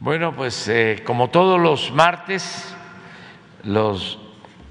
Bueno, 0.00 0.32
pues 0.32 0.68
eh, 0.68 1.02
como 1.04 1.28
todos 1.28 1.60
los 1.60 1.92
martes, 1.92 2.72
los 3.64 4.20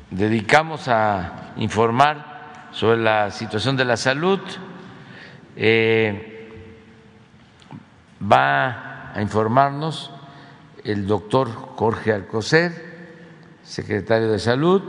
dedicamos 0.09 0.87
a 0.87 1.51
informar 1.57 2.69
sobre 2.71 2.99
la 2.99 3.29
situación 3.31 3.75
de 3.75 3.83
la 3.83 3.97
salud. 3.97 4.39
Eh, 5.57 6.49
va 8.23 9.11
a 9.13 9.21
informarnos 9.21 10.11
el 10.85 11.05
doctor 11.05 11.51
Jorge 11.51 12.13
Alcocer, 12.13 13.17
secretario 13.63 14.31
de 14.31 14.39
Salud, 14.39 14.81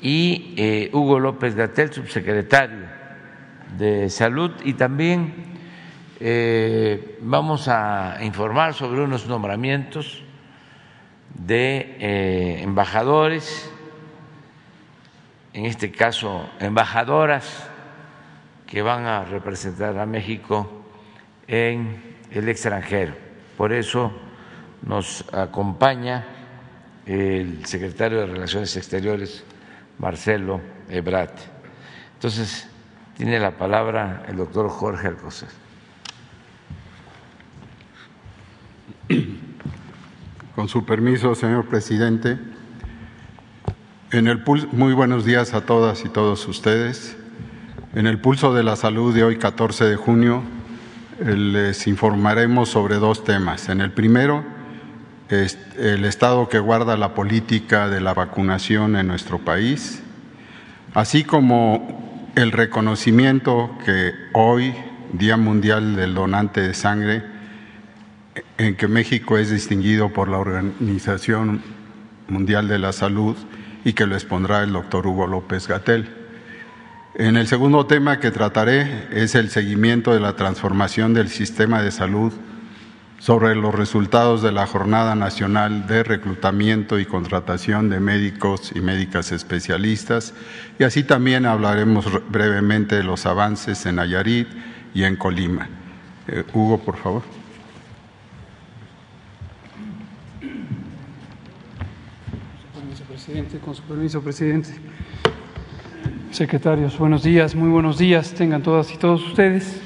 y 0.00 0.54
eh, 0.56 0.88
Hugo 0.92 1.18
López 1.18 1.56
Gatel, 1.56 1.92
subsecretario 1.92 2.86
de 3.76 4.08
Salud, 4.08 4.52
y 4.62 4.74
también 4.74 5.58
eh, 6.20 7.18
vamos 7.22 7.66
a 7.68 8.18
informar 8.20 8.74
sobre 8.74 9.00
unos 9.00 9.26
nombramientos 9.26 10.22
de 11.34 11.96
eh, 11.98 12.62
embajadores, 12.62 13.70
en 15.54 15.64
este 15.64 15.90
caso 15.90 16.46
embajadoras 16.60 17.66
que 18.66 18.82
van 18.82 19.06
a 19.06 19.24
representar 19.24 19.98
a 19.98 20.04
México 20.04 20.70
en 21.48 22.16
el 22.30 22.48
extranjero. 22.50 23.14
Por 23.56 23.72
eso 23.72 24.12
nos 24.82 25.24
acompaña 25.32 26.26
el 27.06 27.64
secretario 27.64 28.20
de 28.20 28.26
Relaciones 28.26 28.76
Exteriores, 28.76 29.42
Marcelo 29.98 30.60
Ebrat. 30.88 31.32
Entonces, 32.14 32.68
tiene 33.16 33.40
la 33.40 33.52
palabra 33.52 34.24
el 34.28 34.36
doctor 34.36 34.68
Jorge 34.68 35.08
Alcocer. 35.08 35.69
Con 40.54 40.68
su 40.68 40.84
permiso, 40.84 41.34
señor 41.34 41.66
presidente, 41.66 42.38
en 44.12 44.28
el 44.28 44.42
muy 44.72 44.92
buenos 44.92 45.24
días 45.24 45.54
a 45.54 45.62
todas 45.62 46.04
y 46.04 46.08
todos 46.08 46.46
ustedes. 46.46 47.16
En 47.94 48.06
el 48.06 48.20
pulso 48.20 48.54
de 48.54 48.62
la 48.62 48.76
salud 48.76 49.14
de 49.14 49.24
hoy, 49.24 49.36
14 49.36 49.84
de 49.84 49.96
junio, 49.96 50.42
les 51.24 51.86
informaremos 51.86 52.68
sobre 52.68 52.96
dos 52.96 53.24
temas. 53.24 53.68
En 53.68 53.80
el 53.80 53.90
primero, 53.92 54.44
el 55.28 56.04
estado 56.04 56.48
que 56.48 56.58
guarda 56.58 56.96
la 56.96 57.14
política 57.14 57.88
de 57.88 58.00
la 58.00 58.14
vacunación 58.14 58.96
en 58.96 59.06
nuestro 59.06 59.38
país, 59.38 60.02
así 60.94 61.24
como 61.24 62.30
el 62.36 62.52
reconocimiento 62.52 63.76
que 63.84 64.12
hoy, 64.34 64.74
Día 65.12 65.36
Mundial 65.36 65.96
del 65.96 66.14
Donante 66.14 66.60
de 66.60 66.74
Sangre, 66.74 67.29
en 68.60 68.76
que 68.76 68.88
México 68.88 69.38
es 69.38 69.50
distinguido 69.50 70.10
por 70.12 70.28
la 70.28 70.36
Organización 70.36 71.62
Mundial 72.28 72.68
de 72.68 72.78
la 72.78 72.92
Salud 72.92 73.34
y 73.86 73.94
que 73.94 74.06
lo 74.06 74.14
expondrá 74.14 74.62
el 74.62 74.74
doctor 74.74 75.06
Hugo 75.06 75.26
López 75.26 75.66
Gatel. 75.66 76.10
En 77.14 77.38
el 77.38 77.46
segundo 77.46 77.86
tema 77.86 78.20
que 78.20 78.30
trataré 78.30 79.08
es 79.12 79.34
el 79.34 79.48
seguimiento 79.48 80.12
de 80.12 80.20
la 80.20 80.36
transformación 80.36 81.14
del 81.14 81.30
sistema 81.30 81.80
de 81.80 81.90
salud 81.90 82.34
sobre 83.18 83.54
los 83.54 83.74
resultados 83.74 84.42
de 84.42 84.52
la 84.52 84.66
Jornada 84.66 85.14
Nacional 85.14 85.86
de 85.86 86.02
Reclutamiento 86.02 86.98
y 86.98 87.06
Contratación 87.06 87.88
de 87.88 87.98
Médicos 87.98 88.72
y 88.74 88.82
Médicas 88.82 89.32
Especialistas 89.32 90.34
y 90.78 90.84
así 90.84 91.02
también 91.02 91.46
hablaremos 91.46 92.06
brevemente 92.28 92.96
de 92.96 93.04
los 93.04 93.24
avances 93.24 93.86
en 93.86 93.96
Nayarit 93.96 94.48
y 94.92 95.04
en 95.04 95.16
Colima. 95.16 95.66
Eh, 96.28 96.44
Hugo, 96.52 96.78
por 96.78 96.98
favor. 96.98 97.39
Con 103.64 103.76
su 103.76 103.82
permiso, 103.82 104.20
presidente. 104.20 104.70
Secretarios, 106.32 106.98
buenos 106.98 107.22
días, 107.22 107.54
muy 107.54 107.68
buenos 107.68 107.96
días, 107.96 108.34
tengan 108.34 108.60
todas 108.60 108.92
y 108.92 108.96
todos 108.96 109.24
ustedes. 109.24 109.80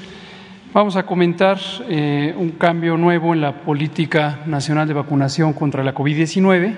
Vamos 0.73 0.95
a 0.95 1.05
comentar 1.05 1.59
eh, 1.87 2.33
un 2.35 2.51
cambio 2.51 2.97
nuevo 2.97 3.35
en 3.35 3.41
la 3.41 3.61
política 3.61 4.39
nacional 4.47 4.87
de 4.87 4.95
vacunación 4.95 5.53
contra 5.53 5.83
la 5.83 5.93
COVID-19, 5.93 6.75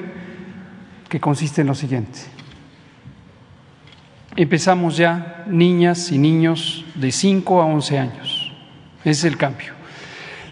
que 1.07 1.19
consiste 1.21 1.61
en 1.61 1.67
lo 1.67 1.75
siguiente. 1.75 2.19
Empezamos 4.35 4.97
ya 4.97 5.45
niñas 5.47 6.11
y 6.11 6.17
niños 6.17 6.83
de 6.95 7.13
5 7.13 7.61
a 7.61 7.65
11 7.65 7.99
años. 7.99 8.51
Ese 9.01 9.11
es 9.11 9.23
el 9.23 9.37
cambio. 9.37 9.73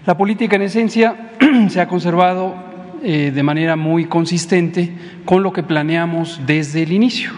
La 0.06 0.16
política 0.16 0.56
en 0.56 0.62
esencia 0.62 1.32
se 1.70 1.82
ha 1.82 1.88
conservado 1.90 2.65
eh, 3.08 3.32
de 3.32 3.44
manera 3.44 3.76
muy 3.76 4.06
consistente 4.06 4.92
con 5.26 5.44
lo 5.44 5.54
que 5.54 5.62
planeamos 5.62 6.42
desde 6.48 6.82
el 6.82 6.92
inicio. 6.92 7.32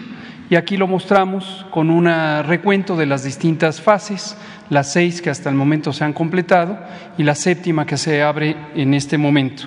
Y 0.48 0.56
aquí 0.56 0.78
lo 0.78 0.86
mostramos 0.86 1.66
con 1.70 1.90
un 1.90 2.06
recuento 2.44 2.96
de 2.96 3.04
las 3.04 3.22
distintas 3.22 3.82
fases, 3.82 4.34
las 4.70 4.90
seis 4.90 5.20
que 5.20 5.28
hasta 5.28 5.50
el 5.50 5.56
momento 5.56 5.92
se 5.92 6.04
han 6.04 6.14
completado 6.14 6.78
y 7.18 7.22
la 7.22 7.34
séptima 7.34 7.84
que 7.84 7.98
se 7.98 8.22
abre 8.22 8.56
en 8.74 8.94
este 8.94 9.18
momento. 9.18 9.64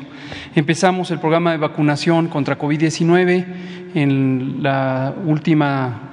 Empezamos 0.55 1.11
el 1.11 1.19
programa 1.19 1.51
de 1.51 1.57
vacunación 1.57 2.29
contra 2.29 2.57
COVID-19 2.57 3.45
en 3.93 4.63
la 4.63 5.13
última 5.23 6.11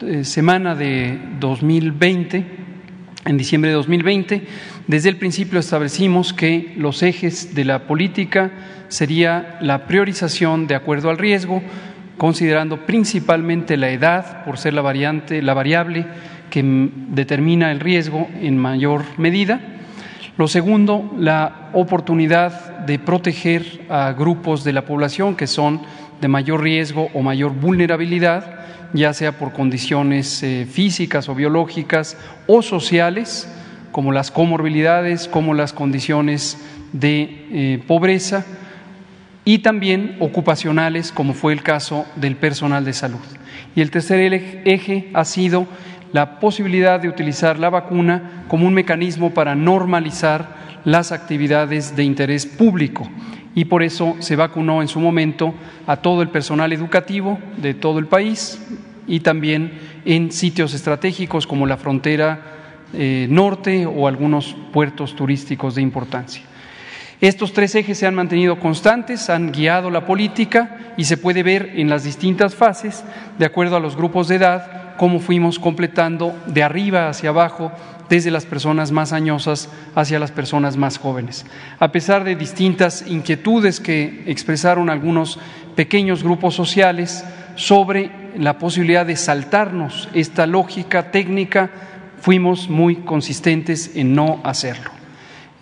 eh, 0.00 0.24
semana 0.24 0.74
de 0.74 1.18
2020, 1.38 2.46
en 3.26 3.36
diciembre 3.36 3.70
de 3.70 3.76
2020. 3.76 4.46
Desde 4.90 5.08
el 5.08 5.18
principio 5.18 5.60
establecimos 5.60 6.32
que 6.32 6.72
los 6.76 7.04
ejes 7.04 7.54
de 7.54 7.64
la 7.64 7.86
política 7.86 8.50
sería 8.88 9.56
la 9.60 9.86
priorización 9.86 10.66
de 10.66 10.74
acuerdo 10.74 11.10
al 11.10 11.18
riesgo, 11.18 11.62
considerando 12.18 12.86
principalmente 12.86 13.76
la 13.76 13.90
edad 13.90 14.44
por 14.44 14.58
ser 14.58 14.74
la 14.74 14.82
variante, 14.82 15.42
la 15.42 15.54
variable 15.54 16.06
que 16.50 16.90
determina 17.06 17.70
el 17.70 17.78
riesgo 17.78 18.26
en 18.40 18.58
mayor 18.58 19.04
medida. 19.16 19.60
Lo 20.36 20.48
segundo, 20.48 21.08
la 21.16 21.70
oportunidad 21.72 22.80
de 22.84 22.98
proteger 22.98 23.82
a 23.88 24.10
grupos 24.10 24.64
de 24.64 24.72
la 24.72 24.86
población 24.86 25.36
que 25.36 25.46
son 25.46 25.82
de 26.20 26.26
mayor 26.26 26.64
riesgo 26.64 27.10
o 27.14 27.22
mayor 27.22 27.52
vulnerabilidad, 27.52 28.58
ya 28.92 29.12
sea 29.12 29.38
por 29.38 29.52
condiciones 29.52 30.42
eh, 30.42 30.66
físicas 30.68 31.28
o 31.28 31.36
biológicas 31.36 32.16
o 32.48 32.60
sociales, 32.60 33.46
como 33.92 34.12
las 34.12 34.30
comorbilidades, 34.30 35.28
como 35.28 35.54
las 35.54 35.72
condiciones 35.72 36.58
de 36.92 37.46
eh, 37.52 37.82
pobreza 37.86 38.44
y 39.44 39.58
también 39.58 40.16
ocupacionales, 40.20 41.12
como 41.12 41.34
fue 41.34 41.52
el 41.52 41.62
caso 41.62 42.06
del 42.16 42.36
personal 42.36 42.84
de 42.84 42.92
salud. 42.92 43.20
Y 43.74 43.80
el 43.80 43.90
tercer 43.90 44.32
eje 44.64 45.10
ha 45.14 45.24
sido 45.24 45.66
la 46.12 46.40
posibilidad 46.40 47.00
de 47.00 47.08
utilizar 47.08 47.58
la 47.58 47.70
vacuna 47.70 48.44
como 48.48 48.66
un 48.66 48.74
mecanismo 48.74 49.32
para 49.32 49.54
normalizar 49.54 50.60
las 50.84 51.12
actividades 51.12 51.94
de 51.94 52.04
interés 52.04 52.46
público 52.46 53.08
y 53.54 53.66
por 53.66 53.82
eso 53.82 54.16
se 54.20 54.36
vacunó 54.36 54.82
en 54.82 54.88
su 54.88 55.00
momento 55.00 55.54
a 55.86 55.96
todo 55.96 56.22
el 56.22 56.28
personal 56.28 56.72
educativo 56.72 57.38
de 57.60 57.74
todo 57.74 57.98
el 57.98 58.06
país 58.06 58.60
y 59.06 59.20
también 59.20 59.72
en 60.04 60.30
sitios 60.30 60.72
estratégicos 60.74 61.46
como 61.46 61.66
la 61.66 61.76
frontera 61.76 62.59
eh, 62.92 63.26
norte 63.30 63.86
o 63.86 64.06
algunos 64.08 64.56
puertos 64.72 65.14
turísticos 65.14 65.74
de 65.74 65.82
importancia. 65.82 66.42
Estos 67.20 67.52
tres 67.52 67.74
ejes 67.74 67.98
se 67.98 68.06
han 68.06 68.14
mantenido 68.14 68.58
constantes, 68.58 69.28
han 69.28 69.52
guiado 69.52 69.90
la 69.90 70.06
política 70.06 70.92
y 70.96 71.04
se 71.04 71.18
puede 71.18 71.42
ver 71.42 71.72
en 71.76 71.90
las 71.90 72.02
distintas 72.02 72.54
fases, 72.54 73.04
de 73.38 73.44
acuerdo 73.44 73.76
a 73.76 73.80
los 73.80 73.94
grupos 73.94 74.28
de 74.28 74.36
edad, 74.36 74.96
cómo 74.96 75.20
fuimos 75.20 75.58
completando 75.58 76.34
de 76.46 76.62
arriba 76.62 77.08
hacia 77.08 77.28
abajo, 77.28 77.72
desde 78.08 78.30
las 78.30 78.44
personas 78.44 78.90
más 78.90 79.12
añosas 79.12 79.68
hacia 79.94 80.18
las 80.18 80.32
personas 80.32 80.76
más 80.76 80.98
jóvenes. 80.98 81.46
A 81.78 81.92
pesar 81.92 82.24
de 82.24 82.34
distintas 82.34 83.06
inquietudes 83.06 83.80
que 83.80 84.24
expresaron 84.26 84.90
algunos 84.90 85.38
pequeños 85.76 86.24
grupos 86.24 86.54
sociales 86.54 87.24
sobre 87.54 88.10
la 88.36 88.58
posibilidad 88.58 89.06
de 89.06 89.16
saltarnos 89.16 90.08
esta 90.12 90.46
lógica 90.46 91.10
técnica, 91.10 91.70
fuimos 92.20 92.68
muy 92.68 92.96
consistentes 92.96 93.96
en 93.96 94.14
no 94.14 94.40
hacerlo. 94.44 94.90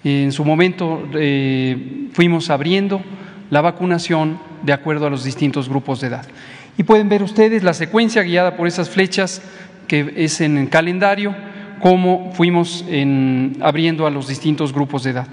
En 0.04 0.32
su 0.32 0.44
momento 0.44 1.08
eh, 1.14 2.08
fuimos 2.12 2.50
abriendo 2.50 3.02
la 3.50 3.60
vacunación 3.60 4.38
de 4.62 4.72
acuerdo 4.72 5.06
a 5.06 5.10
los 5.10 5.24
distintos 5.24 5.68
grupos 5.68 6.00
de 6.00 6.08
edad. 6.08 6.26
Y 6.76 6.84
pueden 6.84 7.08
ver 7.08 7.22
ustedes 7.22 7.62
la 7.62 7.74
secuencia 7.74 8.22
guiada 8.22 8.56
por 8.56 8.68
esas 8.68 8.88
flechas 8.90 9.42
que 9.88 10.12
es 10.16 10.40
en 10.40 10.58
el 10.58 10.68
calendario, 10.68 11.34
cómo 11.80 12.32
fuimos 12.34 12.84
abriendo 13.60 14.06
a 14.06 14.10
los 14.10 14.28
distintos 14.28 14.72
grupos 14.72 15.04
de 15.04 15.10
edad. 15.10 15.26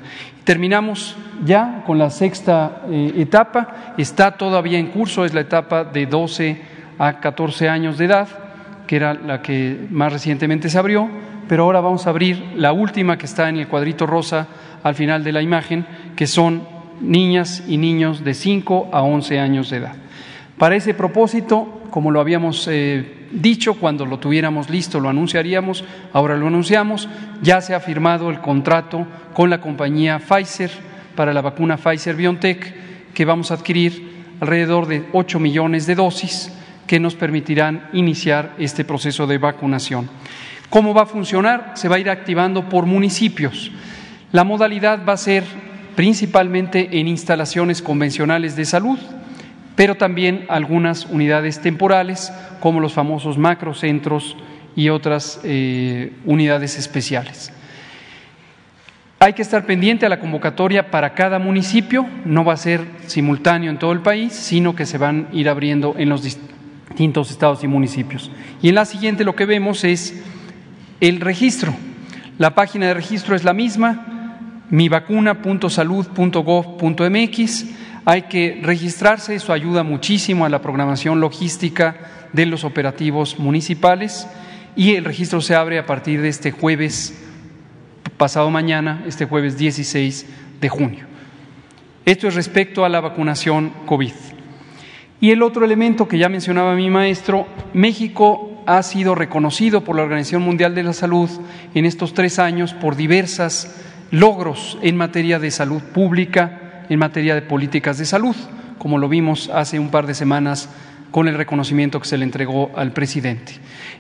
Terminamos 0.43 1.15
ya 1.43 1.83
con 1.85 1.97
la 1.97 2.09
sexta 2.09 2.83
eh, 2.89 3.13
etapa, 3.17 3.93
está 3.97 4.37
todavía 4.37 4.79
en 4.79 4.87
curso, 4.87 5.25
es 5.25 5.33
la 5.33 5.41
etapa 5.41 5.83
de 5.83 6.05
12 6.05 6.61
a 6.97 7.19
14 7.19 7.67
años 7.67 7.97
de 7.97 8.05
edad, 8.05 8.44
que 8.87 8.95
era 8.95 9.13
la 9.13 9.41
que 9.41 9.87
más 9.89 10.13
recientemente 10.13 10.69
se 10.69 10.77
abrió 10.77 11.09
pero 11.47 11.63
ahora 11.63 11.81
vamos 11.81 12.07
a 12.07 12.09
abrir 12.09 12.43
la 12.55 12.73
última 12.73 13.17
que 13.17 13.25
está 13.25 13.49
en 13.49 13.57
el 13.57 13.67
cuadrito 13.67 14.05
rosa 14.05 14.47
al 14.83 14.95
final 14.95 15.23
de 15.23 15.31
la 15.31 15.41
imagen, 15.41 15.85
que 16.15 16.27
son 16.27 16.63
niñas 17.01 17.63
y 17.67 17.77
niños 17.77 18.23
de 18.23 18.33
5 18.33 18.89
a 18.91 19.01
11 19.01 19.39
años 19.39 19.69
de 19.69 19.77
edad. 19.77 19.95
Para 20.57 20.75
ese 20.75 20.93
propósito, 20.93 21.81
como 21.89 22.11
lo 22.11 22.19
habíamos 22.19 22.67
eh, 22.71 23.27
dicho, 23.31 23.75
cuando 23.75 24.05
lo 24.05 24.19
tuviéramos 24.19 24.69
listo 24.69 24.99
lo 24.99 25.09
anunciaríamos, 25.09 25.83
ahora 26.13 26.37
lo 26.37 26.47
anunciamos, 26.47 27.09
ya 27.41 27.61
se 27.61 27.75
ha 27.75 27.79
firmado 27.79 28.29
el 28.29 28.39
contrato 28.39 29.05
con 29.33 29.49
la 29.49 29.59
compañía 29.59 30.19
Pfizer 30.19 30.71
para 31.15 31.33
la 31.33 31.41
vacuna 31.41 31.77
Pfizer 31.77 32.15
BioNTech, 32.15 33.13
que 33.13 33.25
vamos 33.25 33.51
a 33.51 33.55
adquirir 33.55 34.15
alrededor 34.39 34.87
de 34.87 35.05
8 35.13 35.39
millones 35.39 35.85
de 35.85 35.95
dosis 35.95 36.54
que 36.87 36.99
nos 36.99 37.15
permitirán 37.15 37.89
iniciar 37.93 38.53
este 38.57 38.85
proceso 38.85 39.27
de 39.27 39.37
vacunación. 39.37 40.09
¿Cómo 40.69 40.93
va 40.93 41.03
a 41.03 41.07
funcionar? 41.07 41.71
Se 41.75 41.87
va 41.87 41.95
a 41.95 41.99
ir 41.99 42.09
activando 42.09 42.69
por 42.69 42.85
municipios. 42.85 43.71
La 44.31 44.43
modalidad 44.43 45.05
va 45.07 45.13
a 45.13 45.17
ser 45.17 45.43
principalmente 45.95 46.99
en 46.99 47.07
instalaciones 47.07 47.81
convencionales 47.81 48.55
de 48.55 48.65
salud, 48.65 48.99
pero 49.75 49.95
también 49.95 50.45
algunas 50.49 51.05
unidades 51.05 51.61
temporales, 51.61 52.31
como 52.59 52.79
los 52.79 52.93
famosos 52.93 53.37
macrocentros 53.37 54.35
y 54.75 54.89
otras 54.89 55.39
eh, 55.43 56.13
unidades 56.25 56.77
especiales. 56.77 57.51
Hay 59.19 59.33
que 59.33 59.41
estar 59.41 59.65
pendiente 59.65 60.05
a 60.05 60.09
la 60.09 60.19
convocatoria 60.19 60.91
para 60.91 61.13
cada 61.13 61.39
municipio, 61.39 62.05
no 62.25 62.43
va 62.43 62.53
a 62.53 62.57
ser 62.57 62.85
simultáneo 63.07 63.71
en 63.71 63.79
todo 63.79 63.93
el 63.93 64.01
país, 64.01 64.33
sino 64.33 64.75
que 64.75 64.85
se 64.85 64.97
van 64.97 65.29
a 65.31 65.35
ir 65.35 65.49
abriendo 65.49 65.95
en 65.97 66.09
los 66.09 66.21
distintos 66.95 67.29
estados 67.29 67.61
y 67.61 67.67
municipios. 67.67 68.31
Y 68.61 68.69
en 68.69 68.75
la 68.75 68.85
siguiente 68.85 69.25
lo 69.25 69.35
que 69.35 69.45
vemos 69.45 69.83
es 69.83 70.23
el 71.01 71.19
registro. 71.19 71.75
La 72.37 72.55
página 72.55 72.87
de 72.87 72.93
registro 72.93 73.35
es 73.35 73.43
la 73.43 73.51
misma, 73.51 74.37
mivacuna.salud.gov.mx. 74.69 77.65
Hay 78.05 78.21
que 78.23 78.61
registrarse, 78.63 79.35
eso 79.35 79.51
ayuda 79.51 79.83
muchísimo 79.83 80.45
a 80.45 80.49
la 80.49 80.61
programación 80.61 81.19
logística 81.19 81.97
de 82.31 82.45
los 82.45 82.63
operativos 82.63 83.39
municipales 83.39 84.25
y 84.77 84.95
el 84.95 85.03
registro 85.03 85.41
se 85.41 85.53
abre 85.53 85.79
a 85.79 85.85
partir 85.85 86.21
de 86.21 86.29
este 86.29 86.51
jueves 86.51 87.21
pasado 88.15 88.49
mañana, 88.51 89.03
este 89.05 89.25
jueves 89.25 89.57
16 89.57 90.27
de 90.61 90.69
junio. 90.69 91.07
Esto 92.05 92.29
es 92.29 92.35
respecto 92.35 92.85
a 92.85 92.89
la 92.89 93.01
vacunación 93.01 93.73
COVID. 93.85 94.34
Y 95.21 95.31
el 95.31 95.43
otro 95.43 95.65
elemento 95.65 96.07
que 96.07 96.17
ya 96.17 96.29
mencionaba 96.29 96.75
mi 96.75 96.89
maestro, 96.89 97.47
México 97.73 98.51
ha 98.65 98.81
sido 98.83 99.15
reconocido 99.15 99.83
por 99.83 99.95
la 99.95 100.03
Organización 100.03 100.41
Mundial 100.41 100.75
de 100.75 100.83
la 100.83 100.93
Salud 100.93 101.29
en 101.73 101.85
estos 101.85 102.13
tres 102.13 102.39
años 102.39 102.73
por 102.73 102.95
diversas 102.95 103.81
logros 104.11 104.77
en 104.81 104.97
materia 104.97 105.39
de 105.39 105.51
salud 105.51 105.81
pública, 105.81 106.83
en 106.89 106.99
materia 106.99 107.35
de 107.35 107.41
políticas 107.41 107.97
de 107.97 108.05
salud, 108.05 108.35
como 108.77 108.97
lo 108.97 109.09
vimos 109.09 109.49
hace 109.49 109.79
un 109.79 109.89
par 109.89 110.05
de 110.05 110.13
semanas 110.13 110.69
con 111.11 111.27
el 111.27 111.37
reconocimiento 111.37 111.99
que 111.99 112.07
se 112.07 112.17
le 112.17 112.25
entregó 112.25 112.71
al 112.75 112.91
presidente. 112.91 113.53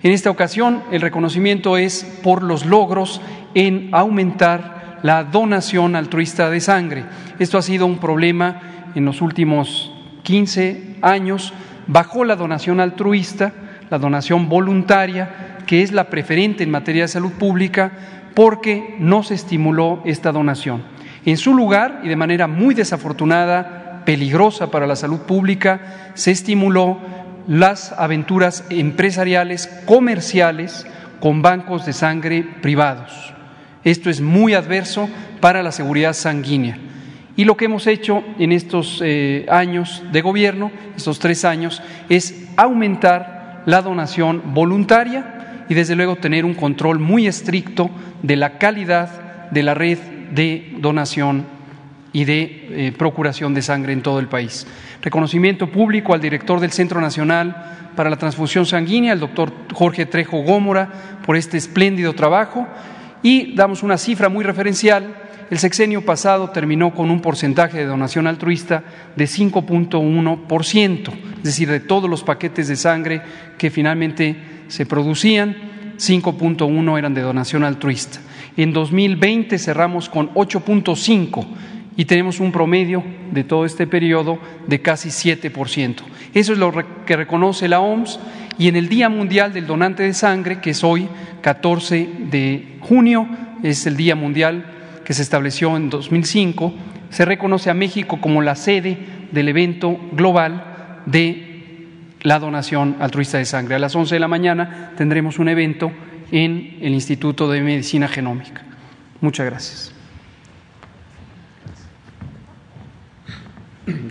En 0.03 0.11
esta 0.11 0.29
ocasión, 0.29 0.83
el 0.91 1.01
reconocimiento 1.01 1.77
es 1.77 2.03
por 2.23 2.43
los 2.43 2.65
logros 2.65 3.21
en 3.53 3.89
aumentar 3.93 4.99
la 5.01 5.23
donación 5.23 5.95
altruista 5.95 6.49
de 6.49 6.59
sangre. 6.59 7.05
Esto 7.39 7.57
ha 7.57 7.61
sido 7.61 7.85
un 7.85 7.99
problema 7.99 8.91
en 8.95 9.05
los 9.05 9.21
últimos 9.21 9.94
15 10.25 10.97
años. 11.01 11.53
Bajó 11.87 12.25
la 12.25 12.35
donación 12.35 12.81
altruista, 12.81 13.53
la 13.89 13.99
donación 13.99 14.49
voluntaria, 14.49 15.59
que 15.65 15.81
es 15.83 15.93
la 15.93 16.09
preferente 16.09 16.63
en 16.63 16.71
materia 16.71 17.03
de 17.03 17.07
salud 17.07 17.31
pública, 17.33 17.91
porque 18.33 18.95
no 18.99 19.23
se 19.23 19.35
estimuló 19.35 20.01
esta 20.03 20.33
donación. 20.33 20.83
En 21.25 21.37
su 21.37 21.53
lugar, 21.53 22.01
y 22.03 22.09
de 22.09 22.15
manera 22.15 22.47
muy 22.47 22.75
desafortunada, 22.75 24.03
peligrosa 24.03 24.69
para 24.69 24.87
la 24.87 24.95
salud 24.95 25.21
pública, 25.21 26.11
se 26.15 26.31
estimuló 26.31 26.99
las 27.47 27.93
aventuras 27.93 28.65
empresariales, 28.69 29.67
comerciales, 29.85 30.85
con 31.19 31.41
bancos 31.41 31.85
de 31.85 31.93
sangre 31.93 32.43
privados. 32.61 33.33
Esto 33.83 34.09
es 34.09 34.21
muy 34.21 34.53
adverso 34.53 35.07
para 35.39 35.63
la 35.63 35.71
seguridad 35.71 36.13
sanguínea. 36.13 36.77
Y 37.35 37.43
lo 37.43 37.57
que 37.57 37.65
hemos 37.65 37.85
hecho 37.87 38.23
en 38.39 38.51
estos 38.51 39.01
eh, 39.03 39.45
años 39.49 40.03
de 40.11 40.21
gobierno, 40.21 40.71
estos 40.95 41.19
tres 41.19 41.43
años, 41.43 41.81
es 42.07 42.47
aumentar 42.55 43.63
la 43.65 43.81
donación 43.81 44.41
voluntaria 44.53 45.65
y 45.67 45.73
desde 45.73 45.95
luego 45.95 46.15
tener 46.15 46.45
un 46.45 46.53
control 46.53 46.99
muy 46.99 47.27
estricto 47.27 47.89
de 48.21 48.35
la 48.35 48.57
calidad 48.57 49.49
de 49.51 49.63
la 49.63 49.73
red 49.73 49.97
de 50.31 50.75
donación 50.79 51.45
y 52.13 52.23
de 52.23 52.67
eh, 52.69 52.93
procuración 52.97 53.53
de 53.53 53.61
sangre 53.61 53.91
en 53.91 54.01
todo 54.01 54.19
el 54.19 54.27
país. 54.27 54.65
Reconocimiento 55.01 55.69
público 55.69 56.13
al 56.13 56.21
director 56.21 56.59
del 56.61 56.71
Centro 56.71 57.01
Nacional 57.01 57.91
para 57.95 58.09
la 58.09 58.15
Transfusión 58.15 58.65
Sanguínea, 58.65 59.13
el 59.13 59.19
doctor 59.19 59.51
Jorge 59.73 60.05
Trejo 60.05 60.41
Gómora, 60.43 60.89
por 61.25 61.35
este 61.35 61.57
espléndido 61.57 62.13
trabajo. 62.13 62.67
Y 63.21 63.55
damos 63.55 63.83
una 63.83 63.97
cifra 63.97 64.29
muy 64.29 64.45
referencial. 64.45 65.13
El 65.51 65.59
sexenio 65.59 66.03
pasado 66.03 66.49
terminó 66.49 66.95
con 66.95 67.11
un 67.11 67.21
porcentaje 67.21 67.77
de 67.77 67.85
donación 67.85 68.25
altruista 68.25 68.83
de 69.15 69.25
5.1%, 69.25 71.13
es 71.37 71.43
decir, 71.43 71.69
de 71.69 71.79
todos 71.79 72.09
los 72.09 72.23
paquetes 72.23 72.67
de 72.67 72.75
sangre 72.75 73.21
que 73.59 73.69
finalmente 73.69 74.35
se 74.69 74.87
producían, 74.87 75.55
5.1 75.99 76.97
eran 76.97 77.13
de 77.13 77.21
donación 77.21 77.63
altruista. 77.63 78.19
En 78.57 78.73
2020 78.73 79.59
cerramos 79.59 80.09
con 80.09 80.33
8.5 80.33 81.45
y 81.95 82.05
tenemos 82.05 82.39
un 82.39 82.51
promedio 82.51 83.03
de 83.31 83.43
todo 83.43 83.65
este 83.65 83.85
periodo 83.85 84.39
de 84.65 84.81
casi 84.81 85.09
7%. 85.09 85.95
Eso 86.33 86.53
es 86.53 86.59
lo 86.59 86.73
que 87.05 87.15
reconoce 87.15 87.67
la 87.67 87.81
OMS 87.81 88.19
y 88.57 88.67
en 88.67 88.77
el 88.77 88.89
Día 88.89 89.09
Mundial 89.09 89.53
del 89.53 89.67
Donante 89.67 90.01
de 90.01 90.13
Sangre, 90.13 90.59
que 90.59 90.71
es 90.71 90.83
hoy 90.83 91.07
14 91.41 92.09
de 92.31 92.77
junio, 92.81 93.27
es 93.61 93.85
el 93.85 93.95
Día 93.95 94.15
Mundial 94.15 94.74
que 95.05 95.13
se 95.13 95.21
estableció 95.21 95.77
en 95.77 95.89
2005, 95.89 96.73
se 97.09 97.23
reconoce 97.23 97.69
a 97.69 97.73
México 97.73 98.19
como 98.19 98.41
la 98.41 98.55
sede 98.55 98.97
del 99.31 99.47
evento 99.47 99.97
global 100.11 101.03
de 101.05 101.87
la 102.21 102.39
donación 102.39 102.97
altruista 102.99 103.37
de 103.37 103.45
sangre. 103.45 103.75
A 103.75 103.79
las 103.79 103.95
11 103.95 104.15
de 104.15 104.19
la 104.19 104.27
mañana 104.27 104.91
tendremos 104.97 105.37
un 105.37 105.47
evento 105.47 105.91
en 106.31 106.79
el 106.81 106.93
Instituto 106.93 107.49
de 107.49 107.61
Medicina 107.61 108.07
Genómica. 108.07 108.63
Muchas 109.21 109.45
gracias. 109.45 109.91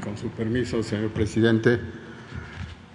Con 0.02 0.16
su 0.16 0.28
permiso, 0.28 0.82
señor 0.84 1.10
presidente. 1.10 1.80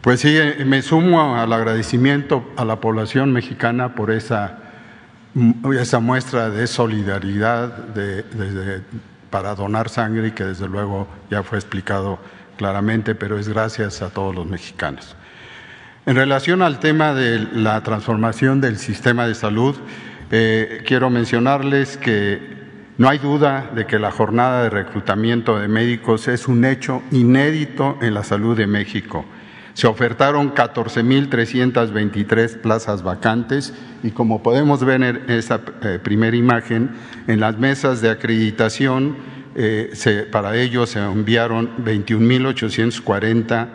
Pues 0.01 0.22
sí, 0.22 0.34
me 0.65 0.82
sumo 0.82 1.36
al 1.36 1.51
agradecimiento 1.51 2.50
a 2.56 2.63
la 2.63 2.79
población 2.79 3.34
mexicana 3.34 3.96
por 3.96 4.12
esa, 4.12 4.68
esa 5.79 6.00
muestra 6.00 6.50
de 6.50 6.67
solidaridad 6.67 7.86
para 9.29 9.55
donar 9.55 9.89
sangre 9.89 10.29
y 10.29 10.31
que 10.31 10.43
desde 10.43 10.67
luego 10.67 11.07
ya 11.29 11.43
fue 11.43 11.57
explicado 11.57 12.19
claramente, 12.57 13.15
pero 13.15 13.38
es 13.38 13.48
gracias 13.48 14.01
a 14.01 14.09
todos 14.09 14.36
los 14.36 14.45
mexicanos. 14.48 15.15
En 16.05 16.15
relación 16.15 16.62
al 16.62 16.79
tema 16.79 17.13
de 17.13 17.39
la 17.53 17.81
transformación 17.83 18.62
del 18.62 18.77
sistema 18.77 19.27
de 19.27 19.36
salud, 19.36 19.75
eh, 20.31 20.83
quiero 20.86 21.09
mencionarles 21.09 21.98
que 21.98 22.57
no 22.98 23.07
hay 23.07 23.17
duda 23.17 23.69
de 23.74 23.86
que 23.86 24.00
la 24.00 24.12
jornada 24.12 24.63
de 24.63 24.69
reclutamiento 24.69 25.59
de 25.59 25.67
médicos 25.67 26.27
es 26.27 26.48
un 26.48 26.65
hecho 26.65 27.01
inédito 27.12 27.98
en 28.01 28.13
la 28.13 28.24
salud 28.24 28.57
de 28.57 28.67
México. 28.67 29.25
Se 29.79 29.88
ofertaron 29.88 30.53
14.323 30.53 32.59
plazas 32.59 33.01
vacantes 33.01 33.74
y 34.03 34.12
como 34.12 34.43
podemos 34.43 34.83
ver 34.83 35.01
en 35.01 35.24
esa 35.29 35.62
eh, 35.83 36.00
primera 36.03 36.36
imagen, 36.36 36.89
en 37.27 37.39
las 37.39 37.57
mesas 37.57 38.01
de 38.01 38.09
acreditación 38.09 39.15
eh, 39.55 40.27
para 40.33 40.57
ello 40.57 40.86
se 40.86 41.00
enviaron 41.00 41.77
21.840 41.86 43.67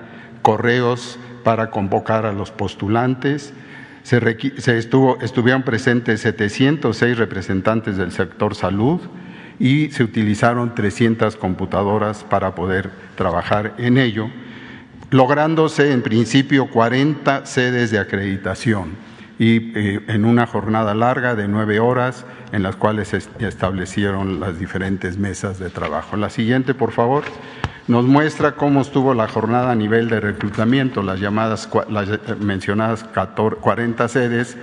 correos 0.43 1.19
para 1.43 1.71
convocar 1.71 2.27
a 2.27 2.35
los 2.35 2.51
postulantes. 2.51 3.55
Se, 4.03 4.19
estuvo, 4.77 5.19
estuvieron 5.23 5.63
presentes 5.63 6.21
706 6.21 7.17
representantes 7.17 7.97
del 7.97 8.13
sector 8.13 8.55
salud 8.55 9.01
y 9.59 9.89
se 9.89 10.05
utilizaron 10.05 10.75
300 10.75 11.37
computadoras 11.37 12.25
para 12.25 12.55
poder 12.55 12.91
trabajar 13.17 13.73
en 13.79 13.97
ello, 13.97 14.29
lográndose 15.15 15.93
en 15.93 16.03
principio 16.03 16.69
40 16.69 17.47
sedes 17.47 17.93
de 17.93 18.01
acreditación 18.01 18.97
y 19.39 19.71
eh, 19.79 20.01
en 20.09 20.25
una 20.25 20.45
jornada 20.45 20.93
larga 20.93 21.37
de 21.37 21.47
nueve 21.47 21.79
horas 21.79 22.27
en 22.51 22.65
las 22.65 22.75
cuales 22.75 23.09
se 23.09 23.19
establecieron 23.39 24.41
las 24.41 24.59
diferentes 24.59 25.17
mesas 25.17 25.61
de 25.61 25.71
trabajo. 25.71 26.17
La 26.17 26.31
siguiente, 26.31 26.75
por 26.75 26.91
favor, 26.91 27.23
nos 27.87 28.05
muestra 28.07 28.57
cómo 28.57 28.81
estuvo 28.81 29.15
la 29.15 29.29
jornada 29.29 29.71
a 29.71 29.77
nivel 29.77 30.09
de 30.09 30.19
reclutamiento, 30.19 31.01
las 31.01 31.21
llamadas, 31.21 31.71
las 31.89 32.09
eh, 32.09 32.19
mencionadas 32.41 33.05
40 33.05 34.09
sedes 34.09 34.57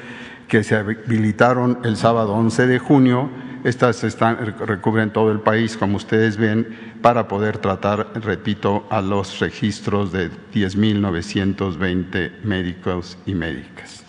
que 0.49 0.65
se 0.65 0.75
habilitaron 0.75 1.79
el 1.85 1.95
sábado 1.95 2.33
11 2.33 2.67
de 2.67 2.77
junio, 2.77 3.29
Estas 3.63 4.03
recubren 4.59 5.11
todo 5.11 5.31
el 5.31 5.39
país, 5.39 5.77
como 5.77 5.97
ustedes 5.97 6.37
ven, 6.37 6.95
para 7.01 7.27
poder 7.27 7.59
tratar, 7.59 8.07
repito, 8.15 8.87
a 8.89 9.01
los 9.01 9.39
registros 9.39 10.11
de 10.11 10.31
10.920 10.53 12.41
médicos 12.43 13.19
y 13.27 13.35
médicas. 13.35 14.03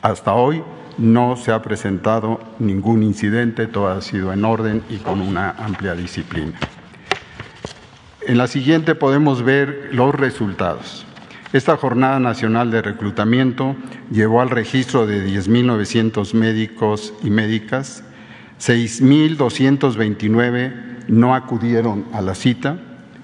Hasta 0.00 0.32
hoy 0.32 0.62
no 0.96 1.36
se 1.36 1.52
ha 1.52 1.60
presentado 1.60 2.40
ningún 2.58 3.02
incidente, 3.02 3.66
todo 3.66 3.88
ha 3.88 4.00
sido 4.00 4.32
en 4.32 4.44
orden 4.46 4.82
y 4.88 4.96
con 4.96 5.20
una 5.20 5.50
amplia 5.50 5.94
disciplina. 5.94 6.58
En 8.22 8.38
la 8.38 8.46
siguiente 8.46 8.94
podemos 8.94 9.42
ver 9.42 9.90
los 9.92 10.14
resultados. 10.14 11.06
Esta 11.52 11.76
Jornada 11.76 12.18
Nacional 12.18 12.70
de 12.70 12.82
Reclutamiento 12.82 13.76
llevó 14.10 14.40
al 14.40 14.50
registro 14.50 15.06
de 15.06 15.24
10.900 15.24 16.34
médicos 16.34 17.14
y 17.22 17.30
médicas, 17.30 18.02
6.229 18.60 21.08
no 21.08 21.34
acudieron 21.34 22.04
a 22.12 22.20
la 22.20 22.34
cita, 22.34 22.76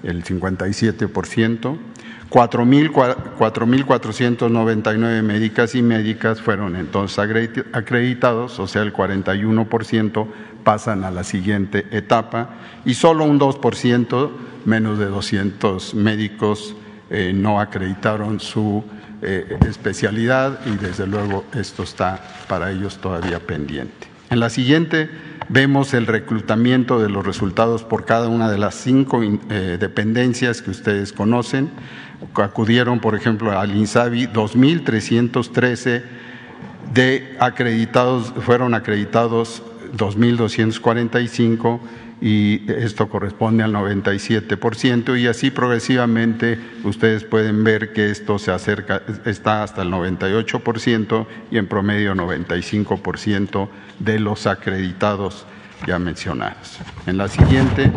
el 0.03 0.23
57%, 0.23 1.77
4.499 2.29 5.21
médicas 5.21 5.75
y 5.75 5.83
médicas 5.83 6.41
fueron 6.41 6.75
entonces 6.75 7.19
acreditados, 7.73 8.59
o 8.59 8.67
sea, 8.67 8.81
el 8.81 8.91
41% 8.91 10.27
pasan 10.63 11.03
a 11.03 11.11
la 11.11 11.23
siguiente 11.23 11.85
etapa 11.91 12.49
y 12.85 12.95
solo 12.95 13.25
un 13.25 13.39
2%, 13.39 14.31
menos 14.65 14.97
de 14.97 15.05
200 15.05 15.93
médicos, 15.93 16.75
eh, 17.09 17.33
no 17.35 17.59
acreditaron 17.59 18.39
su 18.39 18.81
eh, 19.21 19.59
especialidad 19.67 20.61
y 20.65 20.77
desde 20.77 21.05
luego 21.05 21.43
esto 21.53 21.83
está 21.83 22.19
para 22.47 22.71
ellos 22.71 22.97
todavía 22.97 23.39
pendiente. 23.39 24.12
En 24.33 24.39
la 24.39 24.49
siguiente 24.49 25.11
vemos 25.47 25.93
el 25.93 26.07
reclutamiento 26.07 26.99
de 26.99 27.07
los 27.07 27.23
resultados 27.23 27.83
por 27.83 28.03
cada 28.03 28.29
una 28.29 28.49
de 28.49 28.57
las 28.57 28.73
cinco 28.73 29.21
eh, 29.21 29.77
dependencias 29.79 30.63
que 30.63 30.71
ustedes 30.71 31.13
conocen. 31.13 31.69
Acudieron, 32.33 32.99
por 32.99 33.13
ejemplo, 33.13 33.51
al 33.51 33.75
INSABI 33.75 34.29
2.313 34.29 36.01
de 36.95 37.37
acreditados, 37.39 38.33
fueron 38.43 38.73
acreditados 38.73 39.61
2.245 39.93 41.79
y 42.21 42.71
esto 42.71 43.09
corresponde 43.09 43.63
al 43.63 43.73
97% 43.73 45.19
y 45.19 45.27
así 45.27 45.51
progresivamente 45.51 46.57
ustedes 46.83 47.25
pueden 47.25 47.63
ver 47.63 47.91
que 47.91 48.09
esto 48.09 48.39
se 48.39 48.51
acerca, 48.51 49.01
está 49.25 49.63
hasta 49.63 49.81
el 49.81 49.91
98% 49.91 51.27
y 51.51 51.57
en 51.57 51.67
promedio 51.67 52.15
95% 52.15 53.67
de 53.99 54.19
los 54.19 54.47
acreditados 54.47 55.45
ya 55.85 55.99
mencionados. 55.99 56.79
En 57.07 57.17
la 57.17 57.27
siguiente, 57.27 57.91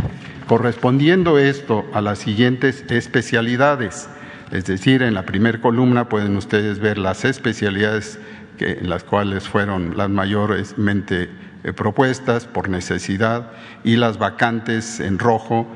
correspondiendo 0.48 1.38
esto 1.38 1.84
a 1.92 2.00
las 2.00 2.18
siguientes 2.18 2.84
especialidades, 2.88 4.08
es 4.50 4.64
decir, 4.66 5.02
en 5.02 5.14
la 5.14 5.24
primera 5.24 5.60
columna 5.60 6.08
pueden 6.08 6.36
ustedes 6.36 6.78
ver 6.78 6.98
las 6.98 7.24
especialidades 7.24 8.18
que, 8.58 8.72
en 8.72 8.90
las 8.90 9.04
cuales 9.04 9.48
fueron 9.48 9.96
las 9.96 10.10
mayormente 10.10 11.28
propuestas 11.73 12.46
por 12.46 12.68
necesidad 12.68 13.52
y 13.85 13.96
las 13.96 14.18
vacantes 14.18 15.00
en 15.00 15.18
rojo, 15.18 15.66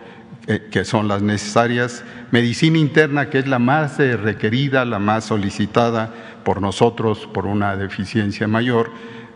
eh, 0.47 0.69
que 0.71 0.85
son 0.85 1.09
las 1.09 1.23
necesarias. 1.23 2.05
Medicina 2.31 2.77
interna, 2.79 3.31
que 3.31 3.39
es 3.39 3.49
la 3.49 3.59
más 3.59 3.99
eh, 4.01 4.17
requerida, 4.17 4.85
la 4.85 4.99
más 4.99 5.25
solicitada 5.25 6.13
por 6.45 6.61
nosotros 6.61 7.27
por 7.33 7.47
una 7.47 7.75
deficiencia 7.77 8.47
mayor 8.49 8.91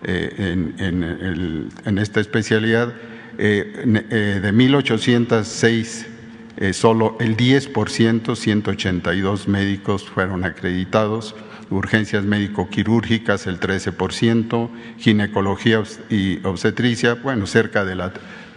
en, 0.07 0.75
en, 0.79 1.99
esta 1.99 2.21
especialidad. 2.21 2.93
de 3.39 3.85
1.806 3.85 6.75
solo 6.75 7.17
el 7.21 7.39
10%, 7.39 8.37
182 8.37 9.49
médicos 9.49 10.05
fueron 10.05 10.45
acreditados 10.45 11.35
urgencias 11.75 12.25
médico-quirúrgicas 12.25 13.47
el 13.47 13.61
13%, 13.61 14.71
ginecología 14.99 15.83
y 16.09 16.45
obstetricia, 16.45 17.15
bueno, 17.15 17.47
cerca 17.47 17.85
de 17.85 17.95
la, 17.95 18.13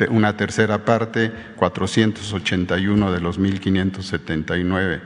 una 0.10 0.38
tercera 0.38 0.86
parte, 0.86 1.32
481 1.56 3.12
de 3.12 3.20
los 3.20 3.40
1.579 3.40 5.02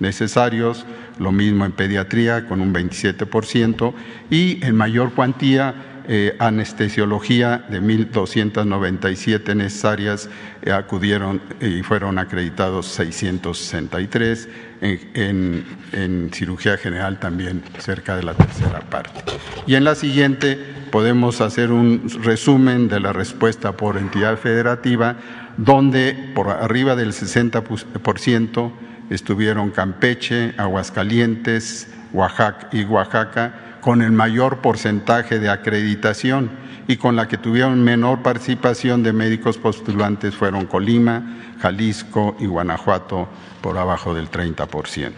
necesarios, 0.00 0.86
lo 1.18 1.32
mismo 1.32 1.64
en 1.64 1.72
pediatría 1.72 2.46
con 2.46 2.60
un 2.60 2.74
27% 2.74 3.94
y 4.30 4.64
en 4.64 4.76
mayor 4.76 5.12
cuantía 5.12 5.91
eh, 6.08 6.36
anestesiología 6.38 7.64
de 7.68 7.80
1.297 7.80 9.54
necesarias 9.54 10.28
eh, 10.62 10.72
acudieron 10.72 11.40
y 11.60 11.82
fueron 11.82 12.18
acreditados 12.18 12.86
663, 12.86 14.48
en, 14.80 15.64
en, 15.92 16.30
cirugía 16.32 16.76
general 16.76 17.20
también 17.20 17.62
cerca 17.78 18.16
de 18.16 18.24
la 18.24 18.34
tercera 18.34 18.80
parte. 18.80 19.22
Y 19.66 19.76
en 19.76 19.84
la 19.84 19.94
siguiente 19.94 20.58
podemos 20.90 21.40
hacer 21.40 21.70
un 21.70 22.08
resumen 22.22 22.88
de 22.88 22.98
la 22.98 23.12
respuesta 23.12 23.76
por 23.76 23.96
entidad 23.96 24.36
federativa, 24.38 25.16
donde 25.56 26.32
por 26.34 26.48
arriba 26.48 26.96
del 26.96 27.12
60% 27.12 28.72
estuvieron 29.10 29.70
Campeche, 29.70 30.54
Aguascalientes, 30.56 31.88
Oaxaca 32.12 32.68
y 32.72 32.84
Oaxaca, 32.84 33.71
con 33.82 34.00
el 34.00 34.12
mayor 34.12 34.58
porcentaje 34.58 35.40
de 35.40 35.50
acreditación 35.50 36.50
y 36.86 36.96
con 36.98 37.16
la 37.16 37.26
que 37.26 37.36
tuvieron 37.36 37.82
menor 37.82 38.22
participación 38.22 39.02
de 39.02 39.12
médicos 39.12 39.58
postulantes 39.58 40.36
fueron 40.36 40.66
Colima, 40.66 41.54
Jalisco 41.60 42.36
y 42.38 42.46
Guanajuato 42.46 43.28
por 43.60 43.76
abajo 43.76 44.14
del 44.14 44.30
30%. 44.30 45.10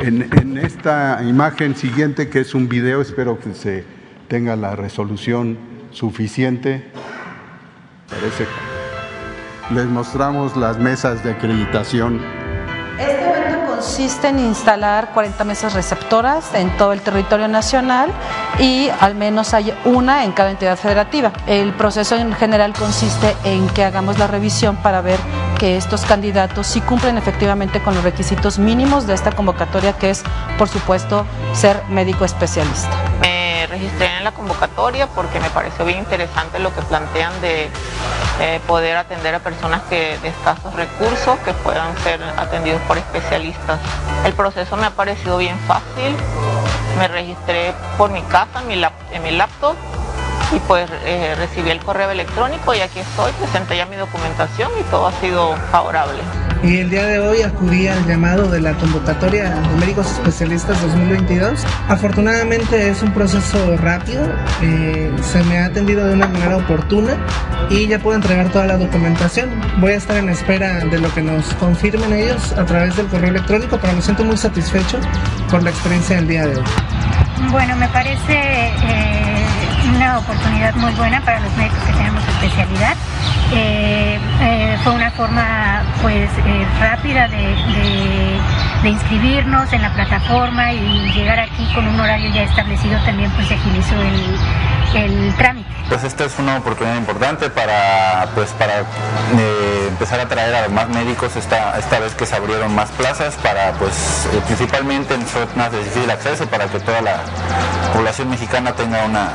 En, 0.00 0.58
esta 0.58 1.22
imagen 1.22 1.76
siguiente, 1.76 2.28
que 2.28 2.40
es 2.40 2.56
un 2.56 2.68
video, 2.68 3.00
espero 3.00 3.38
que 3.38 3.54
se 3.54 3.84
tenga 4.26 4.56
la 4.56 4.74
resolución 4.74 5.56
suficiente. 5.92 6.90
Parece. 8.10 8.46
Les 9.72 9.86
mostramos 9.86 10.56
las 10.56 10.78
mesas 10.80 11.22
de 11.22 11.30
acreditación 11.30 12.20
consiste 13.82 14.28
en 14.28 14.38
instalar 14.38 15.10
40 15.12 15.42
mesas 15.42 15.72
receptoras 15.74 16.54
en 16.54 16.70
todo 16.76 16.92
el 16.92 17.00
territorio 17.00 17.48
nacional 17.48 18.12
y 18.60 18.88
al 19.00 19.16
menos 19.16 19.54
hay 19.54 19.74
una 19.84 20.22
en 20.22 20.30
cada 20.30 20.52
entidad 20.52 20.78
federativa. 20.78 21.32
El 21.48 21.72
proceso 21.72 22.14
en 22.14 22.32
general 22.32 22.74
consiste 22.74 23.34
en 23.42 23.68
que 23.70 23.82
hagamos 23.82 24.20
la 24.20 24.28
revisión 24.28 24.76
para 24.76 25.00
ver 25.00 25.18
que 25.58 25.76
estos 25.76 26.02
candidatos 26.02 26.68
sí 26.68 26.80
cumplen 26.80 27.18
efectivamente 27.18 27.82
con 27.82 27.96
los 27.96 28.04
requisitos 28.04 28.60
mínimos 28.60 29.08
de 29.08 29.14
esta 29.14 29.32
convocatoria, 29.32 29.94
que 29.94 30.10
es, 30.10 30.22
por 30.58 30.68
supuesto, 30.68 31.26
ser 31.52 31.82
médico 31.88 32.24
especialista 32.24 33.31
registré 33.72 34.18
en 34.18 34.24
la 34.24 34.32
convocatoria 34.32 35.06
porque 35.06 35.40
me 35.40 35.48
pareció 35.48 35.86
bien 35.86 36.00
interesante 36.00 36.58
lo 36.58 36.74
que 36.74 36.82
plantean 36.82 37.32
de 37.40 37.70
eh, 38.40 38.60
poder 38.66 38.96
atender 38.98 39.34
a 39.34 39.38
personas 39.38 39.80
que, 39.88 40.18
de 40.18 40.28
escasos 40.28 40.74
recursos 40.74 41.38
que 41.40 41.54
puedan 41.54 41.96
ser 41.98 42.22
atendidos 42.36 42.82
por 42.82 42.98
especialistas. 42.98 43.80
El 44.26 44.34
proceso 44.34 44.76
me 44.76 44.86
ha 44.86 44.90
parecido 44.90 45.38
bien 45.38 45.58
fácil, 45.66 46.14
me 46.98 47.08
registré 47.08 47.72
por 47.96 48.10
mi 48.10 48.20
casa, 48.22 48.60
en 48.60 49.22
mi, 49.22 49.30
laptop 49.30 49.74
y 50.54 50.58
pues 50.60 50.90
eh, 51.04 51.34
recibí 51.38 51.70
el 51.70 51.80
correo 51.80 52.10
electrónico 52.10 52.74
y 52.74 52.80
aquí 52.80 53.00
estoy, 53.00 53.32
presenté 53.32 53.78
ya 53.78 53.86
mi 53.86 53.96
documentación 53.96 54.70
y 54.78 54.82
todo 54.84 55.06
ha 55.06 55.12
sido 55.12 55.56
favorable. 55.70 56.22
Y 56.62 56.78
el 56.78 56.90
día 56.90 57.06
de 57.06 57.18
hoy 57.18 57.42
acudí 57.42 57.88
al 57.88 58.06
llamado 58.06 58.48
de 58.48 58.60
la 58.60 58.74
convocatoria 58.74 59.50
de 59.50 59.76
médicos 59.80 60.06
especialistas 60.12 60.80
2022. 60.80 61.64
Afortunadamente 61.88 62.88
es 62.88 63.02
un 63.02 63.12
proceso 63.12 63.76
rápido, 63.78 64.22
eh, 64.62 65.10
se 65.22 65.42
me 65.44 65.58
ha 65.58 65.66
atendido 65.66 66.06
de 66.06 66.14
una 66.14 66.28
manera 66.28 66.58
oportuna 66.58 67.16
y 67.68 67.88
ya 67.88 67.98
puedo 67.98 68.14
entregar 68.14 68.48
toda 68.50 68.66
la 68.66 68.76
documentación. 68.76 69.50
Voy 69.80 69.92
a 69.92 69.96
estar 69.96 70.16
en 70.16 70.28
espera 70.28 70.84
de 70.84 71.00
lo 71.00 71.12
que 71.12 71.22
nos 71.22 71.52
confirmen 71.54 72.12
ellos 72.12 72.52
a 72.52 72.64
través 72.64 72.96
del 72.96 73.06
correo 73.06 73.30
electrónico, 73.30 73.78
pero 73.80 73.94
me 73.94 74.02
siento 74.02 74.24
muy 74.24 74.36
satisfecho 74.36 75.00
por 75.50 75.64
la 75.64 75.70
experiencia 75.70 76.16
del 76.16 76.28
día 76.28 76.46
de 76.46 76.56
hoy. 76.56 76.64
Bueno, 77.50 77.74
me 77.76 77.88
parece... 77.88 78.34
Eh 78.36 79.41
una 79.94 80.18
oportunidad 80.18 80.74
muy 80.76 80.92
buena 80.94 81.20
para 81.20 81.40
los 81.40 81.54
médicos 81.56 81.78
que 81.84 81.92
tenemos 81.92 82.22
especialidad. 82.28 82.96
Eh, 83.52 84.18
eh, 84.40 84.78
fue 84.82 84.92
una 84.92 85.10
forma 85.10 85.82
pues 86.00 86.30
eh, 86.46 86.66
rápida 86.80 87.28
de 87.28 87.36
de 87.36 88.40
inscribirnos 88.90 89.72
en 89.72 89.82
la 89.82 89.92
plataforma 89.94 90.72
y 90.72 91.12
llegar 91.12 91.38
aquí 91.38 91.64
con 91.74 91.86
un 91.86 92.00
horario 92.00 92.30
ya 92.32 92.42
establecido 92.42 92.98
también 93.04 93.30
pues 93.32 93.48
se 93.48 93.54
agilizó 93.54 93.94
el, 94.00 95.02
el 95.02 95.34
trámite. 95.36 95.68
Pues 95.88 96.04
esta 96.04 96.24
es 96.24 96.38
una 96.38 96.56
oportunidad 96.56 96.96
importante 96.96 97.50
para, 97.50 98.26
pues 98.34 98.50
para 98.52 98.80
eh, 98.80 99.86
empezar 99.88 100.20
a 100.20 100.28
traer 100.28 100.54
a 100.54 100.68
más 100.68 100.88
médicos 100.88 101.36
esta, 101.36 101.78
esta 101.78 101.98
vez 101.98 102.14
que 102.14 102.24
se 102.24 102.34
abrieron 102.34 102.74
más 102.74 102.90
plazas 102.90 103.34
para 103.36 103.72
pues 103.72 104.26
eh, 104.32 104.40
principalmente 104.46 105.14
en 105.14 105.26
zonas 105.26 105.70
de 105.70 105.78
difícil 105.78 106.10
acceso 106.10 106.46
para 106.46 106.66
que 106.66 106.80
toda 106.80 107.02
la 107.02 107.16
población 107.92 108.30
mexicana 108.30 108.72
tenga 108.72 109.04
una, 109.04 109.28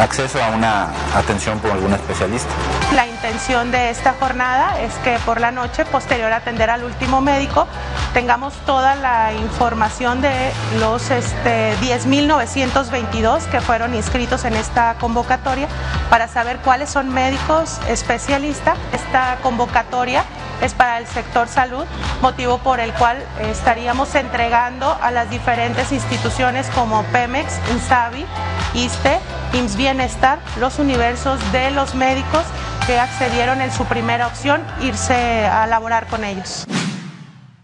acceso 0.00 0.42
a 0.42 0.48
una 0.50 0.88
atención 1.16 1.58
por 1.58 1.72
algún 1.72 1.92
especialista. 1.92 2.48
La 2.94 3.06
intención 3.06 3.70
de 3.70 3.90
esta 3.90 4.14
jornada 4.14 4.80
es 4.80 4.94
que 5.04 5.18
por 5.26 5.40
la 5.40 5.50
noche, 5.50 5.84
posterior 5.84 6.32
a 6.32 6.36
atender 6.36 6.70
al 6.70 6.84
último 6.84 7.20
médico, 7.20 7.66
tengamos 8.14 8.54
toda 8.66 8.94
la 8.94 9.32
información 9.32 10.20
de 10.20 10.52
los 10.80 11.10
este, 11.10 11.74
10.922 11.78 13.44
que 13.50 13.60
fueron 13.60 13.94
inscritos 13.94 14.44
en 14.44 14.54
esta 14.54 14.94
convocatoria 14.98 15.68
para 16.10 16.28
saber 16.28 16.58
cuáles 16.58 16.90
son 16.90 17.12
médicos 17.12 17.78
especialistas. 17.88 18.76
Esta 18.92 19.38
convocatoria 19.42 20.24
es 20.62 20.74
para 20.74 20.98
el 20.98 21.06
sector 21.06 21.48
salud, 21.48 21.84
motivo 22.20 22.58
por 22.58 22.80
el 22.80 22.92
cual 22.94 23.18
estaríamos 23.40 24.14
entregando 24.14 24.96
a 25.00 25.10
las 25.10 25.30
diferentes 25.30 25.92
instituciones 25.92 26.68
como 26.74 27.04
Pemex, 27.04 27.58
Insabi, 27.72 28.26
ISTE, 28.74 29.18
IMSS 29.52 29.76
Bienestar, 29.76 30.38
los 30.58 30.78
universos 30.78 31.40
de 31.52 31.70
los 31.70 31.94
médicos 31.94 32.42
que 32.86 32.98
accedieron 32.98 33.60
en 33.60 33.72
su 33.72 33.84
primera 33.84 34.26
opción 34.26 34.62
irse 34.80 35.46
a 35.46 35.66
laborar 35.66 36.06
con 36.06 36.24
ellos. 36.24 36.66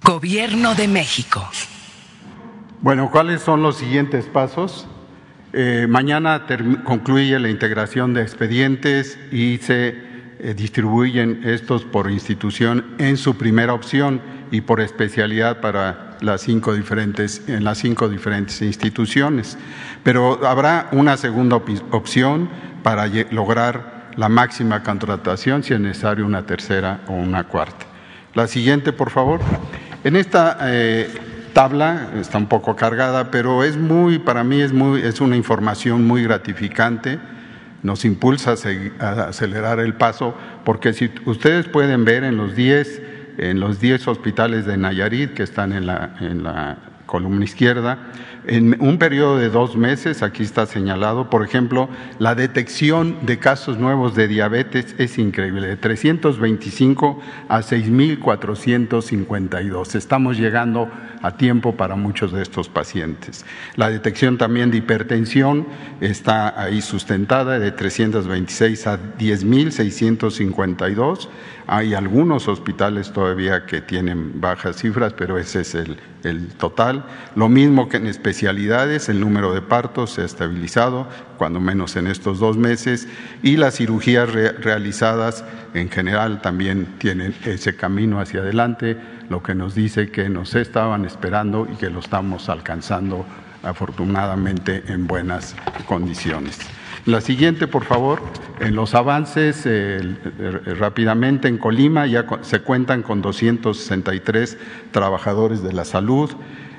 Gobierno 0.05 0.75
de 0.75 0.87
México. 0.87 1.49
Bueno, 2.83 3.11
¿cuáles 3.11 3.41
son 3.41 3.63
los 3.63 3.79
siguientes 3.79 4.27
pasos? 4.27 4.87
Eh, 5.55 5.87
mañana 5.89 6.47
concluye 6.85 7.39
la 7.39 7.49
integración 7.49 8.13
de 8.13 8.21
expedientes 8.21 9.19
y 9.33 9.57
se 9.63 9.97
eh, 10.41 10.53
distribuyen 10.55 11.41
estos 11.45 11.85
por 11.85 12.11
institución 12.11 12.85
en 12.99 13.17
su 13.17 13.39
primera 13.39 13.73
opción 13.73 14.21
y 14.51 14.61
por 14.61 14.83
especialidad 14.83 15.63
para 15.63 16.19
las 16.21 16.43
cinco 16.43 16.75
diferentes, 16.75 17.41
en 17.49 17.65
las 17.65 17.79
cinco 17.79 18.11
diferentes 18.11 18.61
instituciones. 18.61 19.57
Pero 20.03 20.47
habrá 20.47 20.91
una 20.93 21.17
segunda 21.17 21.57
opción 21.57 22.51
para 22.83 23.07
lograr 23.07 24.11
la 24.17 24.29
máxima 24.29 24.83
contratación, 24.83 25.63
si 25.63 25.73
es 25.73 25.81
necesario 25.81 26.27
una 26.27 26.45
tercera 26.45 27.01
o 27.09 27.15
una 27.15 27.45
cuarta. 27.45 27.87
La 28.35 28.49
siguiente, 28.49 28.93
por 28.93 29.11
favor. 29.11 29.41
En 30.05 30.17
esta 30.17 30.59
eh, 30.65 31.09
tabla 31.55 32.11
está 32.21 32.37
un 32.37 32.47
poco 32.47 32.77
cargada, 32.77 33.31
pero 33.31 33.65
es 33.65 33.79
muy, 33.79 34.19
para 34.19 34.45
mí 34.45 34.61
es 34.61 34.71
muy, 34.71 35.01
es 35.01 35.23
una 35.23 35.35
información 35.35 36.07
muy 36.07 36.23
gratificante. 36.23 37.19
Nos 37.83 38.05
impulsa 38.05 38.55
a, 39.01 39.11
acelerar 39.29 39.81
el 39.81 39.95
paso, 39.95 40.37
porque 40.63 40.93
si 40.93 41.11
ustedes 41.25 41.69
pueden 41.69 42.05
ver 42.05 42.23
en 42.23 42.37
los 42.37 42.55
10 42.55 43.03
en 43.39 43.59
los 43.59 43.81
10 43.81 44.07
hospitales 44.09 44.67
de 44.67 44.77
Nayarit 44.77 45.33
que 45.33 45.43
están 45.43 45.73
en 45.73 45.87
la, 45.87 46.15
en 46.21 46.45
la 46.45 46.77
columna 47.07 47.43
izquierda, 47.43 47.99
en 48.47 48.77
un 48.81 48.99
periodo 48.99 49.39
de 49.39 49.49
dos 49.49 49.77
meses, 49.77 50.23
aquí 50.23 50.43
está 50.43 50.67
señalado, 50.67 51.31
por 51.31 51.43
ejemplo, 51.45 51.89
la 52.19 52.35
detección 52.35 53.17
de 53.23 53.39
casos 53.39 53.79
nuevos 53.79 54.15
de 54.15 54.29
diabetes 54.29 54.95
es 54.99 55.17
increíble, 55.19 55.67
de 55.67 55.77
325 55.77 57.21
a 57.49 57.61
6.452. 57.61 59.95
Estamos 59.95 60.37
llegando 60.37 60.91
a 61.23 61.39
tiempo 61.39 61.75
para 61.75 61.97
muchos 61.97 62.33
de 62.33 62.43
estos 62.43 62.69
pacientes. 62.69 63.47
La 63.77 63.89
detección 63.89 64.37
también 64.37 64.71
de 64.71 64.77
hipertensión 64.79 65.67
está 66.01 66.61
ahí 66.61 66.83
sustentada, 66.83 67.59
de 67.59 67.73
326 67.73 68.87
a 68.87 68.99
10.652. 69.19 71.29
Hay 71.67 71.95
algunos 71.95 72.47
hospitales 72.49 73.13
todavía 73.13 73.65
que 73.65 73.81
tienen 73.81 74.41
bajas 74.41 74.77
cifras, 74.77 75.15
pero 75.15 75.39
ese 75.39 75.63
es 75.63 75.75
el, 75.75 75.99
el 76.23 76.49
total. 76.49 77.05
Lo 77.37 77.49
mismo 77.49 77.89
que 77.89 77.97
en 77.97 78.07
especialidades, 78.07 79.09
el 79.09 79.21
número 79.21 79.55
de 79.55 79.63
partos 79.63 80.11
se 80.11 80.23
ha 80.23 80.25
estabilizado, 80.25 81.09
cuando 81.39 81.61
menos 81.61 81.97
en 81.97 82.07
estos 82.07 82.39
dos 82.39 82.57
meses, 82.57 83.09
y 83.43 83.57
las 83.57 83.77
cirugías 83.77 84.31
realizadas 84.33 85.45
en 85.73 85.91
general 85.91 86.43
también 86.43 86.87
tienen 86.99 87.35
ese 87.45 87.77
camino 87.77 88.21
hacia 88.21 88.41
adelante, 88.41 88.99
lo 89.29 89.43
que 89.43 89.55
nos 89.55 89.75
dice 89.75 90.11
que 90.11 90.29
nos 90.29 90.55
estaban 90.55 91.05
esperando 91.05 91.67
y 91.73 91.77
que 91.77 91.91
lo 91.91 92.01
estamos 92.01 92.49
alcanzando 92.49 93.25
afortunadamente 93.63 94.85
en 94.89 95.07
buenas 95.07 95.57
condiciones. 95.87 96.59
La 97.07 97.21
siguiente, 97.21 97.67
por 97.67 97.85
favor. 97.85 98.23
En 98.61 98.75
los 98.75 98.95
avances, 98.95 99.69
rápidamente, 100.79 101.49
en 101.49 101.59
Colima 101.59 102.07
ya 102.07 102.25
se 102.41 102.61
cuentan 102.61 103.03
con 103.03 103.21
263 103.21 104.57
trabajadores 104.91 105.63
de 105.63 105.75
la 105.75 105.85
salud, 105.85 106.31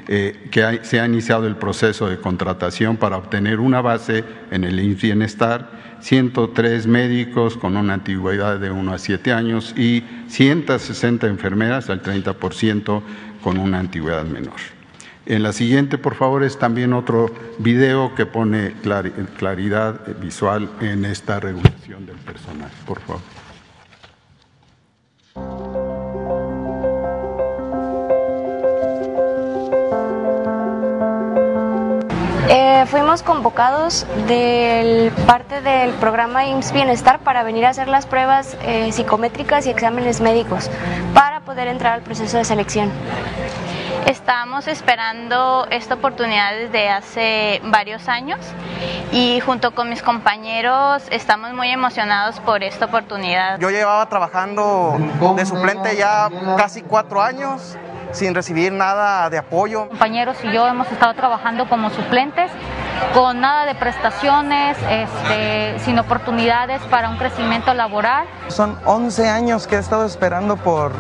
eh, 0.07 0.47
que 0.49 0.79
se 0.83 0.99
ha 0.99 1.05
iniciado 1.05 1.45
el 1.45 1.57
proceso 1.57 2.07
de 2.07 2.17
contratación 2.17 2.97
para 2.97 3.17
obtener 3.17 3.59
una 3.59 3.81
base 3.81 4.23
en 4.49 4.63
el 4.63 4.95
bienestar, 4.95 5.69
103 5.99 6.87
médicos 6.87 7.55
con 7.57 7.77
una 7.77 7.93
antigüedad 7.93 8.59
de 8.59 8.71
1 8.71 8.93
a 8.93 8.97
7 8.97 9.31
años 9.31 9.75
y 9.77 10.03
160 10.27 11.27
enfermeras, 11.27 11.89
al 11.89 12.01
30% 12.01 13.01
con 13.43 13.57
una 13.57 13.79
antigüedad 13.79 14.25
menor. 14.25 14.74
En 15.27 15.41
la 15.41 15.53
siguiente, 15.53 15.97
por 15.97 16.13
favor, 16.13 16.43
es 16.43 16.59
también 16.59 16.93
otro 16.93 17.31
video 17.57 18.13
que 18.13 18.27
pone 18.27 18.75
claridad 19.37 19.99
visual 20.21 20.69
en 20.81 21.03
esta 21.03 21.39
regulación 21.39 22.05
del 22.05 22.17
personal. 22.17 22.69
Por 22.85 22.99
favor. 22.99 23.21
Eh, 32.47 32.85
fuimos 32.85 33.23
convocados 33.23 34.05
del 34.27 35.11
parte 35.25 35.61
del 35.61 35.91
programa 35.95 36.45
IMSS 36.45 36.71
Bienestar 36.71 37.19
para 37.21 37.41
venir 37.41 37.65
a 37.65 37.69
hacer 37.69 37.87
las 37.87 38.05
pruebas 38.05 38.55
eh, 38.61 38.91
psicométricas 38.91 39.65
y 39.65 39.71
exámenes 39.71 40.21
médicos 40.21 40.69
para 41.15 41.39
poder 41.39 41.67
entrar 41.67 41.93
al 41.93 42.01
proceso 42.01 42.37
de 42.37 42.45
selección. 42.45 42.91
Estamos 44.05 44.67
esperando 44.67 45.65
esta 45.71 45.95
oportunidad 45.95 46.53
desde 46.53 46.89
hace 46.89 47.59
varios 47.63 48.07
años 48.07 48.39
y 49.11 49.39
junto 49.39 49.73
con 49.73 49.89
mis 49.89 50.03
compañeros 50.03 51.03
estamos 51.09 51.53
muy 51.53 51.69
emocionados 51.69 52.39
por 52.41 52.63
esta 52.63 52.85
oportunidad. 52.85 53.59
Yo 53.59 53.71
llevaba 53.71 54.07
trabajando 54.07 54.95
de 55.35 55.45
suplente 55.45 55.97
ya 55.97 56.29
casi 56.55 56.83
cuatro 56.83 57.19
años 57.19 57.77
sin 58.11 58.35
recibir 58.35 58.71
nada 58.71 59.27
de 59.29 59.39
apoyo. 59.39 59.87
Compañeros 59.89 60.37
y 60.43 60.51
yo 60.51 60.67
hemos 60.67 60.91
estado 60.91 61.15
trabajando 61.15 61.67
como 61.67 61.89
suplentes 61.89 62.51
con 63.13 63.41
nada 63.41 63.65
de 63.65 63.75
prestaciones, 63.75 64.77
este, 64.89 65.79
sin 65.79 65.99
oportunidades 65.99 66.81
para 66.83 67.09
un 67.09 67.17
crecimiento 67.17 67.73
laboral. 67.73 68.25
Son 68.47 68.77
11 68.85 69.29
años 69.29 69.67
que 69.67 69.75
he 69.75 69.79
estado 69.79 70.05
esperando 70.05 70.57
por 70.57 70.93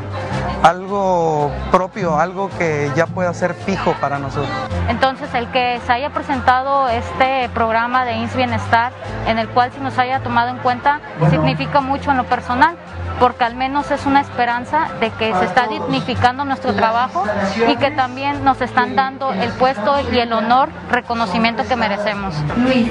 algo 0.63 1.51
propio, 1.71 2.19
algo 2.19 2.49
que 2.57 2.91
ya 2.95 3.05
pueda 3.05 3.33
ser 3.33 3.53
fijo 3.53 3.93
para 4.01 4.17
nosotros. 4.17 4.49
Entonces, 4.89 5.33
el 5.33 5.47
que 5.51 5.79
se 5.85 5.91
haya 5.91 6.09
presentado 6.11 6.87
este 6.89 7.49
programa 7.49 8.05
de 8.05 8.13
INS 8.13 8.35
Bienestar, 8.35 8.91
en 9.27 9.37
el 9.37 9.47
cual 9.49 9.71
se 9.71 9.79
nos 9.79 9.97
haya 9.97 10.21
tomado 10.21 10.49
en 10.49 10.57
cuenta, 10.57 11.01
significa 11.29 11.81
mucho 11.81 12.11
en 12.11 12.17
lo 12.17 12.23
personal, 12.25 12.75
porque 13.19 13.43
al 13.43 13.55
menos 13.55 13.91
es 13.91 14.05
una 14.05 14.21
esperanza 14.21 14.89
de 14.99 15.09
que 15.11 15.33
se 15.33 15.45
está 15.45 15.67
dignificando 15.67 16.45
nuestro 16.45 16.73
trabajo 16.73 17.23
y 17.67 17.75
que 17.77 17.91
también 17.91 18.43
nos 18.43 18.61
están 18.61 18.95
dando 18.95 19.31
el 19.31 19.49
puesto 19.53 19.95
y 20.11 20.19
el 20.19 20.33
honor, 20.33 20.69
reconocimiento 20.89 21.63
que 21.67 21.75
merecemos. 21.75 22.35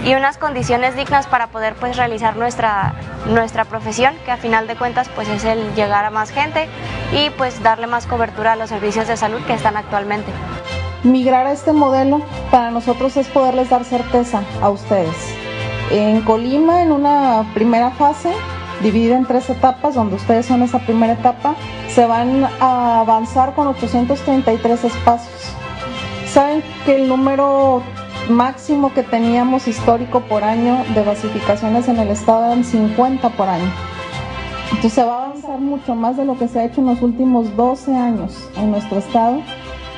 Y 0.05 0.15
unas 0.15 0.39
condiciones 0.39 0.97
dignas 0.97 1.27
para 1.27 1.49
poder 1.49 1.75
pues 1.75 1.97
realizar 1.97 2.37
nuestra, 2.37 2.95
nuestra 3.27 3.65
profesión, 3.65 4.15
que 4.25 4.31
a 4.31 4.37
final 4.37 4.67
de 4.67 4.77
cuentas 4.77 5.09
pues 5.15 5.29
es 5.29 5.45
el 5.45 5.75
llegar 5.75 6.05
a 6.05 6.11
más 6.11 6.31
gente 6.31 6.69
y 7.13 7.31
pues 7.31 7.63
darle 7.63 7.87
más 7.87 8.07
cobertura 8.07 8.53
a 8.53 8.57
los 8.57 8.71
servicios 8.71 9.09
de 9.09 9.17
salud 9.17 9.41
que 9.47 9.55
están 9.55 9.77
actualmente. 9.77 10.33
Migrar 11.03 11.47
a 11.47 11.53
este 11.53 11.73
modelo 11.73 12.23
para 12.51 12.71
nosotros 12.71 13.17
es 13.19 13.29
poderles 13.29 13.69
dar 13.69 13.85
certeza 13.85 14.43
a 14.63 14.71
ustedes. 14.71 15.15
En 15.91 16.23
Colima, 16.23 16.83
en 16.83 16.93
una 16.93 17.45
primera 17.53 17.91
fase, 17.91 18.33
dividida 18.83 19.17
en 19.17 19.27
tres 19.27 19.49
etapas, 19.51 19.95
donde 19.95 20.17
ustedes 20.17 20.47
son 20.47 20.63
esa 20.63 20.81
primera 20.81 21.15
etapa, 21.15 21.55
se 21.89 22.07
van 22.07 22.45
a 22.61 23.01
avanzar 23.01 23.55
con 23.55 23.69
833 23.69 24.85
espacios. 24.85 25.55
Saben 26.33 26.63
que 26.85 26.97
el 26.97 27.09
número 27.09 27.83
máximo 28.29 28.93
que 28.93 29.03
teníamos 29.03 29.69
histórico 29.69 30.21
por 30.21 30.45
año 30.45 30.85
de 30.95 31.05
basificaciones 31.05 31.89
en 31.89 31.99
el 31.99 32.09
estado 32.09 32.47
eran 32.47 32.65
50 32.65 33.29
por 33.31 33.49
año. 33.49 33.71
Entonces 34.71 34.93
se 34.93 35.05
va 35.05 35.13
a 35.13 35.25
avanzar 35.27 35.61
mucho 35.61 35.95
más 35.95 36.17
de 36.17 36.25
lo 36.25 36.37
que 36.39 36.49
se 36.49 36.59
ha 36.59 36.65
hecho 36.65 36.81
en 36.81 36.87
los 36.87 37.03
últimos 37.03 37.55
12 37.57 37.95
años 37.95 38.49
en 38.57 38.71
nuestro 38.71 38.99
estado 38.99 39.43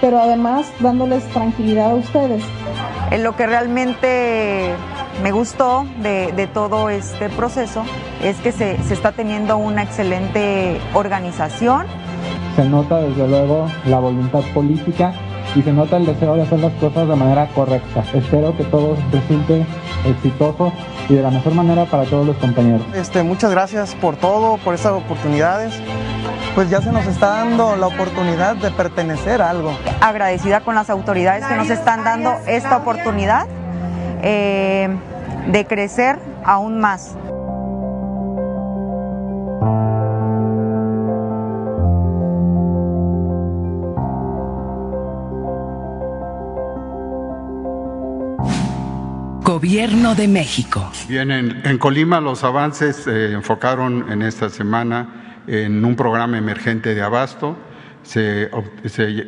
pero 0.01 0.21
además 0.21 0.71
dándoles 0.81 1.25
tranquilidad 1.29 1.93
a 1.93 1.95
ustedes. 1.95 2.43
En 3.11 3.23
lo 3.23 3.37
que 3.37 3.47
realmente 3.47 4.75
me 5.23 5.33
gustó 5.33 5.87
de, 6.03 6.49
todo 6.53 6.91
este 6.91 7.29
proceso 7.31 7.85
es 8.22 8.37
que 8.38 8.52
se, 8.52 8.83
se 8.83 8.94
está 8.94 9.12
teniendo 9.12 9.57
una 9.57 9.83
excelente 9.83 10.81
organización. 10.94 11.87
Se 12.57 12.64
nota 12.64 13.00
desde 13.00 13.29
luego 13.29 13.66
la 13.87 13.98
voluntad 13.98 14.40
política 14.55 15.12
y 15.55 15.62
se 15.62 15.72
nota 15.72 15.96
el 15.96 16.07
deseo 16.07 16.35
de 16.35 16.42
hacer 16.42 16.59
las 16.61 16.72
cosas 16.74 17.09
de 17.09 17.16
manera 17.16 17.46
correcta. 17.48 18.05
Espero 18.12 18.57
que 18.57 18.64
todo 18.64 18.96
resulte 19.12 19.64
exitoso 20.05 20.72
y 21.09 21.14
de 21.14 21.22
la 21.22 21.31
mejor 21.31 21.55
manera 21.55 21.85
para 21.87 22.05
todos 22.05 22.26
los 22.26 22.37
compañeros. 22.37 22.83
Este, 22.94 23.22
muchas 23.22 23.50
gracias 23.50 23.94
por 23.94 24.16
todo, 24.16 24.59
por 24.59 24.74
estas 24.74 24.92
oportunidades. 24.92 25.74
Pues 26.55 26.70
ya 26.70 26.81
se 26.81 26.90
nos 26.90 27.07
está 27.07 27.29
dando 27.29 27.76
la 27.76 27.87
oportunidad 27.87 28.57
de 28.57 28.70
pertenecer 28.70 29.42
a 29.42 29.50
algo. 29.50 29.72
Agradecida 30.00 30.61
con 30.61 30.74
las 30.74 30.90
autoridades 30.90 31.44
que 31.46 31.55
nos 31.55 31.70
están 31.70 32.02
dando 32.05 32.35
esta 32.46 32.79
oportunidad 32.79 33.46
eh, 34.22 34.88
de 35.48 35.66
crecer 35.66 36.18
aún 36.44 36.81
más. 36.81 37.14
Gobierno 49.66 50.14
de 50.14 50.29
México. 50.29 50.92
Bien, 51.09 51.29
en, 51.33 51.79
Colima 51.79 52.20
los 52.20 52.44
avances 52.44 52.94
se 52.94 53.33
enfocaron 53.33 54.12
en 54.12 54.22
esta 54.22 54.48
semana 54.48 55.42
en 55.48 55.85
un 55.85 55.96
programa 55.96 56.38
emergente 56.38 56.94
de 56.94 57.02
abasto. 57.02 57.57
Se, 58.07 58.49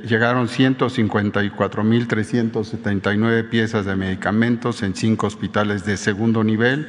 llegaron 0.06 0.48
154.379 0.48 3.48
piezas 3.48 3.84
de 3.84 3.96
medicamentos 3.96 4.84
en 4.84 4.94
cinco 4.94 5.26
hospitales 5.26 5.84
de 5.84 5.96
segundo 5.96 6.44
nivel 6.44 6.88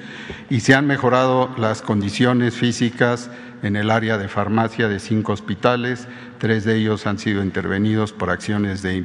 y 0.52 0.60
se 0.60 0.76
han 0.76 0.86
mejorado 0.86 1.50
las 1.58 1.82
condiciones 1.82 2.54
físicas 2.54 3.32
en 3.64 3.76
el 3.76 3.92
área 3.92 4.18
de 4.18 4.28
farmacia 4.28 4.88
de 4.88 5.00
cinco 5.00 5.34
hospitales, 5.34 6.08
tres 6.38 6.64
de 6.64 6.78
ellos 6.78 7.06
han 7.08 7.20
sido 7.20 7.44
intervenidos 7.44 8.14
por 8.14 8.30
acciones 8.30 8.82
de 8.82 8.96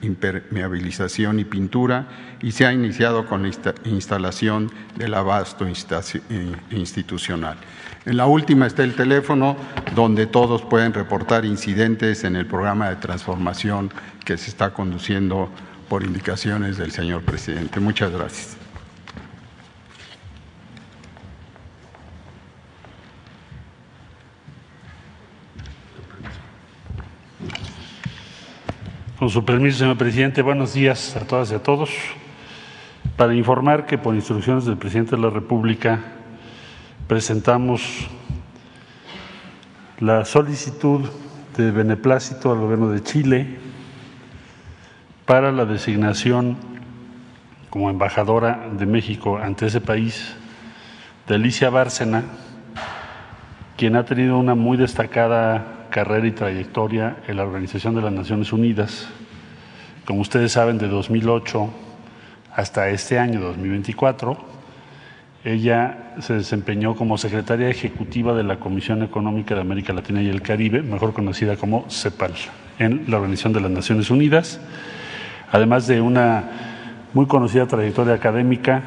impermeabilización 0.00 1.40
y 1.40 1.44
pintura 1.44 2.08
y 2.40 2.52
se 2.52 2.64
ha 2.64 2.72
iniciado 2.72 3.26
con 3.26 3.42
la 3.42 3.50
instalación 3.84 4.72
del 4.96 5.14
abasto 5.14 5.66
eh, 5.66 5.72
institucional. 6.70 7.58
En 8.06 8.18
la 8.18 8.26
última 8.26 8.66
está 8.66 8.84
el 8.84 8.94
teléfono 8.94 9.56
donde 9.94 10.26
todos 10.26 10.60
pueden 10.60 10.92
reportar 10.92 11.46
incidentes 11.46 12.24
en 12.24 12.36
el 12.36 12.46
programa 12.46 12.90
de 12.90 12.96
transformación 12.96 13.90
que 14.26 14.36
se 14.36 14.50
está 14.50 14.74
conduciendo 14.74 15.48
por 15.88 16.02
indicaciones 16.02 16.76
del 16.76 16.92
señor 16.92 17.22
presidente. 17.22 17.80
Muchas 17.80 18.12
gracias. 18.12 18.58
Con 29.18 29.30
su 29.30 29.42
permiso, 29.46 29.78
señor 29.78 29.96
presidente, 29.96 30.42
buenos 30.42 30.74
días 30.74 31.16
a 31.16 31.20
todas 31.20 31.50
y 31.52 31.54
a 31.54 31.62
todos. 31.62 31.88
Para 33.16 33.34
informar 33.34 33.86
que 33.86 33.96
por 33.96 34.14
instrucciones 34.14 34.66
del 34.66 34.76
presidente 34.76 35.16
de 35.16 35.22
la 35.22 35.30
República 35.30 36.00
presentamos 37.06 38.08
la 40.00 40.24
solicitud 40.24 41.02
de 41.56 41.70
beneplácito 41.70 42.50
al 42.50 42.58
gobierno 42.58 42.88
de 42.88 43.02
Chile 43.02 43.58
para 45.26 45.52
la 45.52 45.66
designación 45.66 46.56
como 47.68 47.90
embajadora 47.90 48.68
de 48.72 48.86
México 48.86 49.36
ante 49.36 49.66
ese 49.66 49.82
país 49.82 50.34
de 51.28 51.34
Alicia 51.34 51.68
Bárcena, 51.68 52.24
quien 53.76 53.96
ha 53.96 54.06
tenido 54.06 54.38
una 54.38 54.54
muy 54.54 54.78
destacada 54.78 55.86
carrera 55.90 56.26
y 56.26 56.32
trayectoria 56.32 57.16
en 57.28 57.36
la 57.36 57.44
Organización 57.44 57.94
de 57.94 58.02
las 58.02 58.12
Naciones 58.12 58.52
Unidas. 58.52 59.08
Como 60.06 60.20
ustedes 60.20 60.52
saben, 60.52 60.78
de 60.78 60.88
2008 60.88 61.70
hasta 62.54 62.88
este 62.88 63.18
año 63.18 63.40
2024, 63.40 64.53
ella 65.44 66.14
se 66.20 66.34
desempeñó 66.34 66.96
como 66.96 67.18
secretaria 67.18 67.68
ejecutiva 67.68 68.34
de 68.34 68.42
la 68.42 68.56
Comisión 68.56 69.02
Económica 69.02 69.54
de 69.54 69.60
América 69.60 69.92
Latina 69.92 70.22
y 70.22 70.28
el 70.28 70.40
Caribe, 70.40 70.82
mejor 70.82 71.12
conocida 71.12 71.56
como 71.56 71.84
CEPAL, 71.90 72.32
en 72.78 73.04
la 73.08 73.18
Organización 73.18 73.52
de 73.52 73.60
las 73.60 73.70
Naciones 73.70 74.10
Unidas, 74.10 74.58
además 75.52 75.86
de 75.86 76.00
una 76.00 76.44
muy 77.12 77.26
conocida 77.26 77.66
trayectoria 77.66 78.14
académica. 78.14 78.82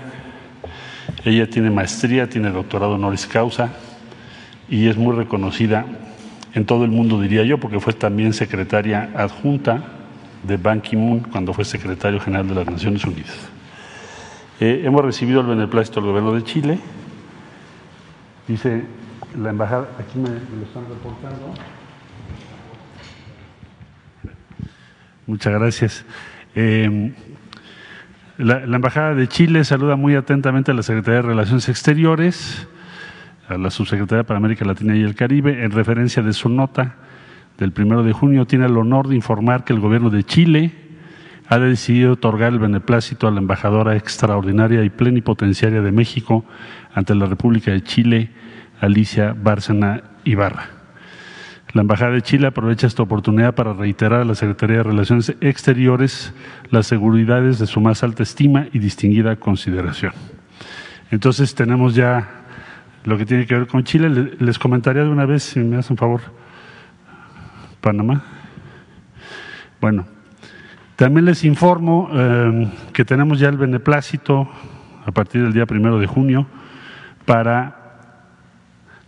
Ella 1.24 1.48
tiene 1.48 1.70
maestría, 1.70 2.28
tiene 2.28 2.50
doctorado 2.50 2.96
honoris 2.96 3.28
causa 3.28 3.70
y 4.68 4.88
es 4.88 4.98
muy 4.98 5.16
reconocida 5.16 5.86
en 6.56 6.66
todo 6.66 6.86
el 6.86 6.92
mundo, 6.92 7.22
diría 7.22 7.44
yo, 7.44 7.60
porque 7.60 7.80
fue 7.80 7.94
también 7.94 8.34
secretaria 8.34 9.12
adjunta 9.16 9.84
de 10.42 10.58
Ban 10.58 10.82
Ki-moon 10.82 11.20
cuando 11.32 11.54
fue 11.54 11.66
secretario 11.66 12.20
general 12.20 12.48
de 12.48 12.56
las 12.56 12.66
Naciones 12.66 13.06
Unidas. 13.06 13.57
Eh, 14.60 14.82
hemos 14.86 15.06
recibido 15.06 15.42
el 15.42 15.48
beneplácito 15.48 16.02
del 16.02 16.10
gobierno 16.10 16.34
de 16.34 16.44
Chile. 16.44 16.80
Dice 18.48 18.86
la 19.40 19.52
embajada, 19.52 19.88
aquí 20.00 20.18
me, 20.18 20.30
lo 20.30 20.66
están 20.66 20.84
reportando. 20.90 21.54
Muchas 25.28 25.54
gracias. 25.54 26.06
Eh, 26.56 27.14
la, 28.38 28.66
la, 28.66 28.76
Embajada 28.78 29.14
de 29.14 29.28
Chile 29.28 29.64
saluda 29.64 29.96
muy 29.96 30.16
atentamente 30.16 30.72
a 30.72 30.74
la 30.74 30.84
Secretaría 30.84 31.22
de 31.22 31.28
Relaciones 31.28 31.70
Exteriores 31.70 32.68
a 33.48 33.58
la 33.58 33.70
subsecretaria 33.70 34.24
para 34.24 34.38
América 34.38 34.66
Latina 34.66 34.96
y 34.96 35.04
el 35.04 35.16
Caribe, 35.16 35.64
en 35.64 35.72
referencia 35.72 36.22
de 36.22 36.34
su 36.34 36.50
nota 36.50 36.96
del 37.58 37.72
primero 37.72 38.04
de 38.04 38.12
junio, 38.12 38.46
tiene 38.46 38.66
el 38.66 38.78
honor 38.78 39.08
de 39.08 39.16
informar 39.16 39.64
que 39.64 39.74
el 39.74 39.80
gobierno 39.80 40.10
de 40.10 40.24
Chile 40.24 40.87
ha 41.50 41.60
decidido 41.60 42.14
otorgar 42.14 42.54
el 42.54 42.60
beneplácito 42.60 43.28
a 43.28 43.32
la 43.32 43.40
embajadora 43.40 43.96
extraordinaria 43.96 44.84
y 44.84 44.90
plenipotenciaria 44.90 45.82
de 45.82 45.92
México 45.92 46.46
ante 46.94 47.16
la 47.16 47.26
República 47.26 47.72
de 47.72 47.82
Chile, 47.84 48.32
Alicia 48.82 49.34
Bárcena 49.38 50.04
Ibarra. 50.24 50.70
La 51.74 51.82
Embajada 51.82 52.12
de 52.12 52.22
Chile 52.22 52.48
aprovecha 52.48 52.88
esta 52.88 53.04
oportunidad 53.04 53.54
para 53.56 53.74
reiterar 53.74 54.22
a 54.22 54.26
la 54.26 54.36
Secretaría 54.36 54.78
de 54.78 54.84
Relaciones 54.84 55.36
Exteriores 55.42 56.34
las 56.70 56.88
seguridades 56.88 57.60
de 57.60 57.68
su 57.68 57.82
más 57.82 58.04
alta 58.04 58.24
estima 58.24 58.68
y 58.74 58.80
distinguida 58.80 59.36
consideración. 59.36 60.14
Entonces 61.12 61.56
tenemos 61.56 61.94
ya 61.94 62.30
lo 63.04 63.18
que 63.18 63.26
tiene 63.26 63.46
que 63.46 63.56
ver 63.56 63.68
con 63.68 63.84
Chile. 63.84 64.36
Les 64.40 64.60
comentaría 64.60 65.04
de 65.04 65.10
una 65.10 65.26
vez, 65.26 65.44
si 65.44 65.60
me 65.60 65.78
hacen 65.78 65.98
favor, 65.98 66.22
Panamá. 67.80 68.24
Bueno, 69.80 70.08
también 70.98 71.26
les 71.26 71.44
informo 71.44 72.10
eh, 72.12 72.68
que 72.92 73.06
tenemos 73.06 73.40
ya 73.40 73.50
el 73.50 73.58
beneplácito 73.58 74.50
a 75.06 75.12
partir 75.12 75.44
del 75.44 75.54
día 75.54 75.68
primero 75.68 76.00
de 76.00 76.08
junio 76.08 76.48
para 77.24 78.00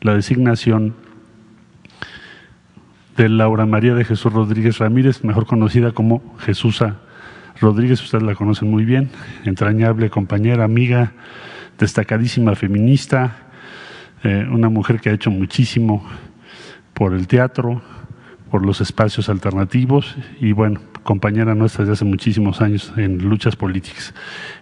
la 0.01 0.13
designación 0.13 0.93
de 3.17 3.27
Laura 3.27 3.65
María 3.65 3.95
de 3.95 4.05
Jesús 4.05 4.31
Rodríguez 4.31 4.77
Ramírez, 4.77 5.23
mejor 5.23 5.47
conocida 5.47 5.91
como 5.91 6.37
Jesúsa 6.37 6.97
Rodríguez, 7.59 8.01
ustedes 8.03 8.23
la 8.23 8.35
conocen 8.35 8.69
muy 8.69 8.85
bien, 8.85 9.09
entrañable 9.43 10.11
compañera, 10.11 10.65
amiga, 10.65 11.13
destacadísima 11.79 12.53
feminista, 12.53 13.35
eh, 14.23 14.47
una 14.47 14.69
mujer 14.69 15.01
que 15.01 15.09
ha 15.09 15.13
hecho 15.13 15.31
muchísimo 15.31 16.05
por 16.93 17.13
el 17.15 17.27
teatro, 17.27 17.81
por 18.51 18.63
los 18.63 18.79
espacios 18.79 19.27
alternativos 19.27 20.15
y 20.39 20.51
bueno, 20.51 20.81
compañera 21.09 21.55
nuestra 21.55 21.85
desde 21.85 21.93
hace 21.93 22.05
muchísimos 22.05 22.61
años 22.61 22.93
en 22.95 23.17
luchas 23.17 23.55
políticas. 23.55 24.13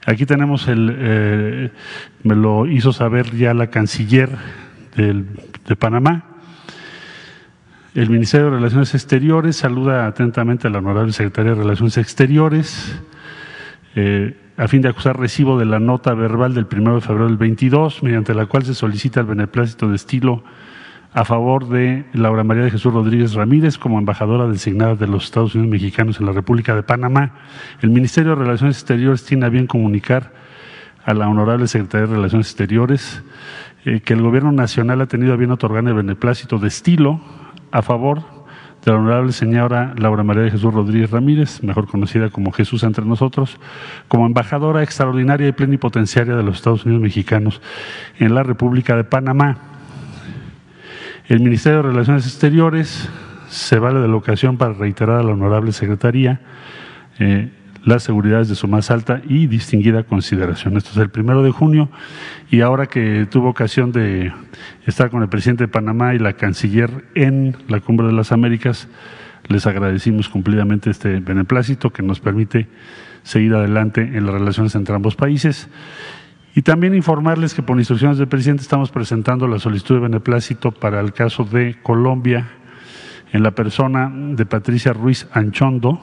Aquí 0.06 0.26
tenemos 0.26 0.70
el, 0.70 0.96
eh, 0.98 1.72
me 2.24 2.36
lo 2.36 2.66
hizo 2.68 2.94
saber 2.94 3.36
ya 3.36 3.54
la 3.54 3.68
canciller 3.68 4.30
de 4.96 5.76
Panamá. 5.76 6.24
El 7.94 8.10
Ministerio 8.10 8.46
de 8.46 8.56
Relaciones 8.56 8.96
Exteriores 8.96 9.58
saluda 9.58 10.08
atentamente 10.08 10.68
a 10.68 10.70
la 10.70 10.78
honorable 10.78 11.12
secretaria 11.12 11.52
de 11.52 11.58
Relaciones 11.64 11.98
Exteriores. 11.98 12.98
Eh, 13.96 14.38
a 14.56 14.70
fin 14.70 14.82
de 14.82 14.88
acusar 14.88 15.20
recibo 15.20 15.60
de 15.60 15.66
la 15.66 15.80
nota 15.80 16.14
verbal 16.14 16.54
del 16.54 16.66
1 16.72 16.96
de 16.96 17.02
febrero 17.02 17.28
del 17.28 17.36
22, 17.36 18.04
mediante 18.04 18.34
la 18.34 18.46
cual 18.46 18.64
se 18.64 18.74
solicita 18.74 19.20
el 19.20 19.26
beneplácito 19.26 19.90
de 19.90 19.98
estilo 19.98 20.46
a 21.14 21.26
favor 21.26 21.68
de 21.70 22.06
Laura 22.14 22.44
María 22.44 22.64
de 22.64 22.72
Jesús 22.72 22.94
Rodríguez 22.94 23.34
Ramírez 23.34 23.78
como 23.78 23.98
embajadora 23.98 24.48
designada 24.48 24.96
de 24.96 25.08
los 25.08 25.26
Estados 25.26 25.56
Unidos 25.56 25.72
mexicanos 25.72 26.20
en 26.20 26.26
la 26.26 26.32
República 26.32 26.76
de 26.76 26.84
Panamá. 26.84 27.32
El 27.82 27.90
Ministerio 27.90 28.32
de 28.32 28.44
Relaciones 28.44 28.78
Exteriores 28.78 29.26
tiene 29.26 29.46
a 29.46 29.50
bien 29.50 29.68
comunicar 29.68 30.34
a 31.06 31.14
la 31.14 31.28
honorable 31.30 31.68
Secretaría 31.68 32.08
de 32.08 32.16
Relaciones 32.16 32.48
Exteriores 32.48 33.24
eh, 33.86 34.02
que 34.02 34.14
el 34.14 34.22
Gobierno 34.22 34.52
Nacional 34.52 35.02
ha 35.02 35.06
tenido 35.06 35.34
a 35.34 35.38
bien 35.38 35.52
otorgar 35.52 35.88
el 35.88 35.94
beneplácito 35.94 36.60
de 36.60 36.68
estilo 36.68 37.22
a 37.72 37.82
favor 37.82 38.38
de 38.84 38.92
la 38.92 38.98
honorable 38.98 39.32
señora 39.32 39.94
Laura 39.98 40.24
María 40.24 40.44
de 40.44 40.52
Jesús 40.52 40.74
Rodríguez 40.74 41.12
Ramírez, 41.12 41.64
mejor 41.64 41.88
conocida 41.88 42.30
como 42.30 42.52
Jesús 42.52 42.84
entre 42.84 43.06
nosotros, 43.06 43.58
como 44.08 44.26
embajadora 44.26 44.84
extraordinaria 44.84 45.48
y 45.48 45.52
plenipotenciaria 45.52 46.36
de 46.36 46.44
los 46.44 46.58
Estados 46.58 46.86
Unidos 46.86 47.02
mexicanos 47.02 47.62
en 48.20 48.36
la 48.36 48.44
República 48.44 48.96
de 48.96 49.04
Panamá. 49.04 49.77
El 51.28 51.42
Ministerio 51.42 51.84
de 51.84 51.90
Relaciones 51.90 52.26
Exteriores 52.26 53.10
se 53.50 53.80
vale 53.80 54.00
de 54.00 54.08
la 54.08 54.16
ocasión 54.16 54.58
para 54.58 54.72
reiterar 54.72 55.20
a 55.20 55.24
la 55.24 55.34
honorable 55.34 55.74
secretaría 55.74 56.40
eh, 57.20 57.50
las 57.84 58.04
seguridades 58.04 58.48
de 58.48 58.56
su 58.56 58.70
más 58.70 58.92
alta 58.92 59.22
y 59.28 59.48
distinguida 59.48 60.04
consideración. 60.04 60.78
Esto 60.78 60.92
es 60.92 60.98
el 60.98 61.10
primero 61.10 61.44
de 61.44 61.52
junio 61.52 61.90
y 62.50 62.62
ahora 62.62 62.86
que 62.86 63.28
tuvo 63.30 63.50
ocasión 63.50 63.92
de 63.92 64.32
estar 64.86 65.10
con 65.10 65.22
el 65.22 65.28
presidente 65.28 65.66
de 65.66 65.68
Panamá 65.68 66.16
y 66.16 66.20
la 66.20 66.32
canciller 66.32 67.04
en 67.14 67.58
la 67.68 67.82
Cumbre 67.82 68.08
de 68.08 68.14
las 68.14 68.32
Américas, 68.32 68.88
les 69.50 69.68
agradecimos 69.68 70.30
cumplidamente 70.30 70.90
este 70.90 71.20
beneplácito 71.20 71.92
que 71.92 72.04
nos 72.04 72.22
permite 72.22 72.68
seguir 73.24 73.54
adelante 73.54 74.00
en 74.02 74.26
las 74.26 74.34
relaciones 74.34 74.76
entre 74.76 74.96
ambos 74.96 75.18
países. 75.18 75.68
Y 76.58 76.64
también 76.64 76.96
informarles 76.96 77.54
que 77.54 77.62
por 77.62 77.78
instrucciones 77.78 78.18
del 78.18 78.28
presidente 78.28 78.64
estamos 78.64 78.90
presentando 78.90 79.48
la 79.48 79.60
solicitud 79.60 79.94
de 79.94 80.02
beneplácito 80.02 80.72
para 80.72 81.00
el 81.02 81.14
caso 81.14 81.44
de 81.44 81.76
Colombia 81.84 82.48
en 83.32 83.44
la 83.44 83.52
persona 83.52 84.12
de 84.12 84.44
Patricia 84.48 84.92
Ruiz 84.92 85.28
Anchondo, 85.34 86.02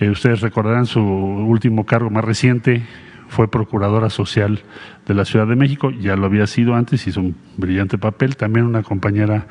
eh, 0.00 0.10
ustedes 0.10 0.42
recordarán 0.42 0.84
su 0.84 1.00
último 1.00 1.86
cargo 1.86 2.10
más 2.10 2.26
reciente, 2.26 2.82
fue 3.28 3.50
procuradora 3.50 4.10
social 4.10 4.60
de 5.06 5.14
la 5.14 5.24
Ciudad 5.24 5.46
de 5.46 5.56
México, 5.56 5.92
ya 5.92 6.14
lo 6.14 6.26
había 6.26 6.46
sido 6.46 6.74
antes, 6.74 7.06
hizo 7.06 7.22
un 7.22 7.34
brillante 7.56 7.96
papel, 7.96 8.36
también 8.36 8.66
una 8.66 8.82
compañera 8.82 9.46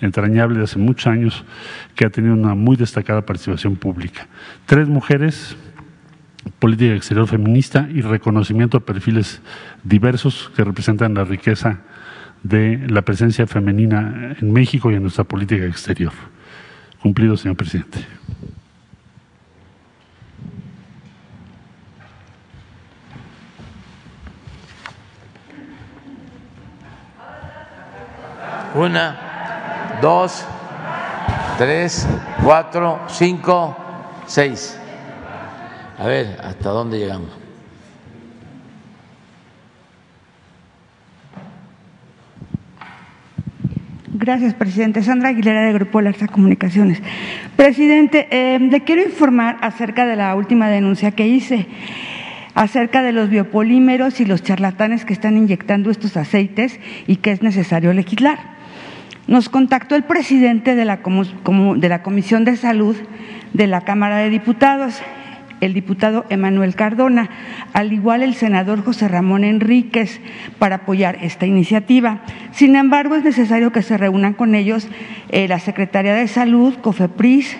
entrañable 0.00 0.56
de 0.56 0.64
hace 0.64 0.78
muchos 0.78 1.08
años 1.08 1.44
que 1.94 2.06
ha 2.06 2.10
tenido 2.10 2.32
una 2.32 2.54
muy 2.54 2.76
destacada 2.76 3.26
participación 3.26 3.76
pública. 3.76 4.28
Tres 4.64 4.88
mujeres, 4.88 5.58
política 6.58 6.94
exterior 6.94 7.26
feminista 7.26 7.88
y 7.92 8.00
reconocimiento 8.00 8.76
a 8.76 8.80
perfiles 8.80 9.40
diversos 9.84 10.50
que 10.54 10.64
representan 10.64 11.14
la 11.14 11.24
riqueza 11.24 11.80
de 12.42 12.86
la 12.88 13.02
presencia 13.02 13.46
femenina 13.46 14.36
en 14.40 14.52
México 14.52 14.90
y 14.90 14.94
en 14.94 15.02
nuestra 15.02 15.24
política 15.24 15.64
exterior. 15.64 16.12
Cumplido, 17.00 17.36
señor 17.36 17.56
presidente. 17.56 18.04
Una, 28.74 29.98
dos, 30.00 30.44
tres, 31.58 32.08
cuatro, 32.42 33.00
cinco, 33.06 33.76
seis. 34.26 34.78
A 35.98 36.06
ver, 36.06 36.38
¿hasta 36.42 36.70
dónde 36.70 36.98
llegamos? 36.98 37.30
Gracias, 44.14 44.54
presidente. 44.54 45.02
Sandra 45.02 45.30
Aguilera, 45.30 45.62
de 45.62 45.72
Grupo 45.72 46.00
Larsa 46.00 46.28
Comunicaciones. 46.28 47.02
Presidente, 47.56 48.28
eh, 48.30 48.58
le 48.58 48.84
quiero 48.84 49.02
informar 49.02 49.56
acerca 49.62 50.06
de 50.06 50.16
la 50.16 50.34
última 50.36 50.68
denuncia 50.68 51.10
que 51.10 51.26
hice 51.26 51.66
acerca 52.54 53.02
de 53.02 53.12
los 53.12 53.30
biopolímeros 53.30 54.20
y 54.20 54.24
los 54.24 54.42
charlatanes 54.42 55.04
que 55.04 55.12
están 55.12 55.36
inyectando 55.36 55.90
estos 55.90 56.16
aceites 56.16 56.78
y 57.06 57.16
que 57.16 57.32
es 57.32 57.42
necesario 57.42 57.92
legislar. 57.92 58.38
Nos 59.26 59.48
contactó 59.48 59.96
el 59.96 60.04
presidente 60.04 60.74
de 60.74 60.84
la, 60.84 61.00
de 61.76 61.88
la 61.88 62.02
Comisión 62.02 62.44
de 62.44 62.56
Salud 62.56 62.96
de 63.52 63.66
la 63.66 63.82
Cámara 63.82 64.18
de 64.18 64.30
Diputados, 64.30 65.02
el 65.62 65.74
diputado 65.74 66.26
Emanuel 66.28 66.74
Cardona, 66.74 67.30
al 67.72 67.92
igual 67.92 68.22
el 68.22 68.34
senador 68.34 68.84
José 68.84 69.08
Ramón 69.08 69.44
Enríquez, 69.44 70.20
para 70.58 70.76
apoyar 70.76 71.18
esta 71.22 71.46
iniciativa. 71.46 72.22
Sin 72.50 72.74
embargo, 72.76 73.14
es 73.14 73.22
necesario 73.24 73.72
que 73.72 73.82
se 73.82 73.96
reúnan 73.96 74.34
con 74.34 74.56
ellos 74.56 74.88
eh, 75.30 75.46
la 75.46 75.60
Secretaría 75.60 76.14
de 76.14 76.26
Salud, 76.26 76.74
COFEPRIS, 76.82 77.56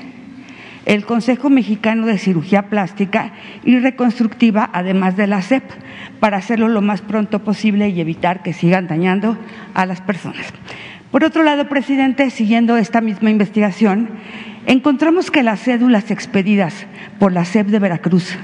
el 0.84 1.06
Consejo 1.06 1.48
Mexicano 1.48 2.06
de 2.06 2.18
Cirugía 2.18 2.68
Plástica 2.68 3.34
y 3.64 3.78
Reconstructiva, 3.78 4.68
además 4.72 5.16
de 5.16 5.28
la 5.28 5.40
CEP, 5.40 5.62
para 6.18 6.38
hacerlo 6.38 6.68
lo 6.68 6.82
más 6.82 7.02
pronto 7.02 7.44
posible 7.44 7.88
y 7.88 8.00
evitar 8.00 8.42
que 8.42 8.52
sigan 8.52 8.88
dañando 8.88 9.38
a 9.74 9.86
las 9.86 10.00
personas. 10.00 10.52
Por 11.12 11.22
otro 11.24 11.44
lado, 11.44 11.68
presidente, 11.68 12.30
siguiendo 12.30 12.78
esta 12.78 13.00
misma 13.00 13.30
investigación, 13.30 14.08
encontramos 14.66 15.30
que 15.30 15.42
las 15.42 15.60
cédulas 15.60 16.10
expedidas 16.10 16.86
por 17.18 17.32
la 17.32 17.44
SEP 17.44 17.68
de 17.68 17.78
Veracruz 17.78 18.36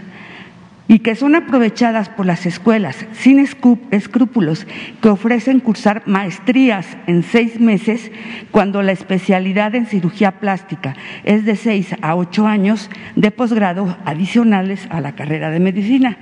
y 0.88 1.00
que 1.00 1.14
son 1.14 1.34
aprovechadas 1.34 2.08
por 2.08 2.24
las 2.24 2.46
escuelas 2.46 3.06
sin 3.12 3.38
escrúpulos 3.38 4.66
que 5.02 5.08
ofrecen 5.10 5.60
cursar 5.60 6.02
maestrías 6.06 6.96
en 7.06 7.22
seis 7.22 7.60
meses 7.60 8.10
cuando 8.50 8.82
la 8.82 8.92
especialidad 8.92 9.74
en 9.74 9.86
cirugía 9.86 10.40
plástica 10.40 10.96
es 11.24 11.44
de 11.44 11.56
seis 11.56 11.94
a 12.00 12.16
ocho 12.16 12.46
años 12.46 12.90
de 13.16 13.30
posgrado 13.30 13.98
adicionales 14.06 14.88
a 14.90 15.02
la 15.02 15.12
carrera 15.12 15.50
de 15.50 15.60
medicina. 15.60 16.16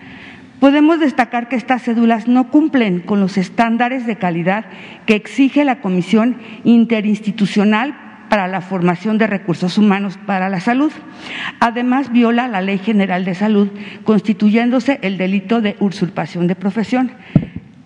Podemos 0.59 0.99
destacar 0.99 1.49
que 1.49 1.57
estas 1.57 1.83
cédulas 1.83 2.29
no 2.29 2.51
cumplen 2.51 3.01
con 3.01 3.21
los 3.21 3.37
estándares 3.37 4.07
de 4.07 4.17
calidad 4.17 4.65
que 5.05 5.15
exige 5.15 5.65
la 5.65 5.81
Comisión 5.81 6.39
Interinstitucional 6.65 8.06
para 8.29 8.49
la 8.49 8.61
Formación 8.61 9.19
de 9.19 9.27
Recursos 9.27 9.79
Humanos 9.79 10.19
para 10.27 10.49
la 10.49 10.61
Salud. 10.61 10.93
Además, 11.61 12.13
viola 12.13 12.49
la 12.49 12.61
Ley 12.61 12.79
General 12.79 13.25
de 13.25 13.35
Salud, 13.35 13.69
constituyéndose 14.05 14.99
el 15.03 15.19
delito 15.19 15.61
de 15.61 15.77
usurpación 15.81 16.47
de 16.47 16.57
profesión. 16.57 17.13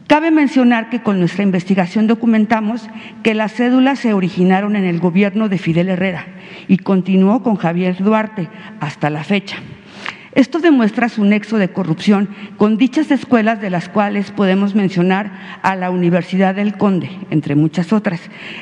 Cabe 0.06 0.32
mencionar 0.32 0.90
que 0.90 1.02
con 1.02 1.20
nuestra 1.20 1.44
investigación 1.44 2.08
documentamos 2.08 2.88
que 3.22 3.34
las 3.34 3.54
cédulas 3.54 4.00
se 4.00 4.12
originaron 4.12 4.74
en 4.74 4.84
el 4.84 4.98
gobierno 4.98 5.48
de 5.48 5.58
Fidel 5.58 5.88
Herrera 5.88 6.26
y 6.66 6.78
continuó 6.78 7.44
con 7.44 7.54
Javier 7.54 7.96
Duarte 7.96 8.48
hasta 8.80 9.08
la 9.08 9.22
fecha. 9.22 9.58
Esto 10.32 10.60
demuestra 10.60 11.08
su 11.08 11.24
nexo 11.24 11.58
de 11.58 11.70
corrupción 11.70 12.28
con 12.56 12.76
dichas 12.76 13.10
escuelas 13.10 13.60
de 13.60 13.68
las 13.70 13.88
cuales 13.88 14.30
podemos 14.30 14.76
mencionar 14.76 15.58
a 15.62 15.74
la 15.74 15.90
Universidad 15.90 16.54
del 16.54 16.76
Conde, 16.76 17.10
entre 17.30 17.56
muchas 17.56 17.92
otras. 17.92 18.20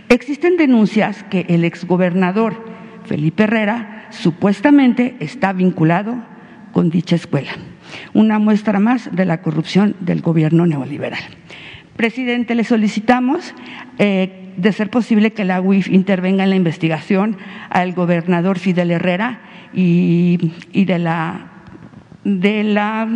Existen 0.08 0.56
denuncias 0.56 1.24
que 1.24 1.44
el 1.48 1.64
exgobernador 1.64 2.64
Felipe 3.04 3.42
Herrera 3.42 4.06
supuestamente 4.10 5.16
está 5.20 5.52
vinculado 5.52 6.16
con 6.72 6.88
dicha 6.88 7.16
escuela. 7.16 7.50
Una 8.14 8.38
muestra 8.38 8.80
más 8.80 9.14
de 9.14 9.26
la 9.26 9.42
corrupción 9.42 9.94
del 10.00 10.22
gobierno 10.22 10.66
neoliberal. 10.66 11.20
Presidente, 11.96 12.54
le 12.54 12.64
solicitamos, 12.64 13.54
eh, 13.98 14.54
de 14.56 14.72
ser 14.72 14.88
posible, 14.88 15.32
que 15.32 15.44
la 15.44 15.60
UIF 15.60 15.88
intervenga 15.88 16.44
en 16.44 16.50
la 16.50 16.56
investigación 16.56 17.36
al 17.68 17.92
gobernador 17.92 18.58
Fidel 18.58 18.90
Herrera 18.90 19.40
y, 19.74 20.52
y 20.72 20.84
de 20.86 20.98
la 20.98 21.57
de 22.28 22.62
la, 22.62 23.08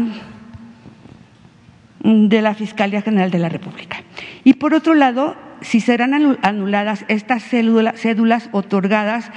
de 2.00 2.42
la 2.42 2.54
Fiscalía 2.54 3.02
General 3.02 3.30
de 3.30 3.38
la 3.38 3.50
República. 3.50 3.98
Y 4.42 4.54
por 4.54 4.72
otro 4.72 4.94
lado, 4.94 5.36
si 5.60 5.80
serán 5.80 6.14
anuladas 6.42 7.04
estas 7.08 7.42
cédulas 7.44 8.48
otorgadas 8.52 9.30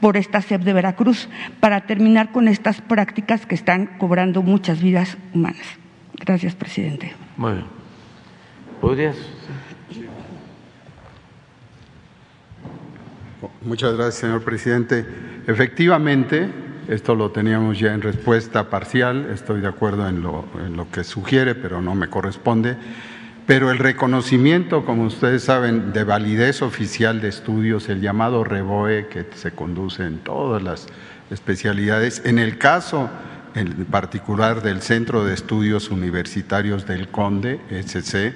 por 0.00 0.16
esta 0.16 0.40
SEP 0.42 0.62
de 0.62 0.72
Veracruz 0.72 1.28
para 1.58 1.82
terminar 1.86 2.30
con 2.30 2.46
estas 2.48 2.80
prácticas 2.80 3.46
que 3.46 3.54
están 3.54 3.98
cobrando 3.98 4.42
muchas 4.42 4.80
vidas 4.80 5.18
humanas. 5.34 5.66
Gracias, 6.14 6.54
presidente. 6.54 7.12
Muy 7.36 7.52
bien. 7.52 7.64
¿Podrías? 8.80 9.16
Muchas 13.62 13.94
gracias, 13.94 14.14
señor 14.14 14.44
presidente. 14.44 15.04
Efectivamente, 15.46 16.48
esto 16.88 17.14
lo 17.14 17.30
teníamos 17.30 17.78
ya 17.78 17.92
en 17.92 18.02
respuesta 18.02 18.70
parcial, 18.70 19.28
estoy 19.32 19.60
de 19.60 19.68
acuerdo 19.68 20.08
en 20.08 20.22
lo, 20.22 20.90
que 20.90 21.04
sugiere, 21.04 21.54
pero 21.54 21.82
no 21.82 21.94
me 21.94 22.08
corresponde. 22.08 22.76
Pero 23.46 23.70
el 23.70 23.78
reconocimiento, 23.78 24.84
como 24.84 25.04
ustedes 25.04 25.44
saben, 25.44 25.92
de 25.92 26.04
validez 26.04 26.62
oficial 26.62 27.20
de 27.20 27.28
estudios, 27.28 27.88
el 27.88 28.00
llamado 28.00 28.44
REBOE, 28.44 29.06
que 29.08 29.24
se 29.34 29.52
conduce 29.52 30.04
en 30.04 30.18
todas 30.18 30.62
las 30.62 30.86
especialidades, 31.30 32.22
en 32.24 32.38
el 32.38 32.58
caso 32.58 33.08
en 33.54 33.86
particular 33.86 34.62
del 34.62 34.82
Centro 34.82 35.24
de 35.24 35.34
Estudios 35.34 35.90
Universitarios 35.90 36.86
del 36.86 37.08
Conde, 37.08 37.60
SC, 37.70 38.34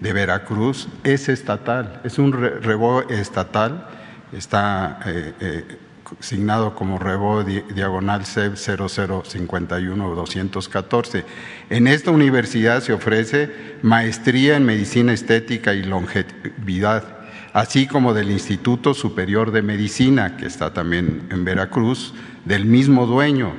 de 0.00 0.12
Veracruz, 0.12 0.88
es 1.04 1.28
estatal, 1.28 2.00
es 2.04 2.18
un 2.18 2.32
REBOE 2.32 3.06
estatal, 3.10 3.86
está 4.32 5.00
eh, 5.06 5.32
eh, 5.40 5.78
signado 6.20 6.74
como 6.74 6.98
Rebo 6.98 7.44
diagonal 7.44 8.26
CEP 8.26 8.54
0051-214. 8.54 11.24
En 11.70 11.86
esta 11.86 12.10
universidad 12.10 12.82
se 12.82 12.92
ofrece 12.92 13.50
maestría 13.82 14.56
en 14.56 14.64
medicina 14.64 15.12
estética 15.12 15.74
y 15.74 15.82
longevidad, 15.82 17.04
así 17.52 17.86
como 17.86 18.14
del 18.14 18.30
Instituto 18.30 18.94
Superior 18.94 19.52
de 19.52 19.62
Medicina, 19.62 20.36
que 20.36 20.46
está 20.46 20.72
también 20.72 21.28
en 21.30 21.44
Veracruz, 21.44 22.14
del 22.44 22.64
mismo 22.64 23.06
dueño, 23.06 23.52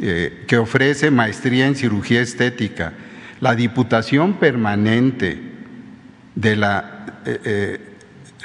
eh, 0.00 0.44
que 0.46 0.58
ofrece 0.58 1.10
maestría 1.10 1.66
en 1.66 1.74
cirugía 1.74 2.20
estética. 2.20 2.92
La 3.40 3.54
Diputación 3.54 4.34
Permanente 4.34 5.40
de 6.34 6.56
la 6.56 7.22
eh, 7.24 7.40
eh, 7.44 7.89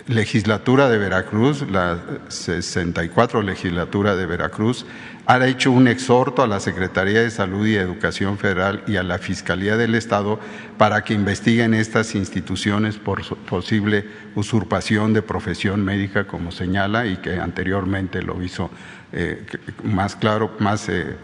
legislatura 0.08 0.88
de 0.90 0.98
Veracruz, 0.98 1.70
la 1.70 2.00
64 2.28 3.42
legislatura 3.42 4.16
de 4.16 4.26
Veracruz, 4.26 4.86
ha 5.26 5.44
hecho 5.48 5.72
un 5.72 5.88
exhorto 5.88 6.44
a 6.44 6.48
la 6.48 6.60
Secretaría 6.60 7.22
de 7.22 7.32
Salud 7.32 7.66
y 7.66 7.76
Educación 7.76 8.38
Federal 8.38 8.84
y 8.86 8.98
a 8.98 9.04
la 9.04 9.18
Fiscalía 9.18 9.76
del 9.76 9.96
Estado 9.96 10.40
para 10.78 11.04
que 11.04 11.16
investiguen 11.16 11.74
estas 11.74 12.14
instituciones 12.14 12.98
por 12.98 13.24
posible 13.46 14.06
usurpación 14.36 15.14
de 15.14 15.24
profesión 15.24 15.84
médica, 15.84 16.28
como 16.28 16.52
señala, 16.52 17.08
y 17.08 17.18
que 17.18 17.40
anteriormente 17.40 18.22
lo 18.22 18.44
hizo 18.44 18.70
eh, 19.12 19.44
más 19.84 20.16
claro, 20.16 20.52
más 20.60 20.88
eh, 20.90 21.18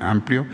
amplio 0.00 0.46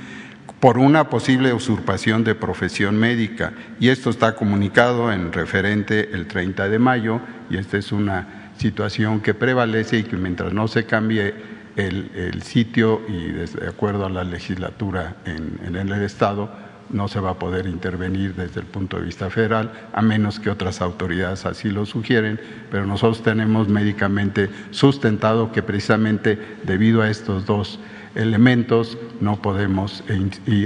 por 0.63 0.79
una 0.79 1.11
posible 1.11 1.53
usurpación 1.53 2.23
de 2.23 2.37
profesión 2.37 2.97
médica. 2.97 3.53
Y 3.81 3.89
esto 3.89 4.11
está 4.11 4.37
comunicado 4.37 5.13
en 5.13 5.33
referente 5.33 6.11
el 6.13 6.29
30 6.29 6.69
de 6.69 6.79
mayo 6.79 7.21
y 7.51 7.57
esta 7.57 7.79
es 7.79 7.91
una 7.91 8.53
situación 8.59 9.23
que 9.23 9.35
prevalece 9.35 9.99
y 9.99 10.03
que 10.05 10.17
mientras 10.17 10.53
no 10.53 10.69
se 10.69 10.87
cambie 10.87 11.35
el, 11.75 12.43
sitio 12.45 13.03
y 13.09 13.33
de 13.33 13.69
acuerdo 13.69 14.07
a 14.07 14.09
la 14.09 14.23
legislatura 14.23 15.17
en, 15.25 15.59
en 15.65 15.75
el 15.75 15.91
Estado, 16.01 16.49
no 16.91 17.09
se 17.09 17.19
va 17.19 17.31
a 17.31 17.39
poder 17.41 17.67
intervenir 17.67 18.37
desde 18.37 18.61
el 18.61 18.67
punto 18.67 18.99
de 18.99 19.07
vista 19.07 19.31
federal, 19.31 19.73
a 19.93 20.01
menos 20.01 20.39
que 20.39 20.49
otras 20.49 20.81
autoridades 20.81 21.45
así 21.45 21.71
lo 21.71 21.87
sugieren, 21.87 22.39
pero 22.71 22.87
nosotros 22.87 23.25
tenemos 23.25 23.67
médicamente 23.67 24.49
sustentado 24.71 25.51
que 25.51 25.65
precisamente 25.65 26.39
debido 26.63 27.03
a 27.03 27.11
estos 27.11 27.47
dos 27.47 27.81
elementos 28.15 28.99
no 29.21 29.37
podemos 29.41 30.05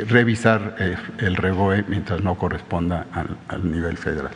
revisar 0.08 0.76
eh, 0.78 0.96
el 1.18 1.36
REBOE 1.36 1.84
mientras 1.88 2.22
no 2.22 2.36
corresponda 2.36 3.06
al 3.48 3.70
nivel 3.70 3.96
federal. 3.96 4.32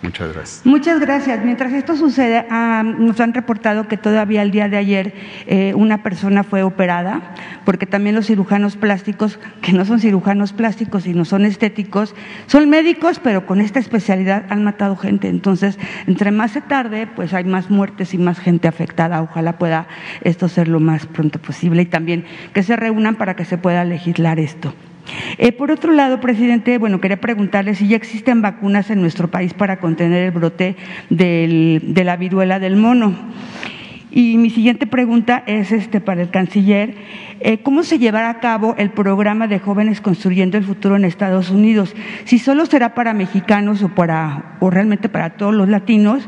Muchas 0.00 0.32
gracias. 0.32 0.66
Muchas 0.66 1.00
gracias. 1.00 1.44
Mientras 1.44 1.72
esto 1.72 1.96
sucede, 1.96 2.46
ah, 2.50 2.84
nos 2.84 3.18
han 3.18 3.34
reportado 3.34 3.88
que 3.88 3.96
todavía 3.96 4.42
el 4.42 4.52
día 4.52 4.68
de 4.68 4.76
ayer 4.76 5.12
eh, 5.46 5.74
una 5.74 6.04
persona 6.04 6.44
fue 6.44 6.62
operada, 6.62 7.34
porque 7.64 7.84
también 7.84 8.14
los 8.14 8.26
cirujanos 8.26 8.76
plásticos, 8.76 9.40
que 9.60 9.72
no 9.72 9.84
son 9.84 9.98
cirujanos 9.98 10.52
plásticos 10.52 11.06
y 11.06 11.14
no 11.14 11.24
son 11.24 11.44
estéticos, 11.44 12.14
son 12.46 12.70
médicos, 12.70 13.18
pero 13.18 13.44
con 13.44 13.60
esta 13.60 13.80
especialidad 13.80 14.44
han 14.50 14.62
matado 14.62 14.96
gente. 14.96 15.28
Entonces, 15.28 15.78
entre 16.06 16.30
más 16.30 16.52
se 16.52 16.60
tarde, 16.60 17.08
pues 17.08 17.34
hay 17.34 17.44
más 17.44 17.68
muertes 17.68 18.14
y 18.14 18.18
más 18.18 18.38
gente 18.38 18.68
afectada. 18.68 19.20
Ojalá 19.20 19.58
pueda 19.58 19.88
esto 20.22 20.48
ser 20.48 20.68
lo 20.68 20.78
más 20.78 21.06
pronto 21.06 21.40
posible 21.40 21.82
y 21.82 21.86
también 21.86 22.24
que 22.52 22.62
se 22.62 22.76
reúnan 22.76 23.16
para 23.16 23.34
que 23.34 23.44
se 23.44 23.58
pueda 23.58 23.84
legislar 23.84 24.38
esto. 24.38 24.72
Eh, 25.38 25.52
por 25.52 25.70
otro 25.70 25.92
lado, 25.92 26.20
presidente, 26.20 26.78
bueno, 26.78 27.00
quería 27.00 27.20
preguntarle 27.20 27.74
si 27.74 27.88
ya 27.88 27.96
existen 27.96 28.42
vacunas 28.42 28.90
en 28.90 29.00
nuestro 29.00 29.30
país 29.30 29.54
para 29.54 29.78
contener 29.78 30.24
el 30.24 30.30
brote 30.30 30.76
de 31.10 32.02
la 32.04 32.16
viruela 32.16 32.58
del 32.58 32.76
mono. 32.76 33.14
Y 34.10 34.38
mi 34.38 34.50
siguiente 34.50 34.86
pregunta 34.86 35.42
es 35.46 35.70
este 35.70 36.00
para 36.00 36.22
el 36.22 36.30
canciller. 36.30 36.94
Eh, 37.40 37.58
¿Cómo 37.62 37.82
se 37.82 37.98
llevará 37.98 38.30
a 38.30 38.40
cabo 38.40 38.74
el 38.78 38.90
programa 38.90 39.46
de 39.46 39.58
jóvenes 39.58 40.00
construyendo 40.00 40.56
el 40.56 40.64
futuro 40.64 40.96
en 40.96 41.04
Estados 41.04 41.50
Unidos? 41.50 41.94
Si 42.24 42.38
solo 42.38 42.64
será 42.66 42.94
para 42.94 43.12
mexicanos 43.12 43.82
o, 43.82 43.88
para, 43.88 44.56
o 44.60 44.70
realmente 44.70 45.08
para 45.08 45.30
todos 45.30 45.54
los 45.54 45.68
latinos. 45.68 46.26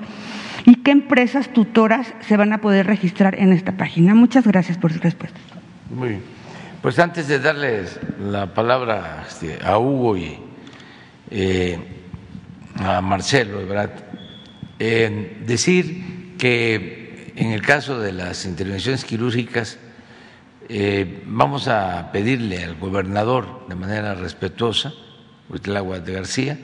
¿Y 0.66 0.76
qué 0.76 0.90
empresas 0.90 1.48
tutoras 1.48 2.12
se 2.20 2.36
van 2.36 2.52
a 2.52 2.58
poder 2.58 2.86
registrar 2.86 3.34
en 3.38 3.50
esta 3.52 3.72
página? 3.72 4.14
Muchas 4.14 4.46
gracias 4.46 4.76
por 4.76 4.92
su 4.92 5.00
respuesta. 5.00 5.40
Muy 5.94 6.10
bien. 6.10 6.39
Pues 6.82 6.98
antes 6.98 7.28
de 7.28 7.38
darles 7.40 8.00
la 8.18 8.54
palabra 8.54 9.26
este, 9.28 9.58
a 9.62 9.78
Hugo 9.78 10.16
y 10.16 10.38
eh, 11.30 11.78
a 12.76 13.02
Marcelo, 13.02 13.66
¿verdad? 13.66 13.90
decir 14.78 16.36
que 16.38 17.34
en 17.36 17.52
el 17.52 17.60
caso 17.60 18.00
de 18.00 18.12
las 18.12 18.46
intervenciones 18.46 19.04
quirúrgicas 19.04 19.76
eh, 20.70 21.22
vamos 21.26 21.68
a 21.68 22.12
pedirle 22.12 22.64
al 22.64 22.76
gobernador 22.76 23.66
de 23.68 23.74
manera 23.74 24.14
respetuosa, 24.14 24.94
Huitlagua 25.50 26.00
de 26.00 26.14
García, 26.14 26.58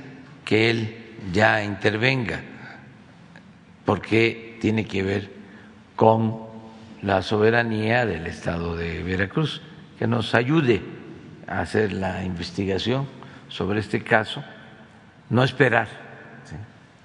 que 0.47 0.71
él 0.71 0.97
ya 1.31 1.63
intervenga, 1.63 2.41
porque 3.85 4.57
tiene 4.63 4.87
que 4.87 5.03
ver 5.03 5.31
con 5.95 6.39
la 7.03 7.21
soberanía 7.21 8.07
del 8.07 8.27
Estado 8.27 8.77
de 8.77 9.03
Veracruz 9.03 9.61
que 9.99 10.07
nos 10.07 10.35
ayude 10.35 10.83
a 11.47 11.61
hacer 11.61 11.93
la 11.93 12.25
investigación 12.25 13.07
sobre 13.49 13.81
este 13.81 14.03
caso, 14.03 14.43
no 15.31 15.43
esperar 15.45 15.89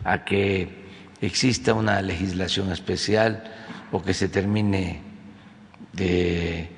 a 0.03 0.23
que 0.23 0.81
exista 1.21 1.73
una 1.73 2.01
legislación 2.01 2.71
especial 2.71 3.43
o 3.91 4.01
que 4.01 4.13
se 4.13 4.29
termine 4.29 5.01
de 5.93 6.69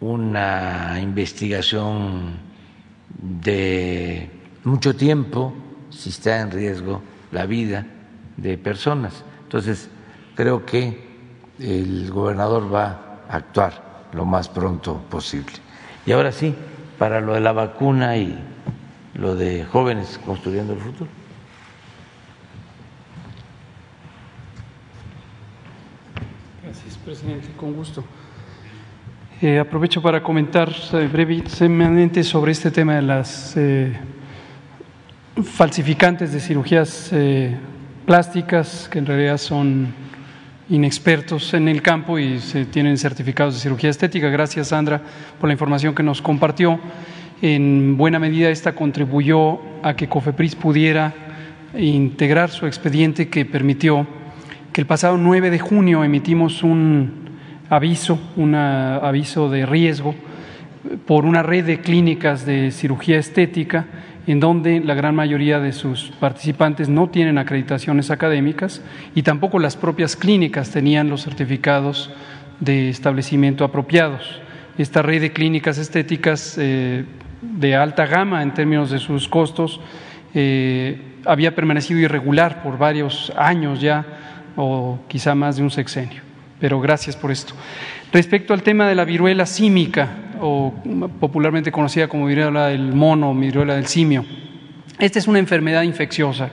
una 0.00 0.98
investigación 1.00 2.38
de 3.08 4.30
mucho 4.64 4.94
tiempo 4.94 5.54
si 5.90 6.10
está 6.10 6.40
en 6.40 6.50
riesgo 6.50 7.02
la 7.32 7.46
vida 7.46 7.86
de 8.36 8.58
personas. 8.58 9.24
Entonces, 9.44 9.88
creo 10.34 10.64
que 10.64 11.06
el 11.58 12.10
gobernador 12.10 12.72
va 12.72 13.20
a 13.28 13.36
actuar 13.36 13.85
lo 14.12 14.24
más 14.24 14.48
pronto 14.48 15.02
posible. 15.10 15.52
Y 16.04 16.12
ahora 16.12 16.32
sí, 16.32 16.54
para 16.98 17.20
lo 17.20 17.34
de 17.34 17.40
la 17.40 17.52
vacuna 17.52 18.16
y 18.16 18.38
lo 19.14 19.34
de 19.34 19.64
jóvenes 19.64 20.20
construyendo 20.24 20.72
el 20.72 20.80
futuro. 20.80 21.10
Gracias, 26.62 26.96
presidente, 26.98 27.48
con 27.56 27.72
gusto. 27.72 28.04
Eh, 29.42 29.58
aprovecho 29.58 30.00
para 30.00 30.22
comentar 30.22 30.72
eh, 30.94 31.08
brevemente 31.12 32.22
sobre 32.24 32.52
este 32.52 32.70
tema 32.70 32.94
de 32.94 33.02
las 33.02 33.54
eh, 33.56 33.94
falsificantes 35.42 36.32
de 36.32 36.40
cirugías 36.40 37.12
plásticas, 38.06 38.88
que 38.90 38.98
en 38.98 39.06
realidad 39.06 39.36
son 39.36 40.05
inexpertos 40.68 41.54
en 41.54 41.68
el 41.68 41.82
campo 41.82 42.18
y 42.18 42.40
se 42.40 42.64
tienen 42.64 42.98
certificados 42.98 43.54
de 43.54 43.60
cirugía 43.60 43.90
estética. 43.90 44.28
Gracias, 44.28 44.68
Sandra, 44.68 45.00
por 45.40 45.48
la 45.48 45.52
información 45.52 45.94
que 45.94 46.02
nos 46.02 46.20
compartió. 46.20 46.80
En 47.42 47.96
buena 47.96 48.18
medida 48.18 48.48
esta 48.48 48.74
contribuyó 48.74 49.60
a 49.82 49.94
que 49.94 50.08
COFEPRIS 50.08 50.56
pudiera 50.56 51.14
integrar 51.78 52.50
su 52.50 52.66
expediente 52.66 53.28
que 53.28 53.44
permitió 53.44 54.06
que 54.72 54.80
el 54.80 54.86
pasado 54.86 55.16
9 55.16 55.50
de 55.50 55.58
junio 55.58 56.02
emitimos 56.02 56.62
un 56.62 57.26
aviso, 57.68 58.18
un 58.36 58.54
aviso 58.54 59.50
de 59.50 59.66
riesgo 59.66 60.14
por 61.06 61.24
una 61.24 61.42
red 61.42 61.64
de 61.64 61.80
clínicas 61.80 62.46
de 62.46 62.70
cirugía 62.70 63.18
estética 63.18 63.86
en 64.26 64.40
donde 64.40 64.80
la 64.80 64.94
gran 64.94 65.14
mayoría 65.14 65.60
de 65.60 65.72
sus 65.72 66.10
participantes 66.18 66.88
no 66.88 67.08
tienen 67.08 67.38
acreditaciones 67.38 68.10
académicas 68.10 68.82
y 69.14 69.22
tampoco 69.22 69.58
las 69.58 69.76
propias 69.76 70.16
clínicas 70.16 70.70
tenían 70.70 71.08
los 71.08 71.22
certificados 71.22 72.10
de 72.60 72.88
establecimiento 72.88 73.64
apropiados. 73.64 74.40
Esta 74.78 75.02
red 75.02 75.20
de 75.20 75.32
clínicas 75.32 75.78
estéticas 75.78 76.56
eh, 76.58 77.04
de 77.40 77.76
alta 77.76 78.06
gama 78.06 78.42
en 78.42 78.52
términos 78.52 78.90
de 78.90 78.98
sus 78.98 79.28
costos 79.28 79.80
eh, 80.34 81.00
había 81.24 81.54
permanecido 81.54 82.00
irregular 82.00 82.62
por 82.62 82.78
varios 82.78 83.32
años 83.36 83.80
ya 83.80 84.04
o 84.56 84.98
quizá 85.08 85.34
más 85.34 85.56
de 85.56 85.62
un 85.62 85.70
sexenio. 85.70 86.22
Pero 86.60 86.80
gracias 86.80 87.16
por 87.16 87.30
esto. 87.30 87.54
Respecto 88.12 88.54
al 88.54 88.62
tema 88.62 88.88
de 88.88 88.94
la 88.94 89.04
viruela 89.04 89.46
símica, 89.46 90.08
o 90.40 90.72
popularmente 91.20 91.72
conocida 91.72 92.08
como 92.08 92.26
viruela 92.26 92.68
del 92.68 92.92
mono 92.92 93.34
viruela 93.34 93.74
del 93.74 93.86
simio, 93.86 94.24
esta 94.98 95.18
es 95.18 95.28
una 95.28 95.38
enfermedad 95.38 95.82
infecciosa 95.82 96.48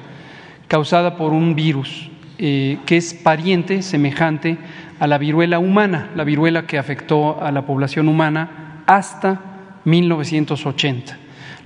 causada 0.67 1.15
por 1.17 1.33
un 1.33 1.55
virus 1.55 2.09
eh, 2.37 2.79
que 2.85 2.97
es 2.97 3.13
pariente, 3.13 3.81
semejante 3.81 4.57
a 4.99 5.07
la 5.07 5.17
viruela 5.17 5.59
humana, 5.59 6.09
la 6.15 6.23
viruela 6.23 6.65
que 6.65 6.77
afectó 6.77 7.41
a 7.41 7.51
la 7.51 7.65
población 7.65 8.09
humana 8.09 8.83
hasta 8.85 9.39
1980. 9.85 11.17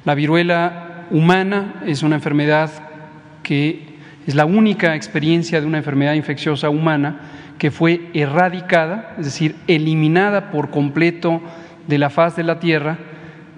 La 0.05 0.13
viruela 0.13 1.05
humana 1.09 1.81
es 1.85 2.03
una 2.03 2.15
enfermedad 2.15 2.69
que 3.43 3.97
es 4.27 4.35
la 4.35 4.45
única 4.45 4.95
experiencia 4.95 5.61
de 5.61 5.67
una 5.67 5.77
enfermedad 5.77 6.13
infecciosa 6.13 6.69
humana 6.69 7.21
que 7.57 7.71
fue 7.71 8.09
erradicada, 8.13 9.15
es 9.17 9.25
decir, 9.25 9.55
eliminada 9.67 10.51
por 10.51 10.69
completo 10.69 11.41
de 11.87 11.97
la 11.97 12.09
faz 12.09 12.35
de 12.35 12.43
la 12.43 12.59
Tierra 12.59 12.97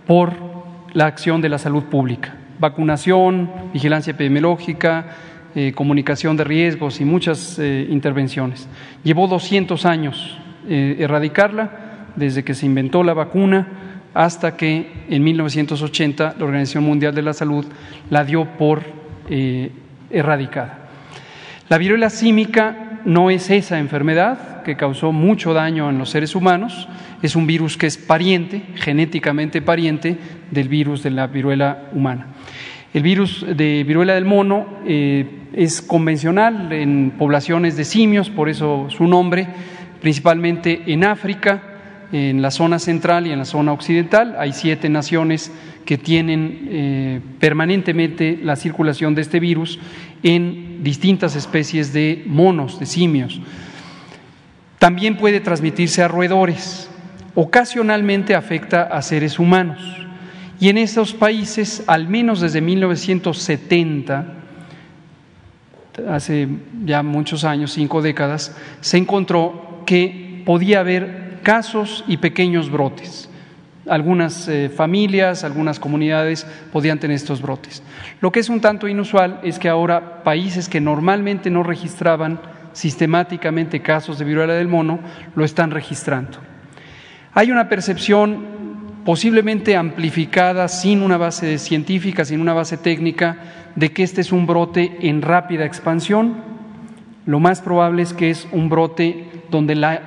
por 0.05 0.34
la 0.93 1.05
acción 1.05 1.41
de 1.41 1.49
la 1.49 1.57
salud 1.57 1.84
pública. 1.84 2.36
Vacunación, 2.59 3.49
vigilancia 3.73 4.11
epidemiológica, 4.11 5.05
eh, 5.55 5.71
comunicación 5.73 6.38
de 6.38 6.43
riesgos 6.43 7.01
y 7.01 7.05
muchas 7.05 7.57
eh, 7.57 7.88
intervenciones. 7.89 8.67
Llevó 9.03 9.27
200 9.27 9.86
años 9.86 10.38
eh, 10.67 10.97
erradicarla, 10.99 11.71
desde 12.15 12.43
que 12.43 12.53
se 12.53 12.65
inventó 12.65 13.03
la 13.03 13.13
vacuna 13.13 13.67
hasta 14.13 14.57
que 14.57 15.05
en 15.09 15.23
1980 15.23 16.36
la 16.38 16.45
Organización 16.45 16.84
Mundial 16.84 17.15
de 17.15 17.21
la 17.21 17.34
Salud 17.34 17.65
la 18.09 18.23
dio 18.23 18.45
por 18.57 18.84
erradicada. 20.09 20.89
La 21.69 21.77
viruela 21.77 22.09
símica 22.09 22.99
no 23.05 23.30
es 23.30 23.49
esa 23.51 23.80
enfermedad 23.80 24.63
que 24.63 24.75
causó 24.75 25.11
mucho 25.11 25.53
daño 25.53 25.89
en 25.89 25.97
los 25.97 26.09
seres 26.09 26.36
humanos, 26.36 26.88
es 27.22 27.36
un 27.36 27.47
virus 27.47 27.78
que 27.78 27.88
es 27.88 27.97
pariente, 27.97 28.63
genéticamente 28.76 29.61
pariente 29.61 30.17
del 30.51 30.70
virus 30.70 31.03
de 31.03 31.11
la 31.11 31.28
viruela 31.28 31.89
humana. 31.93 32.28
El 32.93 33.03
virus 33.03 33.45
de 33.47 33.84
viruela 33.86 34.15
del 34.15 34.26
mono 34.26 34.67
eh, 34.86 35.26
es 35.53 35.82
convencional 35.82 36.72
en 36.72 37.13
poblaciones 37.17 37.78
de 37.78 37.86
simios, 37.86 38.30
por 38.30 38.49
eso 38.49 38.88
su 38.89 39.07
nombre, 39.07 39.47
principalmente 40.01 40.82
en 40.88 41.03
África, 41.03 41.61
en 42.11 42.41
la 42.41 42.49
zona 42.49 42.80
central 42.80 43.28
y 43.28 43.32
en 43.32 43.39
la 43.39 43.45
zona 43.45 43.74
occidental. 43.74 44.36
Hay 44.39 44.53
siete 44.53 44.89
naciones 44.89 45.51
que 45.86 45.97
tienen 45.97 46.67
eh, 46.70 47.22
permanentemente 47.39 48.39
la 48.41 48.55
circulación 48.55 49.13
de 49.13 49.22
este 49.22 49.39
virus 49.39 49.80
en 50.24 50.84
distintas 50.84 51.36
especies 51.36 51.93
de 51.93 52.24
monos, 52.26 52.80
de 52.80 52.86
simios. 52.86 53.39
También 54.80 55.17
puede 55.17 55.41
transmitirse 55.41 56.01
a 56.01 56.07
roedores. 56.07 56.89
Ocasionalmente 57.36 58.36
afecta 58.36 58.84
a 58.84 59.01
seres 59.01 59.39
humanos. 59.39 59.80
Y 60.59 60.69
en 60.69 60.77
esos 60.77 61.13
países, 61.13 61.84
al 61.88 62.07
menos 62.07 62.41
desde 62.41 62.59
1970, 62.59 64.25
hace 66.07 66.47
ya 66.86 67.03
muchos 67.03 67.43
años, 67.43 67.71
cinco 67.71 68.01
décadas, 68.01 68.55
se 68.82 68.97
encontró 68.97 69.84
que 69.86 70.43
podía 70.45 70.82
haber 70.82 71.39
casos 71.43 72.03
y 72.07 72.17
pequeños 72.17 72.69
brotes. 72.69 73.30
Algunas 73.88 74.47
eh, 74.47 74.69
familias, 74.69 75.43
algunas 75.43 75.80
comunidades 75.80 76.45
podían 76.71 76.99
tener 76.99 77.15
estos 77.15 77.41
brotes. 77.41 77.82
Lo 78.21 78.32
que 78.32 78.39
es 78.39 78.49
un 78.49 78.61
tanto 78.61 78.88
inusual 78.88 79.39
es 79.43 79.57
que 79.57 79.69
ahora 79.69 80.23
países 80.23 80.69
que 80.69 80.82
normalmente 80.82 81.49
no 81.49 81.63
registraban 81.63 82.39
sistemáticamente 82.73 83.82
casos 83.82 84.19
de 84.19 84.25
viruela 84.25 84.53
del 84.53 84.67
mono 84.67 84.99
lo 85.36 85.43
están 85.43 85.71
registrando. 85.71 86.49
Hay 87.40 87.52
una 87.52 87.70
percepción 87.70 88.38
posiblemente 89.06 89.78
amplificada 89.78 90.68
sin 90.68 91.02
una 91.02 91.16
base 91.16 91.58
científica, 91.58 92.26
sin 92.26 92.42
una 92.42 92.52
base 92.52 92.76
técnica, 92.76 93.38
de 93.78 93.94
que 93.94 94.04
este 94.04 94.20
es 94.20 94.34
un 94.34 94.46
brote 94.46 94.98
en 95.08 95.22
rápida 95.22 95.64
expansión. 95.64 96.36
Lo 97.26 97.40
más 97.40 97.62
probable 97.62 98.02
es 98.02 98.12
que 98.12 98.30
es 98.30 98.46
un 98.52 98.68
brote 98.68 99.46
donde 99.50 99.76
la 99.76 100.02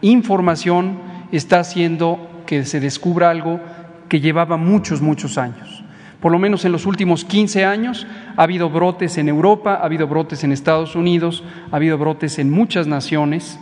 información 0.00 0.98
está 1.30 1.60
haciendo 1.60 2.42
que 2.46 2.64
se 2.64 2.80
descubra 2.80 3.30
algo 3.30 3.60
que 4.08 4.20
llevaba 4.20 4.56
muchos, 4.56 5.00
muchos 5.00 5.38
años. 5.38 5.84
Por 6.20 6.32
lo 6.32 6.40
menos 6.40 6.64
en 6.64 6.72
los 6.72 6.84
últimos 6.84 7.24
15 7.24 7.64
años 7.64 8.08
ha 8.36 8.42
habido 8.42 8.70
brotes 8.70 9.18
en 9.18 9.28
Europa, 9.28 9.74
ha 9.74 9.84
habido 9.84 10.08
brotes 10.08 10.42
en 10.42 10.50
Estados 10.50 10.96
Unidos, 10.96 11.44
ha 11.70 11.76
habido 11.76 11.96
brotes 11.96 12.40
en 12.40 12.50
muchas 12.50 12.88
naciones 12.88 13.60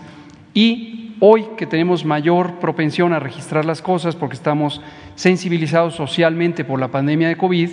y 0.54 0.96
Hoy 1.22 1.48
que 1.58 1.66
tenemos 1.66 2.06
mayor 2.06 2.54
propensión 2.60 3.12
a 3.12 3.18
registrar 3.18 3.66
las 3.66 3.82
cosas 3.82 4.16
porque 4.16 4.36
estamos 4.36 4.80
sensibilizados 5.16 5.94
socialmente 5.94 6.64
por 6.64 6.80
la 6.80 6.88
pandemia 6.88 7.28
de 7.28 7.36
COVID, 7.36 7.68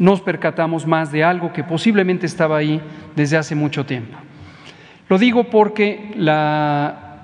nos 0.00 0.20
percatamos 0.22 0.84
más 0.84 1.12
de 1.12 1.22
algo 1.22 1.52
que 1.52 1.62
posiblemente 1.62 2.26
estaba 2.26 2.56
ahí 2.56 2.80
desde 3.14 3.36
hace 3.36 3.54
mucho 3.54 3.86
tiempo. 3.86 4.18
Lo 5.08 5.18
digo 5.18 5.44
porque 5.44 6.10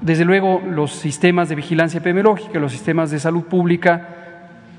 desde 0.01 0.25
luego 0.25 0.63
los 0.65 0.93
sistemas 0.93 1.49
de 1.49 1.57
vigilancia 1.57 1.99
epidemiológica, 1.99 2.61
los 2.61 2.71
sistemas 2.71 3.11
de 3.11 3.19
salud 3.19 3.43
pública, 3.43 4.11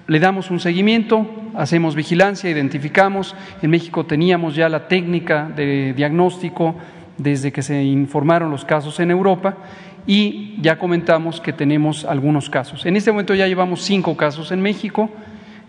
le 0.08 0.22
damos 0.22 0.52
un 0.52 0.62
seguimiento, 0.62 1.30
hacemos 1.54 1.96
vigilancia, 1.96 2.50
identificamos. 2.50 3.36
En 3.62 3.72
México 3.72 4.06
teníamos 4.06 4.56
ya 4.56 4.70
la 4.70 4.88
técnica 4.88 5.52
de 5.54 5.92
diagnóstico 5.94 6.76
desde 7.18 7.52
que 7.52 7.62
se 7.62 7.84
informaron 7.84 8.50
los 8.50 8.64
casos 8.64 9.02
en 9.02 9.12
Europa 9.12 9.58
y 10.08 10.56
ya 10.62 10.78
comentamos 10.80 11.42
que 11.42 11.54
tenemos 11.54 12.06
algunos 12.06 12.50
casos. 12.50 12.86
En 12.86 12.96
este 12.96 13.12
momento 13.12 13.36
ya 13.36 13.48
llevamos 13.48 13.82
cinco 13.82 14.16
casos 14.18 14.52
en 14.52 14.62
México, 14.62 15.10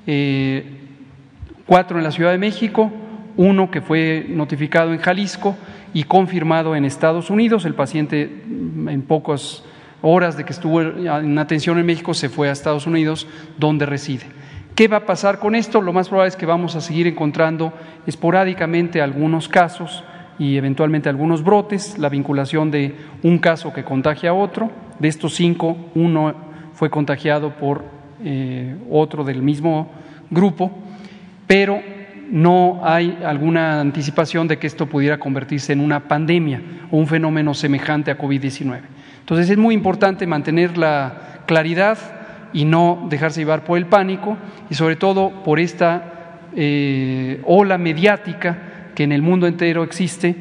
eh, 0.07 0.64
cuatro 1.66 1.99
en 1.99 2.05
la 2.05 2.11
Ciudad 2.11 2.33
de 2.33 2.39
México, 2.39 2.91
uno 3.37 3.70
que 3.70 3.81
fue 3.81 4.26
notificado 4.28 4.93
en 4.93 4.99
Jalisco 4.99 5.57
y 5.95 6.05
confirmado 6.05 6.74
en 6.74 6.85
Estados 6.85 7.31
Unidos. 7.31 7.64
El 7.64 7.74
paciente 7.74 8.28
mm, 8.47 8.89
en 8.89 9.03
pocas 9.03 9.64
horas 10.03 10.37
de 10.37 10.45
que 10.45 10.53
estuvo 10.53 10.81
en 10.81 11.39
atención 11.39 11.78
en 11.78 11.87
México 11.87 12.14
se 12.14 12.28
fue 12.28 12.49
a 12.49 12.53
Estados 12.53 12.87
Unidos, 12.87 13.26
donde 13.59 13.87
reside. 13.87 14.24
¿Qué 14.74 14.89
va 14.89 14.99
a 14.99 15.07
pasar 15.07 15.39
con 15.39 15.55
esto? 15.55 15.83
Lo 15.83 15.93
más 15.93 16.09
probable 16.09 16.28
es 16.28 16.37
que 16.37 16.47
vamos 16.47 16.74
a 16.74 16.81
seguir 16.81 17.07
encontrando 17.07 17.72
esporádicamente 18.07 19.03
algunos 19.03 19.49
casos 19.49 20.05
y 20.41 20.57
eventualmente 20.57 21.11
algunos 21.11 21.45
brotes, 21.45 21.99
la 21.99 22.09
vinculación 22.09 22.70
de 22.70 22.95
un 23.22 23.36
caso 23.38 23.74
que 23.74 23.84
contagia 23.84 24.30
a 24.30 24.32
otro. 24.32 24.70
De 24.99 25.07
estos 25.07 25.34
cinco, 25.34 25.76
uno 25.95 26.34
fue 26.72 26.88
contagiado 26.88 27.51
por 27.51 27.84
eh, 28.24 28.74
otro 28.91 29.22
del 29.22 29.43
mismo 29.43 29.91
grupo, 30.30 30.72
pero 31.47 31.78
no 32.30 32.80
hay 32.82 33.18
alguna 33.22 33.82
anticipación 33.82 34.49
de 34.49 34.59
que 34.59 34.66
esto 34.66 34.86
pudiera 34.86 35.20
convertirse 35.20 35.74
en 35.74 35.80
una 35.80 36.09
pandemia 36.09 36.62
o 36.91 36.97
un 36.97 37.07
fenómeno 37.07 37.53
semejante 37.53 38.11
a 38.11 38.16
COVID-19. 38.16 38.80
Entonces 39.18 39.51
es 39.51 39.59
muy 39.59 39.74
importante 39.74 40.26
mantener 40.26 40.78
la 40.78 41.43
claridad 41.45 41.99
y 42.55 42.64
no 42.64 43.07
dejarse 43.11 43.41
llevar 43.41 43.62
por 43.64 43.76
el 43.76 43.84
pánico 43.84 44.38
y 44.70 44.74
sobre 44.74 44.97
todo 44.97 45.43
por 45.45 45.61
esta 45.61 46.41
eh, 46.57 47.43
ola 47.45 47.76
mediática 47.76 48.70
que 48.95 49.05
en 49.05 49.12
el 49.12 49.22
mundo 49.22 49.47
entero 49.47 49.82
existe 49.82 50.34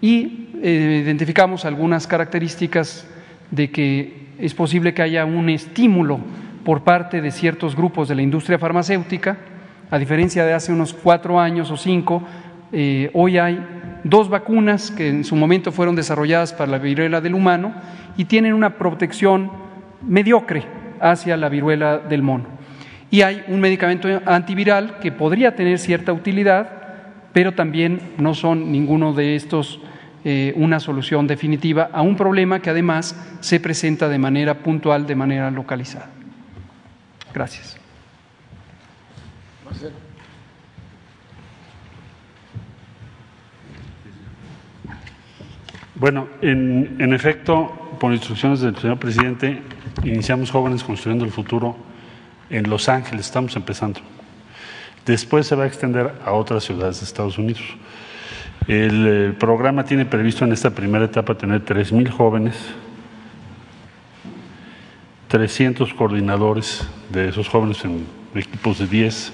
y 0.00 0.48
eh, 0.62 1.02
identificamos 1.04 1.64
algunas 1.64 2.06
características 2.06 3.06
de 3.50 3.70
que 3.70 4.28
es 4.38 4.54
posible 4.54 4.94
que 4.94 5.02
haya 5.02 5.24
un 5.24 5.48
estímulo 5.48 6.20
por 6.64 6.82
parte 6.84 7.20
de 7.20 7.30
ciertos 7.30 7.76
grupos 7.76 8.08
de 8.08 8.14
la 8.14 8.22
industria 8.22 8.58
farmacéutica, 8.58 9.38
a 9.90 9.98
diferencia 9.98 10.44
de 10.44 10.52
hace 10.52 10.72
unos 10.72 10.94
cuatro 10.94 11.40
años 11.40 11.70
o 11.70 11.76
cinco, 11.76 12.22
eh, 12.72 13.10
hoy 13.14 13.38
hay 13.38 13.60
dos 14.04 14.28
vacunas 14.28 14.90
que 14.90 15.08
en 15.08 15.24
su 15.24 15.34
momento 15.34 15.72
fueron 15.72 15.96
desarrolladas 15.96 16.52
para 16.52 16.70
la 16.70 16.78
viruela 16.78 17.20
del 17.20 17.34
humano 17.34 17.74
y 18.16 18.26
tienen 18.26 18.54
una 18.54 18.76
protección 18.76 19.50
mediocre 20.06 20.64
hacia 21.00 21.36
la 21.36 21.48
viruela 21.48 21.98
del 21.98 22.22
mono. 22.22 22.46
Y 23.10 23.22
hay 23.22 23.42
un 23.48 23.60
medicamento 23.60 24.08
antiviral 24.24 24.98
que 25.00 25.10
podría 25.10 25.56
tener 25.56 25.78
cierta 25.78 26.12
utilidad, 26.12 26.79
pero 27.32 27.54
también 27.54 28.00
no 28.18 28.34
son 28.34 28.72
ninguno 28.72 29.12
de 29.12 29.36
estos 29.36 29.80
eh, 30.22 30.52
una 30.56 30.80
solución 30.80 31.26
definitiva 31.26 31.88
a 31.94 32.02
un 32.02 32.14
problema 32.14 32.60
que 32.60 32.68
además 32.68 33.16
se 33.40 33.58
presenta 33.58 34.06
de 34.08 34.18
manera 34.18 34.58
puntual, 34.58 35.06
de 35.06 35.14
manera 35.14 35.50
localizada. 35.50 36.10
Gracias. 37.32 37.78
Bueno, 45.94 46.28
en, 46.42 46.96
en, 46.98 47.12
efecto, 47.14 47.96
por 47.98 48.12
instrucciones 48.12 48.60
del 48.60 48.76
señor 48.76 48.98
presidente, 48.98 49.62
iniciamos 50.04 50.50
Jóvenes 50.50 50.82
Construyendo 50.82 51.24
el 51.24 51.30
Futuro 51.30 51.76
en 52.50 52.68
Los 52.68 52.90
Ángeles, 52.90 53.26
estamos 53.26 53.56
empezando. 53.56 54.00
Después 55.06 55.46
se 55.46 55.56
va 55.56 55.64
a 55.64 55.66
extender 55.66 56.12
a 56.24 56.32
otras 56.32 56.64
ciudades 56.64 57.00
de 57.00 57.06
Estados 57.06 57.38
Unidos. 57.38 57.62
El, 58.66 59.06
eh, 59.06 59.32
programa 59.38 59.84
tiene 59.84 60.04
previsto 60.04 60.44
en 60.44 60.52
esta 60.52 60.70
primera 60.70 61.04
etapa 61.04 61.36
tener 61.36 61.64
3.000 61.64 62.10
jóvenes, 62.10 62.54
300 65.28 65.94
coordinadores 65.94 66.86
de 67.08 67.28
esos 67.28 67.48
jóvenes 67.48 67.84
en 67.84 68.06
equipos 68.34 68.78
de 68.78 68.86
10 68.86 69.32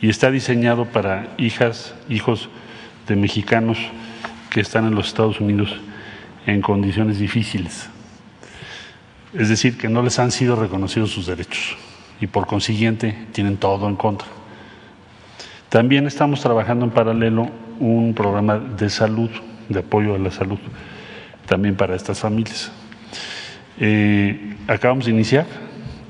y 0.00 0.08
está 0.08 0.30
diseñado 0.30 0.86
para 0.86 1.28
hijas, 1.38 1.94
hijos 2.08 2.48
de 3.06 3.16
mexicanos 3.16 3.78
que 4.50 4.60
están 4.60 4.86
en 4.86 4.94
los 4.94 5.08
Estados 5.08 5.40
Unidos 5.40 5.74
en 6.46 6.60
condiciones 6.60 7.18
difíciles. 7.18 7.88
Es 9.34 9.48
decir, 9.48 9.76
que 9.76 9.88
no 9.88 10.02
les 10.02 10.18
han 10.18 10.30
sido 10.30 10.56
reconocidos 10.56 11.10
sus 11.10 11.26
derechos 11.26 11.76
y 12.20 12.26
por 12.26 12.46
consiguiente 12.46 13.26
tienen 13.32 13.56
todo 13.56 13.88
en 13.88 13.96
contra. 13.96 14.37
También 15.68 16.06
estamos 16.06 16.40
trabajando 16.40 16.86
en 16.86 16.90
paralelo 16.90 17.50
un 17.78 18.14
programa 18.14 18.58
de 18.58 18.88
salud, 18.88 19.28
de 19.68 19.80
apoyo 19.80 20.14
a 20.14 20.18
la 20.18 20.30
salud, 20.30 20.58
también 21.46 21.76
para 21.76 21.94
estas 21.94 22.20
familias. 22.20 22.72
Eh, 23.78 24.56
acabamos 24.66 25.04
de 25.04 25.12
iniciar 25.12 25.46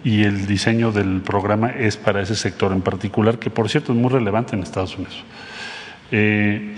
y 0.05 0.23
el 0.23 0.47
diseño 0.47 0.93
del 0.93 1.21
programa 1.23 1.71
es 1.71 1.97
para 1.97 2.23
ese 2.23 2.37
sector 2.37 2.73
en 2.73 2.83
particular, 2.83 3.39
que 3.39 3.51
por 3.51 3.69
cierto 3.69 3.93
es 3.93 3.99
muy 3.99 4.11
relevante 4.11 4.55
en 4.55 4.63
Estados 4.63 4.97
Unidos. 4.97 5.25
Eh, 6.13 6.75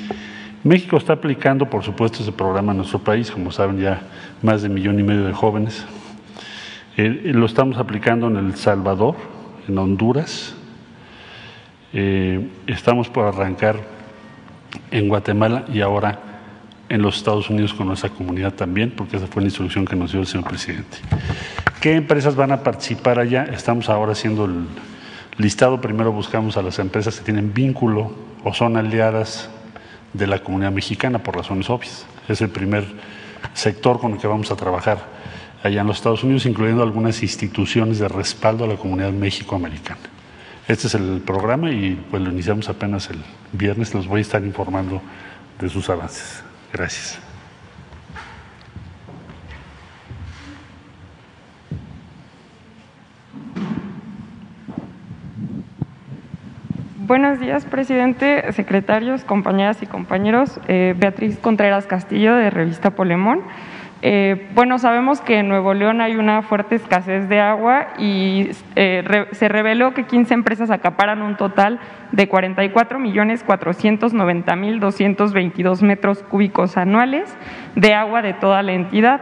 México 0.64 0.96
está 0.96 1.12
aplicando, 1.12 1.68
por 1.68 1.84
supuesto, 1.84 2.22
ese 2.22 2.32
programa 2.32 2.72
en 2.72 2.78
nuestro 2.78 2.98
país, 2.98 3.30
como 3.30 3.52
saben 3.52 3.78
ya 3.78 4.00
más 4.42 4.62
de 4.62 4.68
un 4.68 4.74
millón 4.74 4.98
y 4.98 5.02
medio 5.02 5.24
de 5.24 5.32
jóvenes. 5.32 5.84
Eh, 6.96 7.32
lo 7.34 7.44
estamos 7.44 7.78
aplicando 7.78 8.26
en 8.28 8.36
El 8.36 8.56
Salvador, 8.56 9.16
en 9.68 9.78
Honduras. 9.78 10.54
Eh, 11.92 12.48
estamos 12.66 13.08
por 13.08 13.26
arrancar 13.26 13.76
en 14.90 15.08
Guatemala 15.08 15.64
y 15.72 15.80
ahora 15.80 16.18
en 16.88 17.02
los 17.02 17.16
Estados 17.16 17.48
Unidos 17.50 17.72
con 17.72 17.86
nuestra 17.86 18.10
comunidad 18.10 18.52
también, 18.54 18.90
porque 18.90 19.16
esa 19.16 19.26
fue 19.26 19.42
la 19.42 19.48
instrucción 19.48 19.84
que 19.84 19.96
nos 19.96 20.12
dio 20.12 20.20
el 20.20 20.26
señor 20.26 20.48
presidente. 20.48 20.98
¿Qué 21.80 21.94
empresas 21.94 22.34
van 22.36 22.52
a 22.52 22.62
participar 22.62 23.18
allá? 23.18 23.44
Estamos 23.44 23.88
ahora 23.88 24.12
haciendo 24.12 24.44
el 24.44 24.66
listado. 25.38 25.80
Primero 25.80 26.12
buscamos 26.12 26.56
a 26.56 26.62
las 26.62 26.78
empresas 26.78 27.18
que 27.18 27.24
tienen 27.24 27.54
vínculo 27.54 28.12
o 28.44 28.52
son 28.52 28.76
aliadas 28.76 29.48
de 30.12 30.26
la 30.26 30.40
comunidad 30.40 30.72
mexicana 30.72 31.20
por 31.20 31.36
razones 31.36 31.70
obvias. 31.70 32.06
Es 32.28 32.40
el 32.40 32.50
primer 32.50 32.84
sector 33.54 34.00
con 34.00 34.12
el 34.12 34.18
que 34.18 34.26
vamos 34.26 34.50
a 34.50 34.56
trabajar 34.56 34.98
allá 35.62 35.80
en 35.80 35.86
los 35.86 35.98
Estados 35.98 36.24
Unidos, 36.24 36.46
incluyendo 36.46 36.82
algunas 36.82 37.22
instituciones 37.22 37.98
de 37.98 38.08
respaldo 38.08 38.64
a 38.64 38.66
la 38.66 38.76
comunidad 38.76 39.12
méxico-americana. 39.12 40.00
Este 40.70 40.86
es 40.86 40.94
el 40.94 41.20
programa 41.26 41.72
y 41.72 42.00
pues 42.12 42.22
lo 42.22 42.30
iniciamos 42.30 42.68
apenas 42.68 43.10
el 43.10 43.18
viernes. 43.50 43.92
Los 43.92 44.06
voy 44.06 44.18
a 44.18 44.22
estar 44.22 44.44
informando 44.44 45.02
de 45.58 45.68
sus 45.68 45.90
avances. 45.90 46.44
Gracias. 46.72 47.18
Buenos 56.98 57.40
días, 57.40 57.64
presidente, 57.64 58.52
secretarios, 58.52 59.24
compañeras 59.24 59.82
y 59.82 59.86
compañeros. 59.86 60.60
Eh, 60.68 60.94
Beatriz 60.96 61.36
Contreras 61.38 61.88
Castillo, 61.88 62.36
de 62.36 62.48
Revista 62.48 62.90
Polemón. 62.90 63.40
Eh, 64.02 64.48
bueno, 64.54 64.78
sabemos 64.78 65.20
que 65.20 65.40
en 65.40 65.48
Nuevo 65.48 65.74
León 65.74 66.00
hay 66.00 66.16
una 66.16 66.40
fuerte 66.40 66.74
escasez 66.74 67.28
de 67.28 67.40
agua 67.40 67.88
y 67.98 68.50
eh, 68.74 69.26
se 69.32 69.48
reveló 69.48 69.92
que 69.92 70.04
15 70.04 70.32
empresas 70.32 70.70
acaparan 70.70 71.20
un 71.20 71.36
total 71.36 71.78
de 72.12 72.26
44 72.26 72.98
millones 72.98 73.44
490 73.44 74.56
mil 74.56 74.80
222 74.80 75.82
metros 75.82 76.22
cúbicos 76.22 76.78
anuales 76.78 77.36
de 77.76 77.92
agua 77.92 78.22
de 78.22 78.32
toda 78.32 78.62
la 78.62 78.72
entidad 78.72 79.20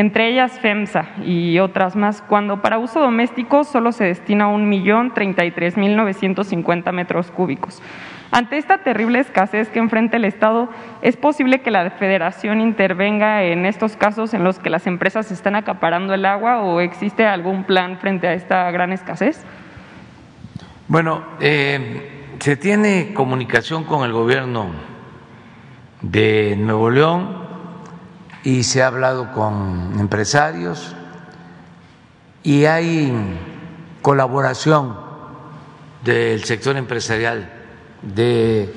entre 0.00 0.28
ellas 0.28 0.58
FEMSA 0.60 1.10
y 1.26 1.58
otras 1.58 1.94
más, 1.94 2.22
cuando 2.22 2.62
para 2.62 2.78
uso 2.78 3.00
doméstico 3.00 3.64
solo 3.64 3.92
se 3.92 4.04
destina 4.04 4.48
un 4.48 4.66
millón 4.66 5.12
treinta 5.12 5.44
y 5.44 5.50
tres 5.50 5.76
mil 5.76 5.94
novecientos 5.94 6.46
cincuenta 6.46 6.90
metros 6.90 7.30
cúbicos. 7.30 7.82
Ante 8.32 8.56
esta 8.56 8.78
terrible 8.78 9.18
escasez 9.18 9.68
que 9.68 9.78
enfrenta 9.78 10.16
el 10.16 10.24
Estado, 10.24 10.70
¿es 11.02 11.18
posible 11.18 11.60
que 11.60 11.70
la 11.70 11.90
Federación 11.90 12.62
intervenga 12.62 13.42
en 13.42 13.66
estos 13.66 13.98
casos 13.98 14.32
en 14.32 14.42
los 14.42 14.58
que 14.58 14.70
las 14.70 14.86
empresas 14.86 15.30
están 15.30 15.54
acaparando 15.54 16.14
el 16.14 16.24
agua 16.24 16.62
o 16.62 16.80
existe 16.80 17.26
algún 17.26 17.64
plan 17.64 17.98
frente 17.98 18.26
a 18.26 18.32
esta 18.32 18.70
gran 18.70 18.92
escasez? 18.92 19.44
Bueno, 20.88 21.24
eh, 21.40 22.36
se 22.38 22.56
tiene 22.56 23.12
comunicación 23.12 23.84
con 23.84 24.04
el 24.04 24.12
gobierno 24.12 24.70
de 26.00 26.56
Nuevo 26.56 26.88
León, 26.88 27.39
y 28.42 28.62
se 28.62 28.82
ha 28.82 28.86
hablado 28.86 29.32
con 29.32 29.96
empresarios 29.98 30.94
y 32.42 32.64
hay 32.64 33.12
colaboración 34.02 34.96
del 36.04 36.44
sector 36.44 36.76
empresarial 36.76 37.50
de 38.02 38.72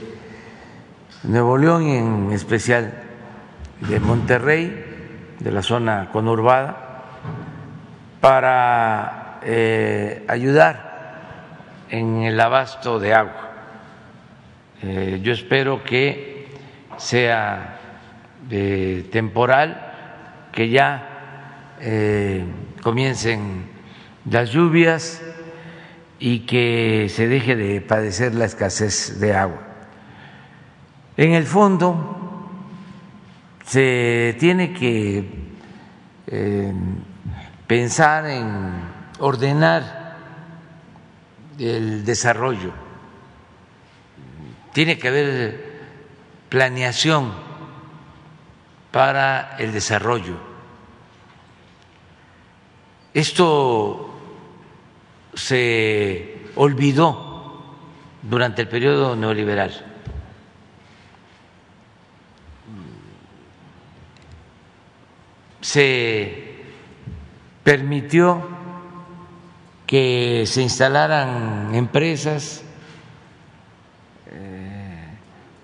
Nuevo 1.24 1.58
León 1.58 1.88
y 1.88 1.96
en 1.96 2.32
especial 2.34 2.94
de 3.80 4.00
Monterrey, 4.00 5.36
de 5.40 5.52
la 5.52 5.62
zona 5.62 6.10
conurbada, 6.12 7.04
para 8.20 9.40
eh, 9.44 10.26
ayudar 10.28 10.94
en 11.90 12.24
el 12.24 12.40
abasto 12.40 13.00
de 13.00 13.14
agua. 13.14 13.52
Eh, 14.82 15.22
yo 15.24 15.32
espero 15.32 15.84
que 15.84 16.48
sea 16.98 17.80
temporal, 18.50 19.94
que 20.52 20.70
ya 20.70 21.76
eh, 21.80 22.46
comiencen 22.82 23.66
las 24.30 24.52
lluvias 24.52 25.22
y 26.20 26.40
que 26.42 27.08
se 27.10 27.28
deje 27.28 27.56
de 27.56 27.82
padecer 27.82 28.34
la 28.36 28.46
escasez 28.46 29.20
de 29.20 29.36
agua. 29.36 29.62
En 31.18 31.34
el 31.34 31.46
fondo, 31.46 32.50
se 33.66 34.36
tiene 34.40 34.74
que 34.74 35.28
eh, 36.28 36.74
pensar 37.68 38.26
en 38.28 38.72
ordenar 39.20 40.16
el 41.60 42.06
desarrollo, 42.06 42.72
tiene 44.74 44.98
que 44.98 45.08
haber 45.08 45.74
planeación 46.50 47.34
para 48.94 49.56
el 49.58 49.74
desarrollo. 49.74 50.38
Esto 53.12 54.14
se 55.34 56.46
olvidó 56.54 57.64
durante 58.22 58.62
el 58.62 58.68
periodo 58.68 59.16
neoliberal. 59.16 59.84
Se 65.62 66.54
permitió 67.64 68.48
que 69.88 70.44
se 70.46 70.62
instalaran 70.62 71.74
empresas 71.74 72.64
eh, 74.28 75.08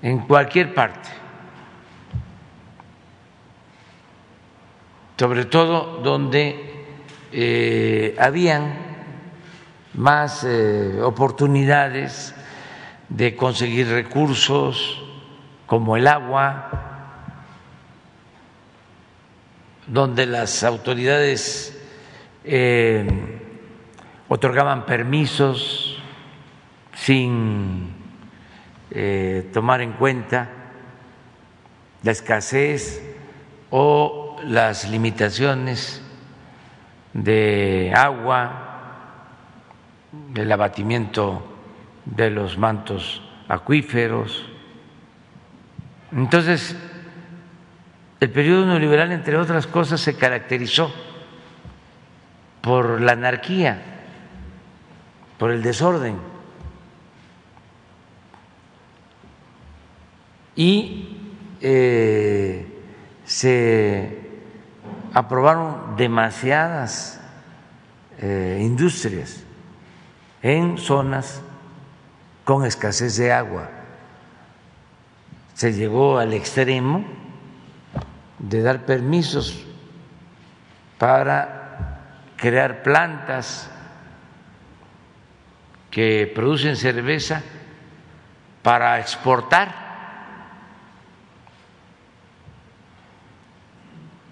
en 0.01 0.17
cualquier 0.21 0.73
parte 0.73 1.18
sobre 5.19 5.43
todo 5.43 5.99
donde 6.01 6.85
eh, 7.33 8.15
habían 8.17 8.73
más 9.95 10.45
eh, 10.45 11.01
oportunidades 11.03 12.33
de 13.09 13.35
conseguir 13.35 13.89
recursos 13.89 15.03
como 15.65 15.97
el 15.97 16.07
agua, 16.07 16.69
donde 19.87 20.25
las 20.25 20.63
autoridades 20.63 21.77
eh, 22.45 23.05
otorgaban 24.29 24.85
permisos 24.85 26.01
sin 26.93 27.93
tomar 29.53 29.81
en 29.81 29.91
cuenta 29.93 30.49
la 32.03 32.11
escasez 32.11 33.03
o 33.69 34.28
las 34.45 34.89
limitaciones 34.89 36.01
de 37.13 37.91
agua, 37.95 39.25
el 40.35 40.51
abatimiento 40.51 41.43
de 42.05 42.29
los 42.29 42.57
mantos 42.57 43.21
acuíferos. 43.47 44.45
Entonces, 46.11 46.75
el 48.19 48.29
periodo 48.29 48.65
neoliberal, 48.65 49.11
entre 49.11 49.37
otras 49.37 49.67
cosas, 49.67 50.01
se 50.01 50.15
caracterizó 50.17 50.93
por 52.61 53.01
la 53.01 53.13
anarquía, 53.13 53.81
por 55.37 55.51
el 55.51 55.61
desorden. 55.61 56.17
Y 60.55 61.17
eh, 61.61 62.67
se 63.23 64.18
aprobaron 65.13 65.95
demasiadas 65.95 67.19
eh, 68.19 68.59
industrias 68.61 69.43
en 70.41 70.77
zonas 70.77 71.41
con 72.43 72.65
escasez 72.65 73.17
de 73.17 73.31
agua. 73.31 73.69
Se 75.53 75.73
llegó 75.73 76.19
al 76.19 76.33
extremo 76.33 77.05
de 78.39 78.61
dar 78.61 78.85
permisos 78.85 79.65
para 80.97 81.99
crear 82.37 82.83
plantas 82.83 83.69
que 85.91 86.31
producen 86.33 86.75
cerveza 86.75 87.41
para 88.63 88.99
exportar 88.99 89.88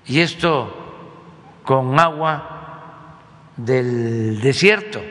y 0.07 0.19
esto 0.21 0.73
con 1.63 1.99
agua 1.99 3.17
del 3.57 4.39
desierto 4.39 5.01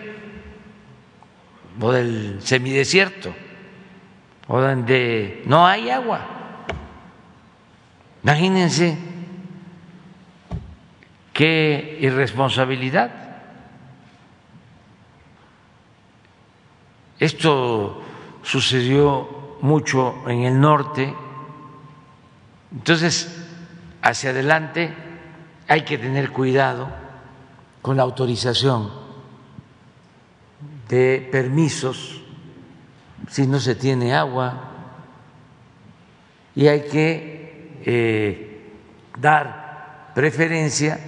o 1.80 1.92
del 1.92 2.40
semidesierto 2.40 3.34
o 4.49 4.61
donde 4.61 5.42
no 5.47 5.66
hay 5.66 5.90
agua. 5.90 6.20
Imagínense 8.22 8.97
qué 11.32 11.99
irresponsabilidad. 12.01 13.11
Esto 17.18 18.03
sucedió 18.42 19.59
mucho 19.61 20.28
en 20.28 20.44
el 20.44 20.61
norte, 20.61 21.14
entonces 22.72 23.45
hacia 24.09 24.30
adelante 24.30 24.94
hay 25.66 25.82
que 25.82 25.98
tener 25.98 26.30
cuidado 26.30 26.88
con 27.82 27.96
la 27.96 28.04
autorización 28.04 28.88
de 30.88 31.28
permisos 31.32 32.22
si 33.28 33.48
no 33.48 33.59
se 33.59 33.74
tiene 33.74 34.14
agua 34.14 34.70
y 36.54 36.68
hay 36.68 36.82
que 36.82 37.80
eh, 37.84 38.70
dar 39.18 40.12
preferencia 40.14 41.00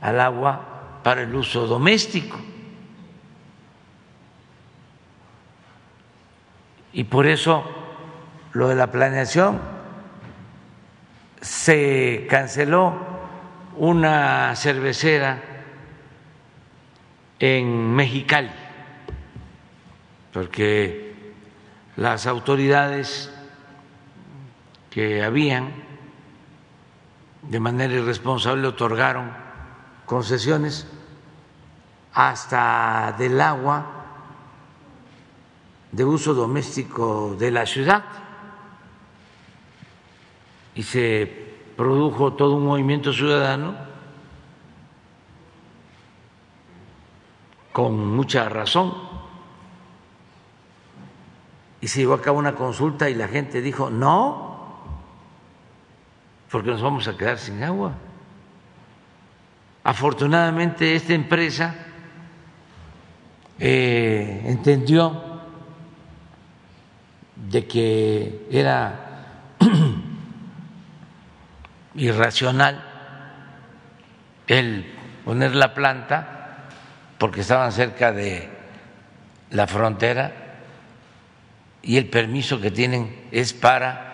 al 0.00 0.20
agua 0.20 1.00
para 1.02 1.22
el 1.22 1.34
uso 1.34 1.66
doméstico. 1.66 2.38
Y 6.92 7.02
por 7.04 7.26
eso 7.26 7.64
lo 8.52 8.68
de 8.68 8.76
la 8.76 8.92
planeación 8.92 9.81
se 11.42 12.26
canceló 12.30 12.94
una 13.76 14.54
cervecera 14.54 15.42
en 17.40 17.94
Mexicali, 17.94 18.50
porque 20.32 21.34
las 21.96 22.26
autoridades 22.28 23.32
que 24.88 25.24
habían 25.24 25.72
de 27.42 27.58
manera 27.58 27.92
irresponsable 27.92 28.68
otorgaron 28.68 29.32
concesiones 30.06 30.86
hasta 32.14 33.16
del 33.18 33.40
agua 33.40 34.04
de 35.90 36.04
uso 36.04 36.34
doméstico 36.34 37.34
de 37.36 37.50
la 37.50 37.66
ciudad 37.66 38.21
y 40.74 40.82
se 40.82 41.52
produjo 41.76 42.34
todo 42.34 42.56
un 42.56 42.64
movimiento 42.64 43.12
ciudadano 43.12 43.76
con 47.72 48.14
mucha 48.14 48.48
razón 48.48 48.92
y 51.80 51.88
se 51.88 52.00
llevó 52.00 52.14
a 52.14 52.22
cabo 52.22 52.38
una 52.38 52.54
consulta 52.54 53.10
y 53.10 53.14
la 53.14 53.28
gente 53.28 53.60
dijo 53.60 53.90
no 53.90 54.52
porque 56.50 56.70
nos 56.70 56.82
vamos 56.82 57.08
a 57.08 57.16
quedar 57.16 57.38
sin 57.38 57.62
agua. 57.64 57.94
Afortunadamente 59.84 60.94
esta 60.94 61.14
empresa 61.14 61.74
eh, 63.58 64.42
entendió 64.44 65.40
de 67.36 67.66
que 67.66 68.46
era 68.50 69.56
irracional 71.94 72.82
el 74.46 74.92
poner 75.24 75.54
la 75.54 75.74
planta 75.74 76.66
porque 77.18 77.42
estaban 77.42 77.72
cerca 77.72 78.12
de 78.12 78.50
la 79.50 79.66
frontera 79.66 80.32
y 81.82 81.96
el 81.96 82.06
permiso 82.06 82.60
que 82.60 82.70
tienen 82.70 83.28
es 83.30 83.52
para 83.52 84.10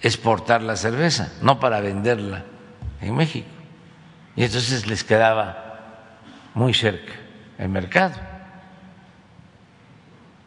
exportar 0.00 0.62
la 0.62 0.76
cerveza, 0.76 1.32
no 1.42 1.60
para 1.60 1.80
venderla 1.80 2.44
en 3.00 3.14
México. 3.14 3.48
Y 4.36 4.44
entonces 4.44 4.86
les 4.86 5.04
quedaba 5.04 6.18
muy 6.54 6.74
cerca 6.74 7.12
el 7.58 7.68
mercado. 7.68 8.14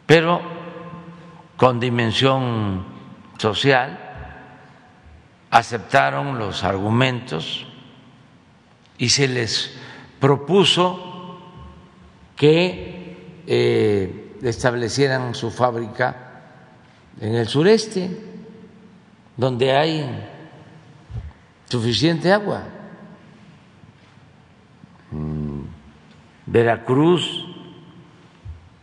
Pero 0.06 0.40
con 1.56 1.80
dimensión 1.80 2.84
social 3.38 4.05
aceptaron 5.50 6.38
los 6.38 6.64
argumentos 6.64 7.66
y 8.98 9.08
se 9.08 9.28
les 9.28 9.76
propuso 10.20 11.40
que 12.34 13.42
eh, 13.46 14.36
establecieran 14.42 15.34
su 15.34 15.50
fábrica 15.50 16.42
en 17.20 17.34
el 17.34 17.48
sureste 17.48 18.10
donde 19.36 19.76
hay 19.76 20.24
suficiente 21.68 22.32
agua. 22.32 22.62
Veracruz, 26.46 27.44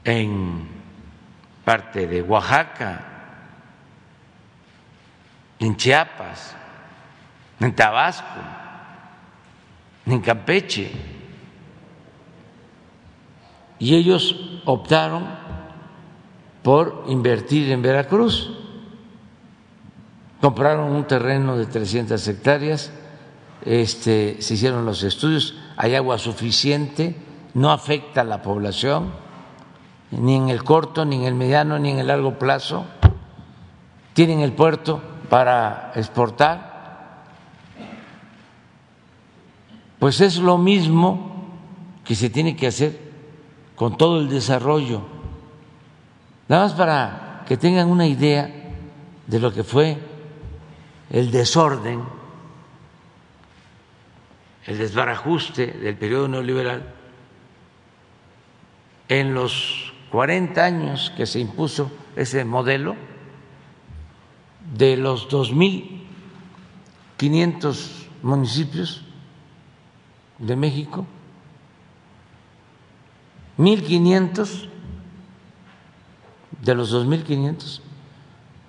en 0.03 0.67
parte 1.63 2.07
de 2.07 2.21
Oaxaca, 2.21 3.12
en 5.65 5.77
Chiapas, 5.77 6.55
en 7.59 7.73
Tabasco, 7.73 8.39
en 10.05 10.19
Campeche. 10.19 10.91
Y 13.79 13.95
ellos 13.95 14.61
optaron 14.65 15.25
por 16.61 17.05
invertir 17.07 17.71
en 17.71 17.81
Veracruz 17.81 18.51
compraron 20.43 20.91
un 20.91 21.05
terreno 21.05 21.55
de 21.55 21.67
300 21.67 22.27
hectáreas, 22.27 22.91
este, 23.63 24.41
se 24.41 24.55
hicieron 24.55 24.85
los 24.85 25.01
estudios, 25.03 25.55
hay 25.77 25.95
agua 25.95 26.17
suficiente, 26.17 27.15
no 27.53 27.71
afecta 27.71 28.19
a 28.19 28.25
la 28.25 28.41
población, 28.41 29.13
ni 30.11 30.35
en 30.35 30.49
el 30.49 30.65
corto, 30.65 31.05
ni 31.05 31.15
en 31.15 31.23
el 31.23 31.33
mediano, 31.33 31.79
ni 31.79 31.91
en 31.91 31.99
el 31.99 32.07
largo 32.07 32.37
plazo. 32.37 32.83
Tienen 34.11 34.41
el 34.41 34.51
puerto 34.51 35.12
para 35.33 35.91
exportar. 35.95 37.23
Pues 39.97 40.21
es 40.21 40.37
lo 40.37 40.59
mismo 40.59 41.49
que 42.05 42.13
se 42.13 42.29
tiene 42.29 42.55
que 42.55 42.67
hacer 42.67 42.99
con 43.75 43.97
todo 43.97 44.19
el 44.19 44.29
desarrollo. 44.29 45.01
Nada 46.47 46.65
más 46.65 46.73
para 46.73 47.45
que 47.47 47.57
tengan 47.57 47.89
una 47.89 48.05
idea 48.05 48.47
de 49.25 49.39
lo 49.39 49.51
que 49.51 49.63
fue 49.63 49.97
el 51.09 51.31
desorden, 51.31 52.03
el 54.67 54.77
desbarajuste 54.77 55.65
del 55.65 55.97
periodo 55.97 56.27
neoliberal, 56.27 56.93
en 59.09 59.33
los 59.33 59.93
40 60.11 60.63
años 60.63 61.11
que 61.17 61.25
se 61.25 61.39
impuso 61.39 61.91
ese 62.15 62.45
modelo, 62.45 63.12
de 64.77 64.97
los 64.97 65.29
2.500 65.29 68.07
municipios 68.21 69.01
de 70.39 70.55
México, 70.55 71.05
1.500 73.57 74.69
de 76.61 76.75
los 76.75 76.93
2.500 76.93 77.81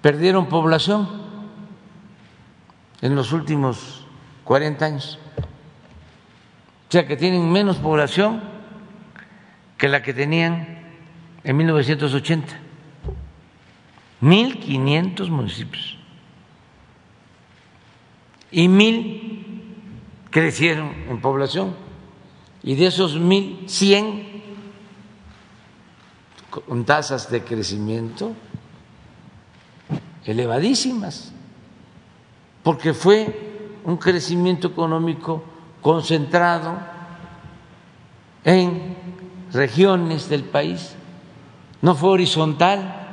perdieron 0.03 0.47
población 0.47 1.09
en 3.01 3.15
los 3.15 3.33
últimos 3.33 4.05
40 4.45 4.85
años. 4.85 5.19
O 6.89 6.93
sea 6.93 7.07
que 7.07 7.17
tienen 7.17 7.51
menos 7.51 7.79
población 7.79 8.43
que 9.79 9.89
la 9.89 10.03
que 10.03 10.13
tenían 10.13 10.83
en 11.43 11.57
1980. 11.57 12.64
1.500 14.25 15.29
municipios. 15.29 15.99
Y 18.51 18.69
mil 18.69 19.63
crecieron 20.31 20.93
en 21.09 21.21
población. 21.21 21.75
Y 22.63 22.75
de 22.75 22.87
esos 22.87 23.19
mil, 23.19 23.65
cien 23.69 24.43
con 26.49 26.85
tasas 26.85 27.31
de 27.31 27.43
crecimiento 27.43 28.33
elevadísimas 30.25 31.35
porque 32.63 32.95
fue 32.95 33.79
un 33.85 33.99
crecimiento 33.99 34.69
económico 34.69 35.45
concentrado 35.83 36.79
en 38.43 38.97
regiones 39.53 40.29
del 40.31 40.45
país, 40.45 40.95
no 41.83 41.95
fue 41.95 42.11
horizontal, 42.11 43.04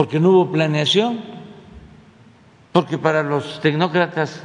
porque 0.00 0.18
no 0.18 0.30
hubo 0.30 0.50
planeación, 0.50 1.20
porque 2.72 2.96
para 2.96 3.22
los 3.22 3.60
tecnócratas 3.60 4.40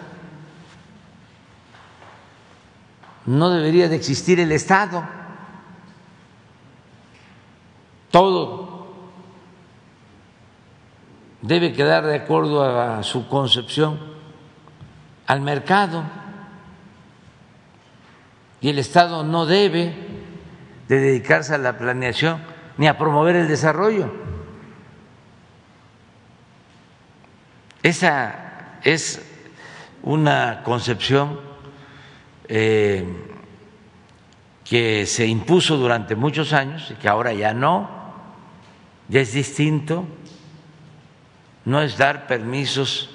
no 3.26 3.50
debería 3.50 3.88
de 3.88 3.96
existir 3.96 4.38
el 4.42 4.52
Estado, 4.52 5.08
todo 8.12 8.96
debe 11.42 11.72
quedar 11.72 12.06
de 12.06 12.18
acuerdo 12.18 12.62
a 12.62 13.02
su 13.04 13.30
concepción 13.30 13.98
al 15.26 15.40
mercado 15.40 16.04
y 18.60 18.72
el 18.72 18.80
Estado 18.80 19.24
no 19.24 19.46
debe 19.46 19.96
de 20.90 21.00
dedicarse 21.00 21.56
a 21.56 21.58
la 21.58 21.78
planeación 21.78 22.42
ni 22.78 22.88
a 22.88 22.98
promover 22.98 23.38
el 23.38 23.48
desarrollo. 23.48 24.25
Esa 27.86 28.80
es 28.84 29.24
una 30.02 30.64
concepción 30.64 31.40
eh, 32.48 33.06
que 34.64 35.06
se 35.06 35.28
impuso 35.28 35.78
durante 35.78 36.16
muchos 36.16 36.52
años 36.52 36.90
y 36.90 36.96
que 36.96 37.08
ahora 37.08 37.32
ya 37.34 37.54
no, 37.54 37.88
ya 39.08 39.22
es 39.22 39.34
distinto, 39.34 40.04
no 41.66 41.80
es 41.84 41.96
dar 41.96 42.26
permisos 42.26 43.12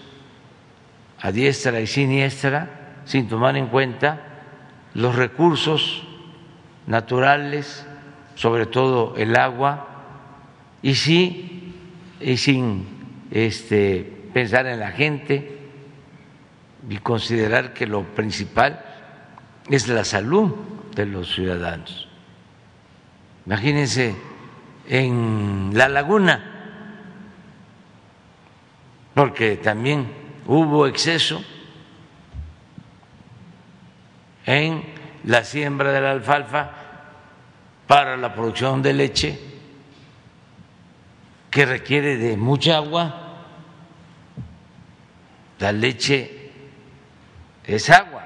a 1.20 1.32
diestra 1.32 1.80
y 1.80 1.88
siniestra 1.88 3.00
sin 3.06 3.28
tomar 3.28 3.56
en 3.56 3.66
cuenta 3.66 4.20
los 4.94 5.16
recursos 5.16 6.04
naturales, 6.86 7.84
sobre 8.36 8.66
todo 8.66 9.16
el 9.16 9.34
agua, 9.34 9.88
y 10.80 10.94
sí, 10.94 11.74
y 12.20 12.36
sin 12.36 12.86
este, 13.32 14.19
pensar 14.32 14.66
en 14.66 14.80
la 14.80 14.92
gente 14.92 15.58
y 16.88 16.98
considerar 16.98 17.72
que 17.72 17.86
lo 17.86 18.04
principal 18.04 18.84
es 19.68 19.88
la 19.88 20.04
salud 20.04 20.54
de 20.94 21.06
los 21.06 21.34
ciudadanos. 21.34 22.08
Imagínense 23.46 24.14
en 24.88 25.70
la 25.74 25.88
laguna, 25.88 26.44
porque 29.14 29.56
también 29.56 30.08
hubo 30.46 30.86
exceso 30.86 31.42
en 34.46 34.82
la 35.24 35.44
siembra 35.44 35.92
de 35.92 36.00
la 36.00 36.12
alfalfa 36.12 36.70
para 37.86 38.16
la 38.16 38.34
producción 38.34 38.82
de 38.82 38.92
leche, 38.92 39.40
que 41.50 41.66
requiere 41.66 42.16
de 42.16 42.36
mucha 42.36 42.76
agua. 42.76 43.29
La 45.60 45.72
leche 45.72 46.50
es 47.64 47.90
agua, 47.90 48.22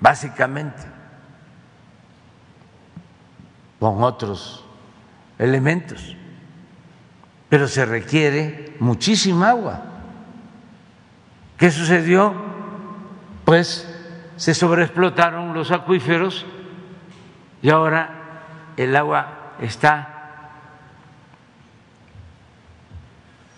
básicamente, 0.00 0.82
con 3.80 4.04
otros 4.04 4.64
elementos, 5.36 6.16
pero 7.48 7.66
se 7.66 7.84
requiere 7.84 8.76
muchísima 8.78 9.50
agua. 9.50 9.82
¿Qué 11.56 11.72
sucedió? 11.72 12.32
Pues 13.44 13.92
se 14.36 14.54
sobreexplotaron 14.54 15.54
los 15.54 15.72
acuíferos 15.72 16.46
y 17.62 17.70
ahora 17.70 18.10
el 18.76 18.94
agua 18.94 19.54
está 19.60 20.14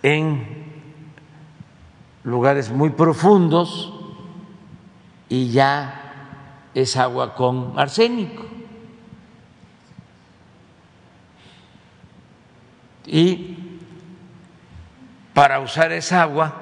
en 0.02 0.59
lugares 2.24 2.70
muy 2.70 2.90
profundos 2.90 3.92
y 5.28 5.50
ya 5.50 6.00
es 6.74 6.96
agua 6.96 7.34
con 7.34 7.78
arsénico. 7.78 8.44
Y 13.06 13.56
para 15.34 15.60
usar 15.60 15.92
esa 15.92 16.22
agua 16.22 16.54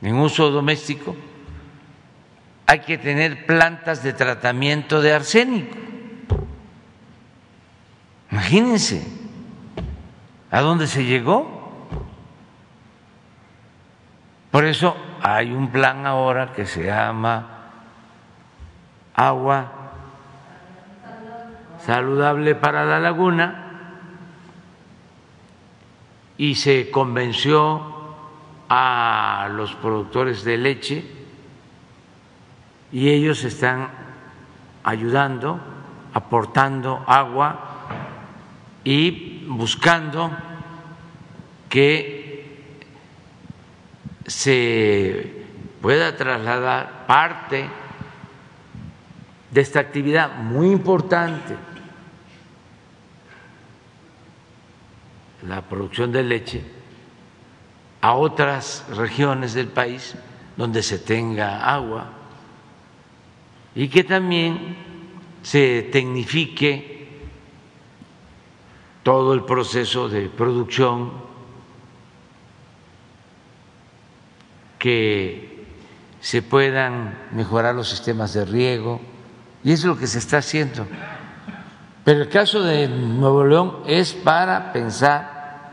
en 0.00 0.16
uso 0.16 0.50
doméstico 0.50 1.14
hay 2.66 2.80
que 2.80 2.98
tener 2.98 3.46
plantas 3.46 4.02
de 4.02 4.14
tratamiento 4.14 5.02
de 5.02 5.12
arsénico. 5.12 5.76
Imagínense 8.30 9.21
a 10.52 10.60
dónde 10.60 10.86
se 10.86 11.04
llegó. 11.04 11.60
Por 14.50 14.66
eso 14.66 14.94
hay 15.22 15.50
un 15.50 15.72
plan 15.72 16.06
ahora 16.06 16.52
que 16.52 16.66
se 16.66 16.84
llama 16.84 17.46
agua 19.14 19.72
saludable 21.80 22.54
para 22.54 22.84
la 22.84 23.00
laguna 23.00 23.58
y 26.36 26.54
se 26.54 26.90
convenció 26.90 28.14
a 28.68 29.48
los 29.52 29.74
productores 29.74 30.44
de 30.44 30.58
leche 30.58 31.04
y 32.92 33.08
ellos 33.08 33.42
están 33.44 33.88
ayudando, 34.84 35.58
aportando 36.12 37.02
agua 37.06 37.58
y 38.84 39.41
buscando 39.56 40.30
que 41.68 42.66
se 44.26 45.46
pueda 45.80 46.16
trasladar 46.16 47.06
parte 47.06 47.68
de 49.50 49.60
esta 49.60 49.80
actividad 49.80 50.36
muy 50.36 50.70
importante, 50.70 51.56
la 55.46 55.60
producción 55.62 56.12
de 56.12 56.22
leche, 56.22 56.62
a 58.00 58.14
otras 58.14 58.84
regiones 58.90 59.54
del 59.54 59.68
país 59.68 60.14
donde 60.56 60.82
se 60.82 60.98
tenga 60.98 61.72
agua 61.72 62.10
y 63.74 63.88
que 63.88 64.04
también 64.04 64.76
se 65.42 65.88
tecnifique 65.90 66.91
todo 69.02 69.34
el 69.34 69.44
proceso 69.44 70.08
de 70.08 70.28
producción, 70.28 71.12
que 74.78 75.64
se 76.20 76.42
puedan 76.42 77.18
mejorar 77.32 77.74
los 77.74 77.88
sistemas 77.88 78.32
de 78.32 78.44
riego, 78.44 79.00
y 79.64 79.72
es 79.72 79.84
lo 79.84 79.96
que 79.96 80.06
se 80.06 80.18
está 80.18 80.38
haciendo. 80.38 80.86
Pero 82.04 82.22
el 82.22 82.28
caso 82.28 82.62
de 82.62 82.88
Nuevo 82.88 83.44
León 83.44 83.78
es 83.86 84.12
para 84.12 84.72
pensar 84.72 85.70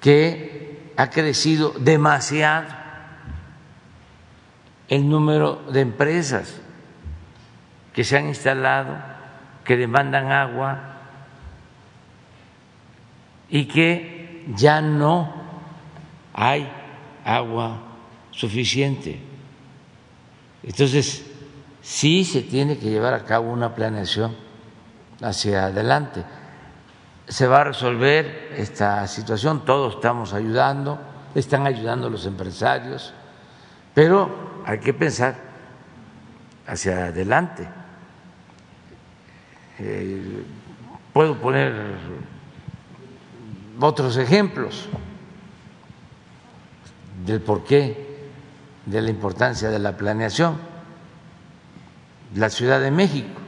que 0.00 0.92
ha 0.96 1.08
crecido 1.10 1.72
demasiado 1.78 2.66
el 4.88 5.08
número 5.08 5.62
de 5.72 5.80
empresas 5.80 6.60
que 7.92 8.02
se 8.02 8.16
han 8.16 8.26
instalado, 8.26 8.96
que 9.64 9.76
demandan 9.76 10.32
agua 10.32 10.91
y 13.52 13.66
que 13.66 14.44
ya 14.56 14.80
no 14.80 15.32
hay 16.34 16.68
agua 17.24 17.78
suficiente. 18.32 19.20
Entonces, 20.64 21.24
sí 21.80 22.24
se 22.24 22.42
tiene 22.42 22.76
que 22.78 22.90
llevar 22.90 23.14
a 23.14 23.24
cabo 23.24 23.52
una 23.52 23.72
planeación 23.76 24.34
hacia 25.20 25.66
adelante 25.66 26.24
se 27.32 27.46
va 27.46 27.60
a 27.60 27.64
resolver 27.64 28.52
esta 28.56 29.06
situación, 29.06 29.64
todos 29.64 29.94
estamos 29.94 30.34
ayudando, 30.34 30.98
están 31.34 31.66
ayudando 31.66 32.10
los 32.10 32.26
empresarios, 32.26 33.14
pero 33.94 34.62
hay 34.66 34.78
que 34.78 34.92
pensar 34.92 35.36
hacia 36.66 37.06
adelante. 37.06 37.66
Eh, 39.78 40.44
puedo 41.12 41.38
poner 41.38 41.72
otros 43.80 44.16
ejemplos 44.16 44.88
del 47.24 47.40
porqué 47.40 48.30
de 48.86 49.02
la 49.02 49.10
importancia 49.10 49.70
de 49.70 49.78
la 49.78 49.96
planeación. 49.96 50.56
La 52.34 52.48
Ciudad 52.48 52.80
de 52.80 52.90
México. 52.90 53.40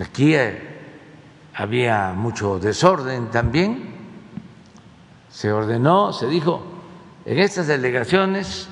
Aquí 0.00 0.34
había 1.54 2.12
mucho 2.12 2.60
desorden 2.60 3.30
también, 3.30 3.90
se 5.28 5.52
ordenó, 5.52 6.12
se 6.12 6.26
dijo, 6.26 6.64
en 7.24 7.38
estas 7.38 7.66
delegaciones, 7.66 8.68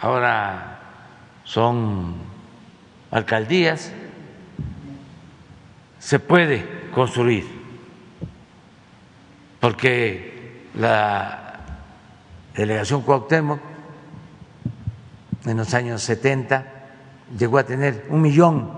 ahora 0.00 0.80
son 1.44 2.14
alcaldías, 3.10 3.92
se 5.98 6.18
puede 6.18 6.90
construir, 6.92 7.46
porque 9.66 10.68
la 10.74 11.56
delegación 12.54 13.02
Cuauhtémoc 13.02 13.58
en 15.44 15.56
los 15.56 15.74
años 15.74 16.02
70 16.02 16.64
llegó 17.36 17.58
a 17.58 17.64
tener 17.64 18.06
un 18.10 18.22
millón 18.22 18.70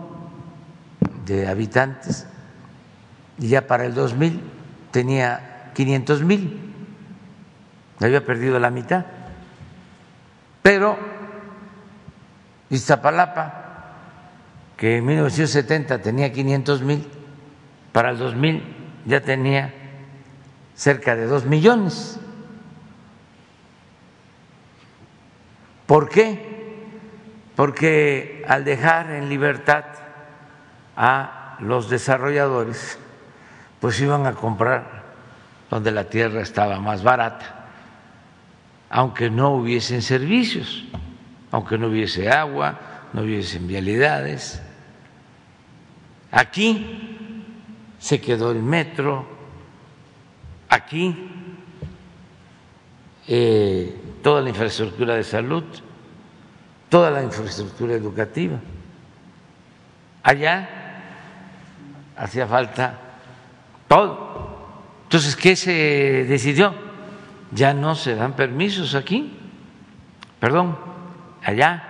de 1.27 1.47
habitantes 1.47 2.27
y 3.39 3.49
ya 3.49 3.67
para 3.67 3.85
el 3.85 3.93
2000 3.93 4.41
tenía 4.91 5.73
500 5.75 6.23
mil, 6.23 6.59
había 8.01 8.25
perdido 8.25 8.59
la 8.59 8.71
mitad. 8.71 9.05
Pero 10.63 10.97
Iztapalapa, 12.71 13.93
que 14.75 14.97
en 14.97 15.05
1970 15.05 16.01
tenía 16.01 16.33
500 16.33 16.81
mil, 16.81 17.07
para 17.93 18.13
el 18.13 18.17
2000 18.17 18.63
ya 19.05 19.21
tenía 19.21 19.88
cerca 20.79 21.17
de 21.17 21.27
2 21.27 21.45
millones. 21.47 22.21
¿Por 25.87 26.09
qué? 26.09 26.87
Porque 27.57 28.45
al 28.47 28.65
dejar 28.65 29.11
en 29.11 29.29
libertad 29.29 29.85
a 30.97 31.57
los 31.59 31.91
desarrolladores, 31.91 32.97
pues 33.81 34.01
iban 34.01 34.25
a 34.27 34.35
comprar 34.35 35.03
donde 35.69 35.91
la 35.91 36.05
tierra 36.05 36.41
estaba 36.43 36.79
más 36.79 37.03
barata, 37.03 37.67
aunque 38.89 39.31
no 39.31 39.51
hubiesen 39.51 40.01
servicios, 40.01 40.85
aunque 41.51 41.77
no 41.77 41.89
hubiese 41.89 42.31
agua, 42.31 42.79
no 43.13 43.23
hubiesen 43.23 43.67
vialidades. 43.67 44.63
Aquí 46.31 47.45
se 47.99 48.21
quedó 48.21 48.53
el 48.53 48.63
metro, 48.63 49.38
aquí 50.69 51.15
eh, 53.27 53.95
toda 54.23 54.41
la 54.41 54.49
infraestructura 54.49 55.15
de 55.15 55.25
salud, 55.25 55.65
toda 56.89 57.11
la 57.11 57.23
infraestructura 57.23 57.95
educativa. 57.95 58.59
Allá 60.23 60.69
hacía 62.17 62.47
falta 62.47 62.99
todo. 63.87 64.59
Entonces, 65.05 65.37
¿qué 65.37 65.57
se 65.57 66.27
decidió? 66.29 66.75
Ya 67.53 67.73
no 67.73 67.95
se 67.95 68.15
dan 68.15 68.35
permisos 68.35 68.95
aquí, 68.95 69.33
perdón, 70.39 70.77
allá, 71.43 71.85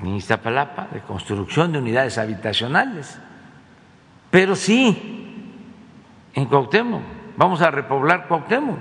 en 0.00 0.16
Iztapalapa, 0.16 0.88
de 0.92 1.00
construcción 1.00 1.72
de 1.72 1.78
unidades 1.78 2.18
habitacionales. 2.18 3.18
Pero 4.30 4.56
sí, 4.56 5.44
en 6.34 6.46
Cuauhtémoc, 6.46 7.02
vamos 7.36 7.60
a 7.62 7.70
repoblar 7.70 8.28
Cuauhtémoc, 8.28 8.78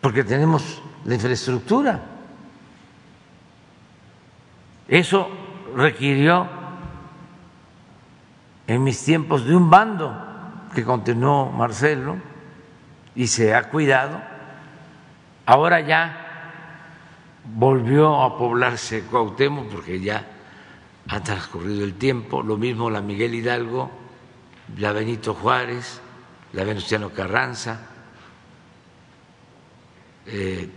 porque 0.00 0.24
tenemos 0.24 0.82
la 1.04 1.14
infraestructura. 1.14 2.00
Eso 4.88 5.28
requirió 5.74 6.46
en 8.66 8.84
mis 8.84 9.04
tiempos 9.04 9.44
de 9.44 9.54
un 9.54 9.70
bando 9.70 10.14
que 10.74 10.84
continuó 10.84 11.50
Marcelo 11.50 12.16
y 13.14 13.26
se 13.26 13.54
ha 13.54 13.68
cuidado. 13.70 14.20
Ahora 15.46 15.80
ya 15.80 16.22
volvió 17.54 18.22
a 18.22 18.36
poblarse 18.36 19.04
Cuauhtémoc 19.04 19.68
porque 19.68 20.00
ya 20.00 20.24
ha 21.08 21.20
transcurrido 21.20 21.84
el 21.84 21.94
tiempo, 21.94 22.42
lo 22.42 22.56
mismo 22.56 22.90
la 22.90 23.00
Miguel 23.00 23.34
Hidalgo, 23.34 23.90
la 24.76 24.92
Benito 24.92 25.34
Juárez, 25.34 26.00
la 26.56 26.64
Venustiano 26.64 27.10
Carranza, 27.10 27.78
eh, 30.26 30.68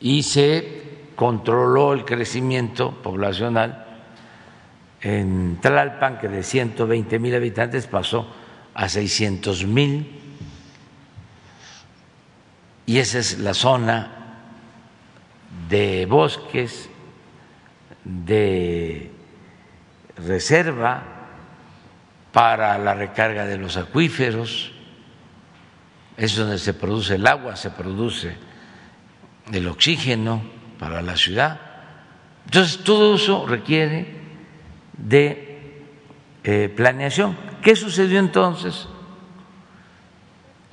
y 0.00 0.22
se 0.22 0.82
controló 1.16 1.94
el 1.94 2.04
crecimiento 2.04 2.92
poblacional. 3.02 3.86
En 5.00 5.58
Tlalpan, 5.62 6.18
que 6.18 6.28
de 6.28 6.42
120 6.42 7.18
mil 7.18 7.34
habitantes 7.34 7.86
pasó 7.86 8.28
a 8.74 8.86
600 8.86 9.64
mil, 9.64 10.20
y 12.84 12.98
esa 12.98 13.18
es 13.18 13.38
la 13.38 13.54
zona 13.54 14.36
de 15.70 16.04
bosques, 16.04 16.90
de 18.04 19.10
reserva 20.18 21.19
para 22.32 22.78
la 22.78 22.94
recarga 22.94 23.44
de 23.44 23.58
los 23.58 23.76
acuíferos, 23.76 24.72
es 26.16 26.36
donde 26.36 26.58
se 26.58 26.74
produce 26.74 27.14
el 27.14 27.26
agua, 27.26 27.56
se 27.56 27.70
produce 27.70 28.36
el 29.52 29.66
oxígeno 29.66 30.42
para 30.78 31.02
la 31.02 31.16
ciudad. 31.16 31.60
Entonces, 32.44 32.84
todo 32.84 33.16
eso 33.16 33.46
requiere 33.46 34.16
de 34.96 35.82
eh, 36.44 36.72
planeación. 36.74 37.36
¿Qué 37.62 37.74
sucedió 37.76 38.18
entonces? 38.18 38.86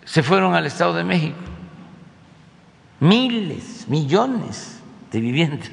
Se 0.05 0.23
fueron 0.23 0.53
al 0.53 0.65
Estado 0.65 0.93
de 0.93 1.03
México 1.03 1.47
miles, 2.99 3.87
millones 3.87 4.81
de 5.11 5.19
viviendas 5.19 5.69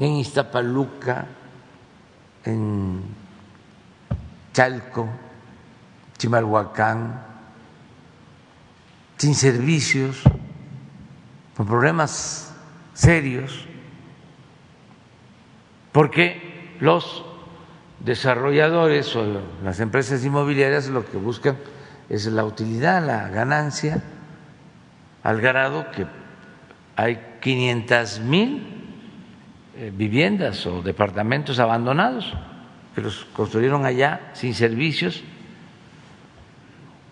en 0.00 0.16
Iztapaluca, 0.16 1.26
en 2.44 3.02
Chalco, 4.52 5.08
Chimalhuacán, 6.18 7.22
sin 9.16 9.34
servicios, 9.34 10.22
con 11.56 11.66
problemas 11.66 12.54
serios 12.94 13.66
porque 15.94 16.74
los 16.80 17.24
desarrolladores 18.00 19.14
o 19.14 19.24
las 19.62 19.78
empresas 19.78 20.24
inmobiliarias 20.24 20.88
lo 20.88 21.08
que 21.08 21.16
buscan 21.16 21.56
es 22.08 22.26
la 22.26 22.44
utilidad, 22.44 23.06
la 23.06 23.28
ganancia, 23.28 24.02
al 25.22 25.40
grado 25.40 25.92
que 25.92 26.04
hay 26.96 27.38
500 27.40 28.20
mil 28.20 28.73
viviendas 29.96 30.66
o 30.66 30.82
departamentos 30.82 31.58
abandonados 31.58 32.32
que 32.94 33.00
los 33.00 33.24
construyeron 33.36 33.84
allá 33.84 34.30
sin 34.34 34.54
servicios 34.54 35.22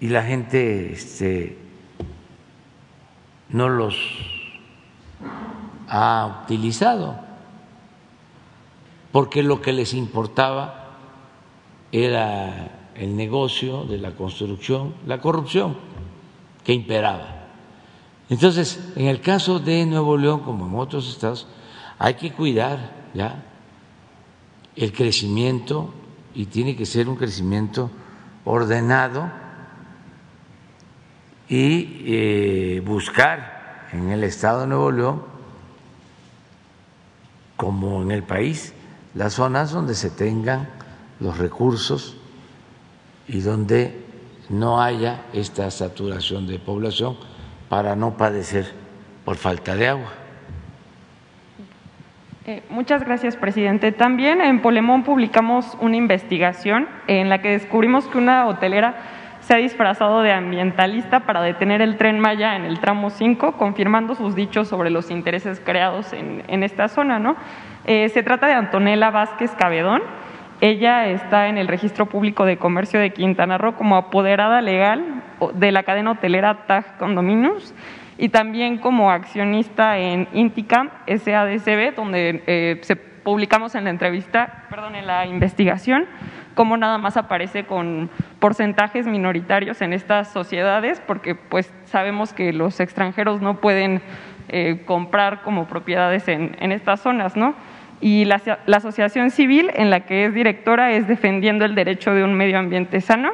y 0.01 0.09
la 0.09 0.23
gente 0.23 0.93
este, 0.93 1.59
no 3.49 3.69
los 3.69 3.97
ha 5.89 6.43
utilizado 6.45 7.19
porque 9.11 9.43
lo 9.43 9.61
que 9.61 9.73
les 9.73 9.93
importaba 9.93 10.97
era 11.93 12.91
el 12.95 13.17
negocio 13.17 13.85
de 13.85 13.99
la 13.99 14.13
construcción, 14.13 14.95
la 15.07 15.21
corrupción 15.21 15.77
que 16.65 16.73
imperaba. 16.73 17.43
Entonces, 18.31 18.93
en 18.97 19.07
el 19.09 19.21
caso 19.21 19.59
de 19.59 19.85
Nuevo 19.85 20.17
León, 20.17 20.41
como 20.41 20.67
en 20.67 20.75
otros 20.77 21.09
estados, 21.09 21.47
hay 22.03 22.15
que 22.15 22.33
cuidar 22.33 22.91
ya 23.15 23.45
el 24.75 24.93
crecimiento 24.93 25.95
y 26.35 26.47
tiene 26.47 26.75
que 26.75 26.85
ser 26.85 27.09
un 27.09 27.15
crecimiento 27.15 27.93
ordenado 28.45 29.31
y 31.49 32.03
eh, 32.05 32.83
buscar 32.85 33.87
en 33.93 34.11
el 34.11 34.25
estado 34.25 34.63
de 34.63 34.67
Nuevo 34.67 34.91
León, 34.91 35.23
como 37.57 38.03
en 38.03 38.11
el 38.11 38.25
país, 38.25 38.75
las 39.15 39.35
zonas 39.35 39.71
donde 39.71 39.95
se 39.95 40.11
tengan 40.11 40.69
los 41.21 41.39
recursos 41.39 42.17
y 43.29 43.43
donde 43.43 44.05
no 44.49 44.83
haya 44.83 45.27
esta 45.33 45.71
saturación 45.71 46.49
de 46.49 46.59
población 46.59 47.17
para 47.69 47.95
no 47.95 48.17
padecer 48.17 48.73
por 49.25 49.37
falta 49.37 49.77
de 49.77 49.87
agua. 49.87 50.22
Eh, 52.45 52.61
muchas 52.71 53.05
gracias, 53.05 53.37
presidente. 53.37 53.93
También 53.93 54.41
en 54.41 54.63
Polemón 54.63 55.05
publicamos 55.05 55.79
una 55.81 55.97
investigación 55.97 56.89
en 57.07 57.29
la 57.29 57.41
que 57.41 57.51
descubrimos 57.51 58.09
que 58.09 58.19
una 58.19 58.49
hotelera 58.49 58.97
se 59.39 59.55
ha 59.55 59.59
disfrazado 59.59 60.23
de 60.23 60.33
ambientalista 60.33 61.21
para 61.21 61.41
detener 61.41 61.83
el 61.83 61.97
tren 61.97 62.19
Maya 62.19 62.57
en 62.57 62.65
el 62.65 62.81
tramo 62.81 63.11
5, 63.11 63.53
confirmando 63.53 64.17
sus 64.17 64.35
dichos 64.35 64.67
sobre 64.67 64.91
los 64.91 65.13
intereses 65.13 65.61
creados 65.61 66.13
en, 66.13 66.43
en 66.49 66.65
esta 66.65 66.89
zona. 66.89 67.21
¿no? 67.21 67.37
Eh, 67.85 68.09
se 68.09 68.25
trata 68.25 68.49
de 68.49 68.55
Antonella 68.55 69.11
Vázquez 69.11 69.53
Cabedón. 69.53 70.03
Ella 70.61 71.07
está 71.07 71.47
en 71.47 71.59
el 71.59 71.69
Registro 71.69 72.07
Público 72.07 72.45
de 72.45 72.57
Comercio 72.57 72.99
de 72.99 73.13
Quintana 73.13 73.57
Roo 73.57 73.77
como 73.77 73.95
apoderada 73.95 74.61
legal 74.61 75.23
de 75.55 75.71
la 75.71 75.85
cadena 75.85 76.13
hotelera 76.13 76.67
TAG 76.67 76.99
Condominiums 76.99 77.73
y 78.23 78.29
también 78.29 78.79
como 78.79 79.11
accionista 79.11 79.99
en 79.99 80.29
Inticam 80.33 80.91
SADCB, 81.09 81.97
donde 81.97 82.45
eh, 82.47 82.79
se 82.83 82.95
publicamos 82.95 83.75
en 83.75 83.83
la 83.83 83.91
entrevista, 83.91 84.67
perdón, 84.71 84.95
en 84.95 85.09
la 85.09 85.27
investigación, 85.27 86.07
cómo 86.55 86.77
nada 86.77 86.99
más 86.99 87.17
aparece 87.17 87.65
con 87.65 88.11
porcentajes 88.39 89.09
minoritarios 89.09 89.83
en 89.83 89.93
estas 89.93 90.33
sociedades, 90.33 91.03
porque 91.05 91.35
pues 91.35 91.75
sabemos 91.87 92.33
que 92.33 92.53
los 92.53 92.79
extranjeros 92.79 93.43
no 93.43 93.57
pueden 93.57 94.01
eh, 94.49 94.83
comprar 94.85 95.43
como 95.43 95.67
propiedades 95.67 96.29
en, 96.29 96.55
estas 96.71 97.01
zonas, 97.01 97.37
¿no? 97.37 97.57
y 98.01 98.25
la, 98.25 98.41
asociación 98.73 99.33
civil 99.33 99.69
en 99.75 99.91
la 99.91 100.07
que 100.07 100.27
es 100.27 100.33
directora 100.33 100.93
es 100.93 101.09
Defendiendo 101.09 101.65
el 101.65 101.75
Derecho 101.75 102.15
de 102.15 102.23
un 102.23 102.35
Medio 102.35 102.61
Ambiente 102.61 103.01
Sano, 103.01 103.33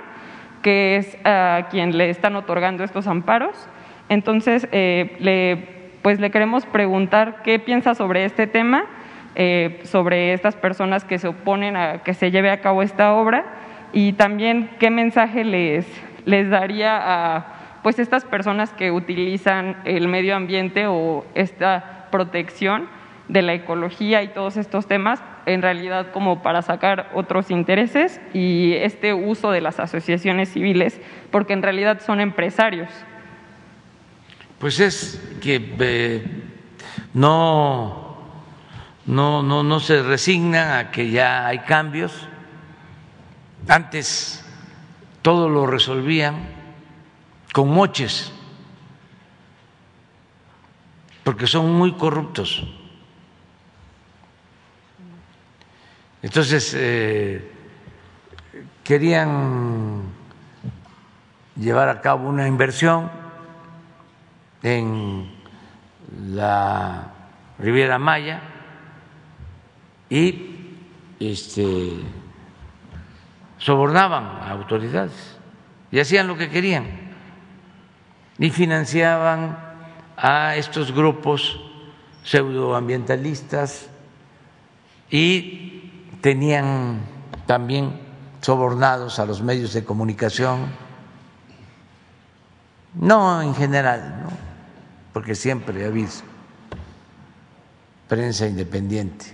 que 0.63 0.97
es 0.97 1.19
a 1.27 1.67
quien 1.71 1.99
le 1.99 2.09
están 2.09 2.37
otorgando 2.37 2.85
estos 2.85 3.07
amparos. 3.07 3.69
Entonces, 4.09 4.69
eh, 4.73 5.17
le, 5.21 5.59
pues 6.03 6.21
le 6.21 6.31
queremos 6.31 6.67
preguntar 6.67 7.43
qué 7.43 7.59
piensa 7.59 7.95
sobre 7.95 8.25
este 8.25 8.47
tema, 8.47 8.87
eh, 9.35 9.81
sobre 9.85 10.33
estas 10.33 10.57
personas 10.57 11.05
que 11.05 11.19
se 11.19 11.29
oponen 11.29 11.77
a 11.77 12.03
que 12.03 12.15
se 12.15 12.31
lleve 12.31 12.51
a 12.51 12.61
cabo 12.61 12.83
esta 12.83 13.15
obra 13.15 13.45
y 13.93 14.15
también 14.15 14.71
qué 14.79 14.91
mensaje 14.91 15.45
les, 15.45 15.87
les 16.25 16.51
daría 16.51 16.99
a 16.99 17.47
pues 17.83 17.99
estas 17.99 18.25
personas 18.25 18.73
que 18.73 18.91
utilizan 18.91 19.77
el 19.85 20.09
medio 20.09 20.35
ambiente 20.35 20.87
o 20.87 21.25
esta 21.35 22.07
protección 22.11 22.89
de 23.29 23.43
la 23.43 23.55
ecología 23.55 24.23
y 24.23 24.29
todos 24.29 24.57
estos 24.57 24.87
temas, 24.87 25.23
en 25.47 25.63
realidad 25.63 26.11
como 26.13 26.43
para 26.43 26.63
sacar 26.63 27.11
otros 27.15 27.51
intereses 27.51 28.21
y 28.33 28.75
este 28.75 29.15
uso 29.15 29.51
de 29.51 29.61
las 29.61 29.79
asociaciones 29.81 30.49
civiles, 30.51 31.01
porque 31.31 31.53
en 31.53 31.63
realidad 31.63 32.01
son 32.01 32.21
empresarios. 32.21 32.89
Pues 34.59 34.81
es 34.81 35.21
que 35.41 35.77
eh, 35.79 36.43
no, 37.15 38.17
no, 39.07 39.43
no, 39.43 39.63
no 39.63 39.81
se 39.81 40.03
resignan 40.03 40.79
a 40.79 40.91
que 40.91 41.11
ya 41.11 41.47
hay 41.47 41.61
cambios. 41.61 42.27
Antes 43.69 44.45
todo 45.23 45.49
lo 45.49 45.67
resolvían 45.67 46.37
con 47.53 47.69
moches, 47.71 48.33
porque 51.23 51.47
son 51.47 51.73
muy 51.73 51.93
corruptos. 51.93 52.67
Entonces, 56.21 56.75
eh, 56.77 57.53
querían 58.83 60.03
llevar 61.55 61.89
a 61.89 62.01
cabo 62.01 62.29
una 62.29 62.49
inversión 62.49 63.28
en 64.63 65.31
la 66.33 67.13
Riviera 67.59 67.99
Maya 67.99 68.41
y 70.11 70.57
este, 71.21 72.01
sobornaban 73.59 74.25
a 74.25 74.51
autoridades 74.53 75.37
y 75.91 76.01
hacían 76.01 76.27
lo 76.27 76.37
que 76.37 76.49
querían 76.49 76.87
y 78.39 78.51
financiaban 78.51 79.59
a 80.17 80.57
estos 80.57 80.93
grupos 80.93 81.61
pseudoambientalistas 82.25 83.89
y 85.11 85.91
tenían 86.21 87.01
también 87.47 88.01
sobornados 88.41 89.19
a 89.19 89.27
los 89.27 89.43
medios 89.43 89.73
de 89.73 89.85
comunicación, 89.85 90.67
no 92.95 93.43
en 93.43 93.55
general, 93.55 94.23
¿no? 94.23 94.48
Porque 95.13 95.35
siempre 95.35 95.85
ha 95.85 95.89
habido 95.89 96.11
prensa 98.09 98.47
independiente 98.47 99.27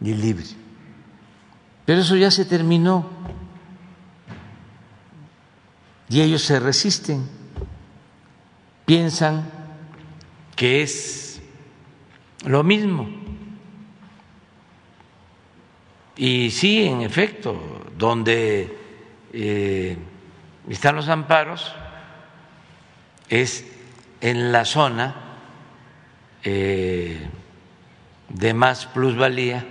y 0.00 0.14
libre. 0.14 0.46
Pero 1.84 2.00
eso 2.00 2.16
ya 2.16 2.30
se 2.30 2.44
terminó. 2.44 3.08
Y 6.08 6.20
ellos 6.20 6.42
se 6.42 6.60
resisten, 6.60 7.28
piensan 8.86 9.50
que 10.54 10.82
es 10.82 11.40
lo 12.44 12.62
mismo. 12.62 13.08
Y 16.16 16.50
sí, 16.50 16.84
en 16.84 17.00
efecto, 17.00 17.90
donde 17.98 18.78
eh, 19.32 19.96
están 20.68 20.94
los 20.94 21.08
amparos 21.08 21.74
es 23.28 23.73
en 24.24 24.52
la 24.52 24.64
zona 24.64 25.14
eh, 26.42 27.28
de 28.30 28.54
más 28.54 28.86
plusvalía 28.86 29.62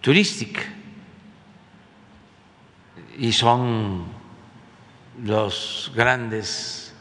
turística. 0.00 0.62
Y 3.16 3.30
son 3.30 4.06
los 5.22 5.92
grandes 5.94 6.92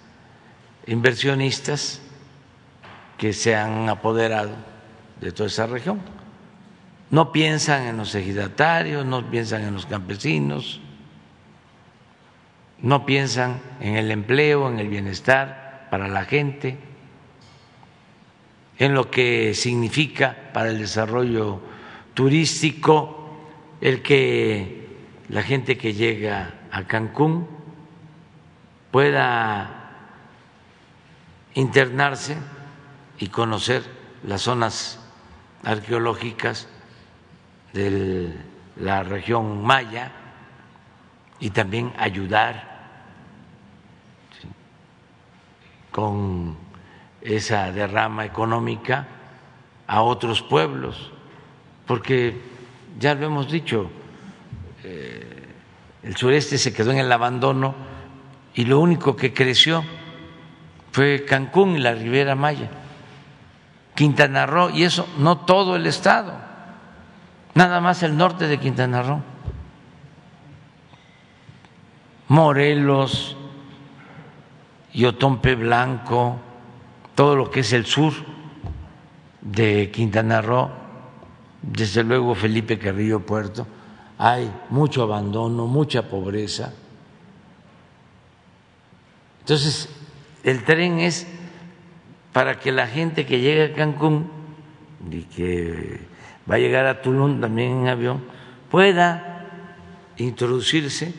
inversionistas 0.86 1.99
que 3.17 3.34
se 3.34 3.55
han 3.55 3.89
apoderado 3.89 4.51
de 5.20 5.32
toda 5.32 5.47
esa 5.47 5.65
región. 5.65 5.99
No 7.09 7.32
piensan 7.32 7.88
en 7.88 7.97
los 7.97 8.13
ejidatarios, 8.13 9.03
no 9.03 9.32
piensan 9.32 9.63
en 9.63 9.74
los 9.74 9.88
campesinos, 9.88 10.80
no 12.82 13.05
piensan 13.05 13.61
en 13.82 13.95
el 13.95 14.11
empleo, 14.11 14.69
en 14.69 14.80
el 14.80 14.88
bienestar 14.88 15.88
para 15.89 16.07
la 16.07 16.25
gente, 16.25 16.77
en 18.77 18.93
lo 18.93 19.11
que 19.11 19.53
significa 19.53 20.51
para 20.53 20.69
el 20.69 20.80
desarrollo 20.80 21.61
turístico 22.13 23.19
el 23.82 24.01
que 24.01 24.88
la 25.30 25.43
gente 25.43 25.77
que 25.77 25.93
llega 25.93 26.53
a 26.71 26.86
Cancún 26.86 27.47
pueda 28.91 29.80
internarse 31.53 32.38
y 33.19 33.27
conocer 33.27 33.84
las 34.23 34.41
zonas 34.41 34.99
arqueológicas 35.63 36.67
de 37.73 38.34
la 38.77 39.03
región 39.03 39.63
maya 39.63 40.11
y 41.39 41.49
también 41.51 41.93
ayudar 41.97 42.68
con 45.92 46.58
esa 47.22 47.72
derrama 47.72 48.26
económica 48.26 49.08
a 49.88 50.02
otros 50.02 50.42
pueblos, 50.42 51.12
porque 51.86 52.42
ya 53.00 53.16
lo 53.16 53.26
hemos 53.26 53.52
dicho, 53.52 53.90
eh, 54.84 55.48
el 56.04 56.16
sureste 56.16 56.58
se 56.58 56.74
quedó 56.74 56.92
en 56.92 57.00
el 57.00 57.12
abandono 57.12 57.76
y 58.54 58.66
lo 58.66 58.80
único 58.80 59.16
que 59.16 59.34
creció 59.34 59.84
fue 60.92 61.26
Cancún 61.26 61.76
y 61.76 61.80
la 61.80 61.94
Ribera 61.94 62.36
Maya, 62.36 62.70
Quintana 63.96 64.46
Roo, 64.46 64.70
y 64.70 64.84
eso 64.84 65.08
no 65.18 65.40
todo 65.40 65.76
el 65.76 65.86
estado 65.88 66.50
nada 67.60 67.82
más 67.82 68.04
el 68.04 68.16
norte 68.16 68.48
de 68.48 68.58
Quintana 68.58 69.04
Roo, 69.04 69.22
Morelos, 72.30 73.36
Yotompe 74.94 75.56
Blanco, 75.56 76.38
todo 77.16 77.36
lo 77.36 77.52
que 77.52 77.62
es 77.62 77.74
el 77.74 77.86
sur 77.86 78.14
de 79.42 79.92
Quintana 79.92 80.42
Roo, 80.42 80.70
desde 81.62 82.04
luego 82.04 82.36
Felipe 82.36 82.80
Carrillo 82.80 83.20
Puerto, 83.26 83.68
hay 84.18 84.52
mucho 84.70 85.04
abandono, 85.04 85.68
mucha 85.68 86.10
pobreza. 86.10 86.74
Entonces, 89.42 89.90
el 90.44 90.64
tren 90.64 91.00
es 91.00 91.28
para 92.34 92.60
que 92.60 92.72
la 92.72 92.88
gente 92.88 93.26
que 93.26 93.40
llega 93.40 93.66
a 93.66 93.76
Cancún 93.76 94.30
y 95.10 95.24
que 95.24 96.08
va 96.50 96.56
a 96.56 96.60
llegar 96.60 96.86
a 96.86 97.02
Tulum 97.02 97.42
también 97.42 97.82
en 97.82 97.88
avión, 97.88 98.24
pueda 98.70 99.48
introducirse 100.18 101.14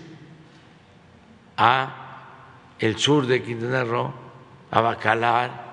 a 1.57 1.99
el 2.81 2.99
sur 2.99 3.26
de 3.26 3.43
Quintana 3.43 3.85
Roo, 3.85 4.12
a 4.70 4.81
Bacalar, 4.81 5.70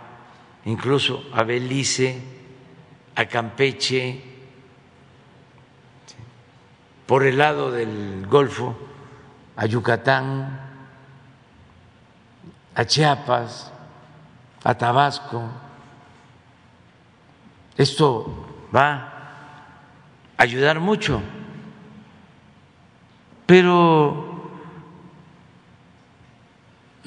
incluso 0.65 1.23
a 1.33 1.43
Belice, 1.43 2.21
a 3.15 3.25
Campeche, 3.25 4.21
por 7.05 7.25
el 7.25 7.37
lado 7.37 7.71
del 7.71 8.27
Golfo, 8.27 8.75
a 9.55 9.65
Yucatán, 9.65 10.59
a 12.75 12.85
Chiapas, 12.85 13.71
a 14.63 14.75
Tabasco. 14.75 15.49
Esto 17.77 18.67
va 18.75 19.17
ayudar 20.37 20.79
mucho, 20.79 21.21
pero 23.45 24.26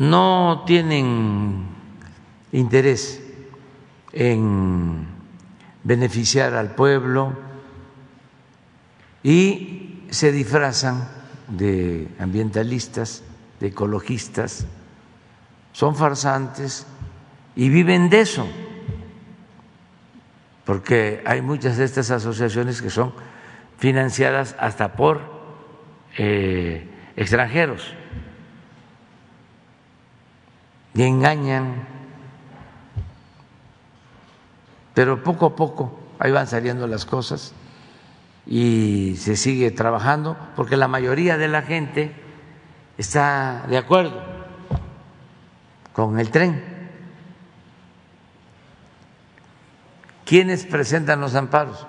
no 0.01 0.65
tienen 0.67 1.67
interés 2.53 3.23
en 4.13 5.07
beneficiar 5.85 6.55
al 6.55 6.75
pueblo 6.75 7.35
y 9.23 10.07
se 10.09 10.33
disfrazan 10.33 11.07
de 11.49 12.09
ambientalistas, 12.19 13.23
de 13.61 13.67
ecologistas, 13.67 14.67
son 15.73 15.95
farsantes 15.95 16.87
y 17.55 17.69
viven 17.69 18.09
de 18.09 18.23
eso 18.23 18.49
porque 20.65 21.23
hay 21.27 21.43
muchas 21.43 21.77
de 21.77 21.85
estas 21.85 22.11
asociaciones 22.11 22.81
que 22.81 22.89
son 22.89 23.13
financiadas 23.77 24.57
hasta 24.59 24.95
por 24.95 25.21
eh, 26.17 26.89
extranjeros 27.17 28.00
y 30.95 31.03
engañan, 31.03 31.87
pero 34.95 35.23
poco 35.23 35.47
a 35.47 35.57
poco 35.57 35.99
ahí 36.19 36.33
van 36.33 36.47
saliendo 36.47 36.87
las 36.87 37.05
cosas 37.05 37.55
y 38.47 39.15
se 39.17 39.37
sigue 39.37 39.71
trabajando 39.71 40.37
porque 40.57 40.77
la 40.77 40.89
mayoría 40.89 41.39
de 41.39 41.49
la 41.49 41.63
gente 41.63 42.13
está 42.99 43.65
de 43.69 43.79
acuerdo 43.79 44.21
con 45.93 46.19
el 46.19 46.31
tren. 46.31 46.63
¿Quiénes 50.25 50.65
presentan 50.65 51.21
los 51.21 51.35
amparos? 51.35 51.87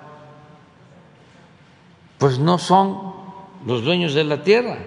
Pues 2.18 2.38
no 2.38 2.58
son 2.58 3.14
los 3.66 3.84
dueños 3.84 4.14
de 4.14 4.24
la 4.24 4.42
tierra, 4.42 4.78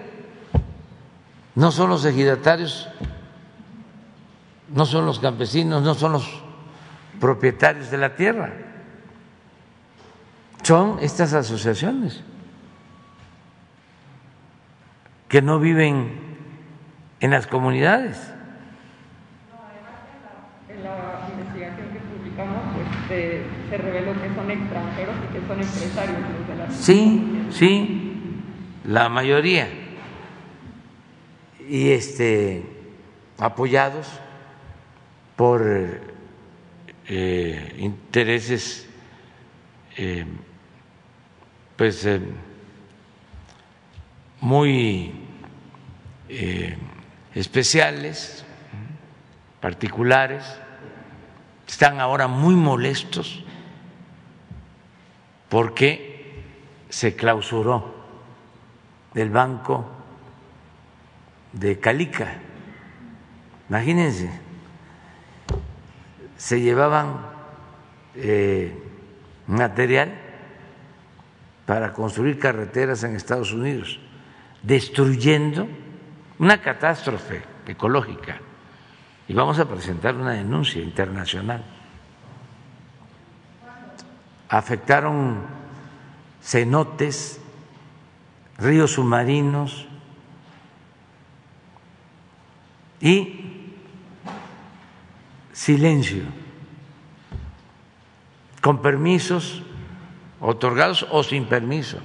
no 1.54 1.70
son 1.70 1.90
los 1.90 2.04
ejidatarios, 2.04 2.88
no 4.68 4.86
son 4.86 5.06
los 5.06 5.18
campesinos, 5.18 5.82
no 5.82 5.94
son 5.94 6.12
los 6.12 6.42
propietarios 7.20 7.90
de 7.90 7.98
la 7.98 8.14
tierra, 8.14 8.52
son 10.62 10.98
estas 11.00 11.32
asociaciones 11.32 12.22
que 15.28 15.42
no 15.42 15.58
viven 15.58 16.36
en 17.20 17.30
las 17.30 17.46
comunidades. 17.46 18.32
En 20.68 20.82
la 20.82 21.28
investigación 21.30 21.88
que 21.92 22.00
publicamos 22.00 22.62
pues, 22.74 23.48
se, 23.70 23.76
reveló 23.76 24.12
que 24.20 24.34
son 24.34 24.50
extranjeros 24.50 25.14
y 25.28 25.32
que 25.32 25.46
son 25.46 25.60
empresarios 25.60 26.48
de 26.48 26.56
las 26.56 26.74
Sí, 26.74 27.46
sí, 27.50 28.42
la 28.84 29.08
mayoría. 29.08 29.68
Y 31.68 31.90
este 31.90 32.64
apoyados 33.38 34.08
por 35.36 35.62
eh, 37.08 37.74
intereses 37.78 38.88
eh, 39.96 40.24
pues 41.76 42.04
eh, 42.06 42.20
muy 44.40 45.12
eh, 46.28 46.76
especiales, 47.34 48.44
particulares, 49.60 50.44
están 51.66 52.00
ahora 52.00 52.28
muy 52.28 52.54
molestos 52.54 53.44
porque 55.48 56.42
se 56.88 57.14
clausuró 57.14 57.94
el 59.14 59.30
banco 59.30 59.86
de 61.52 61.78
Calica. 61.78 62.38
Imagínense, 63.68 64.30
se 66.36 66.60
llevaban 66.60 67.18
eh, 68.14 68.76
material 69.46 70.14
para 71.64 71.92
construir 71.92 72.38
carreteras 72.38 73.02
en 73.02 73.16
Estados 73.16 73.52
Unidos, 73.52 73.98
destruyendo 74.62 75.66
una 76.38 76.60
catástrofe 76.60 77.42
ecológica. 77.66 78.38
Y 79.28 79.34
vamos 79.34 79.58
a 79.58 79.68
presentar 79.68 80.14
una 80.14 80.32
denuncia 80.32 80.80
internacional. 80.80 81.64
Afectaron 84.48 85.42
cenotes, 86.40 87.40
ríos 88.58 88.92
submarinos 88.92 89.88
y 93.00 93.55
silencio, 95.56 96.22
con 98.60 98.82
permisos 98.82 99.62
otorgados 100.38 101.06
o 101.10 101.22
sin 101.22 101.46
permiso. 101.46 101.98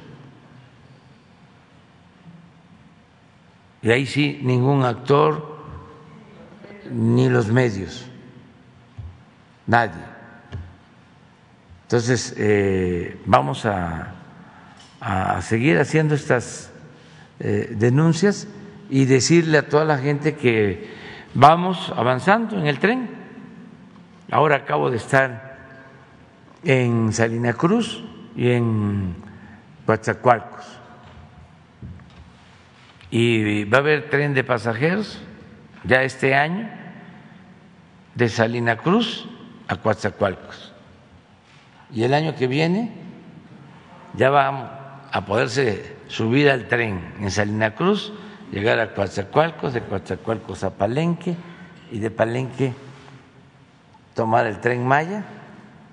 Y 3.82 3.92
ahí 3.92 4.06
sí, 4.06 4.40
ningún 4.42 4.86
actor, 4.86 5.58
ni 6.90 7.28
los 7.28 7.48
medios, 7.48 8.06
nadie. 9.68 10.02
Entonces, 11.84 12.34
eh, 12.38 13.20
vamos 13.26 13.66
a, 13.66 14.14
a, 15.02 15.42
seguir 15.42 15.78
haciendo 15.78 16.16
estas 16.16 16.72
eh, 17.42 17.76
denuncias 17.78 18.48
y 18.90 19.04
decirle 19.04 19.58
a 19.58 19.68
toda 19.68 19.84
la 19.84 19.98
gente 19.98 20.36
que 20.36 20.90
vamos 21.34 21.92
avanzando 21.98 22.58
en 22.58 22.68
el 22.68 22.80
tren. 22.80 23.11
Ahora 24.32 24.56
acabo 24.56 24.90
de 24.90 24.96
estar 24.96 25.58
en 26.64 27.12
Salina 27.12 27.52
Cruz 27.52 28.02
y 28.34 28.52
en 28.52 29.14
Coatzacoalcos. 29.86 30.66
Y 33.10 33.66
va 33.66 33.80
a 33.80 33.82
haber 33.82 34.10
tren 34.10 34.34
de 34.34 34.46
pasajeros 34.46 35.20
ya 35.84 36.04
este 36.04 36.34
año 36.34 36.70
de 38.16 38.30
Salina 38.30 38.78
Cruz 38.78 39.28
a 39.68 39.76
Coatzacoalcos. 39.76 40.72
Y 41.94 42.04
el 42.04 42.14
año 42.14 42.34
que 42.34 42.48
viene 42.48 42.90
ya 44.14 44.30
va 44.30 45.10
a 45.12 45.26
poderse 45.26 45.98
subir 46.08 46.50
al 46.50 46.70
tren 46.70 47.16
en 47.20 47.32
Salina 47.32 47.76
Cruz, 47.76 48.14
llegar 48.50 48.80
a 48.80 48.94
Coatzacoalcos, 48.94 49.74
de 49.74 49.82
Coatzacoalcos 49.82 50.64
a 50.64 50.78
Palenque 50.78 51.36
y 51.92 52.00
de 52.00 52.12
Palenque 52.12 52.74
tomar 54.14 54.46
el 54.46 54.60
tren 54.60 54.86
Maya 54.86 55.24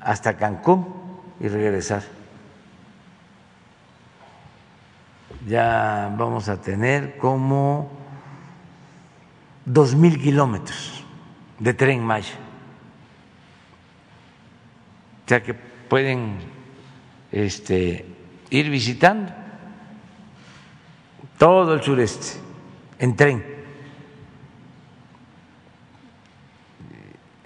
hasta 0.01 0.37
Cancún 0.37 0.87
y 1.41 1.49
regresar. 1.49 2.03
Ya 5.47 6.15
vamos 6.17 6.49
a 6.49 6.61
tener 6.61 7.17
como 7.19 7.91
dos 9.65 9.95
mil 9.95 10.21
kilómetros 10.21 11.05
de 11.59 11.75
tren 11.75 12.03
Maya. 12.03 12.35
O 15.25 15.29
sea 15.29 15.43
que 15.43 15.55
pueden 15.55 16.39
este, 17.31 18.07
ir 18.51 18.71
visitando 18.71 19.33
todo 21.37 21.75
el 21.75 21.83
sureste 21.83 22.41
en 22.99 23.15
tren. 23.17 23.58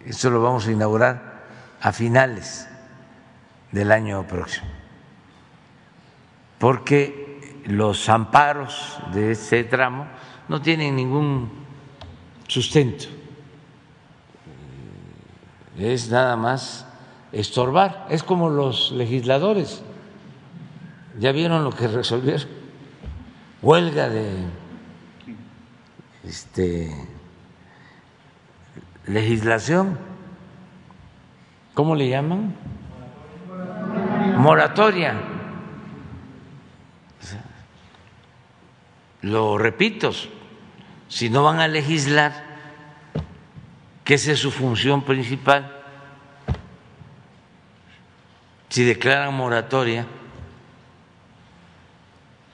Eso 0.07 0.31
lo 0.31 0.43
vamos 0.43 0.67
a 0.67 0.73
inaugurar 0.73 1.43
a 1.81 1.93
finales 1.93 2.69
del 3.71 3.93
año 3.93 4.27
próximo, 4.27 4.67
porque 6.59 7.63
los 7.67 8.09
amparos 8.09 8.99
de 9.13 9.33
ese 9.33 9.65
tramo 9.65 10.07
no 10.49 10.61
tienen 10.61 10.97
ningún 10.97 11.51
sustento, 12.49 13.07
es 15.79 16.11
nada 16.11 16.37
más 16.37 16.87
estorbar, 17.33 18.07
es 18.11 18.23
como 18.23 18.51
los 18.51 18.93
legisladores, 18.93 19.83
ya 21.19 21.33
vieron 21.33 21.65
lo 21.65 21.71
que 21.71 21.89
resolvieron, 21.89 22.47
huelga 23.63 24.09
de 24.09 24.45
este, 26.25 26.91
legislación 29.07 29.99
¿Cómo 31.75 31.95
le 31.95 32.09
llaman? 32.09 32.55
Moratoria. 34.37 35.15
Lo 39.23 39.57
repito, 39.57 40.11
si 41.09 41.31
no 41.31 41.45
van 41.45 41.61
a 41.61 41.69
legislar, 41.69 42.45
que 44.05 44.15
esa 44.15 44.33
es 44.33 44.41
su 44.41 44.51
función 44.51 45.03
principal, 45.03 45.81
si 48.69 48.85
declaran 48.85 49.33
moratoria 49.33 50.07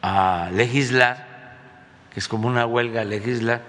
a 0.03 0.51
legislar, 0.53 1.57
que 2.13 2.21
es 2.21 2.29
como 2.29 2.47
una 2.47 2.67
huelga 2.67 3.01
a 3.01 3.05
legislar, 3.05 3.63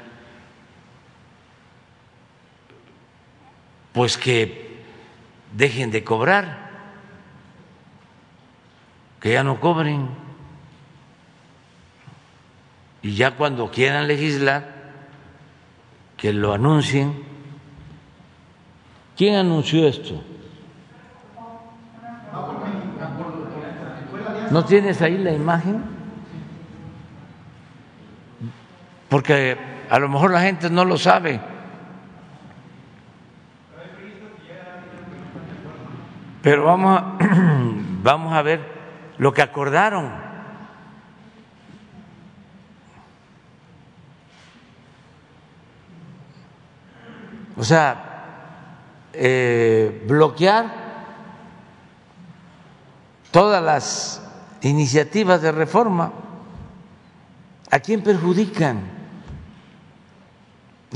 pues 3.93 4.17
que 4.17 4.83
dejen 5.53 5.91
de 5.91 6.03
cobrar, 6.03 6.69
que 9.19 9.33
ya 9.33 9.43
no 9.43 9.59
cobren. 9.59 10.09
Y 13.01 13.15
ya 13.15 13.31
cuando 13.31 13.71
quieran 13.71 14.07
legislar, 14.07 14.79
que 16.17 16.33
lo 16.33 16.53
anuncien. 16.53 17.23
¿Quién 19.15 19.35
anunció 19.35 19.87
esto? 19.87 20.21
¿No 24.51 24.65
tienes 24.65 25.01
ahí 25.01 25.17
la 25.17 25.31
imagen? 25.31 25.83
Porque 29.07 29.57
a 29.89 29.99
lo 29.99 30.09
mejor 30.09 30.31
la 30.31 30.41
gente 30.41 30.69
no 30.69 30.85
lo 30.85 30.97
sabe. 30.97 31.39
Pero 36.41 36.63
vamos 36.63 36.99
a, 36.99 37.17
vamos 38.03 38.33
a 38.33 38.41
ver 38.41 38.61
lo 39.17 39.33
que 39.33 39.41
acordaron. 39.41 40.29
O 47.57 47.63
sea, 47.63 49.09
eh, 49.11 50.05
bloquear 50.07 50.71
todas 53.31 53.61
las 53.61 54.21
iniciativas 54.61 55.41
de 55.41 55.51
reforma. 55.51 56.13
¿A 57.69 57.79
quién 57.79 58.01
perjudican? 58.01 58.81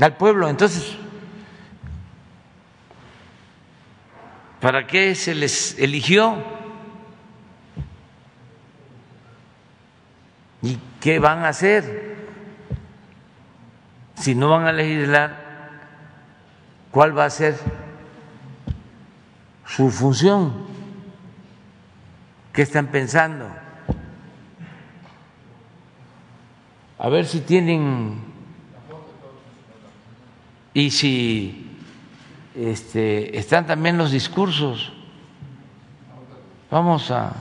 Al 0.00 0.16
pueblo. 0.16 0.48
Entonces, 0.48 0.96
¿para 4.64 4.86
qué 4.86 5.14
se 5.14 5.34
les 5.34 5.78
eligió? 5.78 6.42
¿Y 10.62 10.78
qué 11.02 11.18
van 11.18 11.40
a 11.40 11.48
hacer? 11.48 12.16
Si 14.14 14.34
no 14.34 14.48
van 14.48 14.64
a 14.64 14.72
legislar, 14.72 15.36
¿cuál 16.90 17.14
va 17.14 17.26
a 17.26 17.28
ser 17.30 17.58
su 19.66 19.90
función? 19.90 20.66
¿Qué 22.50 22.62
están 22.62 22.86
pensando? 22.86 23.46
A 26.98 27.08
ver 27.10 27.26
si 27.26 27.40
tienen 27.40 28.18
y 30.72 30.90
si 30.90 31.63
este, 32.54 33.36
están 33.36 33.66
también 33.66 33.98
los 33.98 34.10
discursos. 34.12 34.92
Vamos 36.70 37.10
a 37.10 37.32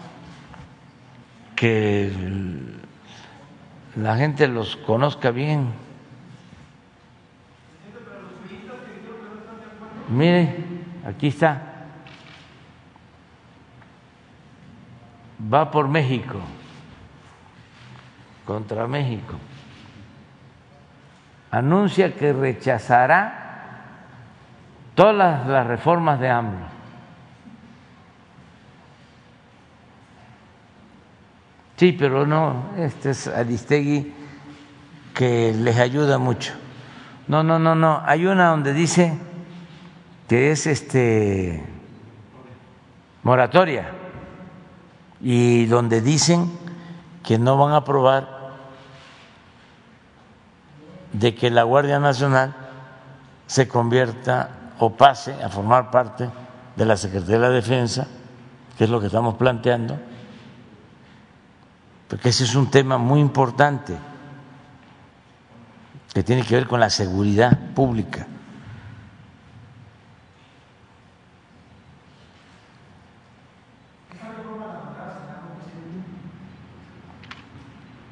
que 1.56 2.12
la 3.96 4.18
gente 4.18 4.48
los 4.48 4.76
conozca 4.76 5.32
bien. 5.32 5.72
Mire, 10.10 10.58
aquí 11.06 11.28
está. 11.28 11.70
Va 15.54 15.70
por 15.72 15.88
México, 15.88 16.40
contra 18.46 18.88
México. 18.88 19.36
Anuncia 21.52 22.16
que 22.16 22.34
rechazará 22.34 23.43
todas 24.96 25.48
las 25.48 25.68
reformas 25.68 26.20
de 26.20 26.30
AMLO. 26.30 26.74
Sí, 31.76 31.92
pero 31.92 32.26
no, 32.26 32.72
este 32.78 33.10
es 33.10 33.28
Aristegui 33.28 34.14
que 35.14 35.54
les 35.54 35.78
ayuda 35.78 36.18
mucho. 36.18 36.54
No, 37.28 37.44
no, 37.44 37.60
no, 37.60 37.76
no. 37.76 38.02
Hay 38.06 38.26
una 38.26 38.50
donde 38.50 38.74
dice 38.74 39.18
que 40.28 40.52
es 40.52 40.68
este 40.68 41.64
moratoria 43.24 43.92
y 45.22 45.66
donde 45.66 46.02
dicen 46.02 46.52
que 47.24 47.40
no 47.40 47.58
van 47.58 47.74
a 47.74 47.78
aprobar 47.78 48.28
de 51.14 51.34
que 51.34 51.50
la 51.50 51.64
Guardia 51.64 52.00
Nacional 52.00 52.56
se 53.48 53.68
convierta 53.68 54.50
o 54.84 54.92
pase 54.92 55.32
a 55.40 55.48
formar 55.48 55.88
parte 55.88 56.28
de 56.76 56.86
la 56.86 56.98
Secretaría 56.98 57.40
de 57.40 57.48
la 57.48 57.56
Defensa, 57.56 58.08
que 58.78 58.84
es 58.84 58.90
lo 58.90 59.00
que 59.00 59.08
estamos 59.08 59.36
planteando 59.36 59.98
porque 62.14 62.30
ese 62.30 62.44
es 62.44 62.54
un 62.54 62.70
tema 62.70 63.00
muy 63.00 63.20
importante 63.20 63.98
que 66.14 66.22
tiene 66.22 66.44
que 66.44 66.54
ver 66.54 66.68
con 66.68 66.80
la 66.80 66.92
seguridad 66.92 67.74
pública. 67.74 68.28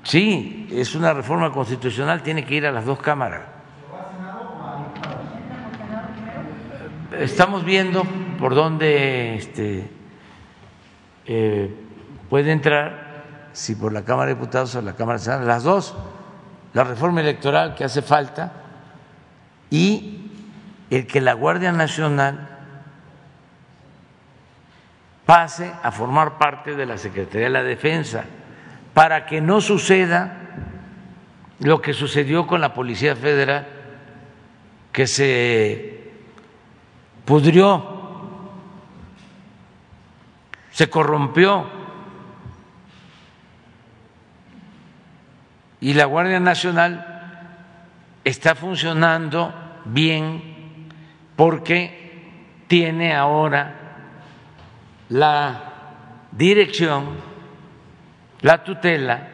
Sí, 0.02 0.68
es 0.72 0.95
una 0.95 1.14
reforma 1.14 1.52
constitucional, 1.52 2.23
tiene 2.23 2.43
que 2.43 2.56
ir 2.56 2.65
a 2.65 2.72
las 2.72 2.85
dos 2.85 2.98
cámaras. 2.98 3.43
Estamos 7.19 7.65
viendo 7.65 8.03
por 8.39 8.55
dónde 8.55 9.35
este, 9.35 9.89
eh, 11.25 11.69
puede 12.29 12.53
entrar 12.53 13.49
si 13.51 13.75
por 13.75 13.91
la 13.91 14.05
Cámara 14.05 14.29
de 14.29 14.35
Diputados 14.35 14.75
o 14.75 14.81
la 14.81 14.95
Cámara 14.95 15.19
de 15.19 15.25
Senado, 15.25 15.45
las 15.45 15.63
dos, 15.63 15.93
la 16.73 16.85
reforma 16.85 17.19
electoral 17.19 17.75
que 17.75 17.83
hace 17.83 18.01
falta 18.01 18.53
y 19.69 20.31
el 20.89 21.05
que 21.05 21.19
la 21.19 21.33
Guardia 21.33 21.73
Nacional 21.73 22.47
pase 25.25 25.69
a 25.83 25.91
formar 25.91 26.38
parte 26.38 26.77
de 26.77 26.85
la 26.85 26.97
Secretaría 26.97 27.47
de 27.47 27.53
la 27.53 27.63
Defensa 27.63 28.23
para 28.93 29.25
que 29.25 29.41
no 29.41 29.59
suceda 29.59 30.38
lo 31.59 31.81
que 31.81 31.91
sucedió 31.91 32.47
con 32.47 32.61
la 32.61 32.73
Policía 32.73 33.17
Federal, 33.17 33.67
que 34.93 35.07
se 35.07 35.90
pudrió, 37.32 37.82
se 40.70 40.90
corrompió 40.90 41.66
y 45.80 45.94
la 45.94 46.03
Guardia 46.03 46.41
Nacional 46.41 47.56
está 48.26 48.53
funcionando 48.53 49.53
bien 49.86 50.90
porque 51.38 52.34
tiene 52.68 53.16
ahora 53.16 53.76
la 55.08 55.64
dirección, 56.34 57.12
la 58.41 58.62
tutela 58.62 59.30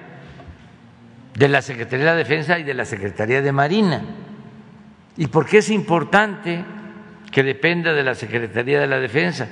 de 1.34 1.48
la 1.48 1.64
Secretaría 1.64 2.12
de 2.12 2.18
Defensa 2.20 2.60
y 2.60 2.64
de 2.64 2.76
la 2.76 2.86
Secretaría 2.86 3.42
de 3.42 3.52
Marina. 3.52 4.04
¿Y 5.18 5.26
por 5.26 5.48
qué 5.48 5.58
es 5.58 5.72
importante 5.72 6.64
que 7.32 7.44
dependa 7.44 7.94
de 7.94 8.04
la 8.04 8.16
Secretaría 8.16 8.80
de 8.80 8.88
la 8.88 9.00
Defensa? 9.00 9.48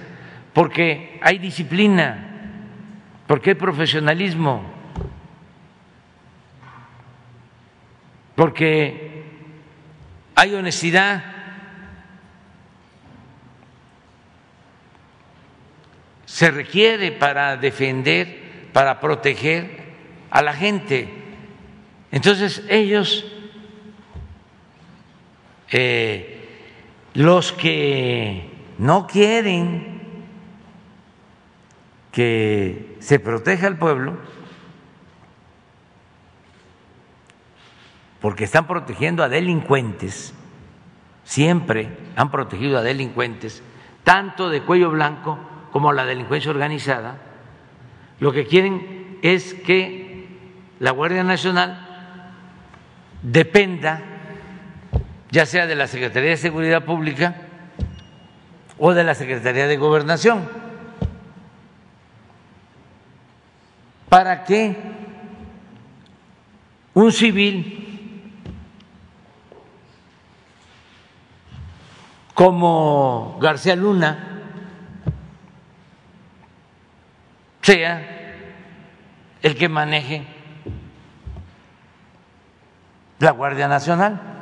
Porque 0.54 1.20
hay 1.22 1.38
disciplina, 1.38 2.32
porque 3.28 3.52
hay 3.52 3.56
profesionalismo 3.56 4.76
porque 8.36 9.24
hay 10.36 10.54
honestidad. 10.54 11.24
Se 16.26 16.52
requiere 16.52 17.14
para 17.14 17.56
defender, 17.56 18.70
para 18.74 19.00
proteger 19.00 19.86
a 20.30 20.42
la 20.42 20.54
gente. 20.54 21.08
Entonces 22.12 22.62
ellos, 22.70 23.26
eh, 25.72 26.35
los 27.16 27.54
que 27.54 28.52
no 28.78 29.08
quieren 29.08 29.96
que 32.12 32.98
se 33.00 33.20
proteja 33.20 33.68
al 33.68 33.78
pueblo, 33.78 34.18
porque 38.22 38.44
están 38.44 38.68
protegiendo 38.68 39.24
a 39.24 39.30
delincuentes, 39.30 40.34
siempre 41.24 41.90
han 42.16 42.32
protegido 42.32 42.78
a 42.78 42.82
delincuentes, 42.82 43.64
tanto 44.04 44.50
de 44.50 44.62
cuello 44.62 44.92
blanco 44.92 45.40
como 45.72 45.94
la 45.94 46.06
delincuencia 46.06 46.52
organizada, 46.52 47.18
lo 48.20 48.32
que 48.32 48.46
quieren 48.46 49.20
es 49.22 49.54
que 49.54 50.28
la 50.80 50.92
Guardia 50.92 51.24
Nacional 51.24 51.86
dependa 53.22 54.15
ya 55.32 55.46
sea 55.46 55.68
de 55.68 55.76
la 55.76 55.88
Secretaría 55.88 56.32
de 56.32 56.38
Seguridad 56.38 56.84
Pública 56.86 57.36
o 58.78 58.94
de 58.94 59.04
la 59.04 59.16
Secretaría 59.16 59.68
de 59.68 59.78
Gobernación, 59.78 60.48
para 64.10 64.44
que 64.44 64.76
un 66.94 67.12
civil 67.12 67.82
como 72.34 73.38
García 73.42 73.76
Luna 73.76 74.42
sea 77.62 78.16
el 79.42 79.58
que 79.58 79.70
maneje 79.70 80.28
la 83.20 83.32
Guardia 83.32 83.68
Nacional. 83.68 84.35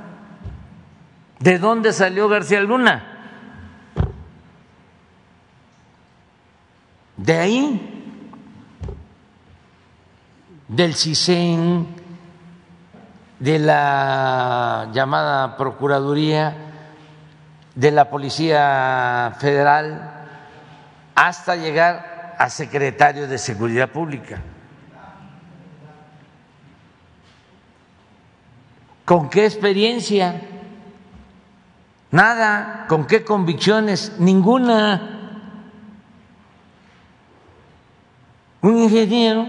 ¿De 1.44 1.60
dónde 1.60 1.92
salió 1.92 2.30
García 2.30 2.62
Luna? 2.62 3.04
De 7.18 7.38
ahí, 7.38 8.24
del 10.70 10.96
CISEN, 10.96 11.86
de 13.40 13.60
la 13.60 14.88
llamada 14.94 15.58
Procuraduría, 15.58 16.56
de 17.76 17.92
la 17.92 18.10
Policía 18.10 19.36
Federal, 19.38 20.28
hasta 21.14 21.58
llegar 21.58 22.38
a 22.40 22.50
secretario 22.50 23.28
de 23.28 23.38
Seguridad 23.38 23.90
Pública. 23.90 24.42
¿Con 29.04 29.30
qué 29.30 29.44
experiencia? 29.44 30.53
Nada. 32.14 32.86
¿Con 32.88 33.08
qué 33.08 33.24
convicciones? 33.24 34.20
Ninguna. 34.20 35.10
Un 38.62 38.78
ingeniero 38.78 39.48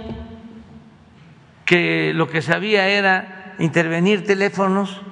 que 1.66 2.12
lo 2.14 2.26
que 2.26 2.40
sabía 2.40 2.88
era 2.88 3.54
intervenir 3.58 4.26
teléfonos, 4.26 5.02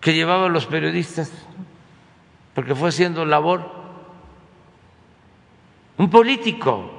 que 0.00 0.14
llevaba 0.14 0.46
a 0.46 0.48
los 0.48 0.66
periodistas, 0.66 1.30
porque 2.54 2.74
fue 2.74 2.88
haciendo 2.88 3.24
labor, 3.24 3.70
un 5.96 6.10
político, 6.10 6.90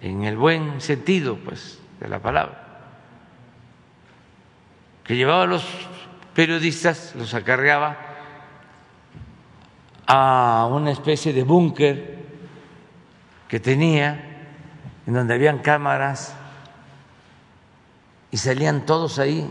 en 0.00 0.24
el 0.24 0.38
buen 0.38 0.80
sentido 0.80 1.36
pues 1.36 1.78
de 2.00 2.08
la 2.08 2.20
palabra, 2.20 2.65
que 5.06 5.16
llevaba 5.16 5.44
a 5.44 5.46
los 5.46 5.64
periodistas, 6.34 7.14
los 7.14 7.32
acarreaba 7.32 7.96
a 10.06 10.68
una 10.70 10.90
especie 10.90 11.32
de 11.32 11.44
búnker 11.44 12.26
que 13.48 13.60
tenía, 13.60 14.46
en 15.06 15.14
donde 15.14 15.34
habían 15.34 15.60
cámaras, 15.60 16.34
y 18.32 18.36
salían 18.36 18.84
todos 18.84 19.20
ahí, 19.20 19.48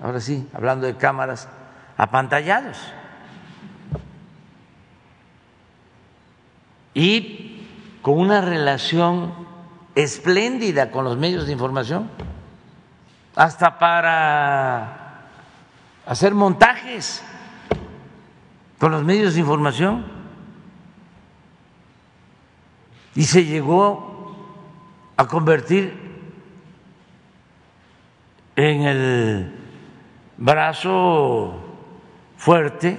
ahora 0.00 0.20
sí, 0.20 0.46
hablando 0.54 0.86
de 0.86 0.96
cámaras, 0.96 1.48
apantallados. 1.96 2.78
Y 6.94 7.66
con 8.02 8.18
una 8.18 8.40
relación 8.40 9.34
espléndida 9.96 10.90
con 10.92 11.04
los 11.04 11.16
medios 11.16 11.46
de 11.46 11.52
información, 11.52 12.08
hasta 13.34 13.78
para 13.78 15.28
hacer 16.06 16.34
montajes 16.34 17.22
con 18.78 18.92
los 18.92 19.04
medios 19.04 19.34
de 19.34 19.40
información. 19.40 20.04
Y 23.14 23.24
se 23.24 23.44
llegó 23.44 24.34
a 25.16 25.26
convertir 25.26 25.94
en 28.56 28.82
el 28.82 29.54
brazo 30.36 31.58
fuerte 32.36 32.98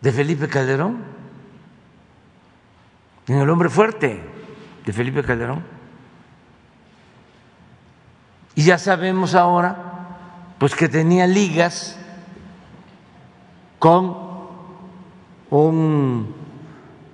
de 0.00 0.12
Felipe 0.12 0.48
Calderón, 0.48 1.04
en 3.28 3.38
el 3.38 3.50
hombre 3.50 3.68
fuerte 3.68 4.20
de 4.84 4.92
Felipe 4.92 5.22
Calderón. 5.22 5.79
Y 8.54 8.64
ya 8.64 8.78
sabemos 8.78 9.34
ahora, 9.34 9.76
pues 10.58 10.74
que 10.74 10.88
tenía 10.88 11.26
ligas 11.26 11.96
con 13.78 14.16
un 15.50 16.34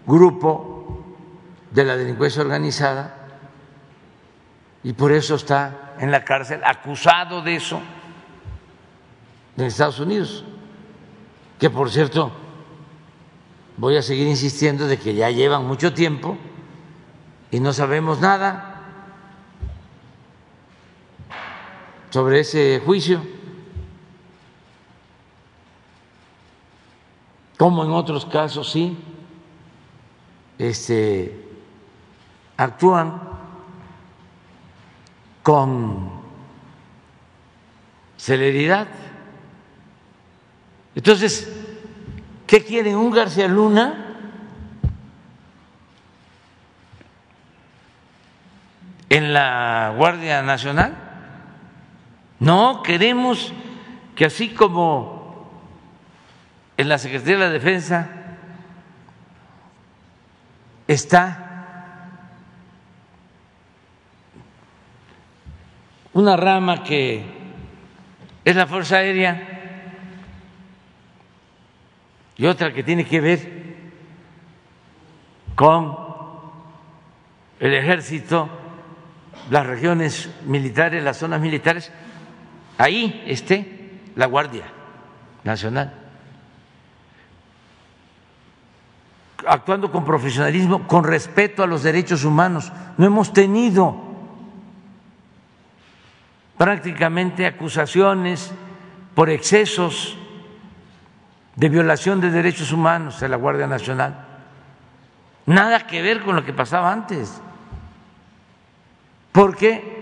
grupo 0.06 1.04
de 1.70 1.84
la 1.84 1.96
delincuencia 1.96 2.42
organizada 2.42 3.14
y 4.82 4.92
por 4.92 5.12
eso 5.12 5.34
está 5.34 5.94
en 5.98 6.10
la 6.10 6.24
cárcel 6.24 6.60
acusado 6.64 7.42
de 7.42 7.56
eso 7.56 7.80
en 9.56 9.64
Estados 9.64 10.00
Unidos, 10.00 10.44
que 11.58 11.70
por 11.70 11.90
cierto 11.90 12.30
voy 13.76 13.96
a 13.96 14.02
seguir 14.02 14.26
insistiendo 14.26 14.86
de 14.86 14.98
que 14.98 15.14
ya 15.14 15.30
llevan 15.30 15.66
mucho 15.66 15.92
tiempo 15.92 16.36
y 17.50 17.60
no 17.60 17.72
sabemos 17.72 18.20
nada 18.20 18.75
sobre 22.16 22.40
ese 22.40 22.80
juicio, 22.82 23.20
como 27.58 27.84
en 27.84 27.90
otros 27.90 28.24
casos 28.24 28.72
sí, 28.72 28.96
este, 30.56 31.46
actúan 32.56 33.20
con 35.42 36.10
celeridad. 38.16 38.88
Entonces, 40.94 41.52
¿qué 42.46 42.64
quieren 42.64 42.96
un 42.96 43.10
García 43.10 43.46
Luna? 43.46 44.04
en 49.10 49.34
la 49.34 49.92
Guardia 49.98 50.42
Nacional. 50.42 51.05
No, 52.38 52.82
queremos 52.82 53.52
que 54.14 54.26
así 54.26 54.50
como 54.50 55.50
en 56.76 56.88
la 56.88 56.98
Secretaría 56.98 57.34
de 57.34 57.40
la 57.40 57.50
Defensa 57.50 58.08
está 60.86 61.46
una 66.12 66.36
rama 66.36 66.82
que 66.82 67.24
es 68.44 68.56
la 68.56 68.66
Fuerza 68.66 68.96
Aérea 68.96 69.56
y 72.36 72.46
otra 72.46 72.72
que 72.72 72.82
tiene 72.82 73.04
que 73.04 73.20
ver 73.20 73.66
con 75.54 75.96
el 77.60 77.74
ejército 77.74 78.48
las 79.50 79.66
regiones 79.66 80.30
militares, 80.44 81.02
las 81.02 81.16
zonas 81.16 81.40
militares, 81.40 81.90
ahí 82.78 83.24
esté 83.26 84.00
la 84.14 84.26
Guardia 84.26 84.64
Nacional, 85.44 85.92
actuando 89.46 89.92
con 89.92 90.04
profesionalismo, 90.04 90.86
con 90.88 91.04
respeto 91.04 91.62
a 91.62 91.66
los 91.66 91.82
derechos 91.82 92.24
humanos. 92.24 92.72
No 92.96 93.06
hemos 93.06 93.32
tenido 93.32 93.96
prácticamente 96.56 97.46
acusaciones 97.46 98.52
por 99.14 99.30
excesos 99.30 100.16
de 101.54 101.68
violación 101.68 102.20
de 102.20 102.30
derechos 102.30 102.72
humanos 102.72 103.20
de 103.20 103.28
la 103.28 103.36
Guardia 103.36 103.66
Nacional. 103.66 104.26
Nada 105.46 105.86
que 105.86 106.02
ver 106.02 106.22
con 106.22 106.34
lo 106.34 106.44
que 106.44 106.52
pasaba 106.52 106.92
antes 106.92 107.40
porque 109.36 109.95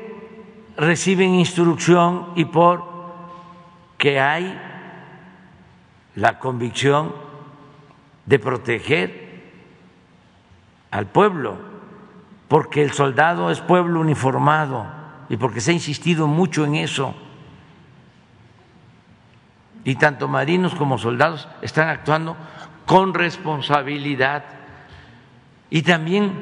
reciben 0.77 1.35
instrucción 1.35 2.29
y 2.35 2.47
por 2.47 2.85
que 3.99 4.21
hay 4.21 4.61
la 6.15 6.39
convicción 6.39 7.15
de 8.27 8.39
proteger 8.39 9.25
al 10.91 11.07
pueblo, 11.07 11.57
porque 12.49 12.83
el 12.83 12.93
soldado 12.93 13.51
es 13.51 13.61
pueblo 13.61 14.01
uniformado 14.01 14.87
y 15.29 15.37
porque 15.37 15.61
se 15.61 15.71
ha 15.71 15.75
insistido 15.75 16.27
mucho 16.27 16.65
en 16.65 16.77
eso. 16.77 17.15
Y 19.85 19.97
tanto 19.97 20.29
marinos 20.29 20.75
como 20.75 20.99
soldados 20.99 21.49
están 21.63 21.89
actuando 21.89 22.37
con 22.87 23.13
responsabilidad 23.13 24.45
y 25.69 25.83
también 25.83 26.33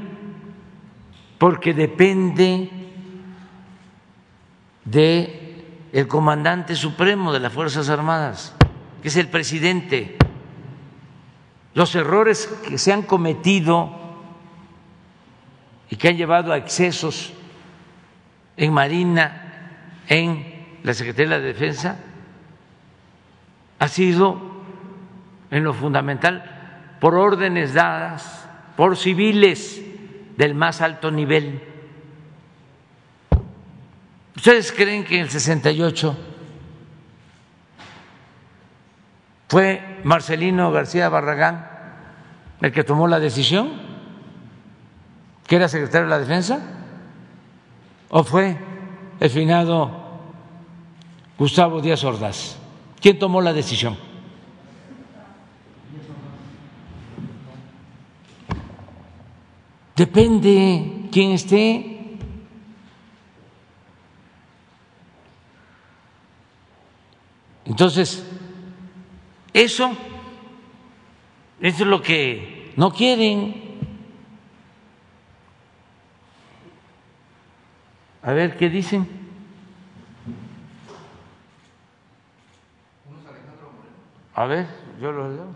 porque 1.39 1.75
depende 1.75 2.82
de 4.85 5.89
el 5.93 6.09
comandante 6.09 6.75
supremo 6.75 7.33
de 7.33 7.41
las 7.41 7.53
Fuerzas 7.53 7.89
Armadas, 7.89 8.55
que 9.03 9.09
es 9.09 9.17
el 9.17 9.29
presidente. 9.29 10.17
Los 11.75 11.95
errores 11.95 12.47
que 12.69 12.79
se 12.79 12.93
han 12.93 13.03
cometido 13.03 13.91
y 15.91 15.97
que 15.97 16.09
han 16.09 16.17
llevado 16.17 16.53
a 16.53 16.57
excesos 16.57 17.33
en 18.57 18.73
Marina, 18.73 20.01
en 20.09 20.79
la 20.83 20.95
Secretaría 20.95 21.39
de 21.39 21.47
Defensa, 21.47 21.99
ha 23.79 23.89
sido 23.89 24.41
en 25.51 25.65
lo 25.65 25.75
fundamental 25.75 26.97
por 27.01 27.15
órdenes 27.15 27.75
dadas 27.75 28.49
por 28.77 28.97
civiles 28.97 29.83
del 30.37 30.55
más 30.55 30.81
alto 30.81 31.11
nivel. 31.11 31.72
¿Ustedes 34.37 34.73
creen 34.73 35.05
que 35.05 35.17
en 35.17 35.23
el 35.23 35.31
68 35.31 36.17
fue 39.49 40.01
Marcelino 40.05 40.73
García 40.73 41.09
Barragán 41.09 41.69
el 42.61 42.73
que 42.73 42.85
tomó 42.85 43.09
la 43.09 43.19
decisión, 43.21 43.73
que 45.47 45.57
era 45.57 45.69
secretario 45.69 46.07
de 46.07 46.11
la 46.11 46.19
Defensa? 46.19 46.61
¿O 48.09 48.25
fue 48.25 48.57
el 49.21 49.31
finado 49.31 49.91
Gustavo 51.37 51.81
Díaz 51.81 52.05
Ordaz? 52.05 52.57
¿Quién 53.01 53.19
tomó 53.19 53.41
la 53.41 53.53
decisión? 53.53 53.97
Depende 59.97 61.09
quién 61.11 61.33
esté. 61.33 61.92
Entonces, 67.65 68.25
eso, 69.53 69.97
es 71.61 71.81
lo 71.81 72.03
que 72.03 72.73
no 72.77 72.93
quieren. 72.93 73.79
A 78.23 78.33
ver 78.33 78.57
qué 78.57 78.69
dicen. 78.69 79.09
A 84.35 84.47
ver, 84.47 84.67
yo 85.01 85.13
lo 85.13 85.29
leo. 85.29 85.55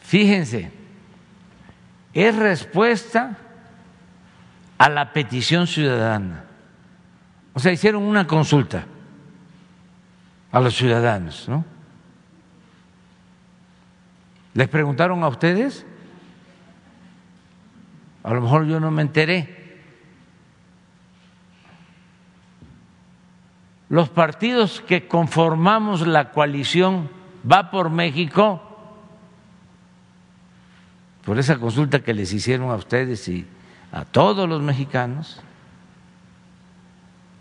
Fíjense, 0.00 0.70
es 2.12 2.36
respuesta 2.36 3.43
a 4.78 4.88
la 4.88 5.12
petición 5.12 5.66
ciudadana. 5.66 6.44
O 7.52 7.60
sea, 7.60 7.72
hicieron 7.72 8.02
una 8.02 8.26
consulta 8.26 8.84
a 10.50 10.60
los 10.60 10.74
ciudadanos, 10.74 11.48
¿no? 11.48 11.64
¿Les 14.54 14.68
preguntaron 14.68 15.22
a 15.22 15.28
ustedes? 15.28 15.84
A 18.22 18.32
lo 18.32 18.40
mejor 18.40 18.66
yo 18.66 18.80
no 18.80 18.90
me 18.90 19.02
enteré. 19.02 19.82
Los 23.88 24.08
partidos 24.08 24.80
que 24.80 25.06
conformamos 25.06 26.06
la 26.06 26.30
coalición 26.30 27.08
Va 27.50 27.70
por 27.70 27.90
México, 27.90 28.62
por 31.24 31.38
esa 31.38 31.58
consulta 31.58 32.00
que 32.00 32.14
les 32.14 32.32
hicieron 32.32 32.70
a 32.70 32.76
ustedes 32.76 33.28
y 33.28 33.46
a 33.94 34.04
todos 34.04 34.48
los 34.48 34.60
mexicanos, 34.60 35.40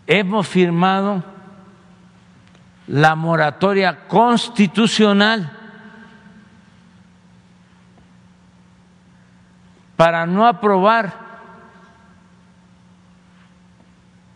hemos 0.05 0.47
firmado 0.47 1.23
la 2.85 3.15
moratoria 3.15 4.07
constitucional 4.07 5.51
para 9.95 10.27
no 10.27 10.45
aprobar 10.45 11.15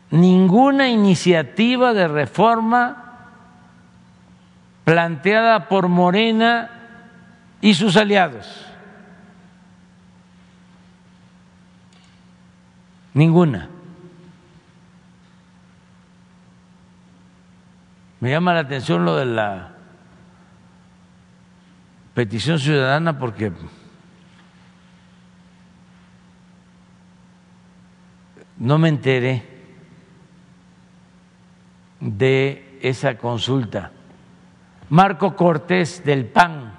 ninguna 0.10 0.89
iniciativa 0.89 1.94
de 1.94 2.07
reforma 2.07 3.03
planteada 4.85 5.68
por 5.68 5.88
Morena 5.88 6.72
y 7.61 7.76
sus 7.76 7.95
aliados. 7.95 8.65
Ninguna. 13.18 13.68
Me 18.19 18.30
llama 18.30 18.53
la 18.53 18.60
atención 18.60 19.06
lo 19.06 19.15
de 19.15 19.26
la 19.26 19.73
petición 22.14 22.60
ciudadana 22.60 23.18
porque 23.18 23.52
no 28.57 28.77
me 28.77 28.89
enteré 28.89 29.44
de 31.99 32.77
esa 32.84 33.18
consulta. 33.18 33.94
Marco 34.91 35.35
Cortés 35.35 36.06
del 36.06 36.27
PAN, 36.27 36.72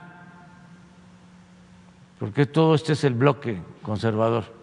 porque 2.20 2.46
todo 2.46 2.76
este 2.76 2.92
es 2.92 3.02
el 3.02 3.14
bloque 3.14 3.60
conservador 3.82 4.57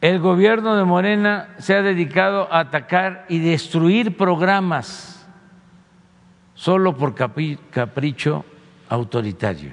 el 0.00 0.18
gobierno 0.18 0.76
de 0.76 0.84
Morena 0.84 1.48
se 1.58 1.74
ha 1.74 1.82
dedicado 1.82 2.52
a 2.52 2.60
atacar 2.60 3.26
y 3.28 3.38
destruir 3.38 4.16
programas 4.16 5.28
solo 6.54 6.96
por 6.96 7.14
capricho 7.14 8.44
autoritario. 8.88 9.72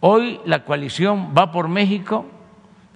Hoy 0.00 0.40
la 0.44 0.64
coalición 0.64 1.32
Va 1.36 1.52
por 1.52 1.68
México 1.68 2.26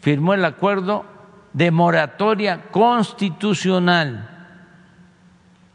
firmó 0.00 0.34
el 0.34 0.44
acuerdo 0.44 1.04
de 1.52 1.70
moratoria 1.70 2.62
constitucional 2.70 4.28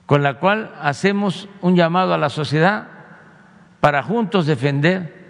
con 0.06 0.23
la 0.23 0.35
cual 0.39 0.76
hacemos 0.81 1.48
un 1.61 1.77
llamado 1.77 2.14
a 2.14 2.18
la 2.18 2.30
sociedad 2.30 2.88
para 3.80 4.03
juntos 4.03 4.45
defender 4.45 5.22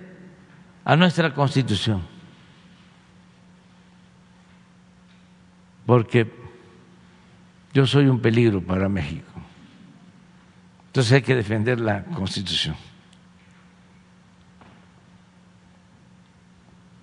a 0.84 0.96
nuestra 0.96 1.36
Constitución. 1.36 2.11
Porque 5.86 6.32
yo 7.74 7.86
soy 7.86 8.08
un 8.08 8.20
peligro 8.20 8.62
para 8.62 8.90
México. 8.90 9.32
Entonces 10.88 11.14
hay 11.14 11.22
que 11.22 11.36
defender 11.36 11.80
la 11.80 12.04
Constitución. 12.04 12.76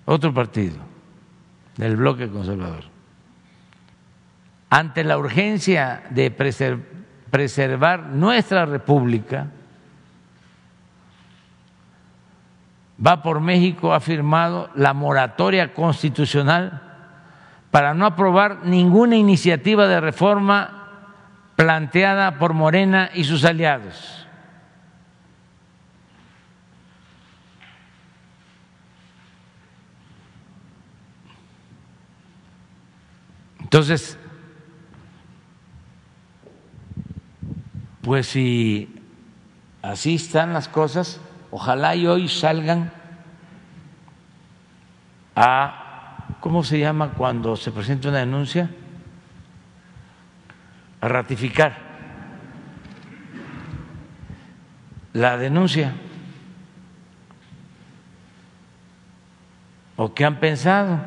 Otro 0.05 0.33
partido 0.33 0.77
del 1.77 1.95
bloque 1.95 2.29
conservador. 2.29 2.83
Ante 4.69 5.03
la 5.03 5.17
urgencia 5.17 6.03
de 6.11 6.29
preservar 6.29 8.07
nuestra 8.07 8.65
república, 8.65 9.47
va 13.05 13.23
por 13.23 13.39
México 13.39 13.93
ha 13.93 13.99
firmado 13.99 14.69
la 14.75 14.93
moratoria 14.93 15.73
constitucional 15.73 16.88
para 17.71 17.93
no 17.93 18.05
aprobar 18.05 18.65
ninguna 18.65 19.15
iniciativa 19.15 19.87
de 19.87 19.99
reforma 20.01 20.79
planteada 21.55 22.39
por 22.39 22.53
Morena 22.53 23.09
y 23.13 23.25
sus 23.25 23.45
aliados. 23.45 24.27
Entonces, 33.61 34.17
pues 38.01 38.25
si 38.25 38.99
así 39.83 40.15
están 40.15 40.53
las 40.53 40.67
cosas, 40.67 41.21
ojalá 41.51 41.95
y 41.95 42.07
hoy 42.07 42.27
salgan 42.29 42.91
a 45.35 45.88
¿cómo 46.39 46.63
se 46.63 46.79
llama 46.79 47.11
cuando 47.11 47.55
se 47.55 47.71
presenta 47.71 48.09
una 48.09 48.19
denuncia? 48.19 48.69
A 51.01 51.07
ratificar 51.07 51.89
la 55.13 55.37
denuncia. 55.37 55.93
¿O 59.95 60.13
qué 60.13 60.25
han 60.25 60.39
pensado? 60.39 60.99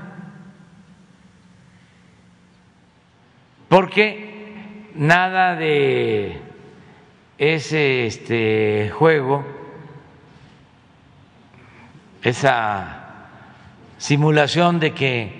Porque 3.68 4.90
nada 4.94 5.56
de 5.56 6.42
ese 7.38 8.06
este 8.06 8.90
juego, 8.94 9.46
esa 12.22 13.01
simulación 14.02 14.80
de 14.80 14.92
que 14.94 15.32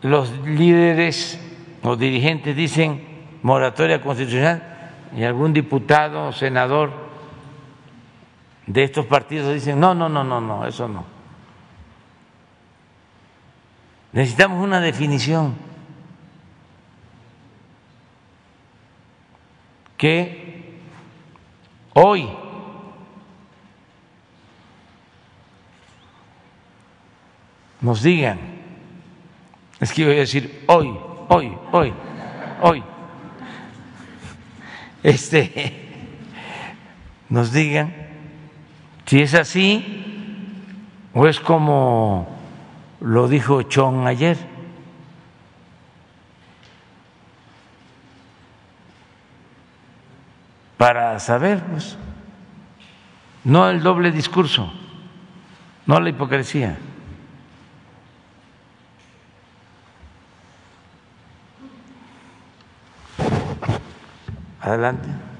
los 0.00 0.30
líderes 0.40 1.38
o 1.82 1.96
dirigentes 1.96 2.56
dicen 2.56 3.04
moratoria 3.42 4.00
constitucional 4.00 4.62
y 5.14 5.22
algún 5.22 5.52
diputado 5.52 6.28
o 6.28 6.32
senador 6.32 6.90
de 8.66 8.84
estos 8.84 9.04
partidos 9.04 9.52
dicen 9.52 9.78
no, 9.78 9.92
no, 9.92 10.08
no, 10.08 10.24
no, 10.24 10.40
no, 10.40 10.66
eso 10.66 10.88
no. 10.88 11.04
Necesitamos 14.12 14.64
una 14.64 14.80
definición 14.80 15.56
que 19.98 20.80
hoy 21.92 22.30
nos 27.84 28.02
digan, 28.02 28.38
es 29.78 29.92
que 29.92 30.06
voy 30.06 30.14
a 30.16 30.20
decir 30.20 30.64
hoy, 30.68 30.98
hoy, 31.28 31.52
hoy, 31.70 31.92
hoy, 32.62 32.82
este, 35.02 35.90
nos 37.28 37.52
digan 37.52 37.94
si 39.04 39.20
es 39.20 39.34
así 39.34 39.84
o 41.12 41.26
es 41.26 41.38
como 41.40 42.26
lo 43.02 43.28
dijo 43.28 43.60
Chon 43.64 44.06
ayer. 44.06 44.38
Para 50.78 51.20
saber, 51.20 51.62
pues, 51.64 51.98
no 53.44 53.68
el 53.68 53.82
doble 53.82 54.10
discurso, 54.10 54.72
no 55.84 56.00
la 56.00 56.08
hipocresía. 56.08 56.78
Adelante. 64.64 65.33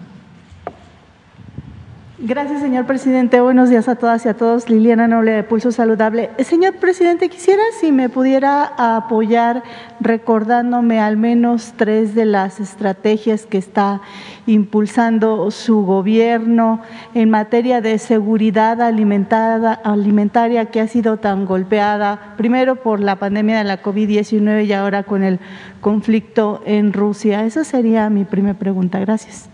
Gracias, 2.17 2.61
señor 2.61 2.87
presidente. 2.87 3.41
Buenos 3.41 3.71
días 3.71 3.89
a 3.89 3.97
todas 3.97 4.25
y 4.25 4.29
a 4.29 4.35
todos. 4.35 4.71
Liliana 4.71 5.09
Noble 5.09 5.33
de 5.33 5.43
Pulso 5.43 5.73
Saludable. 5.73 6.31
Señor 6.39 6.77
presidente, 6.77 7.29
quisiera 7.29 7.63
si 7.81 7.91
me 7.91 8.09
pudiera 8.09 8.71
apoyar 8.97 9.65
recordándome 9.99 11.01
al 11.01 11.17
menos 11.17 11.75
tres 11.77 12.15
de 12.15 12.25
las 12.25 12.61
estrategias 12.61 13.47
que 13.47 13.59
está 13.59 14.01
impulsando 14.47 15.51
su 15.51 15.85
gobierno 15.85 16.81
en 17.15 17.31
materia 17.31 17.81
de 17.81 17.99
seguridad 17.99 18.81
alimentaria 18.81 20.67
que 20.67 20.81
ha 20.81 20.87
sido 20.87 21.17
tan 21.17 21.47
golpeada, 21.47 22.35
primero 22.37 22.77
por 22.77 23.01
la 23.01 23.17
pandemia 23.17 23.59
de 23.59 23.65
la 23.65 23.83
COVID-19 23.83 24.67
y 24.67 24.73
ahora 24.73 25.03
con 25.03 25.25
el 25.25 25.41
conflicto 25.81 26.63
en 26.65 26.93
Rusia. 26.93 27.45
Esa 27.45 27.65
sería 27.65 28.09
mi 28.09 28.23
primera 28.23 28.57
pregunta. 28.57 29.01
Gracias. 29.01 29.51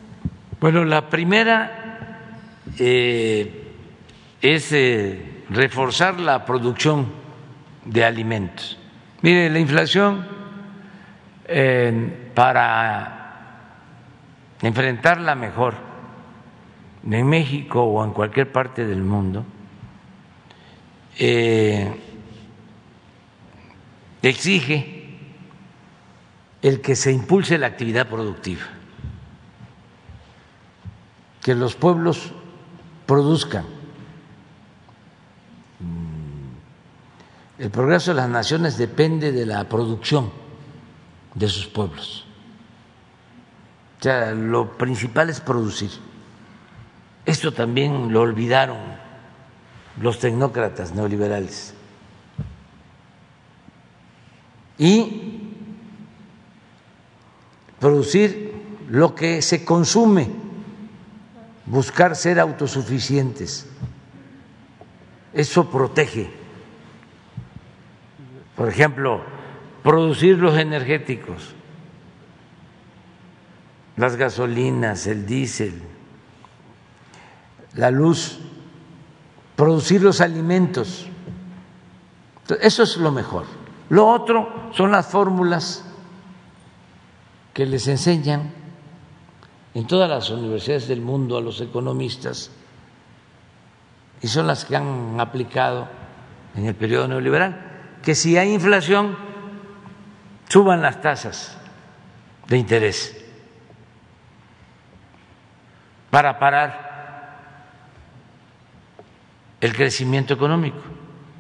Bueno, 0.61 0.85
la 0.85 1.09
primera 1.09 1.80
eh, 2.79 3.73
es 4.41 4.73
eh, 4.73 5.45
reforzar 5.51 6.21
la 6.21 6.45
producción 6.45 7.07
de 7.85 8.05
alimentos. 8.05 8.79
Mire, 9.23 9.51
la 9.51 9.59
inflación 9.59 10.27
eh, 11.47 12.31
para 12.35 13.17
enfrentarla 14.63 15.35
mejor 15.35 15.75
en 17.11 17.27
México 17.27 17.83
o 17.83 18.05
en 18.05 18.13
cualquier 18.13 18.53
parte 18.53 18.87
del 18.87 19.03
mundo 19.03 19.45
exige 24.23 25.01
el 26.63 26.81
que 26.81 26.97
se 26.97 27.13
impulse 27.13 27.59
la 27.59 27.67
actividad 27.67 28.09
productiva, 28.09 28.63
que 31.43 31.55
los 31.55 31.75
pueblos 31.75 32.33
produzcan. 33.11 33.65
El 37.59 37.69
progreso 37.73 38.13
de 38.13 38.15
las 38.19 38.29
naciones 38.29 38.79
depende 38.79 39.33
de 39.33 39.47
la 39.47 39.69
producción 39.69 40.31
de 41.35 41.49
sus 41.49 41.67
pueblos. 41.67 42.25
O 43.99 44.03
sea, 44.05 44.31
lo 44.31 44.79
principal 44.79 45.29
es 45.29 45.41
producir. 45.41 45.91
Esto 47.27 47.53
también 47.53 48.13
lo 48.13 48.21
olvidaron 48.21 48.79
los 50.01 50.21
tecnócratas 50.21 50.95
neoliberales. 50.95 51.75
Y 54.79 55.49
producir 57.81 58.53
lo 58.89 59.17
que 59.17 59.43
se 59.43 59.65
consume 59.65 60.50
buscar 61.71 62.17
ser 62.17 62.41
autosuficientes. 62.41 63.67
Eso 65.33 65.71
protege. 65.71 66.29
Por 68.57 68.69
ejemplo, 68.69 69.23
producir 69.83 70.37
los 70.39 70.59
energéticos, 70.59 71.55
las 73.97 74.17
gasolinas, 74.17 75.07
el 75.07 75.25
diésel, 75.25 75.81
la 77.75 77.93
luz, 77.93 78.41
producir 79.55 80.03
los 80.03 80.21
alimentos. 80.21 81.07
Eso 82.61 82.83
es 82.83 82.97
lo 82.97 83.13
mejor. 83.13 83.47
Lo 83.89 84.09
otro 84.09 84.71
son 84.73 84.91
las 84.91 85.07
fórmulas 85.07 85.85
que 87.55 87.65
les 87.65 87.87
enseñan 87.87 88.60
en 89.75 89.87
todas 89.87 90.09
las 90.09 90.31
universidades 90.31 90.89
del 90.89 91.01
mundo 91.01 91.37
a 91.37 91.41
los 91.41 91.61
economistas 91.61 92.51
y 94.23 94.29
son 94.29 94.47
las 94.47 94.65
que 94.65 94.77
han 94.77 95.19
aplicado 95.19 95.89
en 96.55 96.67
el 96.67 96.75
periodo 96.75 97.09
neoliberal, 97.09 97.99
que 98.03 98.15
si 98.15 98.37
hay 98.37 98.53
inflación, 98.53 99.17
suban 100.49 100.83
las 100.83 101.01
tasas 101.01 101.57
de 102.49 102.59
interés 102.59 103.17
para 106.11 106.39
parar 106.39 106.91
el 109.61 109.75
crecimiento 109.75 110.35
económico. 110.35 110.79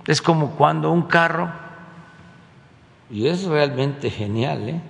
Es 0.06 0.22
como 0.22 0.52
cuando 0.52 0.90
un 0.90 1.02
carro, 1.02 1.50
y 3.10 3.26
es 3.26 3.44
realmente 3.44 4.10
genial 4.10 4.68
¿eh? 4.68 4.80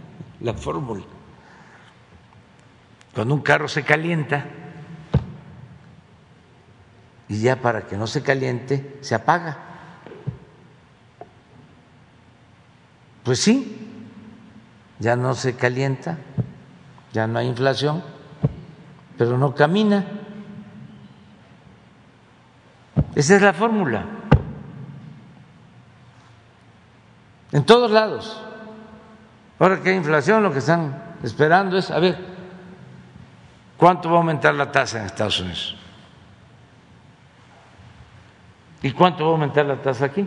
la 0.41 0.53
fórmula, 0.53 1.03
cuando 3.15 3.35
un 3.35 3.41
carro 3.41 3.69
se 3.69 3.83
calienta 3.83 4.47
y 7.29 7.41
ya 7.41 7.57
para 7.57 7.87
que 7.87 7.97
no 7.97 8.07
se 8.07 8.23
caliente 8.23 8.99
se 9.01 9.15
apaga. 9.15 9.57
Pues 13.23 13.41
sí, 13.41 13.89
ya 14.99 15.17
no 15.17 15.35
se 15.35 15.55
calienta, 15.55 16.19
ya 17.13 17.27
no 17.27 17.39
hay 17.39 17.47
inflación, 17.47 18.03
pero 19.17 19.39
no 19.39 19.55
camina. 19.55 20.05
Esa 23.15 23.37
es 23.37 23.43
la 23.43 23.53
fórmula. 23.53 24.05
En 27.53 27.65
todos 27.65 27.91
lados. 27.91 28.43
Ahora 29.59 29.81
que 29.81 29.91
hay 29.91 29.97
inflación, 29.97 30.43
lo 30.43 30.53
que 30.53 30.59
están 30.59 31.17
esperando 31.23 31.77
es, 31.77 31.91
a 31.91 31.99
ver, 31.99 32.30
¿Cuánto 33.81 34.11
va 34.11 34.17
a 34.17 34.19
aumentar 34.19 34.55
la 34.55 34.71
tasa 34.71 35.01
en 35.01 35.07
Estados 35.07 35.41
Unidos? 35.41 35.75
¿Y 38.83 38.91
cuánto 38.93 39.25
va 39.25 39.31
a 39.31 39.33
aumentar 39.33 39.65
la 39.65 39.81
tasa 39.81 40.05
aquí? 40.05 40.27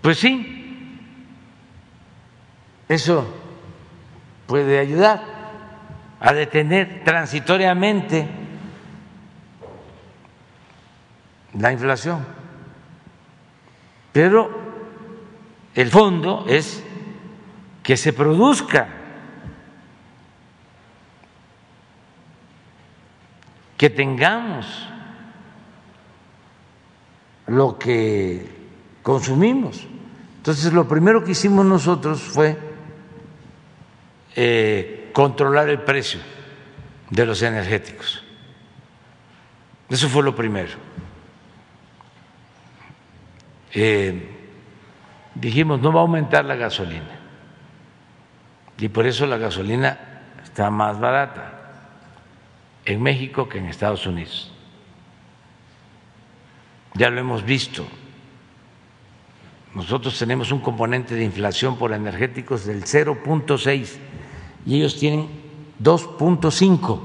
Pues 0.00 0.20
sí, 0.20 1.00
eso 2.88 3.26
puede 4.46 4.78
ayudar 4.78 5.20
a 6.20 6.32
detener 6.32 7.02
transitoriamente 7.02 8.28
la 11.54 11.72
inflación. 11.72 12.24
Pero 14.12 14.48
el 15.74 15.90
fondo 15.90 16.44
es 16.46 16.84
que 17.82 17.96
se 17.96 18.12
produzca 18.12 18.97
que 23.78 23.88
tengamos 23.88 24.66
lo 27.46 27.78
que 27.78 28.44
consumimos. 29.02 29.86
Entonces, 30.38 30.72
lo 30.72 30.86
primero 30.88 31.24
que 31.24 31.30
hicimos 31.30 31.64
nosotros 31.64 32.20
fue 32.20 32.58
eh, 34.34 35.10
controlar 35.14 35.68
el 35.68 35.80
precio 35.82 36.20
de 37.08 37.24
los 37.24 37.40
energéticos. 37.40 38.24
Eso 39.88 40.08
fue 40.08 40.24
lo 40.24 40.34
primero. 40.34 40.72
Eh, 43.72 44.28
dijimos, 45.36 45.80
no 45.80 45.92
va 45.92 46.00
a 46.00 46.02
aumentar 46.02 46.44
la 46.44 46.56
gasolina. 46.56 47.16
Y 48.76 48.88
por 48.88 49.06
eso 49.06 49.24
la 49.24 49.38
gasolina 49.38 49.98
está 50.42 50.68
más 50.68 50.98
barata 50.98 51.57
en 52.88 53.02
México 53.02 53.50
que 53.50 53.58
en 53.58 53.66
Estados 53.66 54.06
Unidos. 54.06 54.50
Ya 56.94 57.10
lo 57.10 57.20
hemos 57.20 57.44
visto. 57.44 57.86
Nosotros 59.74 60.18
tenemos 60.18 60.50
un 60.52 60.60
componente 60.60 61.14
de 61.14 61.22
inflación 61.22 61.76
por 61.76 61.92
energéticos 61.92 62.64
del 62.64 62.84
0.6 62.84 63.96
y 64.64 64.76
ellos 64.76 64.98
tienen 64.98 65.28
2.5. 65.82 67.00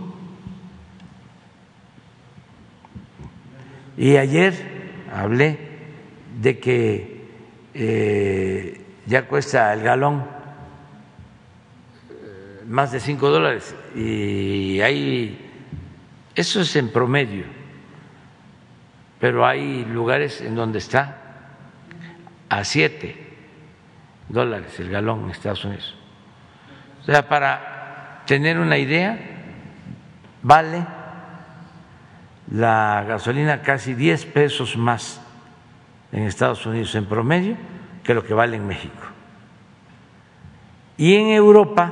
Y 3.98 4.16
ayer 4.16 5.04
hablé 5.14 5.60
de 6.42 6.60
que 6.60 7.28
eh, 7.74 8.82
ya 9.06 9.28
cuesta 9.28 9.74
el 9.74 9.84
galón 9.84 10.24
eh, 12.10 12.64
más 12.68 12.94
de 12.94 13.02
5 13.02 13.30
dólares 13.30 13.76
y 13.94 14.80
hay, 14.80 15.43
eso 16.36 16.62
es 16.62 16.76
en 16.76 16.90
promedio, 16.90 17.46
pero 19.20 19.46
hay 19.46 19.86
lugares 19.86 20.42
en 20.42 20.56
donde 20.56 20.80
está 20.80 21.18
a 22.50 22.64
7 22.64 23.36
dólares 24.30 24.80
el 24.80 24.90
galón 24.90 25.26
en 25.26 25.30
Estados 25.30 25.64
Unidos. 25.66 25.96
O 27.02 27.06
sea, 27.06 27.28
para 27.28 28.24
tener 28.26 28.58
una 28.60 28.78
idea, 28.78 29.20
vale 30.42 30.86
la 32.52 33.04
gasolina 33.08 33.62
casi 33.62 33.94
10 33.94 34.26
pesos 34.28 34.78
más 34.78 35.22
en 36.12 36.24
Estados 36.24 36.66
Unidos 36.66 36.94
en 36.96 37.06
promedio 37.06 37.58
que 38.04 38.14
lo 38.14 38.24
que 38.24 38.34
vale 38.34 38.58
en 38.58 38.68
México. 38.68 39.04
Y 40.98 41.16
en 41.16 41.28
Europa, 41.28 41.92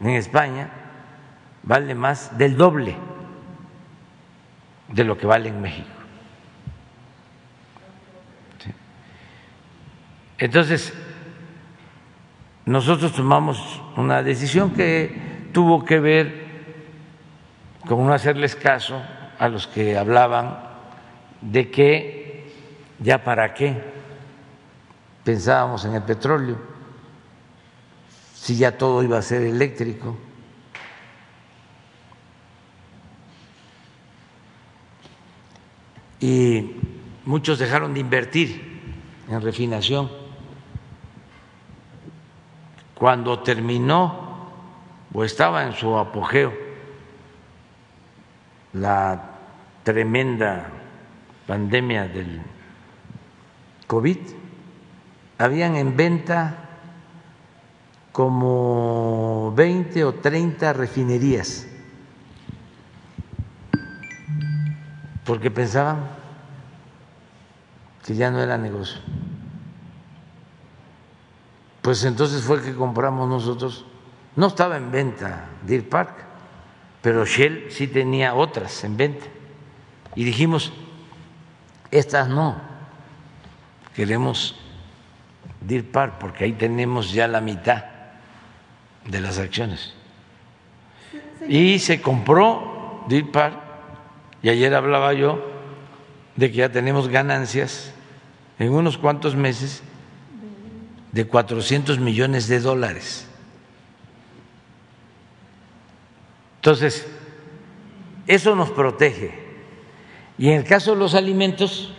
en 0.00 0.10
España, 0.10 0.68
vale 1.66 1.94
más 1.94 2.36
del 2.36 2.56
doble 2.56 2.96
de 4.88 5.04
lo 5.04 5.16
que 5.16 5.26
vale 5.26 5.48
en 5.48 5.60
México. 5.60 5.88
Entonces, 10.38 10.92
nosotros 12.66 13.12
tomamos 13.12 13.82
una 13.96 14.22
decisión 14.22 14.70
que 14.70 15.48
tuvo 15.52 15.84
que 15.84 16.00
ver 16.00 16.44
con 17.86 18.06
no 18.06 18.12
hacerles 18.12 18.56
caso 18.56 19.00
a 19.38 19.48
los 19.48 19.66
que 19.66 19.96
hablaban 19.96 20.58
de 21.40 21.70
que 21.70 22.52
ya 22.98 23.22
para 23.22 23.54
qué 23.54 23.82
pensábamos 25.24 25.84
en 25.84 25.94
el 25.94 26.02
petróleo 26.02 26.56
si 28.34 28.56
ya 28.56 28.76
todo 28.76 29.02
iba 29.02 29.18
a 29.18 29.22
ser 29.22 29.42
eléctrico. 29.42 30.18
Y 36.24 36.70
muchos 37.26 37.58
dejaron 37.58 37.92
de 37.92 38.00
invertir 38.00 38.80
en 39.28 39.42
refinación. 39.42 40.10
Cuando 42.94 43.40
terminó 43.40 44.48
o 45.12 45.22
estaba 45.22 45.64
en 45.66 45.74
su 45.74 45.98
apogeo 45.98 46.54
la 48.72 49.32
tremenda 49.82 50.70
pandemia 51.46 52.08
del 52.08 52.40
COVID, 53.86 54.16
habían 55.36 55.76
en 55.76 55.94
venta 55.94 56.70
como 58.12 59.52
20 59.54 60.04
o 60.04 60.14
30 60.14 60.72
refinerías, 60.72 61.66
porque 65.24 65.50
pensaban 65.50 65.98
que 68.04 68.14
ya 68.14 68.30
no 68.30 68.40
era 68.40 68.58
negocio 68.58 69.00
pues 71.84 72.02
entonces 72.04 72.42
fue 72.42 72.62
que 72.62 72.74
compramos 72.74 73.28
nosotros. 73.28 73.84
No 74.36 74.46
estaba 74.46 74.78
en 74.78 74.90
venta 74.90 75.50
Deer 75.66 75.86
Park, 75.86 76.14
pero 77.02 77.26
Shell 77.26 77.66
sí 77.68 77.88
tenía 77.88 78.32
otras 78.32 78.84
en 78.84 78.96
venta. 78.96 79.26
Y 80.14 80.24
dijimos, 80.24 80.72
estas 81.90 82.26
no, 82.26 82.56
queremos 83.94 84.56
Deer 85.60 85.86
Park 85.90 86.14
porque 86.18 86.44
ahí 86.44 86.52
tenemos 86.54 87.12
ya 87.12 87.28
la 87.28 87.42
mitad 87.42 87.84
de 89.04 89.20
las 89.20 89.38
acciones. 89.38 89.92
Y 91.46 91.80
se 91.80 92.00
compró 92.00 93.04
Deer 93.10 93.30
Park, 93.30 93.58
y 94.44 94.50
ayer 94.50 94.74
hablaba 94.74 95.14
yo 95.14 95.42
de 96.36 96.50
que 96.50 96.58
ya 96.58 96.70
tenemos 96.70 97.08
ganancias 97.08 97.94
en 98.58 98.74
unos 98.74 98.98
cuantos 98.98 99.34
meses 99.34 99.82
de 101.12 101.26
400 101.26 101.98
millones 101.98 102.46
de 102.46 102.60
dólares. 102.60 103.26
Entonces, 106.56 107.06
eso 108.26 108.54
nos 108.54 108.70
protege. 108.70 109.32
Y 110.36 110.50
en 110.50 110.58
el 110.58 110.64
caso 110.64 110.90
de 110.90 110.98
los 110.98 111.14
alimentos, 111.14 111.94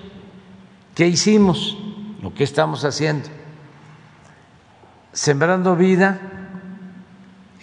¿qué 0.94 1.08
hicimos? 1.08 1.80
Lo 2.22 2.32
que 2.36 2.44
estamos 2.44 2.86
haciendo. 2.86 3.28
Sembrando 5.14 5.76
vida, 5.76 6.22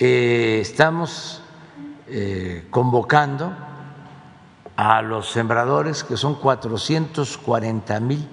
eh, 0.01 0.59
estamos 0.61 1.41
eh, 2.09 2.67
convocando 2.71 3.71
a 4.77 5.03
los 5.03 5.31
sembradores, 5.31 6.05
que 6.05 6.17
son 6.17 6.35
440 6.37 8.01
mil, 8.01 8.27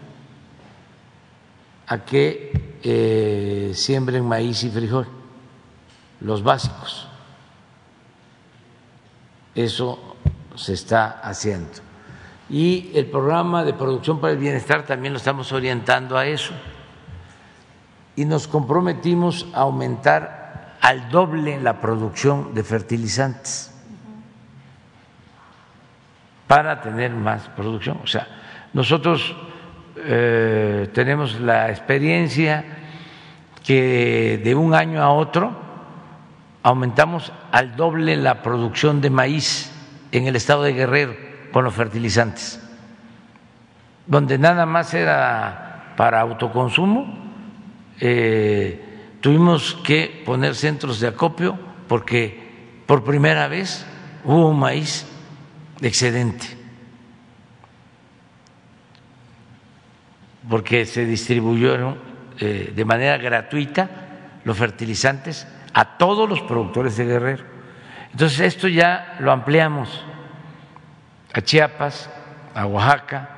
a 1.87 1.99
que 1.99 2.77
eh, 2.83 3.71
siembren 3.73 4.25
maíz 4.25 4.63
y 4.63 4.69
frijol, 4.69 5.07
los 6.21 6.43
básicos. 6.43 7.07
Eso 9.55 10.15
se 10.55 10.73
está 10.73 11.19
haciendo. 11.21 11.69
Y 12.49 12.91
el 12.95 13.07
programa 13.07 13.63
de 13.63 13.73
producción 13.73 14.19
para 14.19 14.33
el 14.33 14.39
bienestar 14.39 14.85
también 14.85 15.13
lo 15.13 15.17
estamos 15.17 15.51
orientando 15.51 16.17
a 16.17 16.25
eso. 16.25 16.53
Y 18.15 18.25
nos 18.25 18.47
comprometimos 18.47 19.47
a 19.53 19.61
aumentar 19.61 20.77
al 20.81 21.09
doble 21.09 21.59
la 21.59 21.79
producción 21.81 22.53
de 22.53 22.63
fertilizantes 22.63 23.68
para 26.49 26.81
tener 26.81 27.11
más 27.11 27.47
producción. 27.49 27.99
O 28.03 28.07
sea, 28.07 28.27
nosotros 28.73 29.35
eh, 29.97 30.89
tenemos 30.95 31.39
la 31.39 31.69
experiencia 31.69 32.65
que 33.63 34.41
de 34.43 34.55
un 34.55 34.73
año 34.73 35.03
a 35.03 35.11
otro 35.11 35.55
aumentamos 36.63 37.31
al 37.51 37.75
doble 37.75 38.17
la 38.17 38.41
producción 38.41 38.99
de 38.99 39.11
maíz 39.11 39.71
en 40.11 40.25
el 40.25 40.35
estado 40.35 40.63
de 40.63 40.73
Guerrero 40.73 41.15
con 41.51 41.65
los 41.65 41.75
fertilizantes, 41.75 42.59
donde 44.07 44.39
nada 44.39 44.65
más 44.65 44.91
era 44.95 45.93
para 45.95 46.19
autoconsumo, 46.19 47.15
eh, 47.99 49.17
tuvimos 49.21 49.75
que 49.83 50.23
poner 50.25 50.55
centros 50.55 50.99
de 50.99 51.09
acopio 51.09 51.59
porque 51.87 52.81
por 52.87 53.03
primera 53.03 53.47
vez 53.47 53.85
hubo 54.23 54.51
maíz 54.51 55.05
excedente. 55.81 56.59
porque 60.49 60.85
se 60.85 61.05
distribuyeron 61.05 61.97
eh, 62.39 62.73
de 62.75 62.85
manera 62.85 63.17
gratuita 63.17 63.89
los 64.43 64.57
fertilizantes 64.57 65.47
a 65.73 65.97
todos 65.97 66.27
los 66.27 66.41
productores 66.41 66.97
de 66.97 67.05
Guerrero. 67.05 67.43
Entonces 68.11 68.39
esto 68.39 68.67
ya 68.67 69.15
lo 69.19 69.31
ampliamos 69.31 70.03
a 71.31 71.41
Chiapas, 71.41 72.09
a 72.55 72.65
Oaxaca, 72.65 73.29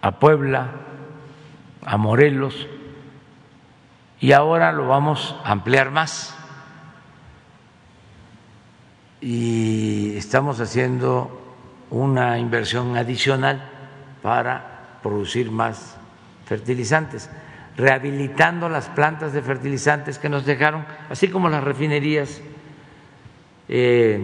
a 0.00 0.18
Puebla, 0.18 0.70
a 1.84 1.96
Morelos 1.98 2.66
y 4.18 4.32
ahora 4.32 4.72
lo 4.72 4.88
vamos 4.88 5.36
a 5.44 5.52
ampliar 5.52 5.90
más. 5.90 6.34
Y 9.20 10.16
estamos 10.16 10.60
haciendo 10.60 11.46
una 11.90 12.38
inversión 12.38 12.96
adicional 12.96 13.70
para 14.22 14.98
producir 15.02 15.50
más 15.50 15.96
fertilizantes, 16.44 17.30
rehabilitando 17.76 18.68
las 18.68 18.88
plantas 18.88 19.32
de 19.32 19.42
fertilizantes 19.42 20.18
que 20.18 20.28
nos 20.28 20.44
dejaron, 20.44 20.84
así 21.10 21.28
como 21.28 21.48
las 21.48 21.62
refinerías 21.62 22.40
eh, 23.68 24.20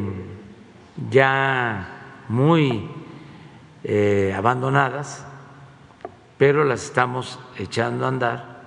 ya 1.11 1.89
muy 2.29 2.89
eh, 3.85 4.33
abandonadas, 4.37 5.25
pero 6.39 6.65
las 6.65 6.85
estamos 6.85 7.39
echando 7.59 8.05
a 8.05 8.09
andar 8.09 8.63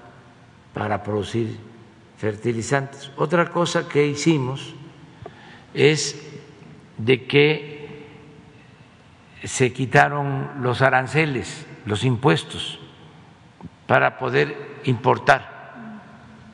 para 0.73 1.03
producir 1.03 1.57
fertilizantes. 2.17 3.11
Otra 3.17 3.49
cosa 3.49 3.87
que 3.87 4.05
hicimos 4.07 4.75
es 5.75 6.21
de 6.97 7.25
que 7.25 7.75
se 9.43 9.73
quitaron 9.73 10.63
los 10.63 10.81
aranceles 10.81 11.67
los 11.85 12.03
impuestos 12.03 12.79
para 13.87 14.17
poder 14.17 14.79
importar 14.85 15.99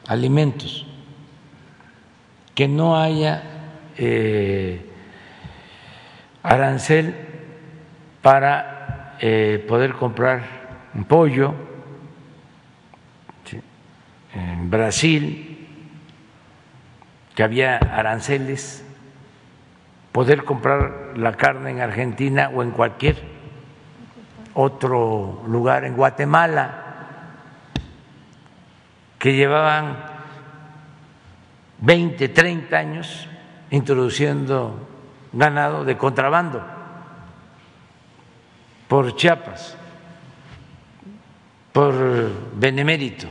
alimentos. 0.07 0.85
Que 2.53 2.67
no 2.67 2.99
haya 2.99 3.43
eh, 3.97 4.85
arancel 6.43 7.15
para 8.21 9.17
eh, 9.21 9.63
poder 9.67 9.93
comprar 9.93 10.89
un 10.93 11.05
pollo 11.05 11.53
en 14.33 14.69
Brasil, 14.69 15.67
que 17.35 17.43
había 17.43 17.77
aranceles, 17.77 18.85
poder 20.11 20.43
comprar 20.43 21.13
la 21.15 21.33
carne 21.33 21.71
en 21.71 21.81
Argentina 21.81 22.51
o 22.53 22.63
en 22.63 22.71
cualquier 22.71 23.21
otro 24.53 25.43
lugar, 25.47 25.85
en 25.85 25.95
Guatemala, 25.95 26.81
que 29.17 29.33
llevaban 29.33 29.97
20, 31.79 32.29
30 32.29 32.77
años 32.77 33.27
introduciendo 33.69 34.87
ganado 35.31 35.85
de 35.85 35.97
contrabando 35.97 36.61
por 38.87 39.15
Chiapas, 39.15 39.77
por 41.71 41.93
Benemérito, 42.55 43.27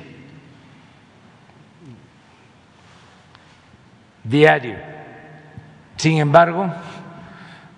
diario. 4.24 4.99
Sin 6.00 6.16
embargo, 6.16 6.66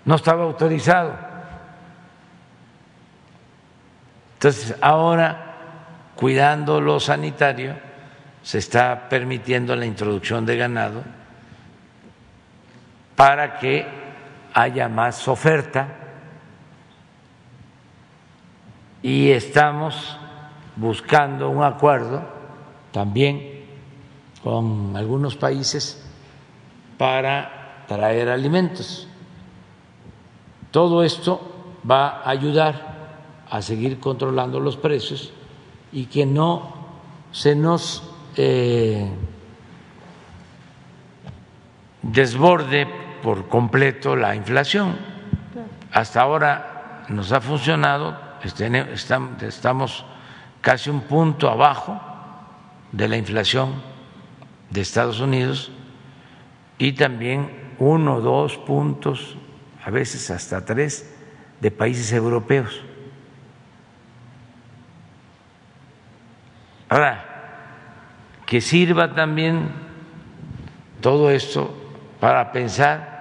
no 0.05 0.15
estaba 0.15 0.45
autorizado. 0.45 1.13
Entonces, 4.35 4.77
ahora, 4.79 5.55
cuidando 6.15 6.79
lo 6.79 7.01
sanitario, 7.01 7.75
se 8.41 8.59
está 8.59 9.09
permitiendo 9.09 9.75
la 9.75 9.85
introducción 9.85 10.45
de 10.45 10.55
ganado 10.55 11.03
para 13.17 13.59
que 13.59 13.85
haya 14.53 14.87
más 14.87 15.27
oferta 15.27 15.87
y 19.01 19.31
estamos 19.31 20.17
buscando 20.77 21.49
un 21.49 21.61
acuerdo 21.61 22.23
también 22.93 23.65
con 24.41 24.95
algunos 24.95 25.35
países 25.35 26.01
para 26.97 27.62
traer 27.87 28.29
alimentos. 28.29 29.07
Todo 30.71 31.03
esto 31.03 31.71
va 31.89 32.21
a 32.21 32.29
ayudar 32.29 32.93
a 33.49 33.61
seguir 33.61 33.99
controlando 33.99 34.59
los 34.59 34.77
precios 34.77 35.31
y 35.91 36.05
que 36.05 36.25
no 36.25 36.73
se 37.31 37.55
nos 37.55 38.03
eh, 38.35 39.07
desborde 42.01 42.87
por 43.21 43.47
completo 43.47 44.15
la 44.15 44.35
inflación. 44.35 44.97
Hasta 45.91 46.21
ahora 46.21 47.05
nos 47.09 47.31
ha 47.31 47.41
funcionado, 47.41 48.17
estamos 48.43 50.05
casi 50.61 50.89
un 50.89 51.01
punto 51.01 51.49
abajo 51.49 51.99
de 52.91 53.07
la 53.07 53.17
inflación 53.17 53.73
de 54.69 54.81
Estados 54.81 55.19
Unidos 55.19 55.71
y 56.77 56.93
también 56.93 57.62
uno, 57.79 58.21
dos 58.21 58.57
puntos, 58.57 59.37
a 59.83 59.89
veces 59.89 60.29
hasta 60.31 60.65
tres, 60.65 61.13
de 61.59 61.71
países 61.71 62.11
europeos. 62.11 62.81
Ahora, 66.89 67.25
que 68.45 68.61
sirva 68.61 69.15
también 69.15 69.71
todo 71.01 71.31
esto 71.31 71.73
para 72.19 72.51
pensar 72.51 73.13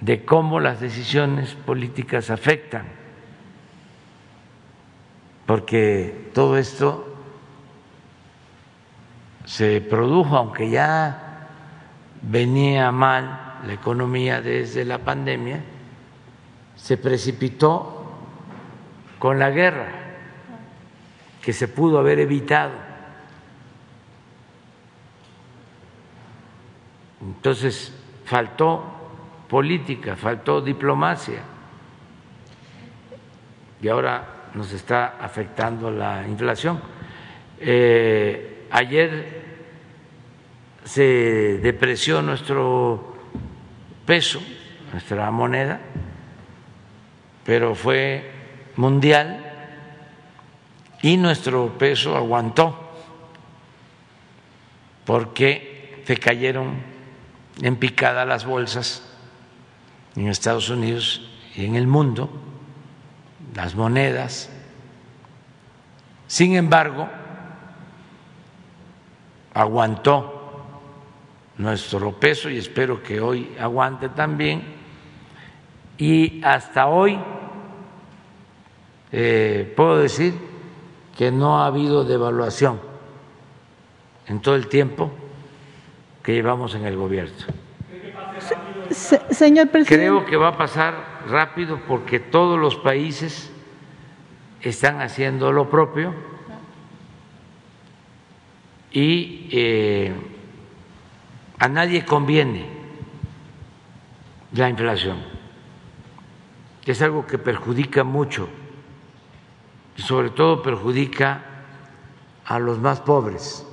de 0.00 0.24
cómo 0.24 0.58
las 0.58 0.80
decisiones 0.80 1.54
políticas 1.54 2.30
afectan, 2.30 2.86
porque 5.46 6.30
todo 6.32 6.56
esto 6.56 7.12
se 9.44 9.80
produjo, 9.80 10.36
aunque 10.36 10.70
ya 10.70 11.48
venía 12.22 12.90
mal 12.90 13.41
la 13.66 13.72
economía 13.72 14.40
desde 14.40 14.84
la 14.84 14.98
pandemia, 14.98 15.60
se 16.76 16.96
precipitó 16.96 18.04
con 19.18 19.38
la 19.38 19.50
guerra 19.50 19.92
que 21.42 21.52
se 21.52 21.68
pudo 21.68 21.98
haber 21.98 22.18
evitado. 22.18 22.72
Entonces 27.20 27.92
faltó 28.24 28.84
política, 29.48 30.16
faltó 30.16 30.60
diplomacia 30.60 31.42
y 33.80 33.88
ahora 33.88 34.48
nos 34.54 34.72
está 34.72 35.18
afectando 35.20 35.90
la 35.90 36.26
inflación. 36.26 36.80
Eh, 37.60 38.66
ayer 38.70 39.42
se 40.84 41.58
depreció 41.62 42.22
nuestro 42.22 43.11
peso, 44.06 44.40
nuestra 44.92 45.30
moneda, 45.30 45.80
pero 47.44 47.74
fue 47.74 48.30
mundial 48.76 49.44
y 51.02 51.16
nuestro 51.16 51.76
peso 51.76 52.16
aguantó 52.16 52.78
porque 55.04 56.02
se 56.06 56.16
cayeron 56.16 56.76
en 57.60 57.76
picada 57.76 58.24
las 58.24 58.44
bolsas 58.44 59.02
en 60.16 60.28
Estados 60.28 60.68
Unidos 60.68 61.28
y 61.54 61.64
en 61.64 61.76
el 61.76 61.86
mundo, 61.86 62.30
las 63.54 63.74
monedas. 63.74 64.50
Sin 66.26 66.54
embargo, 66.56 67.08
aguantó 69.54 70.31
nuestro 71.58 72.12
peso 72.12 72.48
y 72.50 72.58
espero 72.58 73.02
que 73.02 73.20
hoy 73.20 73.54
aguante 73.58 74.08
también. 74.08 74.62
Y 75.98 76.42
hasta 76.44 76.86
hoy 76.86 77.18
eh, 79.12 79.72
puedo 79.76 79.98
decir 79.98 80.34
que 81.16 81.30
no 81.30 81.60
ha 81.60 81.66
habido 81.66 82.04
devaluación 82.04 82.80
en 84.26 84.40
todo 84.40 84.56
el 84.56 84.68
tiempo 84.68 85.12
que 86.22 86.32
llevamos 86.32 86.74
en 86.74 86.86
el 86.86 86.96
gobierno. 86.96 87.32
señor 89.30 89.68
presidente. 89.68 90.06
Creo 90.06 90.24
que 90.24 90.36
va 90.36 90.48
a 90.48 90.56
pasar 90.56 91.22
rápido 91.28 91.80
porque 91.86 92.20
todos 92.20 92.58
los 92.58 92.76
países 92.76 93.52
están 94.60 95.00
haciendo 95.00 95.52
lo 95.52 95.68
propio 95.68 96.14
y 98.92 99.48
eh, 99.50 100.12
a 101.62 101.68
nadie 101.68 102.04
conviene 102.04 102.66
la 104.52 104.68
inflación. 104.68 105.18
Es 106.84 107.00
algo 107.02 107.24
que 107.24 107.38
perjudica 107.38 108.02
mucho 108.02 108.48
y 109.96 110.02
sobre 110.02 110.30
todo 110.30 110.60
perjudica 110.60 111.44
a 112.44 112.58
los 112.58 112.80
más 112.80 113.00
pobres 113.00 113.64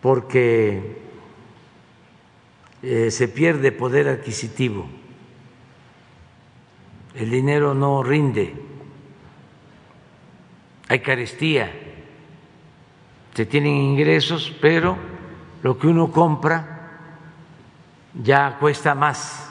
porque 0.00 1.02
eh, 2.84 3.10
se 3.10 3.26
pierde 3.26 3.72
poder 3.72 4.06
adquisitivo, 4.06 4.86
el 7.16 7.30
dinero 7.30 7.74
no 7.74 8.04
rinde, 8.04 8.54
hay 10.86 11.00
carestía, 11.00 11.72
se 13.34 13.44
tienen 13.44 13.74
ingresos, 13.74 14.54
pero 14.60 15.13
lo 15.64 15.78
que 15.78 15.86
uno 15.86 16.12
compra 16.12 17.00
ya 18.22 18.58
cuesta 18.58 18.94
más. 18.94 19.50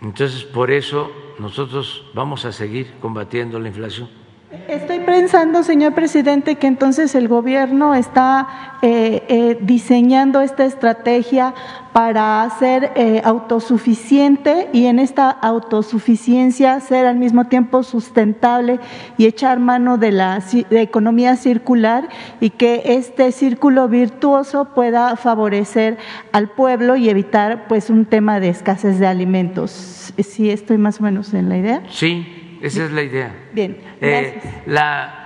Entonces, 0.00 0.44
por 0.44 0.70
eso 0.70 1.12
nosotros 1.38 2.06
vamos 2.14 2.46
a 2.46 2.52
seguir 2.52 2.94
combatiendo 3.02 3.60
la 3.60 3.68
inflación. 3.68 4.08
Estoy 4.50 5.00
pensando, 5.00 5.62
señor 5.62 5.92
presidente, 5.92 6.54
que 6.54 6.66
entonces 6.66 7.14
el 7.14 7.28
gobierno 7.28 7.94
está 7.94 8.78
eh, 8.80 9.22
eh, 9.28 9.58
diseñando 9.60 10.40
esta 10.40 10.64
estrategia 10.64 11.52
para 11.92 12.48
ser 12.58 12.92
eh, 12.96 13.20
autosuficiente 13.24 14.70
y 14.72 14.86
en 14.86 15.00
esta 15.00 15.28
autosuficiencia 15.28 16.80
ser 16.80 17.04
al 17.04 17.16
mismo 17.16 17.44
tiempo 17.44 17.82
sustentable 17.82 18.80
y 19.18 19.26
echar 19.26 19.58
mano 19.58 19.98
de 19.98 20.12
la 20.12 20.42
economía 20.70 21.36
circular 21.36 22.08
y 22.40 22.48
que 22.48 22.82
este 22.86 23.32
círculo 23.32 23.86
virtuoso 23.88 24.72
pueda 24.74 25.16
favorecer 25.16 25.98
al 26.32 26.48
pueblo 26.48 26.96
y 26.96 27.10
evitar 27.10 27.68
pues 27.68 27.90
un 27.90 28.06
tema 28.06 28.40
de 28.40 28.48
escasez 28.48 28.98
de 28.98 29.08
alimentos. 29.08 30.14
¿Sí 30.16 30.48
estoy 30.48 30.78
más 30.78 31.00
o 31.00 31.02
menos 31.02 31.34
en 31.34 31.50
la 31.50 31.58
idea? 31.58 31.82
Sí, 31.90 32.47
esa 32.62 32.84
es 32.84 32.90
la 32.92 33.02
idea. 33.02 33.34
Bien. 33.52 33.76
Eh, 34.00 34.62
la 34.66 35.18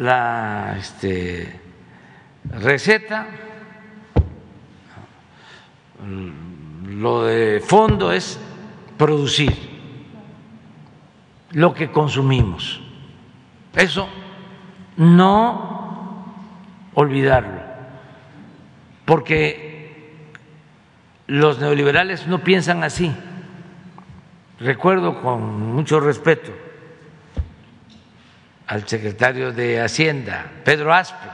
la 0.00 0.76
este, 0.78 1.60
receta 2.44 3.26
Lo 6.88 7.24
de 7.24 7.60
fondo 7.60 8.10
es 8.10 8.40
producir 8.96 9.52
lo 11.52 11.74
que 11.74 11.90
consumimos. 11.90 12.80
Eso 13.74 14.08
no 14.96 16.24
olvidarlo, 16.94 17.60
porque 19.04 20.30
los 21.26 21.58
neoliberales 21.58 22.26
no 22.26 22.38
piensan 22.38 22.84
así. 22.84 23.12
Recuerdo 24.58 25.20
con 25.22 25.74
mucho 25.74 26.00
respeto 26.00 26.52
al 28.70 28.86
secretario 28.86 29.52
de 29.52 29.80
Hacienda, 29.80 30.46
Pedro 30.64 30.94
Aspe, 30.94 31.26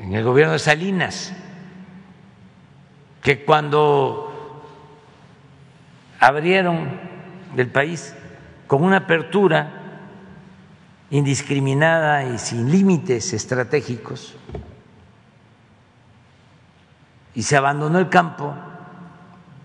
en 0.00 0.12
el 0.12 0.24
gobierno 0.24 0.54
de 0.54 0.58
Salinas, 0.58 1.32
que 3.22 3.44
cuando 3.44 4.64
abrieron 6.18 6.90
el 7.56 7.68
país 7.68 8.16
con 8.66 8.82
una 8.82 8.96
apertura 8.96 9.74
indiscriminada 11.10 12.24
y 12.24 12.36
sin 12.36 12.68
límites 12.68 13.32
estratégicos, 13.32 14.34
y 17.36 17.44
se 17.44 17.56
abandonó 17.56 18.00
el 18.00 18.08
campo, 18.08 18.52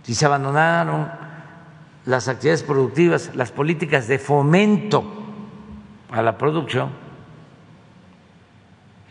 y 0.06 0.14
se 0.14 0.28
abandonaron 0.28 1.27
las 2.08 2.30
actividades 2.30 2.64
productivas, 2.64 3.36
las 3.36 3.52
políticas 3.52 4.08
de 4.08 4.18
fomento 4.18 5.04
a 6.10 6.22
la 6.22 6.38
producción, 6.38 6.90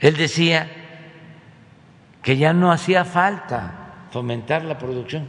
él 0.01 0.17
decía 0.17 0.67
que 2.23 2.39
ya 2.39 2.55
no 2.55 2.73
hacía 2.73 3.05
falta 3.05 4.07
fomentar 4.11 4.65
la 4.65 4.79
producción, 4.79 5.27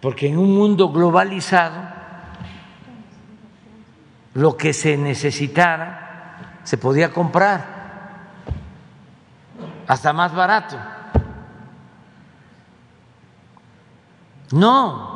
porque 0.00 0.28
en 0.28 0.36
un 0.36 0.52
mundo 0.52 0.90
globalizado 0.90 1.80
lo 4.34 4.56
que 4.56 4.72
se 4.72 4.96
necesitara 4.96 6.58
se 6.64 6.76
podía 6.76 7.12
comprar 7.12 7.64
hasta 9.86 10.12
más 10.12 10.34
barato. 10.34 10.76
No, 14.50 15.13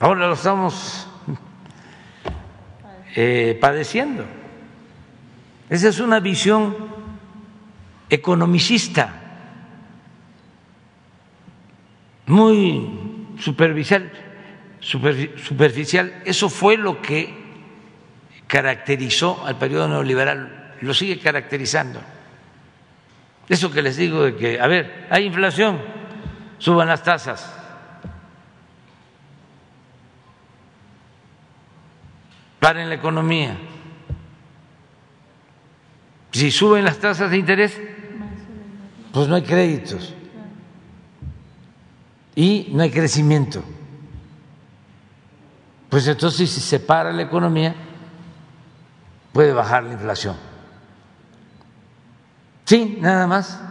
ahora 0.00 0.26
lo 0.26 0.34
estamos 0.34 1.08
eh, 3.14 3.56
padeciendo. 3.60 4.24
Esa 5.68 5.88
es 5.88 5.98
una 6.00 6.20
visión 6.20 6.76
economicista, 8.08 9.22
muy 12.26 13.34
superficial, 13.38 14.12
superficial. 14.80 16.22
Eso 16.24 16.48
fue 16.48 16.76
lo 16.76 17.02
que 17.02 17.34
caracterizó 18.46 19.44
al 19.44 19.58
periodo 19.58 19.88
neoliberal, 19.88 20.74
lo 20.80 20.94
sigue 20.94 21.18
caracterizando. 21.18 22.00
Eso 23.48 23.70
que 23.70 23.82
les 23.82 23.96
digo 23.96 24.22
de 24.22 24.36
que, 24.36 24.60
a 24.60 24.66
ver, 24.66 25.06
hay 25.10 25.24
inflación, 25.24 25.80
suban 26.58 26.88
las 26.88 27.02
tasas. 27.02 27.65
Paren 32.60 32.88
la 32.88 32.94
economía. 32.94 33.56
Si 36.32 36.50
suben 36.50 36.84
las 36.84 36.98
tasas 36.98 37.30
de 37.30 37.38
interés, 37.38 37.80
pues 39.12 39.28
no 39.28 39.34
hay 39.34 39.42
créditos 39.42 40.14
y 42.34 42.68
no 42.72 42.82
hay 42.82 42.90
crecimiento. 42.90 43.62
Pues 45.88 46.06
entonces 46.06 46.50
si 46.50 46.60
se 46.60 46.78
para 46.78 47.12
la 47.12 47.22
economía, 47.22 47.74
puede 49.32 49.52
bajar 49.52 49.84
la 49.84 49.94
inflación. 49.94 50.36
Sí, 52.66 52.98
nada 53.00 53.26
más, 53.26 53.62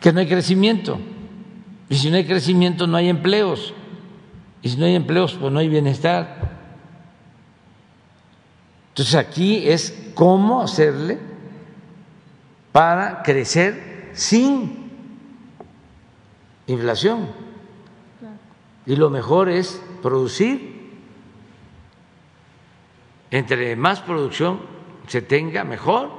que 0.00 0.12
no 0.12 0.20
hay 0.20 0.28
crecimiento. 0.28 1.00
Y 1.88 1.96
si 1.96 2.10
no 2.10 2.16
hay 2.16 2.26
crecimiento, 2.26 2.86
no 2.86 2.96
hay 2.96 3.08
empleos. 3.08 3.74
Y 4.62 4.68
si 4.68 4.76
no 4.76 4.84
hay 4.84 4.94
empleos, 4.94 5.34
pues 5.34 5.52
no 5.52 5.58
hay 5.58 5.68
bienestar. 5.68 6.51
Entonces 8.92 9.14
aquí 9.14 9.68
es 9.68 10.10
cómo 10.14 10.60
hacerle 10.60 11.18
para 12.72 13.22
crecer 13.22 14.10
sin 14.12 14.90
inflación. 16.66 17.28
Y 18.84 18.96
lo 18.96 19.08
mejor 19.08 19.48
es 19.48 19.80
producir. 20.02 21.00
Entre 23.30 23.76
más 23.76 24.00
producción 24.00 24.60
se 25.06 25.22
tenga, 25.22 25.64
mejor. 25.64 26.10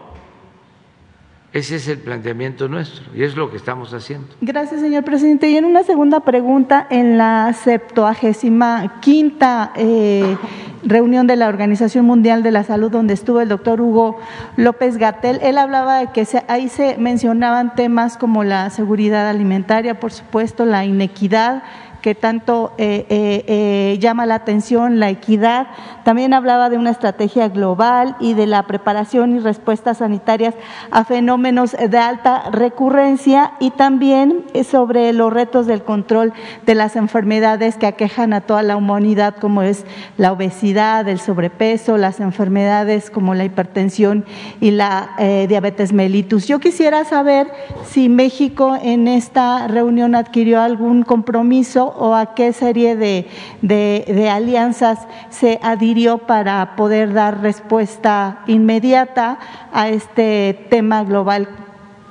Ese 1.53 1.75
es 1.75 1.87
el 1.87 1.99
planteamiento 1.99 2.67
nuestro 2.67 3.03
y 3.15 3.21
es 3.21 3.35
lo 3.35 3.51
que 3.51 3.57
estamos 3.57 3.93
haciendo. 3.93 4.27
Gracias, 4.41 4.81
señor 4.81 5.03
presidente. 5.03 5.51
Y 5.51 5.55
en 5.55 5.65
una 5.65 5.83
segunda 5.83 6.21
pregunta, 6.21 6.87
en 6.89 7.19
la 7.19 7.53
septuagésima 7.53 8.99
quinta 9.01 9.71
eh, 9.75 10.35
reunión 10.83 11.27
de 11.27 11.35
la 11.35 11.47
Organización 11.47 12.05
Mundial 12.05 12.41
de 12.41 12.49
la 12.49 12.63
Salud, 12.63 12.89
donde 12.89 13.13
estuvo 13.13 13.39
el 13.39 13.49
doctor 13.49 13.81
Hugo 13.81 14.17
López 14.57 14.97
Gatel, 14.97 15.39
él 15.43 15.59
hablaba 15.59 15.99
de 15.99 16.07
que 16.07 16.27
ahí 16.47 16.69
se 16.69 16.97
mencionaban 16.97 17.75
temas 17.75 18.17
como 18.17 18.43
la 18.43 18.71
seguridad 18.71 19.29
alimentaria, 19.29 19.99
por 19.99 20.11
supuesto, 20.11 20.65
la 20.65 20.85
inequidad 20.85 21.61
que 22.03 22.15
tanto 22.15 22.73
eh, 22.77 23.05
eh, 23.09 23.45
eh, 23.47 23.97
llama 23.97 24.25
la 24.25 24.35
atención, 24.35 24.99
la 24.99 25.09
equidad. 25.09 25.67
También 26.03 26.33
hablaba 26.33 26.69
de 26.69 26.77
una 26.77 26.89
estrategia 26.89 27.47
global 27.47 28.17
y 28.19 28.33
de 28.33 28.45
la 28.45 28.63
preparación 28.63 29.37
y 29.37 29.39
respuestas 29.39 29.99
sanitarias 29.99 30.53
a 30.91 31.05
fenómenos 31.05 31.71
de 31.71 31.97
alta 31.97 32.49
recurrencia 32.51 33.53
y 33.61 33.71
también 33.71 34.43
sobre 34.69 35.13
los 35.13 35.31
retos 35.31 35.65
del 35.65 35.83
control 35.83 36.33
de 36.65 36.75
las 36.75 36.97
enfermedades 36.97 37.77
que 37.77 37.87
aquejan 37.87 38.33
a 38.33 38.41
toda 38.41 38.63
la 38.63 38.75
humanidad, 38.75 39.37
como 39.37 39.61
es 39.61 39.85
la 40.17 40.33
obesidad, 40.33 41.07
el 41.07 41.21
sobrepeso, 41.21 41.95
las 41.95 42.19
enfermedades 42.19 43.11
como 43.11 43.33
la 43.33 43.45
hipertensión 43.45 44.25
y 44.59 44.71
la 44.71 45.11
diabetes 45.47 45.93
mellitus. 45.93 46.49
Yo 46.49 46.59
quisiera 46.59 47.05
saber 47.05 47.49
si 47.85 48.09
México 48.09 48.77
en 48.81 49.07
esta 49.07 49.69
reunión 49.69 50.15
adquirió 50.15 50.59
algún 50.59 51.03
compromiso 51.03 51.92
o 51.97 52.15
a 52.15 52.33
qué 52.35 52.53
serie 52.53 52.95
de, 52.95 53.27
de, 53.61 54.29
alianzas 54.29 54.99
se 55.29 55.59
adhirió 55.61 56.19
para 56.19 56.75
poder 56.75 57.13
dar 57.13 57.41
respuesta 57.41 58.43
inmediata 58.47 59.39
a 59.71 59.89
este 59.89 60.67
tema 60.69 61.03
global 61.03 61.49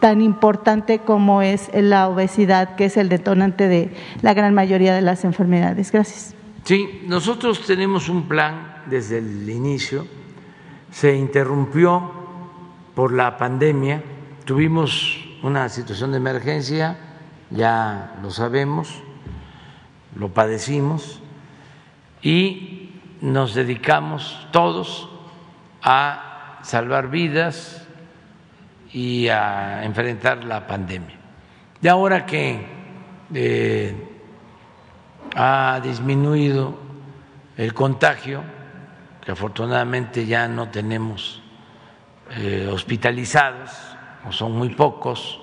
tan 0.01 0.21
importante 0.21 0.99
como 0.99 1.43
es 1.43 1.71
la 1.75 2.09
obesidad, 2.09 2.75
que 2.75 2.87
es 2.87 2.97
el 2.97 3.09
detonante 3.09 3.69
de 3.69 3.95
la 4.21 4.35
gran 4.35 4.53
mayoría 4.55 4.95
de 4.95 5.03
las 5.03 5.25
enfermedades. 5.25 5.93
Gracias. 5.93 6.35
Sí, 6.65 7.03
nosotros 7.07 7.61
tenemos 7.67 8.09
un 8.09 8.29
plan 8.29 8.83
desde 8.87 9.19
el 9.19 9.49
inicio. 9.49 10.07
Se 10.91 11.15
interrumpió 11.17 12.11
por 12.95 13.13
la 13.13 13.39
pandemia, 13.39 14.03
tuvimos 14.45 15.25
una 15.43 15.69
situación 15.69 16.13
de 16.13 16.19
emergencia, 16.19 16.99
ya 17.51 18.19
lo 18.23 18.31
sabemos, 18.31 19.03
lo 20.17 20.29
padecimos 20.29 21.21
y 22.23 23.01
nos 23.21 23.55
dedicamos 23.55 24.47
todos 24.51 25.09
a 25.83 26.59
salvar 26.63 27.09
vidas 27.11 27.87
y 28.93 29.29
a 29.29 29.85
enfrentar 29.85 30.45
la 30.45 30.67
pandemia. 30.67 31.17
Y 31.81 31.89
ahora 31.89 32.27
que 32.27 32.67
eh, 33.35 33.95
ha 35.35 35.81
disminuido 35.83 36.77
el 37.57 37.75
contagio, 37.75 38.43
que 39.25 39.33
afortunadamente 39.33 40.27
ya 40.27 40.47
no 40.49 40.69
tenemos 40.69 41.43
eh, 42.37 42.69
hospitalizados, 42.71 43.71
o 44.27 44.33
son 44.33 44.53
muy 44.53 44.71
pocos, 44.71 45.41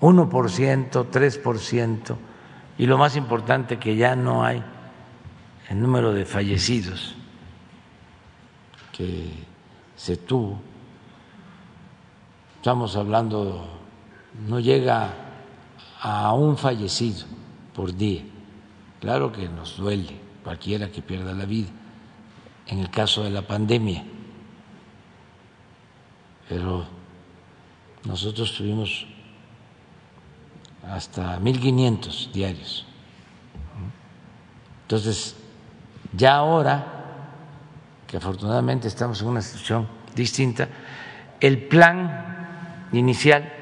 1%, 0.00 1.10
3%, 1.10 2.16
y 2.78 2.86
lo 2.86 2.98
más 2.98 3.16
importante 3.16 3.78
que 3.78 3.96
ya 3.96 4.14
no 4.14 4.44
hay 4.44 4.62
el 5.68 5.80
número 5.80 6.12
de 6.12 6.24
fallecidos 6.24 7.14
que 8.92 9.30
se 9.96 10.16
tuvo. 10.16 10.60
Estamos 12.56 12.96
hablando, 12.96 13.68
no 14.48 14.60
llega 14.60 15.14
a 16.00 16.32
un 16.34 16.56
fallecido 16.56 17.26
por 17.74 17.94
día. 17.94 18.22
Claro 19.00 19.32
que 19.32 19.48
nos 19.48 19.76
duele 19.76 20.16
cualquiera 20.42 20.90
que 20.90 21.02
pierda 21.02 21.32
la 21.34 21.44
vida 21.44 21.68
en 22.66 22.80
el 22.80 22.90
caso 22.90 23.22
de 23.24 23.30
la 23.30 23.42
pandemia, 23.42 24.04
pero 26.48 26.86
nosotros 28.04 28.54
tuvimos 28.56 29.06
hasta 30.90 31.38
1.500 31.38 32.32
diarios. 32.32 32.86
Entonces, 34.82 35.36
ya 36.12 36.36
ahora, 36.36 36.84
que 38.06 38.16
afortunadamente 38.16 38.88
estamos 38.88 39.20
en 39.20 39.28
una 39.28 39.42
situación 39.42 39.86
distinta, 40.14 40.68
el 41.40 41.68
plan 41.68 42.88
inicial 42.92 43.52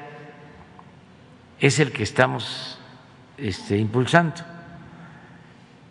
es 1.59 1.79
el 1.79 1.91
que 1.91 2.03
estamos 2.03 2.79
este, 3.37 3.77
impulsando, 3.77 4.41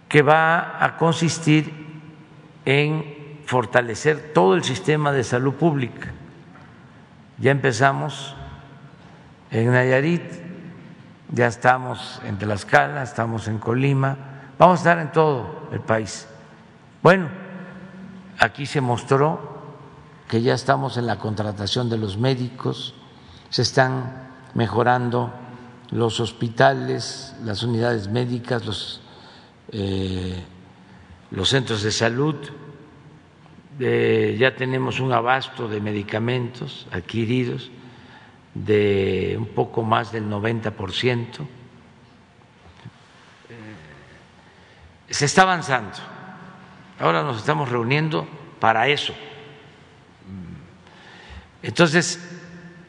que 0.08 0.22
va 0.22 0.82
a 0.82 0.96
consistir 0.96 1.72
en 2.64 3.40
fortalecer 3.44 4.32
todo 4.32 4.54
el 4.54 4.64
sistema 4.64 5.12
de 5.12 5.22
salud 5.22 5.54
pública. 5.54 6.12
Ya 7.38 7.50
empezamos 7.50 8.34
en 9.50 9.70
Nayarit, 9.70 10.45
ya 11.30 11.46
estamos 11.46 12.20
en 12.24 12.38
Tlaxcala, 12.38 13.02
estamos 13.02 13.48
en 13.48 13.58
Colima, 13.58 14.16
vamos 14.58 14.78
a 14.78 14.80
estar 14.80 14.98
en 14.98 15.12
todo 15.12 15.68
el 15.72 15.80
país. 15.80 16.26
Bueno, 17.02 17.28
aquí 18.38 18.66
se 18.66 18.80
mostró 18.80 19.56
que 20.28 20.42
ya 20.42 20.54
estamos 20.54 20.96
en 20.96 21.06
la 21.06 21.18
contratación 21.18 21.88
de 21.88 21.98
los 21.98 22.16
médicos, 22.16 22.94
se 23.50 23.62
están 23.62 24.28
mejorando 24.54 25.32
los 25.90 26.20
hospitales, 26.20 27.34
las 27.44 27.62
unidades 27.62 28.08
médicas, 28.08 28.64
los, 28.66 29.00
eh, 29.72 30.42
los 31.30 31.48
centros 31.48 31.82
de 31.82 31.92
salud, 31.92 32.36
eh, 33.78 34.36
ya 34.38 34.56
tenemos 34.56 35.00
un 35.00 35.12
abasto 35.12 35.68
de 35.68 35.80
medicamentos 35.80 36.86
adquiridos 36.90 37.70
de 38.64 39.36
un 39.38 39.46
poco 39.46 39.82
más 39.82 40.12
del 40.12 40.28
90 40.28 40.70
por 40.72 40.92
ciento. 40.92 41.42
Eh, 43.48 45.12
se 45.12 45.26
está 45.26 45.42
avanzando. 45.42 45.96
Ahora 46.98 47.22
nos 47.22 47.38
estamos 47.38 47.68
reuniendo 47.68 48.26
para 48.58 48.88
eso. 48.88 49.14
Entonces, 51.62 52.20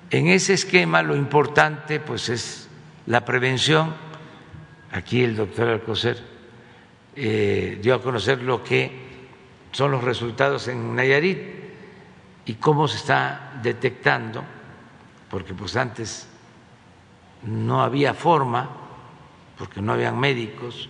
en 0.10 0.28
ese 0.28 0.54
esquema 0.54 1.02
lo 1.02 1.16
importante 1.16 2.00
pues 2.00 2.30
es 2.30 2.70
la 3.06 3.26
prevención. 3.26 3.94
Aquí 4.92 5.24
el 5.24 5.36
doctor 5.36 5.68
Alcocer 5.68 6.24
eh, 7.16 7.80
dio 7.82 7.96
a 7.96 8.02
conocer 8.02 8.42
lo 8.42 8.64
que 8.64 9.08
son 9.72 9.92
los 9.92 10.04
resultados 10.04 10.68
en 10.70 10.96
Nayarit 10.96 11.40
y 12.46 12.54
cómo 12.54 12.88
se 12.88 12.98
está 12.98 13.60
detectando, 13.62 14.44
porque 15.30 15.54
pues 15.54 15.76
antes 15.76 16.28
no 17.44 17.82
había 17.82 18.14
forma, 18.14 18.70
porque 19.58 19.82
no 19.82 19.94
habían 19.94 20.20
médicos, 20.20 20.90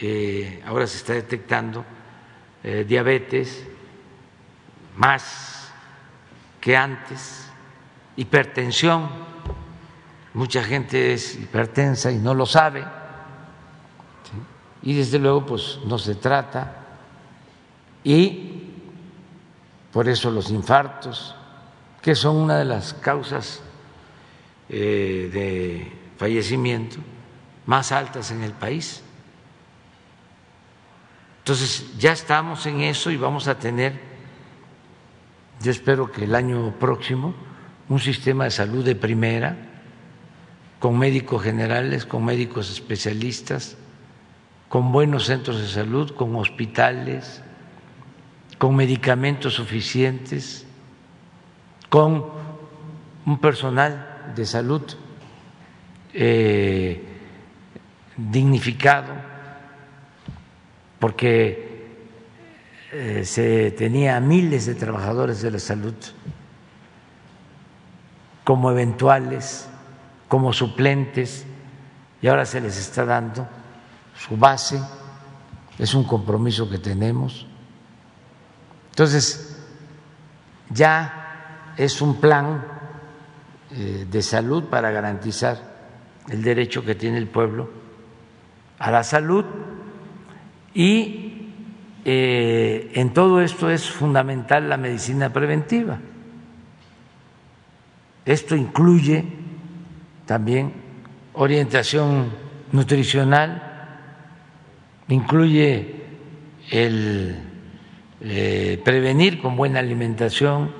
eh, 0.00 0.62
ahora 0.66 0.86
se 0.86 0.98
está 0.98 1.12
detectando 1.12 1.84
eh, 2.62 2.84
diabetes 2.86 3.66
más 4.96 5.72
que 6.60 6.76
antes, 6.76 7.50
hipertensión, 8.16 9.08
mucha 10.34 10.62
gente 10.62 11.12
es 11.12 11.34
hipertensa 11.34 12.10
y 12.10 12.18
no 12.18 12.34
lo 12.34 12.46
sabe, 12.46 12.84
y 14.82 14.94
desde 14.94 15.18
luego 15.18 15.46
pues 15.46 15.78
no 15.86 15.98
se 15.98 16.14
trata. 16.14 16.78
Y 18.04 18.70
por 19.92 20.08
eso 20.08 20.30
los 20.30 20.50
infartos, 20.50 21.36
que 22.02 22.14
son 22.16 22.36
una 22.36 22.58
de 22.58 22.64
las 22.64 22.92
causas 22.94 23.62
eh, 24.68 25.30
de 25.32 25.92
fallecimiento 26.18 26.96
más 27.64 27.92
altas 27.92 28.32
en 28.32 28.42
el 28.42 28.52
país. 28.52 29.02
Entonces 31.38 31.96
ya 31.98 32.12
estamos 32.12 32.66
en 32.66 32.80
eso 32.80 33.10
y 33.10 33.16
vamos 33.16 33.48
a 33.48 33.58
tener, 33.58 34.00
yo 35.62 35.70
espero 35.70 36.10
que 36.10 36.24
el 36.24 36.34
año 36.34 36.74
próximo, 36.78 37.34
un 37.88 38.00
sistema 38.00 38.44
de 38.44 38.50
salud 38.50 38.84
de 38.84 38.94
primera, 38.94 39.56
con 40.80 40.98
médicos 40.98 41.42
generales, 41.42 42.04
con 42.04 42.24
médicos 42.24 42.70
especialistas, 42.70 43.76
con 44.68 44.90
buenos 44.90 45.26
centros 45.26 45.60
de 45.60 45.68
salud, 45.68 46.14
con 46.16 46.34
hospitales, 46.34 47.42
con 48.58 48.74
medicamentos 48.74 49.54
suficientes, 49.54 50.61
con 51.92 52.24
un 53.26 53.38
personal 53.38 54.32
de 54.34 54.46
salud 54.46 54.80
eh, 56.14 57.04
dignificado, 58.16 59.12
porque 60.98 61.98
eh, 62.92 63.26
se 63.26 63.72
tenía 63.72 64.18
miles 64.20 64.64
de 64.64 64.74
trabajadores 64.74 65.42
de 65.42 65.50
la 65.50 65.58
salud 65.58 65.92
como 68.42 68.70
eventuales, 68.70 69.68
como 70.28 70.54
suplentes, 70.54 71.44
y 72.22 72.26
ahora 72.26 72.46
se 72.46 72.62
les 72.62 72.78
está 72.78 73.04
dando 73.04 73.46
su 74.16 74.38
base, 74.38 74.80
es 75.78 75.92
un 75.92 76.04
compromiso 76.04 76.70
que 76.70 76.78
tenemos. 76.78 77.46
Entonces, 78.92 79.62
ya 80.70 81.18
es 81.76 82.00
un 82.00 82.20
plan 82.20 82.64
eh, 83.70 84.06
de 84.10 84.22
salud 84.22 84.64
para 84.64 84.90
garantizar 84.90 85.72
el 86.28 86.42
derecho 86.42 86.84
que 86.84 86.94
tiene 86.94 87.18
el 87.18 87.26
pueblo 87.28 87.70
a 88.78 88.90
la 88.90 89.02
salud 89.02 89.44
y 90.74 91.50
eh, 92.04 92.90
en 92.94 93.12
todo 93.12 93.40
esto 93.40 93.70
es 93.70 93.88
fundamental 93.88 94.68
la 94.68 94.76
medicina 94.76 95.32
preventiva. 95.32 95.98
Esto 98.24 98.56
incluye 98.56 99.24
también 100.26 100.72
orientación 101.34 102.30
nutricional, 102.72 103.62
incluye 105.08 105.94
el 106.70 107.36
eh, 108.20 108.80
prevenir 108.84 109.40
con 109.40 109.56
buena 109.56 109.80
alimentación, 109.80 110.72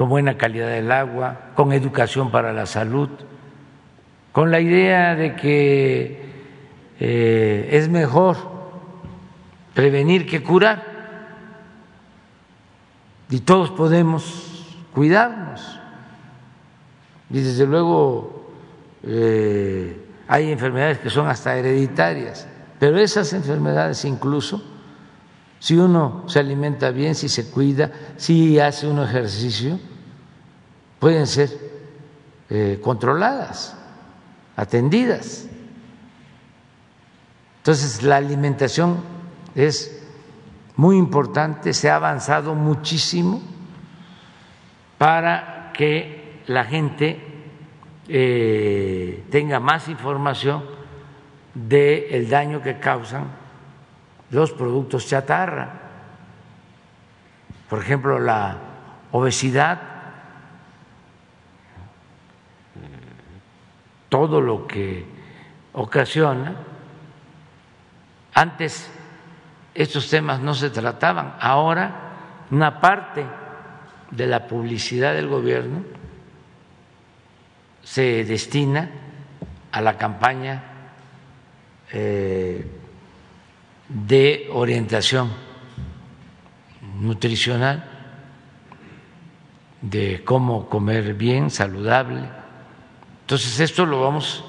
con 0.00 0.08
buena 0.08 0.38
calidad 0.38 0.68
del 0.68 0.90
agua, 0.92 1.50
con 1.54 1.74
educación 1.74 2.30
para 2.30 2.54
la 2.54 2.64
salud, 2.64 3.10
con 4.32 4.50
la 4.50 4.58
idea 4.58 5.14
de 5.14 5.36
que 5.36 6.24
eh, 6.98 7.68
es 7.70 7.90
mejor 7.90 8.38
prevenir 9.74 10.26
que 10.26 10.42
curar 10.42 10.82
y 13.28 13.40
todos 13.40 13.72
podemos 13.72 14.74
cuidarnos. 14.94 15.78
Y 17.28 17.42
desde 17.42 17.66
luego 17.66 18.54
eh, 19.02 20.02
hay 20.26 20.50
enfermedades 20.50 20.98
que 21.00 21.10
son 21.10 21.28
hasta 21.28 21.54
hereditarias, 21.58 22.48
pero 22.78 22.96
esas 22.98 23.34
enfermedades 23.34 24.06
incluso 24.06 24.64
si 25.60 25.76
uno 25.76 26.24
se 26.26 26.38
alimenta 26.38 26.90
bien, 26.90 27.14
si 27.14 27.28
se 27.28 27.50
cuida, 27.50 27.92
si 28.16 28.58
hace 28.58 28.88
un 28.88 28.98
ejercicio, 28.98 29.78
pueden 30.98 31.26
ser 31.26 31.50
eh, 32.48 32.80
controladas, 32.82 33.76
atendidas. 34.56 35.46
Entonces, 37.58 38.02
la 38.02 38.16
alimentación 38.16 39.00
es 39.54 40.02
muy 40.76 40.96
importante, 40.96 41.74
se 41.74 41.90
ha 41.90 41.96
avanzado 41.96 42.54
muchísimo 42.54 43.42
para 44.96 45.72
que 45.74 46.40
la 46.46 46.64
gente 46.64 47.20
eh, 48.08 49.26
tenga 49.30 49.60
más 49.60 49.88
información 49.88 50.64
del 51.52 52.30
daño 52.30 52.62
que 52.62 52.78
causan 52.78 53.39
los 54.30 54.52
productos 54.52 55.06
chatarra. 55.06 55.72
Por 57.68 57.80
ejemplo, 57.80 58.18
la 58.18 58.56
obesidad, 59.12 59.80
todo 64.08 64.40
lo 64.40 64.66
que 64.66 65.04
ocasiona. 65.72 66.56
Antes 68.34 68.90
estos 69.74 70.08
temas 70.08 70.40
no 70.40 70.54
se 70.54 70.70
trataban, 70.70 71.36
ahora 71.40 72.10
una 72.50 72.80
parte 72.80 73.24
de 74.10 74.26
la 74.26 74.46
publicidad 74.46 75.14
del 75.14 75.28
gobierno 75.28 75.84
se 77.82 78.24
destina 78.24 78.90
a 79.72 79.80
la 79.80 79.96
campaña 79.96 80.62
eh, 81.92 82.79
de 83.90 84.48
orientación 84.52 85.30
nutricional 87.00 87.84
de 89.82 90.22
cómo 90.24 90.68
comer 90.68 91.14
bien, 91.14 91.50
saludable. 91.50 92.20
Entonces 93.22 93.58
esto 93.60 93.86
lo 93.86 94.02
vamos 94.02 94.44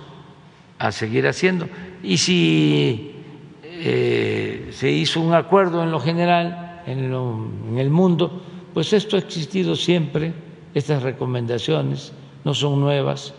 a 0.77 0.91
seguir 0.91 1.27
haciendo. 1.27 1.67
Y 2.03 2.17
si 2.17 3.15
eh, 3.63 4.69
se 4.71 4.91
hizo 4.91 5.21
un 5.21 5.33
acuerdo 5.33 5.83
en 5.83 5.91
lo 5.91 5.99
general, 5.99 6.81
en, 6.85 7.13
en 7.13 7.77
el 7.77 7.89
mundo, 7.89 8.41
pues 8.73 8.93
esto 8.93 9.15
ha 9.15 9.19
existido 9.19 9.75
siempre, 9.75 10.33
estas 10.73 11.03
recomendaciones 11.03 12.13
no 12.43 12.53
son 12.53 12.79
nuevas 12.79 13.33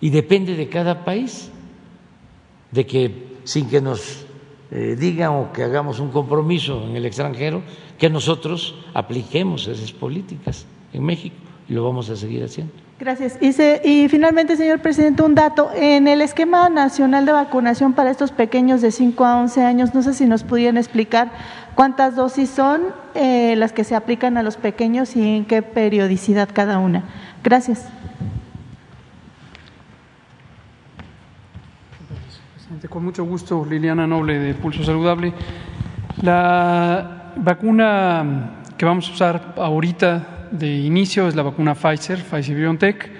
y 0.00 0.10
depende 0.10 0.54
de 0.54 0.68
cada 0.68 1.04
país, 1.04 1.50
de 2.70 2.86
que 2.86 3.28
sin 3.44 3.68
que 3.68 3.80
nos 3.80 4.27
eh, 4.70 4.96
digan 4.98 5.32
o 5.32 5.52
que 5.52 5.62
hagamos 5.62 5.98
un 6.00 6.10
compromiso 6.10 6.86
en 6.88 6.96
el 6.96 7.06
extranjero, 7.06 7.62
que 7.98 8.10
nosotros 8.10 8.74
apliquemos 8.94 9.66
esas 9.66 9.92
políticas 9.92 10.66
en 10.92 11.04
México 11.04 11.36
y 11.68 11.74
lo 11.74 11.84
vamos 11.84 12.10
a 12.10 12.16
seguir 12.16 12.44
haciendo. 12.44 12.72
Gracias. 13.00 13.38
Y, 13.40 13.48
y, 13.88 14.08
finalmente, 14.08 14.56
señor 14.56 14.80
presidente, 14.80 15.22
un 15.22 15.34
dato. 15.34 15.70
En 15.74 16.08
el 16.08 16.20
esquema 16.20 16.68
nacional 16.68 17.26
de 17.26 17.32
vacunación 17.32 17.92
para 17.92 18.10
estos 18.10 18.32
pequeños 18.32 18.82
de 18.82 18.90
5 18.90 19.24
a 19.24 19.40
11 19.40 19.64
años, 19.64 19.94
no 19.94 20.02
sé 20.02 20.14
si 20.14 20.26
nos 20.26 20.42
pudieran 20.42 20.76
explicar 20.76 21.30
cuántas 21.76 22.16
dosis 22.16 22.50
son 22.50 22.82
eh, 23.14 23.54
las 23.56 23.72
que 23.72 23.84
se 23.84 23.94
aplican 23.94 24.36
a 24.36 24.42
los 24.42 24.56
pequeños 24.56 25.14
y 25.14 25.36
en 25.36 25.44
qué 25.44 25.62
periodicidad 25.62 26.48
cada 26.52 26.78
una. 26.78 27.04
Gracias. 27.44 27.86
Con 32.86 33.04
mucho 33.04 33.24
gusto, 33.24 33.66
Liliana 33.68 34.06
Noble 34.06 34.38
de 34.38 34.54
Pulso 34.54 34.84
Saludable. 34.84 35.32
La 36.22 37.32
vacuna 37.36 38.62
que 38.76 38.84
vamos 38.84 39.08
a 39.08 39.12
usar 39.12 39.54
ahorita 39.56 40.48
de 40.52 40.76
inicio 40.76 41.26
es 41.26 41.34
la 41.34 41.42
vacuna 41.42 41.74
Pfizer, 41.74 42.22
Pfizer 42.22 42.56
BioNTech. 42.56 43.10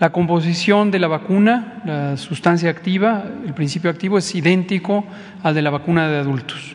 La 0.00 0.10
composición 0.10 0.90
de 0.90 0.98
la 0.98 1.06
vacuna, 1.06 1.82
la 1.84 2.16
sustancia 2.16 2.68
activa, 2.68 3.24
el 3.46 3.54
principio 3.54 3.90
activo 3.90 4.18
es 4.18 4.34
idéntico 4.34 5.04
al 5.42 5.54
de 5.54 5.62
la 5.62 5.70
vacuna 5.70 6.08
de 6.08 6.18
adultos, 6.18 6.74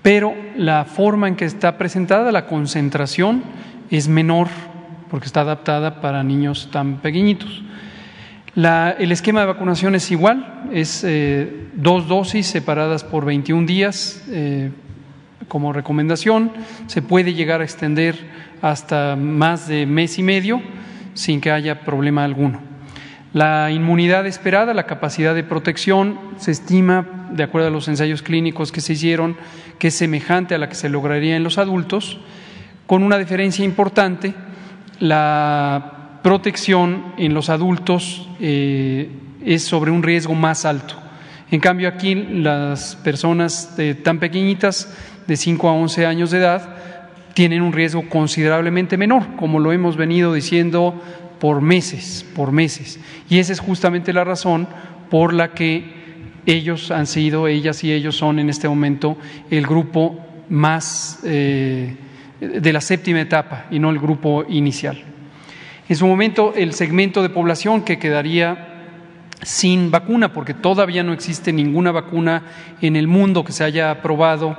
pero 0.00 0.32
la 0.56 0.84
forma 0.84 1.26
en 1.26 1.34
que 1.34 1.44
está 1.44 1.76
presentada, 1.76 2.30
la 2.30 2.46
concentración, 2.46 3.42
es 3.90 4.06
menor 4.06 4.48
porque 5.10 5.26
está 5.26 5.40
adaptada 5.40 6.00
para 6.00 6.22
niños 6.22 6.68
tan 6.70 6.98
pequeñitos 6.98 7.64
el 8.56 9.10
esquema 9.10 9.40
de 9.40 9.46
vacunación 9.46 9.94
es 9.94 10.10
igual, 10.10 10.68
es 10.72 11.02
eh, 11.04 11.68
dos 11.74 12.06
dosis 12.06 12.46
separadas 12.46 13.02
por 13.02 13.24
21 13.24 13.66
días 13.66 14.22
eh, 14.28 14.70
como 15.48 15.72
recomendación. 15.72 16.52
Se 16.86 17.02
puede 17.02 17.34
llegar 17.34 17.60
a 17.60 17.64
extender 17.64 18.16
hasta 18.62 19.16
más 19.16 19.66
de 19.66 19.86
mes 19.86 20.18
y 20.18 20.22
medio 20.22 20.62
sin 21.14 21.40
que 21.40 21.50
haya 21.50 21.80
problema 21.80 22.24
alguno. 22.24 22.60
La 23.32 23.72
inmunidad 23.72 24.26
esperada, 24.26 24.72
la 24.74 24.86
capacidad 24.86 25.34
de 25.34 25.42
protección, 25.42 26.20
se 26.36 26.52
estima, 26.52 27.28
de 27.32 27.42
acuerdo 27.42 27.66
a 27.66 27.70
los 27.72 27.88
ensayos 27.88 28.22
clínicos 28.22 28.70
que 28.70 28.80
se 28.80 28.92
hicieron, 28.92 29.36
que 29.80 29.88
es 29.88 29.94
semejante 29.94 30.54
a 30.54 30.58
la 30.58 30.68
que 30.68 30.76
se 30.76 30.88
lograría 30.88 31.34
en 31.34 31.42
los 31.42 31.58
adultos, 31.58 32.20
con 32.86 33.02
una 33.02 33.18
diferencia 33.18 33.64
importante. 33.64 34.34
La 35.00 35.93
protección 36.24 37.12
en 37.18 37.34
los 37.34 37.50
adultos 37.50 38.26
eh, 38.40 39.10
es 39.44 39.62
sobre 39.62 39.90
un 39.90 40.02
riesgo 40.02 40.34
más 40.34 40.64
alto. 40.64 40.94
En 41.50 41.60
cambio, 41.60 41.86
aquí 41.86 42.14
las 42.14 42.96
personas 42.96 43.76
tan 44.02 44.18
pequeñitas, 44.18 44.92
de 45.26 45.36
5 45.36 45.68
a 45.68 45.72
11 45.72 46.06
años 46.06 46.30
de 46.30 46.38
edad, 46.38 46.76
tienen 47.34 47.60
un 47.60 47.74
riesgo 47.74 48.08
considerablemente 48.08 48.96
menor, 48.96 49.36
como 49.36 49.60
lo 49.60 49.70
hemos 49.70 49.98
venido 49.98 50.32
diciendo 50.32 50.98
por 51.38 51.60
meses, 51.60 52.24
por 52.34 52.52
meses. 52.52 52.98
Y 53.28 53.38
esa 53.38 53.52
es 53.52 53.60
justamente 53.60 54.14
la 54.14 54.24
razón 54.24 54.66
por 55.10 55.34
la 55.34 55.52
que 55.52 55.92
ellos 56.46 56.90
han 56.90 57.06
sido, 57.06 57.48
ellas 57.48 57.84
y 57.84 57.92
ellos 57.92 58.16
son 58.16 58.38
en 58.38 58.48
este 58.48 58.66
momento 58.66 59.18
el 59.50 59.66
grupo 59.66 60.18
más 60.48 61.20
eh, 61.22 61.96
de 62.40 62.72
la 62.72 62.80
séptima 62.80 63.20
etapa 63.20 63.66
y 63.70 63.78
no 63.78 63.90
el 63.90 63.98
grupo 63.98 64.46
inicial. 64.48 65.13
En 65.88 65.96
su 65.96 66.06
momento, 66.06 66.54
el 66.56 66.72
segmento 66.72 67.22
de 67.22 67.28
población 67.28 67.82
que 67.82 67.98
quedaría 67.98 68.68
sin 69.42 69.90
vacuna, 69.90 70.32
porque 70.32 70.54
todavía 70.54 71.02
no 71.02 71.12
existe 71.12 71.52
ninguna 71.52 71.92
vacuna 71.92 72.42
en 72.80 72.96
el 72.96 73.06
mundo 73.06 73.44
que 73.44 73.52
se 73.52 73.64
haya 73.64 73.90
aprobado 73.90 74.56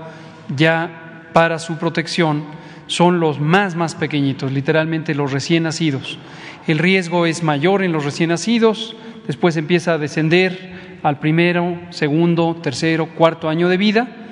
ya 0.56 1.30
para 1.34 1.58
su 1.58 1.78
protección, 1.78 2.44
son 2.86 3.20
los 3.20 3.40
más, 3.40 3.76
más 3.76 3.96
pequeñitos, 3.96 4.52
literalmente 4.52 5.16
los 5.16 5.32
recién 5.32 5.64
nacidos. 5.64 6.20
El 6.68 6.78
riesgo 6.78 7.26
es 7.26 7.42
mayor 7.42 7.84
en 7.84 7.92
los 7.92 8.06
recién 8.06 8.30
nacidos, 8.30 8.96
después 9.26 9.58
empieza 9.58 9.94
a 9.94 9.98
descender 9.98 11.00
al 11.02 11.20
primero, 11.20 11.80
segundo, 11.90 12.56
tercero, 12.62 13.08
cuarto 13.08 13.50
año 13.50 13.68
de 13.68 13.78
vida 13.78 14.25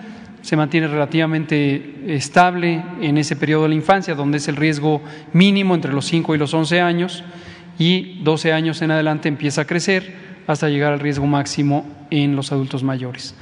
se 0.43 0.57
mantiene 0.57 0.87
relativamente 0.89 2.03
estable 2.07 2.83
en 3.01 3.17
ese 3.17 3.37
periodo 3.37 3.63
de 3.63 3.69
la 3.69 3.75
infancia, 3.75 4.13
donde 4.13 4.37
es 4.37 4.47
el 4.49 4.57
riesgo 4.57 5.01
mínimo 5.31 5.73
entre 5.73 5.93
los 5.93 6.05
5 6.05 6.35
y 6.35 6.37
los 6.37 6.53
11 6.53 6.81
años, 6.81 7.23
y 7.79 8.21
12 8.23 8.51
años 8.51 8.81
en 8.81 8.91
adelante 8.91 9.29
empieza 9.29 9.61
a 9.61 9.65
crecer 9.65 10.13
hasta 10.45 10.67
llegar 10.67 10.91
al 10.91 10.99
riesgo 10.99 11.25
máximo 11.25 11.85
en 12.11 12.35
los 12.35 12.51
adultos 12.51 12.83
mayores. 12.83 13.35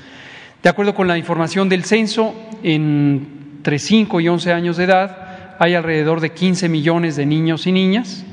De 0.62 0.70
acuerdo 0.70 0.94
con 0.94 1.08
la 1.08 1.18
información 1.18 1.70
del 1.70 1.86
censo, 1.86 2.36
entre 2.62 3.80
5 3.80 4.22
y 4.22 4.28
11 4.28 4.54
años 4.54 4.78
de 4.78 4.84
edad 4.84 5.56
hay 5.58 5.74
alrededor 5.74 6.22
de 6.22 6.32
15 6.34 6.70
millones 6.70 7.16
de 7.16 7.26
niños 7.26 7.66
y 7.66 7.72
niñas. 7.72 8.24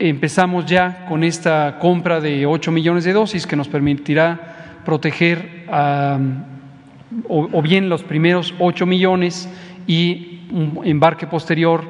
Empezamos 0.00 0.66
ya 0.66 1.06
con 1.06 1.22
esta 1.22 1.78
compra 1.80 2.20
de 2.20 2.44
8 2.44 2.72
millones 2.72 3.04
de 3.04 3.12
dosis 3.12 3.46
que 3.46 3.54
nos 3.54 3.68
permitirá 3.68 4.80
proteger 4.84 5.66
a 5.70 6.18
o, 7.28 7.62
bien 7.62 7.88
los 7.88 8.02
primeros 8.02 8.54
8 8.58 8.86
millones 8.86 9.48
y 9.86 10.40
un 10.50 10.80
embarque 10.84 11.26
posterior 11.26 11.84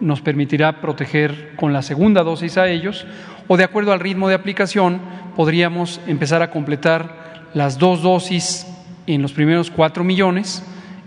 nos 0.00 0.20
permitirá 0.20 0.80
proteger 0.80 1.54
con 1.56 1.72
la 1.72 1.82
segunda 1.82 2.22
dosis 2.22 2.56
a 2.58 2.68
ellos, 2.68 3.06
o 3.48 3.56
de 3.56 3.64
acuerdo 3.64 3.92
al 3.92 4.00
ritmo 4.00 4.28
de 4.28 4.34
aplicación 4.34 5.00
podríamos 5.34 6.00
empezar 6.06 6.42
a 6.42 6.50
completar 6.50 7.48
las 7.54 7.78
dos 7.78 8.02
dosis 8.02 8.66
en 9.06 9.22
los 9.22 9.32
primeros 9.32 9.70
4 9.70 10.04
millones 10.04 10.64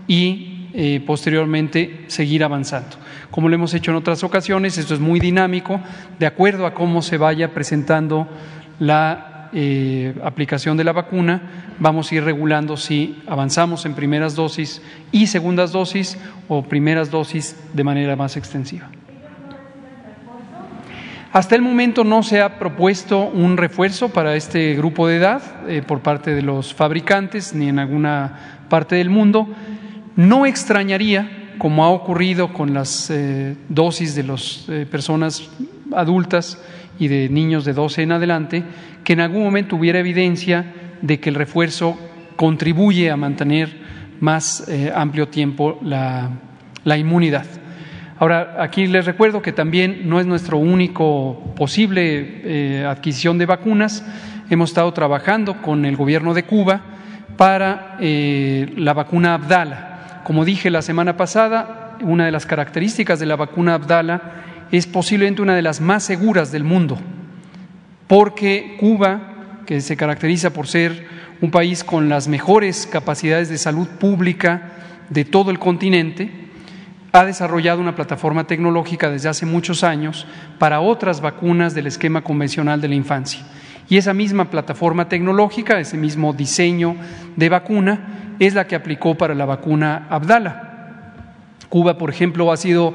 y 0.08 0.68
eh, 0.74 1.02
posteriormente 1.06 2.04
seguir 2.08 2.44
avanzando. 2.44 2.96
Como 3.30 3.48
lo 3.48 3.54
hemos 3.54 3.74
hecho 3.74 3.90
en 3.90 3.98
otras 3.98 4.24
ocasiones, 4.24 4.76
esto 4.78 4.94
es 4.94 5.00
muy 5.00 5.20
dinámico, 5.20 5.80
de 6.18 6.26
acuerdo 6.26 6.66
a 6.66 6.74
cómo 6.74 7.02
se 7.02 7.18
vaya 7.18 7.54
presentando 7.54 8.26
la 8.78 9.31
eh, 9.54 10.14
aplicación 10.24 10.78
de 10.78 10.84
la 10.84 10.92
vacuna, 10.92 11.74
vamos 11.78 12.10
a 12.10 12.14
ir 12.14 12.24
regulando 12.24 12.78
si 12.78 13.22
avanzamos 13.26 13.84
en 13.84 13.94
primeras 13.94 14.34
dosis 14.34 14.80
y 15.10 15.26
segundas 15.26 15.72
dosis 15.72 16.16
o 16.48 16.62
primeras 16.62 17.10
dosis 17.10 17.56
de 17.74 17.84
manera 17.84 18.16
más 18.16 18.38
extensiva. 18.38 18.88
Hasta 21.32 21.54
el 21.54 21.60
momento 21.60 22.02
no 22.02 22.22
se 22.22 22.40
ha 22.40 22.58
propuesto 22.58 23.28
un 23.28 23.58
refuerzo 23.58 24.08
para 24.08 24.36
este 24.36 24.74
grupo 24.74 25.06
de 25.06 25.16
edad 25.16 25.42
eh, 25.68 25.82
por 25.86 26.00
parte 26.00 26.34
de 26.34 26.40
los 26.40 26.72
fabricantes 26.72 27.54
ni 27.54 27.68
en 27.68 27.78
alguna 27.78 28.64
parte 28.70 28.96
del 28.96 29.10
mundo. 29.10 29.48
No 30.16 30.46
extrañaría, 30.46 31.54
como 31.58 31.84
ha 31.84 31.90
ocurrido 31.90 32.54
con 32.54 32.72
las 32.72 33.10
eh, 33.10 33.56
dosis 33.68 34.14
de 34.14 34.22
las 34.22 34.66
personas 34.90 35.50
adultas 35.94 36.58
y 37.02 37.08
de 37.08 37.28
niños 37.28 37.64
de 37.64 37.72
12 37.72 38.02
en 38.02 38.12
adelante, 38.12 38.62
que 39.02 39.14
en 39.14 39.20
algún 39.20 39.42
momento 39.42 39.74
hubiera 39.74 39.98
evidencia 39.98 40.66
de 41.00 41.18
que 41.18 41.30
el 41.30 41.34
refuerzo 41.34 41.98
contribuye 42.36 43.10
a 43.10 43.16
mantener 43.16 43.76
más 44.20 44.68
eh, 44.68 44.92
amplio 44.94 45.26
tiempo 45.26 45.80
la, 45.82 46.30
inmunidad. 46.96 47.44
Ahora, 48.20 48.54
aquí 48.60 48.86
les 48.86 49.04
recuerdo 49.04 49.42
que 49.42 49.50
también 49.50 50.08
no 50.08 50.20
es 50.20 50.26
nuestro 50.26 50.58
único 50.58 51.52
posible 51.56 52.42
eh, 52.44 52.86
adquisición 52.88 53.36
de 53.36 53.46
vacunas. 53.46 54.06
Hemos 54.48 54.70
estado 54.70 54.92
trabajando 54.92 55.60
con 55.60 55.84
el 55.84 55.96
gobierno 55.96 56.34
de 56.34 56.44
Cuba 56.44 56.82
para 57.36 57.96
eh, 57.98 58.72
la 58.76 58.94
vacuna 58.94 59.34
Abdala. 59.34 60.20
Como 60.22 60.44
dije 60.44 60.70
la 60.70 60.82
semana 60.82 61.16
pasada, 61.16 61.96
una 62.00 62.26
de 62.26 62.30
las 62.30 62.46
características 62.46 63.18
de 63.18 63.26
la 63.26 63.34
vacuna 63.34 63.74
Abdala 63.74 64.51
es 64.72 64.88
posiblemente 64.88 65.42
una 65.42 65.54
de 65.54 65.62
las 65.62 65.80
más 65.80 66.02
seguras 66.02 66.50
del 66.50 66.64
mundo 66.64 66.98
porque 68.12 68.76
Cuba, 68.78 69.62
que 69.64 69.80
se 69.80 69.96
caracteriza 69.96 70.52
por 70.52 70.66
ser 70.66 71.06
un 71.40 71.50
país 71.50 71.82
con 71.82 72.10
las 72.10 72.28
mejores 72.28 72.86
capacidades 72.86 73.48
de 73.48 73.56
salud 73.56 73.88
pública 73.88 74.72
de 75.08 75.24
todo 75.24 75.50
el 75.50 75.58
continente, 75.58 76.30
ha 77.10 77.24
desarrollado 77.24 77.80
una 77.80 77.94
plataforma 77.94 78.46
tecnológica 78.46 79.08
desde 79.08 79.30
hace 79.30 79.46
muchos 79.46 79.82
años 79.82 80.26
para 80.58 80.80
otras 80.80 81.22
vacunas 81.22 81.74
del 81.74 81.86
esquema 81.86 82.22
convencional 82.22 82.82
de 82.82 82.88
la 82.88 82.96
infancia. 82.96 83.40
Y 83.88 83.96
esa 83.96 84.12
misma 84.12 84.50
plataforma 84.50 85.08
tecnológica, 85.08 85.80
ese 85.80 85.96
mismo 85.96 86.34
diseño 86.34 86.96
de 87.36 87.48
vacuna, 87.48 88.34
es 88.40 88.52
la 88.52 88.66
que 88.66 88.76
aplicó 88.76 89.14
para 89.14 89.34
la 89.34 89.46
vacuna 89.46 90.06
Abdala. 90.10 90.71
Cuba, 91.72 91.96
por 91.96 92.10
ejemplo, 92.10 92.52
ha 92.52 92.58
sido 92.58 92.92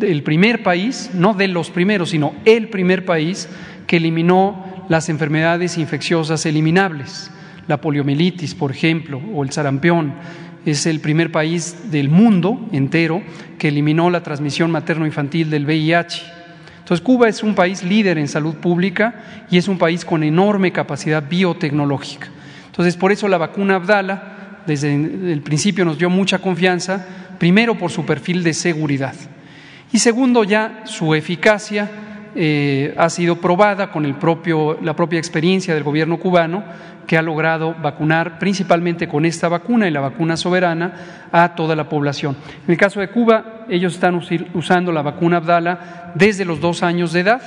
el 0.00 0.22
primer 0.22 0.62
país, 0.62 1.10
no 1.12 1.34
de 1.34 1.48
los 1.48 1.70
primeros, 1.70 2.10
sino 2.10 2.34
el 2.44 2.68
primer 2.68 3.04
país 3.04 3.48
que 3.88 3.96
eliminó 3.96 4.64
las 4.88 5.08
enfermedades 5.08 5.76
infecciosas 5.76 6.46
eliminables, 6.46 7.32
la 7.66 7.80
poliomielitis, 7.80 8.54
por 8.54 8.70
ejemplo, 8.70 9.20
o 9.34 9.42
el 9.42 9.50
sarampión. 9.50 10.14
Es 10.64 10.86
el 10.86 11.00
primer 11.00 11.32
país 11.32 11.90
del 11.90 12.08
mundo 12.08 12.68
entero 12.70 13.22
que 13.58 13.66
eliminó 13.66 14.08
la 14.08 14.22
transmisión 14.22 14.70
materno-infantil 14.70 15.50
del 15.50 15.66
VIH. 15.66 16.22
Entonces, 16.78 17.04
Cuba 17.04 17.28
es 17.28 17.42
un 17.42 17.56
país 17.56 17.82
líder 17.82 18.18
en 18.18 18.28
salud 18.28 18.54
pública 18.54 19.46
y 19.50 19.58
es 19.58 19.66
un 19.66 19.78
país 19.78 20.04
con 20.04 20.22
enorme 20.22 20.70
capacidad 20.70 21.28
biotecnológica. 21.28 22.28
Entonces, 22.66 22.96
por 22.96 23.10
eso 23.10 23.26
la 23.26 23.38
vacuna 23.38 23.74
Abdala, 23.74 24.62
desde 24.64 24.94
el 24.94 25.42
principio 25.42 25.84
nos 25.84 25.98
dio 25.98 26.08
mucha 26.08 26.38
confianza, 26.38 27.25
primero 27.38 27.76
por 27.76 27.90
su 27.90 28.04
perfil 28.04 28.42
de 28.42 28.54
seguridad 28.54 29.14
y 29.92 29.98
segundo 29.98 30.44
ya 30.44 30.82
su 30.84 31.14
eficacia 31.14 31.90
eh, 32.34 32.94
ha 32.98 33.08
sido 33.08 33.36
probada 33.36 33.90
con 33.90 34.04
el 34.04 34.14
propio, 34.14 34.78
la 34.82 34.94
propia 34.94 35.18
experiencia 35.18 35.72
del 35.72 35.84
gobierno 35.84 36.18
cubano 36.18 36.64
que 37.06 37.16
ha 37.16 37.22
logrado 37.22 37.74
vacunar 37.80 38.38
principalmente 38.38 39.08
con 39.08 39.24
esta 39.24 39.48
vacuna 39.48 39.86
y 39.88 39.90
la 39.90 40.00
vacuna 40.00 40.36
soberana 40.36 41.28
a 41.32 41.54
toda 41.54 41.74
la 41.76 41.88
población. 41.88 42.36
En 42.66 42.72
el 42.72 42.76
caso 42.76 43.00
de 43.00 43.08
Cuba, 43.08 43.64
ellos 43.70 43.94
están 43.94 44.20
usando 44.54 44.92
la 44.92 45.02
vacuna 45.02 45.38
Abdala 45.38 46.12
desde 46.14 46.44
los 46.44 46.60
dos 46.60 46.82
años 46.82 47.12
de 47.12 47.20
edad 47.20 47.40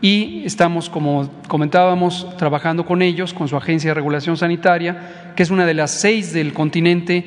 y 0.00 0.42
estamos, 0.44 0.88
como 0.88 1.30
comentábamos, 1.48 2.34
trabajando 2.36 2.86
con 2.86 3.02
ellos, 3.02 3.34
con 3.34 3.48
su 3.48 3.56
agencia 3.56 3.90
de 3.90 3.94
regulación 3.94 4.36
sanitaria, 4.36 5.32
que 5.34 5.42
es 5.42 5.50
una 5.50 5.66
de 5.66 5.74
las 5.74 5.90
seis 5.90 6.32
del 6.32 6.52
continente 6.52 7.24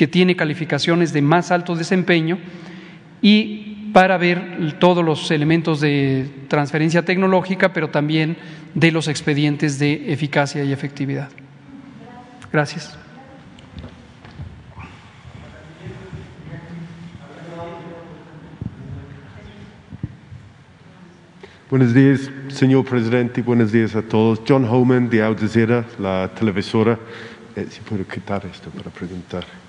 que 0.00 0.08
tiene 0.08 0.34
calificaciones 0.34 1.12
de 1.12 1.20
más 1.20 1.50
alto 1.50 1.76
desempeño 1.76 2.38
y 3.20 3.90
para 3.92 4.16
ver 4.16 4.78
todos 4.78 5.04
los 5.04 5.30
elementos 5.30 5.78
de 5.82 6.26
transferencia 6.48 7.04
tecnológica, 7.04 7.74
pero 7.74 7.90
también 7.90 8.38
de 8.72 8.92
los 8.92 9.08
expedientes 9.08 9.78
de 9.78 10.10
eficacia 10.10 10.64
y 10.64 10.72
efectividad. 10.72 11.28
Gracias. 12.50 12.98
Buenos 21.68 21.92
días, 21.92 22.30
señor 22.48 22.86
presidente. 22.86 23.42
Buenos 23.42 23.70
días 23.70 23.94
a 23.94 24.00
todos. 24.00 24.40
John 24.48 24.64
Homan 24.64 25.10
de 25.10 25.22
Al 25.22 25.36
Jazeera, 25.36 25.84
la 25.98 26.30
televisora. 26.34 26.98
Eh, 27.54 27.66
si 27.68 27.82
puedo 27.82 28.06
quitar 28.06 28.46
esto 28.46 28.70
para 28.70 28.88
preguntar. 28.88 29.59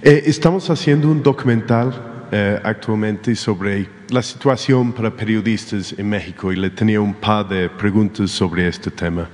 Eh, 0.00 0.22
estamos 0.26 0.70
haciendo 0.70 1.10
un 1.10 1.22
documental 1.24 2.26
eh, 2.30 2.60
actualmente 2.62 3.34
sobre 3.34 3.88
la 4.10 4.22
situación 4.22 4.92
para 4.92 5.10
periodistas 5.10 5.92
en 5.98 6.08
México 6.08 6.52
y 6.52 6.56
le 6.56 6.70
tenía 6.70 7.00
un 7.00 7.14
par 7.14 7.48
de 7.48 7.68
preguntas 7.68 8.30
sobre 8.30 8.68
este 8.68 8.92
tema. 8.92 9.28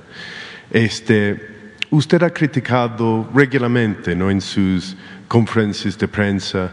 Este, 0.71 1.69
usted 1.91 2.23
ha 2.23 2.31
criticado 2.31 3.29
regularmente 3.31 4.15
¿no? 4.15 4.31
en 4.31 4.41
sus 4.41 4.97
conferencias 5.27 5.99
de 5.99 6.07
prensa, 6.07 6.71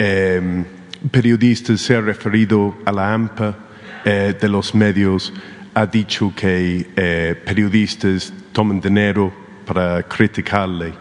eh, 0.00 0.64
periodistas 1.08 1.80
se 1.80 1.94
ha 1.94 2.00
referido 2.00 2.76
a 2.84 2.90
la 2.90 3.14
AMPA 3.14 3.56
de 4.04 4.48
los 4.48 4.74
medios, 4.74 5.34
ha 5.74 5.84
dicho 5.84 6.32
que 6.34 7.36
periodistas 7.44 8.32
toman 8.52 8.80
dinero 8.80 9.30
para 9.66 10.02
criticarle. 10.02 10.94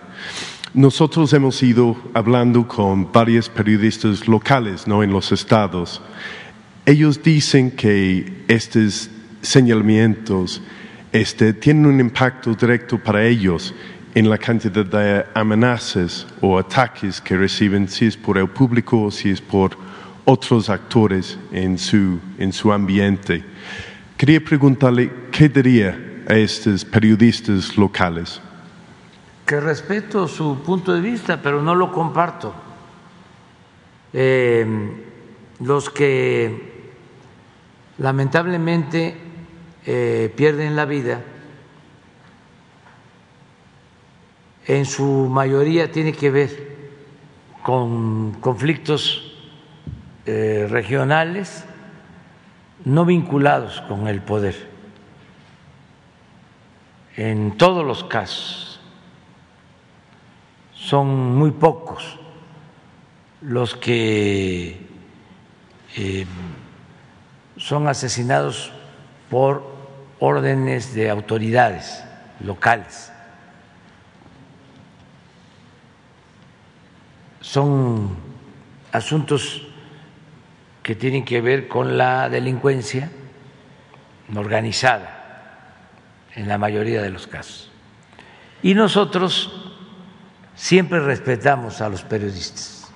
Nosotros 0.77 1.33
hemos 1.33 1.63
ido 1.63 1.97
hablando 2.13 2.67
con 2.67 3.11
varios 3.11 3.49
periodistas 3.49 4.27
locales 4.27 4.85
¿no? 4.85 5.01
en 5.01 5.11
los 5.11 5.31
estados. 5.31 6.03
Ellos 6.85 7.23
dicen 7.23 7.71
que 7.71 8.43
estos 8.47 9.09
señalamientos 9.41 10.61
este, 11.11 11.53
tienen 11.53 11.87
un 11.87 11.99
impacto 11.99 12.53
directo 12.53 12.99
para 12.99 13.25
ellos 13.25 13.73
en 14.13 14.29
la 14.29 14.37
cantidad 14.37 14.85
de 14.85 15.25
amenazas 15.33 16.27
o 16.41 16.59
ataques 16.59 17.21
que 17.21 17.35
reciben, 17.35 17.87
si 17.87 18.05
es 18.05 18.15
por 18.15 18.37
el 18.37 18.47
público 18.47 19.01
o 19.01 19.09
si 19.09 19.31
es 19.31 19.41
por 19.41 19.75
otros 20.25 20.69
actores 20.69 21.39
en 21.51 21.79
su, 21.79 22.19
en 22.37 22.53
su 22.53 22.71
ambiente. 22.71 23.43
Quería 24.15 24.45
preguntarle 24.45 25.11
qué 25.31 25.49
diría 25.49 26.23
a 26.29 26.35
estos 26.35 26.85
periodistas 26.85 27.75
locales 27.79 28.41
que 29.47 29.61
respeto 29.61 30.27
su 30.27 30.61
punto 30.61 30.93
de 30.93 30.99
vista, 30.99 31.41
pero 31.41 31.61
no 31.61 31.73
lo 31.73 31.89
comparto. 31.93 32.53
Eh, 34.11 34.67
los 35.61 35.89
que 35.89 36.91
lamentablemente 37.97 39.17
eh, 39.85 40.33
pierden 40.35 40.75
la 40.75 40.83
vida, 40.83 41.21
en 44.65 44.85
su 44.85 45.29
mayoría 45.29 45.93
tiene 45.93 46.11
que 46.11 46.29
ver 46.29 46.77
con 47.63 48.33
conflictos 48.41 49.33
eh, 50.25 50.67
regionales 50.69 51.63
no 52.83 53.05
vinculados 53.05 53.79
con 53.87 54.09
el 54.09 54.21
poder, 54.21 54.69
en 57.15 57.57
todos 57.57 57.85
los 57.85 58.03
casos 58.03 58.66
son 60.87 61.35
muy 61.35 61.51
pocos 61.51 62.17
los 63.41 63.75
que 63.75 64.87
eh, 65.97 66.25
son 67.57 67.89
asesinados 67.89 68.71
por 69.29 69.69
órdenes 70.19 70.93
de 70.93 71.09
autoridades 71.09 72.05
locales. 72.39 73.11
Son 77.41 78.15
asuntos 78.93 79.67
que 80.83 80.95
tienen 80.95 81.25
que 81.25 81.41
ver 81.41 81.67
con 81.67 81.97
la 81.97 82.29
delincuencia 82.29 83.11
organizada 84.33 85.65
en 86.33 86.47
la 86.47 86.57
mayoría 86.57 87.01
de 87.01 87.09
los 87.09 87.27
casos. 87.27 87.71
Y 88.63 88.73
nosotros 88.73 89.66
siempre 90.57 90.99
respetamos 90.99 91.79
a 91.79 91.87
los 91.87 92.03
periodistas. 92.03 92.91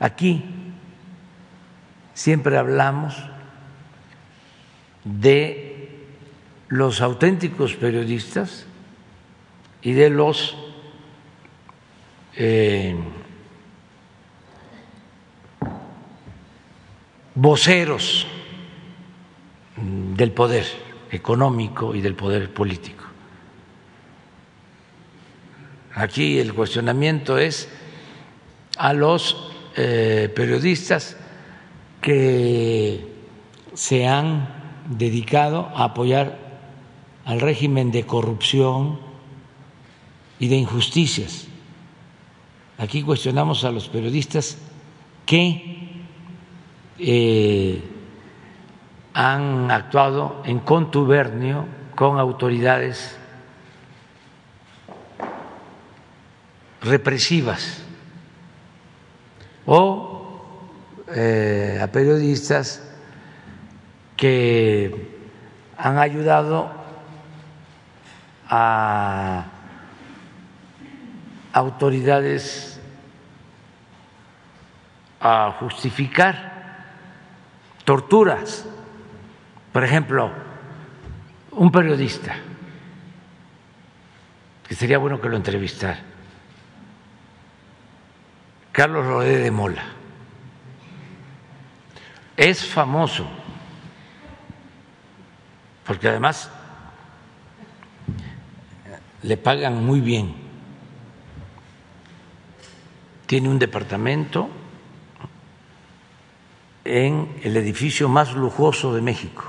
Aquí 0.00 0.72
siempre 2.14 2.56
hablamos 2.56 3.14
de 5.04 6.06
los 6.68 7.02
auténticos 7.02 7.74
periodistas 7.74 8.66
y 9.82 9.92
de 9.92 10.08
los 10.08 10.56
eh, 12.36 12.96
voceros 17.34 18.26
del 19.76 20.30
poder 20.30 20.66
económico 21.10 21.94
y 21.94 22.00
del 22.00 22.14
poder 22.14 22.54
político. 22.54 23.01
Aquí 25.94 26.38
el 26.38 26.54
cuestionamiento 26.54 27.36
es 27.36 27.68
a 28.78 28.92
los 28.92 29.36
eh, 29.76 30.32
periodistas 30.34 31.16
que 32.00 33.06
se 33.74 34.06
han 34.06 34.48
dedicado 34.86 35.70
a 35.74 35.84
apoyar 35.84 36.38
al 37.24 37.40
régimen 37.40 37.90
de 37.92 38.04
corrupción 38.04 38.98
y 40.38 40.48
de 40.48 40.56
injusticias. 40.56 41.46
Aquí 42.78 43.02
cuestionamos 43.02 43.64
a 43.64 43.70
los 43.70 43.88
periodistas 43.88 44.58
que 45.26 46.02
eh, 46.98 47.82
han 49.14 49.70
actuado 49.70 50.42
en 50.44 50.58
contubernio 50.60 51.66
con 51.94 52.18
autoridades 52.18 53.18
represivas 56.82 57.82
o 59.66 60.12
eh, 61.14 61.78
a 61.82 61.86
periodistas 61.88 62.82
que 64.16 65.10
han 65.76 65.98
ayudado 65.98 66.70
a 68.48 69.46
autoridades 71.52 72.80
a 75.20 75.54
justificar 75.60 76.52
torturas. 77.84 78.66
Por 79.72 79.84
ejemplo, 79.84 80.30
un 81.52 81.70
periodista, 81.70 82.34
que 84.66 84.74
sería 84.74 84.98
bueno 84.98 85.20
que 85.20 85.28
lo 85.28 85.36
entrevistara, 85.36 86.11
Carlos 88.72 89.04
Rodé 89.06 89.36
de 89.36 89.50
Mola, 89.50 89.84
es 92.38 92.64
famoso, 92.64 93.28
porque 95.84 96.08
además 96.08 96.50
le 99.22 99.36
pagan 99.36 99.84
muy 99.84 100.00
bien. 100.00 100.34
Tiene 103.26 103.50
un 103.50 103.58
departamento 103.58 104.48
en 106.84 107.40
el 107.42 107.58
edificio 107.58 108.08
más 108.08 108.32
lujoso 108.32 108.94
de 108.94 109.02
México. 109.02 109.44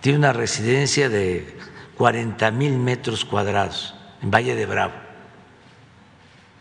Tiene 0.00 0.18
una 0.18 0.32
residencia 0.32 1.10
de 1.10 1.58
40 1.98 2.50
mil 2.52 2.78
metros 2.78 3.26
cuadrados 3.26 3.94
en 4.24 4.30
Valle 4.30 4.54
de 4.54 4.64
Bravo, 4.64 4.94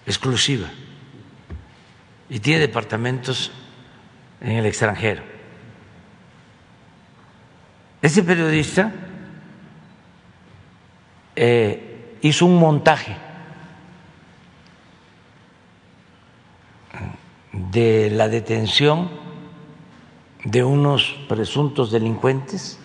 exclusiva, 0.06 0.68
y 2.30 2.40
tiene 2.42 2.60
departamentos 2.60 3.54
en 4.42 4.52
el 4.58 4.66
extranjero. 4.66 5.24
Ese 8.02 8.22
periodista 8.22 8.92
eh, 11.38 12.18
hizo 12.22 12.46
un 12.46 12.60
montaje 12.60 13.16
de 17.54 18.10
la 18.10 18.28
detención 18.28 19.10
de 20.44 20.66
unos 20.66 21.16
presuntos 21.30 21.94
delincuentes 21.94 22.78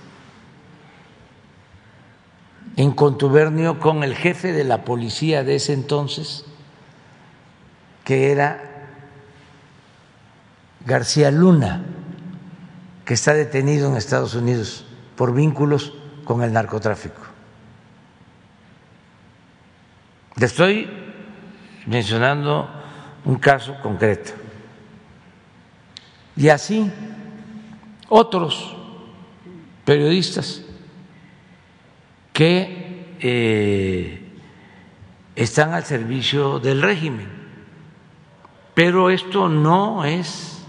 en 2.79 2.93
contubernio 2.93 3.81
con 3.81 4.05
el 4.05 4.15
jefe 4.15 4.53
de 4.53 4.63
la 4.63 4.85
policía 4.85 5.43
de 5.43 5.57
ese 5.57 5.73
entonces, 5.73 6.45
que 8.05 8.31
era 8.31 8.87
García 10.87 11.33
Luna, 11.33 11.85
que 13.05 13.15
está 13.15 13.35
detenido 13.35 13.91
en 13.91 13.97
Estados 13.97 14.37
Unidos 14.37 14.87
por 15.17 15.35
vínculos 15.35 15.93
con 16.23 16.45
el 16.45 16.53
narcotráfico. 16.53 17.21
Le 20.37 20.47
estoy 20.47 20.89
mencionando 21.85 22.71
un 23.25 23.41
caso 23.41 23.75
concreto. 23.83 24.35
Y 26.37 26.49
así 26.49 26.89
otros 28.09 28.77
periodistas 29.85 30.63
que 32.39 33.17
eh, 33.19 34.23
están 35.35 35.75
al 35.75 35.83
servicio 35.83 36.61
del 36.61 36.83
régimen. 36.83 37.27
Pero 38.75 39.11
esto 39.11 39.49
no 39.49 40.05
es 40.05 40.65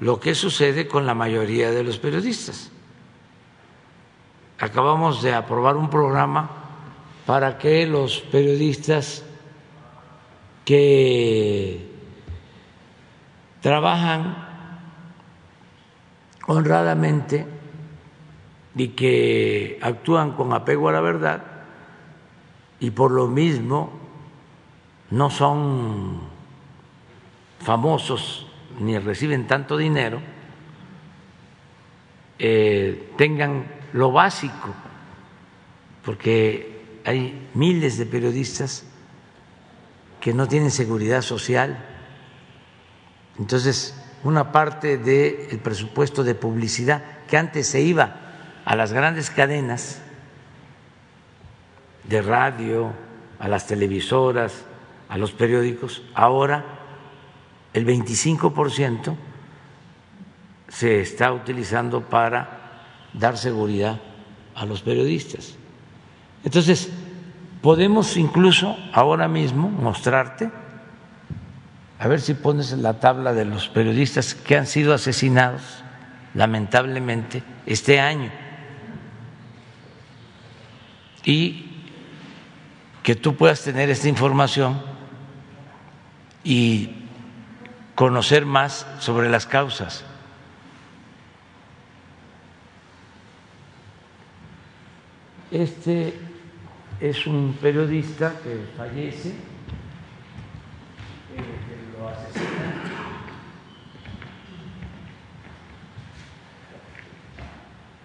lo 0.00 0.18
que 0.18 0.34
sucede 0.34 0.88
con 0.88 1.06
la 1.06 1.14
mayoría 1.14 1.70
de 1.70 1.84
los 1.84 2.00
periodistas. 2.00 2.72
Acabamos 4.58 5.22
de 5.22 5.32
aprobar 5.32 5.76
un 5.76 5.88
programa 5.88 6.50
para 7.26 7.58
que 7.58 7.86
los 7.86 8.18
periodistas 8.18 9.24
que 10.64 11.92
trabajan 13.60 14.48
honradamente 16.48 17.61
y 18.74 18.88
que 18.88 19.78
actúan 19.82 20.32
con 20.32 20.52
apego 20.52 20.88
a 20.88 20.92
la 20.92 21.00
verdad 21.00 21.44
y 22.80 22.90
por 22.90 23.10
lo 23.10 23.28
mismo 23.28 23.92
no 25.10 25.30
son 25.30 26.20
famosos 27.60 28.46
ni 28.80 28.98
reciben 28.98 29.46
tanto 29.46 29.76
dinero, 29.76 30.20
eh, 32.38 33.12
tengan 33.16 33.66
lo 33.92 34.10
básico, 34.10 34.74
porque 36.04 37.00
hay 37.04 37.48
miles 37.54 37.98
de 37.98 38.06
periodistas 38.06 38.84
que 40.20 40.32
no 40.32 40.48
tienen 40.48 40.70
seguridad 40.70 41.22
social. 41.22 41.84
Entonces, 43.38 43.94
una 44.24 44.50
parte 44.50 44.96
del 44.96 45.58
presupuesto 45.58 46.24
de 46.24 46.34
publicidad 46.34 47.04
que 47.28 47.36
antes 47.36 47.68
se 47.68 47.82
iba 47.82 48.21
a 48.64 48.76
las 48.76 48.92
grandes 48.92 49.30
cadenas 49.30 50.00
de 52.04 52.22
radio, 52.22 52.92
a 53.38 53.48
las 53.48 53.66
televisoras, 53.66 54.64
a 55.08 55.18
los 55.18 55.32
periódicos, 55.32 56.02
ahora 56.14 56.64
el 57.74 57.86
25% 57.86 59.16
se 60.68 61.00
está 61.00 61.32
utilizando 61.32 62.02
para 62.02 62.82
dar 63.12 63.36
seguridad 63.36 64.00
a 64.54 64.64
los 64.64 64.82
periodistas. 64.82 65.56
Entonces, 66.44 66.90
podemos 67.60 68.16
incluso 68.16 68.76
ahora 68.92 69.28
mismo 69.28 69.68
mostrarte, 69.68 70.50
a 71.98 72.08
ver 72.08 72.20
si 72.20 72.34
pones 72.34 72.72
la 72.72 73.00
tabla 73.00 73.32
de 73.32 73.44
los 73.44 73.68
periodistas 73.68 74.34
que 74.34 74.56
han 74.56 74.66
sido 74.66 74.92
asesinados 74.92 75.84
lamentablemente 76.34 77.42
este 77.66 78.00
año 78.00 78.30
y 81.24 81.66
que 83.02 83.14
tú 83.14 83.34
puedas 83.36 83.62
tener 83.62 83.90
esta 83.90 84.08
información 84.08 84.80
y 86.44 86.90
conocer 87.94 88.46
más 88.46 88.86
sobre 88.98 89.28
las 89.28 89.46
causas. 89.46 90.04
Este 95.50 96.14
es 97.00 97.26
un 97.26 97.58
periodista 97.60 98.32
que 98.42 98.64
fallece, 98.76 99.30
eh, 99.30 99.34
que 101.34 101.98
lo 101.98 102.08
asesina. 102.08 102.72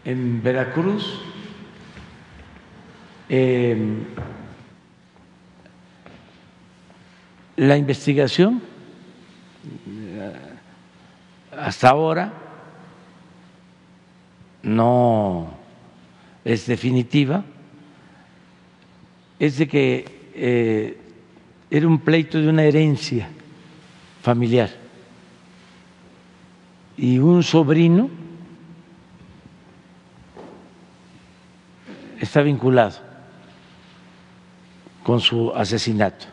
En 0.03 0.43
Veracruz, 0.43 1.21
eh, 3.29 3.77
la 7.57 7.77
investigación 7.77 8.61
hasta 11.51 11.89
ahora 11.89 12.31
no 14.63 15.51
es 16.45 16.67
definitiva, 16.67 17.43
es 19.39 19.57
de 19.57 19.67
que 19.67 20.05
eh, 20.33 20.97
era 21.69 21.87
un 21.87 21.99
pleito 21.99 22.39
de 22.39 22.47
una 22.47 22.63
herencia 22.63 23.27
familiar. 24.21 24.69
Y 26.95 27.19
un 27.19 27.43
sobrino 27.43 28.09
está 32.19 32.41
vinculado 32.41 33.06
con 35.07 35.21
su 35.21 35.53
asesinato. 35.55 36.25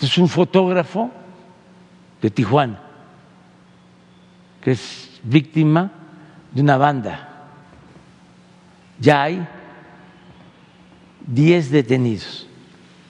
es 0.00 0.18
un 0.18 0.26
fotógrafo 0.26 1.10
de 2.20 2.30
Tijuana 2.30 2.80
que 4.62 4.72
es 4.72 5.20
víctima 5.22 5.92
de 6.50 6.62
una 6.62 6.78
banda. 6.78 7.46
Ya 8.98 9.22
hay 9.22 9.46
10 11.26 11.70
detenidos. 11.70 12.48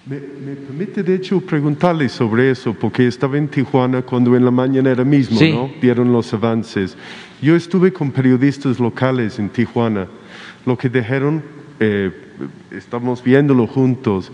Me, 0.05 0.17
permite, 0.17 1.05
de 1.05 1.15
hecho, 1.15 1.41
preguntarle 1.41 2.09
sobre 2.09 2.51
eso, 2.51 2.75
porque 2.75 3.07
estaba 3.07 3.39
en 3.39 3.47
Tijuana 3.47 4.03
cuando 4.03 4.35
en 4.37 4.45
la 4.45 4.51
mañanera 4.51 5.05
mismo 5.05 5.41
¿no? 5.41 5.71
dieron 5.81 6.13
los 6.13 6.35
avances. 6.35 6.97
Yo 7.41 7.55
estuve 7.55 7.93
con 7.93 8.11
periodistas 8.11 8.81
locales 8.81 9.39
en 9.39 9.49
Tijuana. 9.49 10.09
Lo 10.67 10.77
que 10.77 10.89
dijeron, 10.89 11.45
eh, 11.79 12.11
estamos 12.73 13.23
viéndolo 13.23 13.69
juntos, 13.69 14.33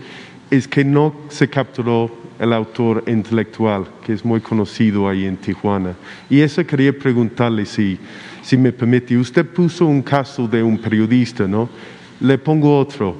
es 0.49 0.67
que 0.67 0.83
no 0.83 1.15
se 1.29 1.47
capturó 1.47 2.09
el 2.39 2.51
autor 2.51 3.03
intelectual, 3.05 3.85
que 4.03 4.13
es 4.13 4.25
muy 4.25 4.39
conocido 4.39 5.07
ahí 5.07 5.25
en 5.25 5.37
Tijuana. 5.37 5.93
Y 6.31 6.39
eso 6.39 6.65
quería 6.65 6.97
preguntarle 6.97 7.67
si, 7.67 7.99
si 8.41 8.57
me 8.57 8.71
permite. 8.71 9.15
Usted 9.15 9.45
puso 9.45 9.85
un 9.85 10.01
caso 10.01 10.47
de 10.47 10.63
un 10.63 10.79
periodista, 10.79 11.47
¿no? 11.47 11.69
Le 12.21 12.39
pongo 12.39 12.79
otro. 12.79 13.15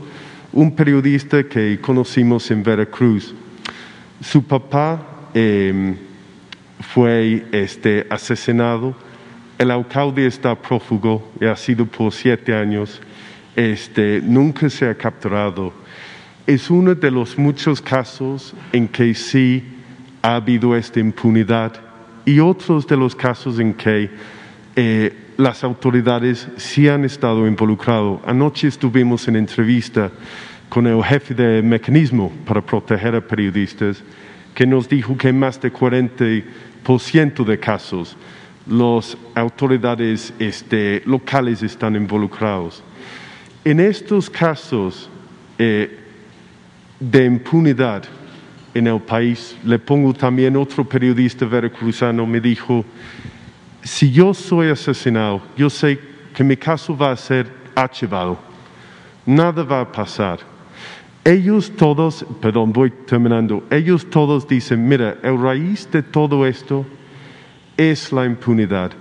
Un 0.52 0.76
periodista 0.76 1.44
que 1.44 1.80
conocimos 1.80 2.50
en 2.52 2.64
Veracruz. 2.64 3.34
Su 4.22 4.44
papá 4.44 5.30
em, 5.34 5.96
fue 6.80 7.46
este, 7.52 8.08
asesinado. 8.10 8.96
El 9.58 9.72
alcalde 9.72 10.26
está 10.26 10.56
prófugo 10.56 11.32
y 11.40 11.46
ha 11.46 11.56
sido 11.56 11.86
por 11.86 12.12
siete 12.12 12.56
años. 12.56 13.02
Este, 13.56 14.22
nunca 14.24 14.70
se 14.70 14.88
ha 14.88 14.96
capturado 14.96 15.74
es 16.50 16.72
uno 16.72 16.96
de 16.96 17.12
los 17.12 17.38
muchos 17.38 17.80
casos 17.80 18.56
en 18.74 18.88
que 18.88 19.14
sí 19.14 19.64
ha 20.24 20.38
habido 20.38 20.76
esta 20.76 21.00
impunidad 21.00 21.74
y 22.26 22.40
otros 22.40 22.88
de 22.88 22.98
los 22.98 23.16
casos 23.16 23.60
en 23.60 23.76
que 23.76 24.10
eh, 24.76 25.16
las 25.40 25.64
autoridades 25.64 26.50
sí 26.58 26.90
han 26.90 27.06
estado 27.06 27.48
involucrados. 27.48 28.20
Anoche 28.26 28.68
estuvimos 28.68 29.26
en 29.30 29.38
entrevista 29.38 30.12
con 30.68 30.86
el 30.86 31.02
jefe 31.02 31.34
del 31.34 31.64
mecanismo 31.64 32.30
para 32.46 32.62
proteger 32.62 33.16
a 33.16 33.22
periodistas, 33.22 34.04
que 34.54 34.68
nos 34.68 34.90
dijo 34.90 35.16
que 35.16 35.30
en 35.30 35.40
más 35.40 35.62
de 35.62 35.72
40% 35.72 37.46
de 37.46 37.58
casos 37.58 38.18
las 38.68 39.18
autoridades 39.34 40.34
este, 40.40 41.02
locales 41.06 41.64
están 41.64 41.96
involucrados. 41.96 42.84
En 43.64 43.80
estos 43.80 44.30
casos 44.30 45.10
eh, 45.58 46.00
de 47.00 47.24
impunidad 47.24 48.04
en 48.74 48.88
el 48.88 49.00
país, 49.00 49.56
le 49.64 49.80
pongo 49.80 50.14
también 50.14 50.58
otro 50.58 50.84
periodista 50.84 51.46
veracruzano, 51.46 52.26
me 52.26 52.42
dijo, 52.42 52.84
si 53.84 54.12
yo 54.12 54.34
soy 54.34 54.70
asesinado, 54.70 55.42
yo 55.56 55.70
sé 55.70 56.00
que 56.34 56.44
mi 56.44 56.58
caso 56.58 56.96
va 56.96 57.12
a 57.12 57.18
ser 57.18 57.48
archivado, 57.76 58.38
nada 59.26 59.64
va 59.64 59.82
a 59.82 59.92
pasar. 59.92 60.40
Ellos 61.24 61.72
todos, 61.76 62.26
perdón, 62.42 62.72
voy 62.74 62.92
terminando, 62.92 63.64
ellos 63.70 64.10
todos 64.10 64.48
dicen, 64.48 64.88
mira, 64.88 65.18
el 65.22 65.40
raíz 65.42 65.90
de 65.92 66.02
todo 66.02 66.46
esto 66.46 66.86
es 67.78 68.12
la 68.12 68.26
impunidad. 68.26 68.92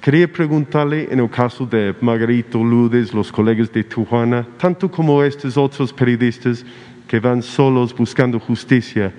Quería 0.00 0.30
preguntarle 0.30 1.08
en 1.10 1.20
el 1.20 1.30
caso 1.30 1.64
de 1.64 1.94
Margarito 2.00 2.62
Ludes, 2.62 3.14
los 3.14 3.30
colegas 3.30 3.72
de 3.72 3.84
Tijuana, 3.84 4.46
tanto 4.58 4.90
como 4.90 5.22
estos 5.22 5.56
otros 5.56 5.92
periodistas 5.92 6.64
que 7.06 7.20
van 7.20 7.42
solos 7.42 7.94
buscando 7.94 8.40
justicia, 8.40 9.12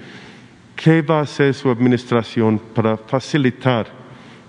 ¿qué 0.76 1.02
va 1.02 1.20
a 1.20 1.24
hacer 1.24 1.54
su 1.54 1.70
administración 1.70 2.60
para 2.74 2.98
facilitar 2.98 4.03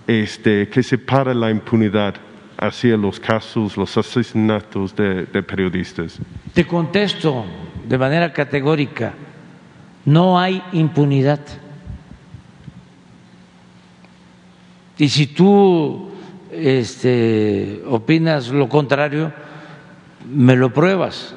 este, 0.06 0.68
que 0.68 0.82
se 0.82 0.98
pare 0.98 1.34
la 1.34 1.50
impunidad 1.50 2.14
hacia 2.58 2.96
los 2.96 3.18
casos, 3.18 3.76
los 3.76 3.96
asesinatos 3.96 4.94
de, 4.94 5.26
de 5.26 5.42
periodistas? 5.42 6.18
Te 6.52 6.66
contesto 6.66 7.44
de 7.86 7.98
manera 7.98 8.32
categórica, 8.32 9.12
no 10.04 10.38
hay 10.38 10.62
impunidad. 10.72 11.40
Y 14.96 15.08
si 15.08 15.26
tú 15.26 16.10
este, 16.52 17.82
opinas 17.86 18.48
lo 18.48 18.68
contrario, 18.68 19.32
me 20.30 20.56
lo 20.56 20.72
pruebas. 20.72 21.34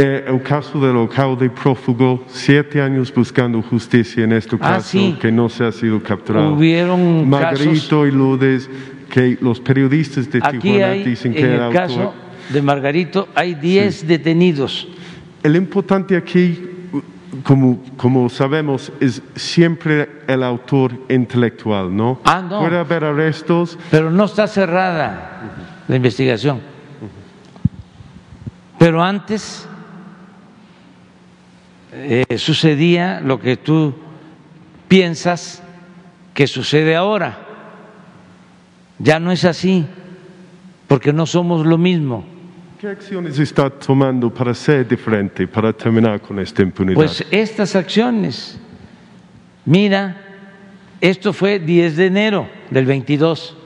Eh, 0.00 0.24
el 0.28 0.40
caso 0.42 0.78
del 0.78 0.96
alcalde 0.96 1.50
prófugo, 1.50 2.22
siete 2.28 2.80
años 2.80 3.12
buscando 3.12 3.60
justicia 3.60 4.22
en 4.22 4.32
este 4.32 4.54
Ah, 4.60 4.74
caso, 4.74 4.90
sí. 4.90 5.18
que 5.20 5.32
no 5.32 5.48
se 5.48 5.64
ha 5.64 5.72
sido 5.72 6.00
capturado. 6.00 6.52
Hubieron 6.54 7.28
Margarito 7.28 8.06
y 8.06 8.12
Lourdes, 8.12 8.70
que 9.10 9.36
los 9.40 9.58
periodistas 9.58 10.30
de 10.30 10.38
Aquí 10.40 10.58
Tijuana 10.60 10.86
hay, 10.92 11.02
dicen 11.02 11.32
que 11.32 11.40
en 11.40 11.46
el 11.46 11.52
el 11.54 11.60
autor- 11.62 11.72
caso 11.74 12.14
de 12.48 12.62
Margarito, 12.62 13.28
hay 13.34 13.54
10 13.56 14.06
detenidos. 14.06 14.86
El 15.42 15.56
importante 15.56 16.16
aquí, 16.16 16.60
como, 17.42 17.82
como 17.96 18.28
sabemos, 18.28 18.92
es 19.00 19.20
siempre 19.34 20.08
el 20.28 20.44
autor 20.44 20.92
intelectual, 21.08 21.94
¿no? 21.94 22.20
Ah, 22.24 22.40
no. 22.48 22.60
Puede 22.60 22.78
haber 22.78 23.02
arrestos. 23.02 23.76
Pero 23.90 24.12
no 24.12 24.26
está 24.26 24.46
cerrada 24.46 25.42
la 25.88 25.96
investigación. 25.96 26.60
Pero 28.78 29.02
antes 29.02 29.66
eh, 32.00 32.38
sucedía 32.38 33.20
lo 33.20 33.40
que 33.40 33.56
tú 33.56 33.94
piensas 34.86 35.62
que 36.32 36.46
sucede 36.46 36.94
ahora. 36.94 37.46
Ya 38.98 39.18
no 39.18 39.32
es 39.32 39.44
así, 39.44 39.86
porque 40.86 41.12
no 41.12 41.26
somos 41.26 41.66
lo 41.66 41.78
mismo. 41.78 42.24
¿Qué 42.80 42.86
acciones 42.86 43.38
está 43.40 43.68
tomando 43.68 44.32
para 44.32 44.54
ser 44.54 44.86
diferente, 44.86 45.48
para 45.48 45.72
terminar 45.72 46.20
con 46.20 46.38
esta 46.38 46.62
impunidad? 46.62 46.94
Pues 46.94 47.26
estas 47.32 47.74
acciones, 47.74 48.56
mira, 49.64 50.16
esto 51.00 51.32
fue 51.32 51.58
10 51.58 51.96
de 51.96 52.06
enero 52.06 52.48
del 52.70 52.86
22, 52.86 53.56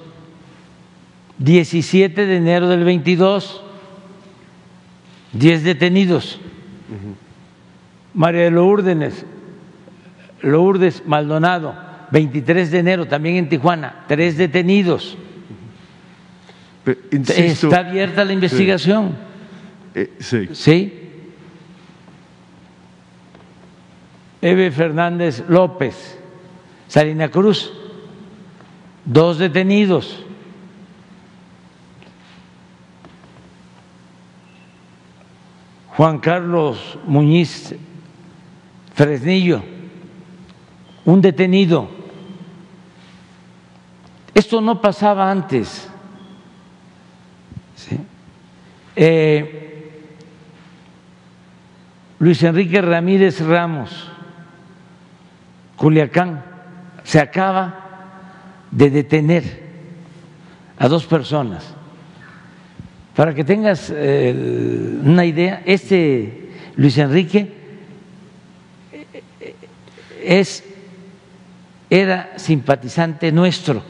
17 1.36 2.26
de 2.26 2.36
enero 2.36 2.68
del 2.68 2.84
22, 2.84 3.62
10 5.34 5.64
detenidos. 5.64 6.40
María 8.14 8.42
de 8.42 8.50
Lourdes, 8.50 9.24
Lourdes 10.42 11.02
Maldonado, 11.06 11.74
23 12.10 12.70
de 12.70 12.78
enero, 12.78 13.06
también 13.06 13.36
en 13.36 13.48
Tijuana, 13.48 14.04
tres 14.08 14.36
detenidos. 14.36 15.16
Pero, 16.84 17.00
insisto- 17.12 17.68
Está 17.68 17.78
abierta 17.88 18.24
la 18.24 18.32
investigación. 18.32 19.16
Eh, 19.94 20.12
sí. 20.18 20.48
Sí. 20.52 20.98
Eve 24.42 24.70
Fernández 24.72 25.44
López, 25.48 26.18
Salina 26.88 27.30
Cruz, 27.30 27.72
dos 29.04 29.38
detenidos. 29.38 30.24
Juan 35.96 36.18
Carlos 36.18 36.98
Muñiz 37.06 37.74
Fresnillo, 38.94 39.62
un 41.04 41.20
detenido. 41.20 41.88
Esto 44.34 44.60
no 44.60 44.80
pasaba 44.80 45.30
antes. 45.30 45.88
Eh, 48.94 50.02
Luis 52.18 52.42
Enrique 52.42 52.80
Ramírez 52.80 53.40
Ramos, 53.40 54.10
Culiacán, 55.76 56.44
se 57.02 57.18
acaba 57.18 57.82
de 58.70 58.90
detener 58.90 59.62
a 60.78 60.88
dos 60.88 61.06
personas. 61.06 61.74
Para 63.16 63.34
que 63.34 63.44
tengas 63.44 63.92
eh, 63.94 65.00
una 65.04 65.24
idea, 65.24 65.62
este 65.64 66.50
Luis 66.76 66.96
Enrique 66.98 67.61
es, 70.24 70.64
era 71.90 72.32
simpatizante 72.36 73.30
nuestro. 73.32 73.82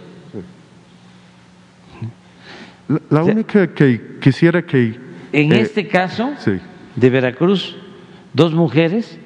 La, 3.11 3.23
única 3.23 3.73
que 3.73 4.19
quisiera 4.21 4.65
que... 4.65 4.99
En 5.33 5.53
eh, 5.53 5.61
este 5.61 5.89
caso 5.89 6.35
Sí. 6.39 6.59
de 6.97 7.11
Veracruz, 7.11 7.77
dos 8.35 8.53
mujeres, 8.53 9.19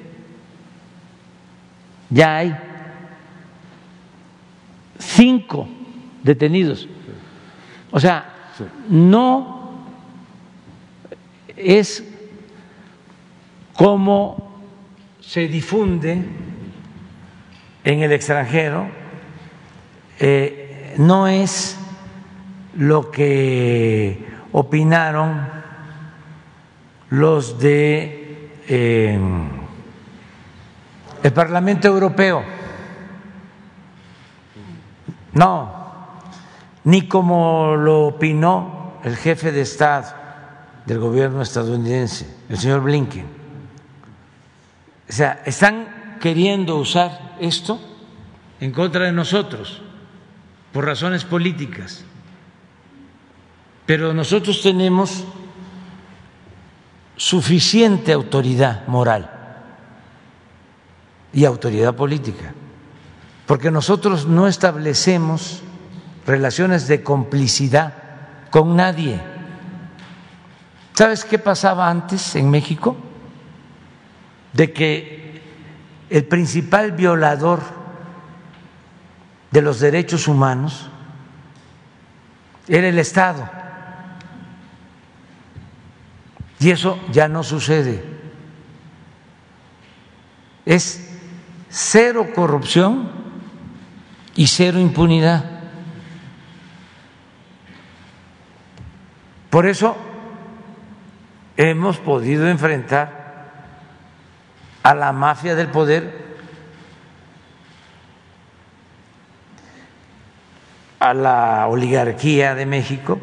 ya 2.09 2.37
hay 2.37 2.55
cinco 4.99 5.67
detenidos. 6.23 6.87
O 7.91 7.99
sea, 7.99 8.33
no 8.89 9.83
es 11.55 12.03
como 13.73 14.61
se 15.19 15.47
difunde 15.47 16.23
en 17.87 18.01
el 18.01 18.11
extranjero, 18.11 18.85
eh, 20.19 20.93
no 20.97 21.25
es 21.29 21.77
lo 22.75 23.09
que 23.09 24.27
opinaron 24.51 25.47
los 27.11 27.57
de 27.57 28.51
eh, 28.67 29.17
el 31.23 31.31
Parlamento 31.31 31.87
Europeo. 31.87 32.43
No, 35.31 35.71
ni 36.83 37.07
como 37.07 37.77
lo 37.77 38.07
opinó 38.07 38.99
el 39.05 39.15
jefe 39.15 39.53
de 39.53 39.61
Estado 39.61 40.13
del 40.85 40.99
gobierno 40.99 41.41
estadounidense, 41.41 42.35
el 42.49 42.57
señor 42.57 42.81
Blinken. 42.81 43.27
O 45.09 45.13
sea, 45.13 45.41
están 45.45 45.96
queriendo 46.19 46.77
usar 46.77 47.35
esto 47.39 47.79
en 48.59 48.71
contra 48.71 49.05
de 49.05 49.11
nosotros 49.11 49.81
por 50.71 50.85
razones 50.85 51.23
políticas. 51.23 52.03
Pero 53.85 54.13
nosotros 54.13 54.61
tenemos 54.61 55.23
suficiente 57.15 58.11
autoridad 58.13 58.87
moral 58.87 59.31
y 61.33 61.45
autoridad 61.45 61.95
política, 61.95 62.53
porque 63.45 63.71
nosotros 63.71 64.27
no 64.27 64.47
establecemos 64.47 65.61
relaciones 66.25 66.87
de 66.87 67.03
complicidad 67.03 67.93
con 68.49 68.75
nadie. 68.75 69.19
¿Sabes 70.93 71.23
qué 71.25 71.39
pasaba 71.39 71.89
antes 71.89 72.35
en 72.35 72.49
México? 72.49 72.97
de 74.57 74.73
que 74.73 75.26
el 76.09 76.25
principal 76.25 76.91
violador 76.93 77.61
de 79.51 79.61
los 79.61 79.79
derechos 79.79 80.27
humanos 80.27 80.89
era 82.67 82.87
el 82.87 82.99
Estado. 82.99 83.49
Y 86.59 86.71
eso 86.71 86.99
ya 87.11 87.27
no 87.27 87.43
sucede. 87.43 88.03
Es 90.65 91.09
cero 91.69 92.27
corrupción 92.33 93.09
y 94.35 94.47
cero 94.47 94.79
impunidad. 94.79 95.57
Por 99.49 99.65
eso 99.65 99.95
hemos 101.55 101.97
podido 101.97 102.47
enfrentar 102.47 103.16
a 104.87 104.95
la 104.95 105.11
mafia 105.11 105.53
del 105.53 105.67
poder, 105.67 106.09
a 110.97 111.13
la 111.13 111.67
oligarquía 111.67 112.55
de 112.55 112.65
México, 112.65 113.19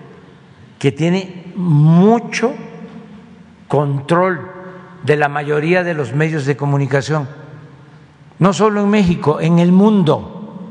que 0.79 0.93
tiene 0.93 1.55
mucho 1.57 2.53
control 3.67 4.51
de 5.05 5.17
la 5.17 5.31
mayoría 5.31 5.83
de 5.83 5.95
los 5.95 6.13
medios 6.13 6.45
de 6.45 6.55
comunicación, 6.55 7.27
no 8.39 8.53
solo 8.53 8.83
en 8.83 8.91
México, 8.91 9.41
en 9.41 9.59
el 9.59 9.73
mundo. 9.73 10.69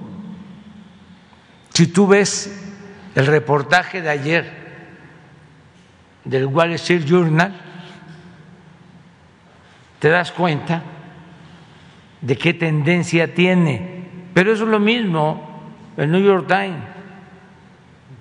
Si 1.74 1.88
tú 1.88 2.06
ves 2.06 2.54
el 3.16 3.26
reportaje 3.26 4.04
de 4.04 4.10
ayer 4.12 4.54
del 6.24 6.46
Wall 6.46 6.74
Street 6.74 7.06
Journal, 7.08 7.63
te 10.04 10.10
das 10.10 10.34
cuenta 10.34 10.84
de 12.20 12.38
qué 12.38 12.54
tendencia 12.54 13.34
tiene. 13.34 14.04
Pero 14.34 14.52
es 14.52 14.60
lo 14.60 14.78
mismo 14.78 15.64
el 15.96 16.12
New 16.12 16.22
York 16.22 16.46
Times 16.46 16.84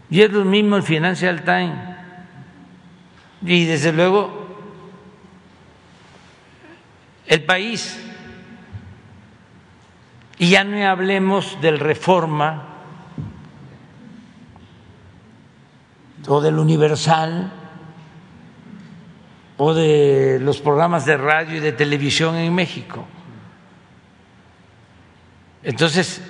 y 0.09 0.21
es 0.21 0.31
lo 0.31 0.45
mismo 0.45 0.77
el 0.77 0.85
Financial 0.85 1.43
Times. 1.43 1.75
Y 3.45 3.65
desde 3.65 3.93
luego 3.93 4.47
el 7.27 7.43
país. 7.43 8.01
Y 10.39 10.51
ya 10.51 10.63
no 10.63 10.89
hablemos 10.89 11.61
del 11.61 11.81
reforma 11.81 12.63
o 16.29 16.41
del 16.41 16.61
universal 16.61 17.62
o 19.65 19.75
de 19.75 20.41
los 20.41 20.61
programas 20.61 21.07
de 21.07 21.17
radio 21.17 21.59
y 21.59 21.61
de 21.61 21.71
televisión 21.71 22.35
en 22.35 22.53
México. 22.53 23.05
Entonces, 25.63 26.21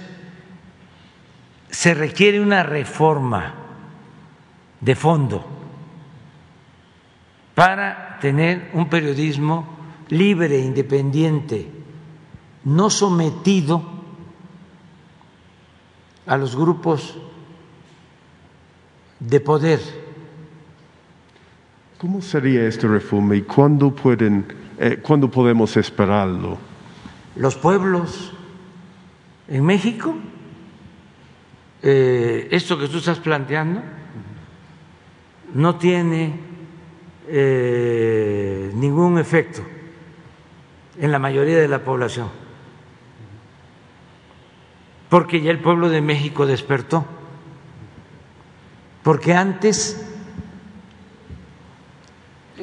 se 1.70 1.94
requiere 1.94 2.42
una 2.42 2.62
reforma 2.62 3.54
de 4.80 4.94
fondo 4.94 5.46
para 7.54 8.18
tener 8.20 8.68
un 8.74 8.90
periodismo 8.90 9.78
libre, 10.10 10.58
independiente, 10.58 11.70
no 12.64 12.90
sometido 12.90 13.82
a 16.26 16.36
los 16.36 16.54
grupos 16.54 17.16
de 19.20 19.40
poder. 19.40 20.01
¿Cómo 22.02 22.20
sería 22.20 22.66
esta 22.66 22.88
reforma 22.88 23.36
y 23.36 23.42
cuándo, 23.42 23.94
pueden, 23.94 24.44
eh, 24.76 24.98
¿cuándo 25.00 25.30
podemos 25.30 25.76
esperarlo? 25.76 26.58
Los 27.36 27.54
pueblos 27.54 28.32
en 29.46 29.64
México, 29.64 30.12
eh, 31.80 32.48
esto 32.50 32.76
que 32.76 32.88
tú 32.88 32.98
estás 32.98 33.20
planteando, 33.20 33.82
no 35.54 35.76
tiene 35.76 36.40
eh, 37.28 38.72
ningún 38.74 39.16
efecto 39.16 39.62
en 40.98 41.12
la 41.12 41.20
mayoría 41.20 41.58
de 41.58 41.68
la 41.68 41.84
población, 41.84 42.30
porque 45.08 45.40
ya 45.40 45.52
el 45.52 45.60
pueblo 45.60 45.88
de 45.88 46.00
México 46.00 46.46
despertó, 46.46 47.06
porque 49.04 49.34
antes 49.34 50.11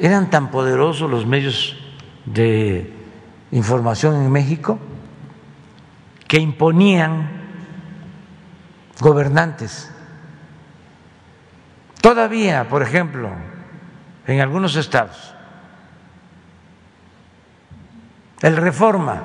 eran 0.00 0.30
tan 0.30 0.50
poderosos 0.50 1.10
los 1.10 1.26
medios 1.26 1.76
de 2.24 2.92
información 3.52 4.16
en 4.16 4.32
México 4.32 4.78
que 6.26 6.38
imponían 6.38 7.28
gobernantes. 8.98 9.92
Todavía, 12.00 12.68
por 12.68 12.82
ejemplo, 12.82 13.30
en 14.26 14.40
algunos 14.40 14.74
estados, 14.76 15.34
el 18.40 18.56
Reforma, 18.56 19.22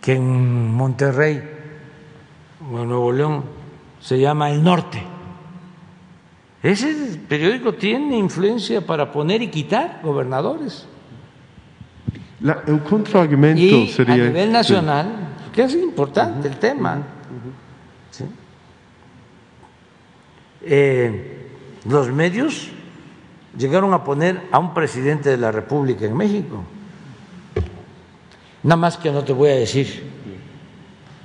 que 0.00 0.14
en 0.14 0.72
Monterrey 0.72 1.42
o 2.70 2.78
en 2.80 2.88
Nuevo 2.88 3.10
León 3.10 3.44
se 3.98 4.20
llama 4.20 4.50
El 4.50 4.62
Norte, 4.62 5.13
ese 6.64 7.18
periódico 7.28 7.74
tiene 7.74 8.16
influencia 8.16 8.80
para 8.80 9.12
poner 9.12 9.42
y 9.42 9.48
quitar 9.48 10.00
gobernadores. 10.02 10.86
el 12.66 12.82
contraargumento 12.82 13.60
y 13.60 13.88
sería. 13.88 14.14
A 14.14 14.16
nivel 14.16 14.50
nacional, 14.50 15.06
que 15.52 15.62
es 15.62 15.74
importante 15.74 16.48
el 16.48 16.56
tema. 16.56 17.02
Eh, 20.62 21.50
los 21.86 22.08
medios 22.08 22.70
llegaron 23.58 23.92
a 23.92 24.02
poner 24.02 24.40
a 24.50 24.58
un 24.58 24.72
presidente 24.72 25.28
de 25.28 25.36
la 25.36 25.52
República 25.52 26.06
en 26.06 26.16
México. 26.16 26.64
Nada 28.62 28.76
más 28.76 28.96
que 28.96 29.10
no 29.10 29.22
te 29.22 29.34
voy 29.34 29.50
a 29.50 29.56
decir 29.56 30.02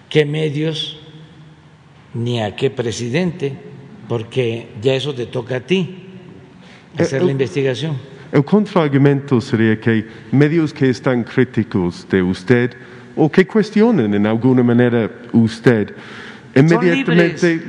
qué 0.09 0.25
medios 0.25 0.99
ni 2.13 2.41
a 2.41 2.57
qué 2.57 2.69
presidente 2.69 3.68
porque 4.09 4.67
ya 4.81 4.95
eso 4.95 5.13
te 5.13 5.27
toca 5.27 5.57
a 5.57 5.59
ti, 5.59 6.03
hacer 6.97 7.21
la 7.21 7.31
investigación. 7.31 7.95
El 8.31 8.43
contraargumento 8.43 9.39
sería 9.39 9.79
que 9.79 10.05
medios 10.31 10.73
que 10.73 10.89
están 10.89 11.23
críticos 11.23 12.07
de 12.09 12.21
usted 12.21 12.75
o 13.15 13.29
que 13.29 13.45
cuestionen 13.45 14.13
en 14.13 14.25
alguna 14.25 14.63
manera 14.63 15.09
usted, 15.31 15.93
inmediatamente 16.55 17.61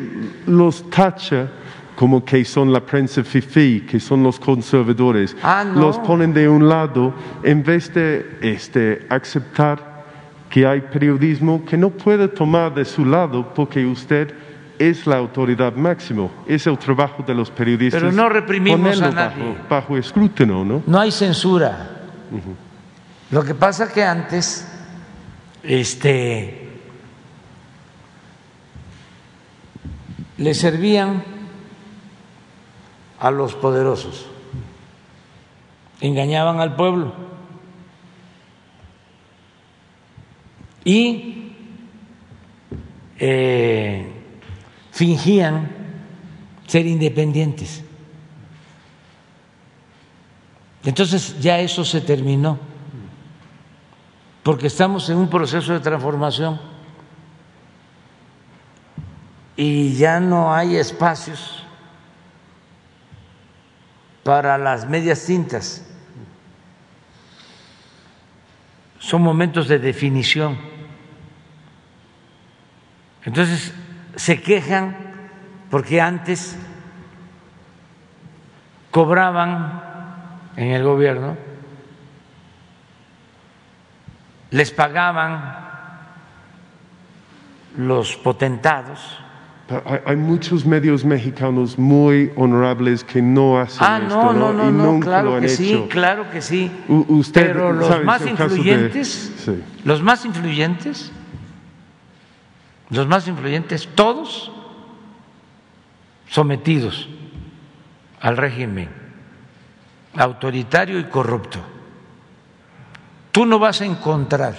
los 0.47 0.89
tacha 0.91 1.49
como 1.95 2.25
que 2.25 2.43
son 2.47 2.73
la 2.73 2.81
prensa 2.81 3.23
fifi, 3.23 3.83
que 3.83 4.01
son 4.01 4.23
los 4.23 4.41
conservadores, 4.41 5.37
ah, 5.43 5.65
los 5.65 5.99
ponen 5.99 6.33
de 6.33 6.49
un 6.49 6.67
lado 6.67 7.13
en 7.43 7.63
vez 7.63 7.93
de 7.93 8.39
este, 8.41 9.05
aceptar 9.11 10.07
que 10.49 10.67
hay 10.67 10.81
periodismo 10.81 11.63
que 11.67 11.77
no 11.77 11.91
puede 11.91 12.29
tomar 12.29 12.75
de 12.75 12.87
su 12.87 13.05
lado 13.05 13.53
porque 13.55 13.85
usted 13.85 14.33
es 14.81 15.07
la 15.07 15.19
autoridad 15.19 15.75
máxima, 15.75 16.31
es 16.47 16.67
el 16.67 16.79
trabajo 16.79 17.23
de 17.23 17.35
los 17.35 17.51
periodistas. 17.51 18.01
Pero 18.01 18.13
no 18.13 18.31
reprimimos 18.31 19.03
a 19.03 19.11
nadie. 19.11 19.45
Bajo, 19.45 19.69
bajo, 19.69 19.97
escrutinio, 19.99 20.65
¿no? 20.65 20.83
No 20.87 20.99
hay 20.99 21.13
censura. 21.13 22.01
Lo 23.31 23.45
que 23.45 23.55
pasa 23.55 23.85
es 23.85 23.93
que 23.93 24.03
antes, 24.03 24.67
este, 25.63 26.81
le 30.39 30.55
servían 30.55 31.25
a 33.19 33.31
los 33.31 33.55
poderosos, 33.55 34.31
engañaban 36.01 36.59
al 36.59 36.75
pueblo 36.75 37.13
y 40.85 41.53
eh, 43.19 44.20
fingían 45.01 45.67
ser 46.67 46.87
independientes. 46.87 47.83
Entonces 50.85 51.41
ya 51.41 51.59
eso 51.59 51.87
se 51.87 52.03
terminó, 52.03 52.59
porque 54.43 54.67
estamos 54.67 55.09
en 55.09 55.17
un 55.17 55.31
proceso 55.31 55.73
de 55.73 55.81
transformación 55.81 56.61
y 59.57 59.95
ya 59.95 60.21
no 60.21 60.53
hay 60.53 60.77
espacios 60.77 61.65
para 64.23 64.59
las 64.59 64.87
medias 64.87 65.25
tintas. 65.25 65.83
Son 68.99 69.23
momentos 69.23 69.67
de 69.67 69.79
definición. 69.79 70.59
Entonces, 73.25 73.73
se 74.17 74.41
quejan 74.43 74.97
porque 75.71 76.01
antes 76.01 76.57
cobraban 78.91 79.83
en 80.57 80.69
el 80.73 80.83
gobierno 80.83 81.37
les 84.51 84.71
pagaban 84.73 85.59
los 87.79 88.17
potentados. 88.17 89.19
Hay, 90.05 90.17
muchos 90.17 90.67
medios 90.67 91.05
mexicanos 91.05 91.79
muy 91.79 92.33
honorables 92.35 93.05
que 93.05 93.23
no 93.23 93.61
hacen 93.61 93.79
Ah, 93.87 94.01
esto, 94.03 94.33
no, 94.33 94.33
no, 94.33 94.53
no, 94.53 94.69
y 94.69 94.73
no, 94.73 94.83
nunca 94.87 95.07
lo 95.23 95.31
claro 95.31 95.35
han 95.37 95.43
que 95.43 95.49
sí, 95.51 95.71
hecho. 95.71 95.89
claro 95.89 96.29
que 96.33 96.43
sí. 96.43 96.69
U- 96.89 97.07
usted 97.19 97.47
Pero 97.47 97.73
los 97.73 98.05
más 98.05 98.25
de- 98.25 98.31
influyentes, 98.31 99.33
sí. 99.37 99.63
los 99.85 100.03
más 100.03 100.25
influyentes, 100.25 101.13
los 102.91 103.07
más 103.07 103.27
influyentes, 103.29 103.89
todos 103.95 104.51
sometidos 106.29 107.09
al 108.21 108.37
régimen 108.37 109.01
autoritario 110.17 110.99
y 110.99 111.05
corrupto. 111.05 111.61
Tú 113.33 113.47
no 113.47 113.59
vas 113.59 113.81
a 113.81 113.85
encontrar 113.85 114.57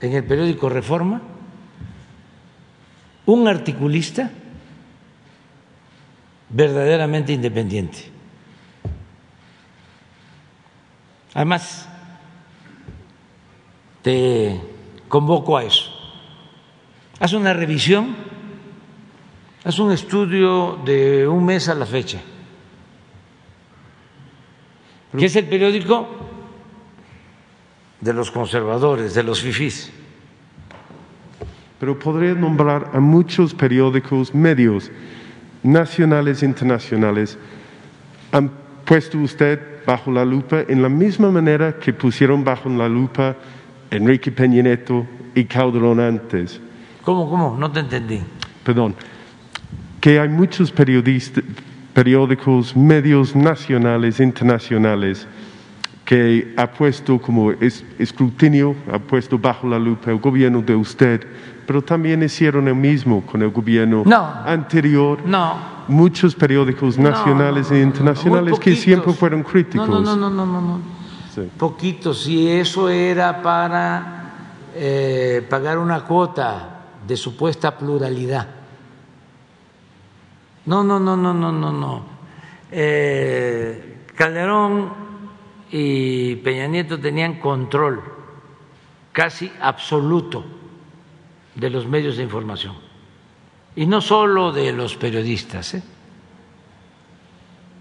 en 0.00 0.12
el 0.14 0.24
periódico 0.24 0.68
Reforma 0.68 1.20
un 3.26 3.46
articulista 3.46 4.30
verdaderamente 6.48 7.32
independiente. 7.32 8.10
Además, 11.34 11.88
te 14.02 14.71
convoco 15.12 15.58
a 15.58 15.64
eso. 15.64 15.92
Haz 17.20 17.34
una 17.34 17.52
revisión, 17.52 18.16
haz 19.62 19.78
un 19.78 19.92
estudio 19.92 20.80
de 20.86 21.28
un 21.28 21.44
mes 21.44 21.68
a 21.68 21.74
la 21.74 21.84
fecha. 21.84 22.18
¿Qué 25.14 25.26
es 25.26 25.36
el 25.36 25.44
periódico? 25.44 26.08
De 28.00 28.14
los 28.14 28.30
conservadores, 28.30 29.12
de 29.12 29.22
los 29.22 29.42
fifís. 29.42 29.92
Pero 31.78 31.98
podría 31.98 32.32
nombrar 32.32 32.92
a 32.94 32.98
muchos 32.98 33.52
periódicos, 33.52 34.34
medios 34.34 34.90
nacionales 35.62 36.42
e 36.42 36.46
internacionales. 36.46 37.36
Han 38.32 38.50
puesto 38.86 39.18
usted 39.18 39.84
bajo 39.84 40.10
la 40.10 40.24
lupa 40.24 40.62
en 40.66 40.80
la 40.80 40.88
misma 40.88 41.30
manera 41.30 41.78
que 41.78 41.92
pusieron 41.92 42.42
bajo 42.42 42.70
la 42.70 42.88
lupa 42.88 43.36
Enrique 43.92 44.32
Peña 44.32 44.62
Nieto 44.62 45.06
y 45.34 45.44
Calderón 45.44 46.00
antes. 46.00 46.60
¿Cómo, 47.04 47.28
cómo? 47.28 47.56
No 47.58 47.70
te 47.70 47.80
entendí. 47.80 48.20
Perdón. 48.64 48.94
Que 50.00 50.18
hay 50.18 50.28
muchos 50.28 50.70
periodistas, 50.72 51.44
periódicos, 51.92 52.74
medios 52.74 53.36
nacionales 53.36 54.18
internacionales 54.18 55.26
que 56.04 56.54
ha 56.56 56.66
puesto 56.70 57.20
como 57.20 57.52
es- 57.52 57.84
escrutinio, 57.98 58.74
ha 58.92 58.98
puesto 58.98 59.38
bajo 59.38 59.68
la 59.68 59.78
lupa 59.78 60.10
el 60.10 60.18
gobierno 60.18 60.60
de 60.62 60.74
usted, 60.74 61.24
pero 61.66 61.82
también 61.82 62.22
hicieron 62.22 62.66
el 62.68 62.74
mismo 62.74 63.20
con 63.22 63.42
el 63.42 63.50
gobierno 63.50 64.02
anterior. 64.46 65.18
No. 65.24 65.72
Muchos 65.88 66.34
periódicos 66.34 66.98
nacionales 66.98 67.70
e 67.70 67.80
internacionales 67.80 68.58
que 68.58 68.74
siempre 68.74 69.12
fueron 69.12 69.42
críticos. 69.42 69.88
No, 69.88 70.00
no, 70.00 70.16
no, 70.16 70.30
no, 70.30 70.46
no, 70.46 70.60
no. 70.60 71.01
Sí. 71.34 71.50
Poquito, 71.56 72.12
si 72.12 72.50
eso 72.50 72.88
era 72.88 73.42
para 73.42 74.22
eh, 74.74 75.46
pagar 75.48 75.78
una 75.78 76.04
cuota 76.04 76.80
de 77.06 77.16
supuesta 77.16 77.76
pluralidad. 77.76 78.48
No, 80.66 80.84
no, 80.84 81.00
no, 81.00 81.16
no, 81.16 81.34
no, 81.34 81.52
no, 81.52 81.72
no. 81.72 82.04
Eh, 82.70 84.04
Calderón 84.14 84.92
y 85.70 86.36
Peña 86.36 86.66
Nieto 86.66 87.00
tenían 87.00 87.40
control 87.40 88.02
casi 89.12 89.52
absoluto 89.60 90.44
de 91.54 91.70
los 91.70 91.86
medios 91.86 92.16
de 92.16 92.22
información. 92.22 92.76
Y 93.74 93.86
no 93.86 94.00
solo 94.00 94.52
de 94.52 94.72
los 94.72 94.96
periodistas, 94.96 95.74
¿eh? 95.74 95.82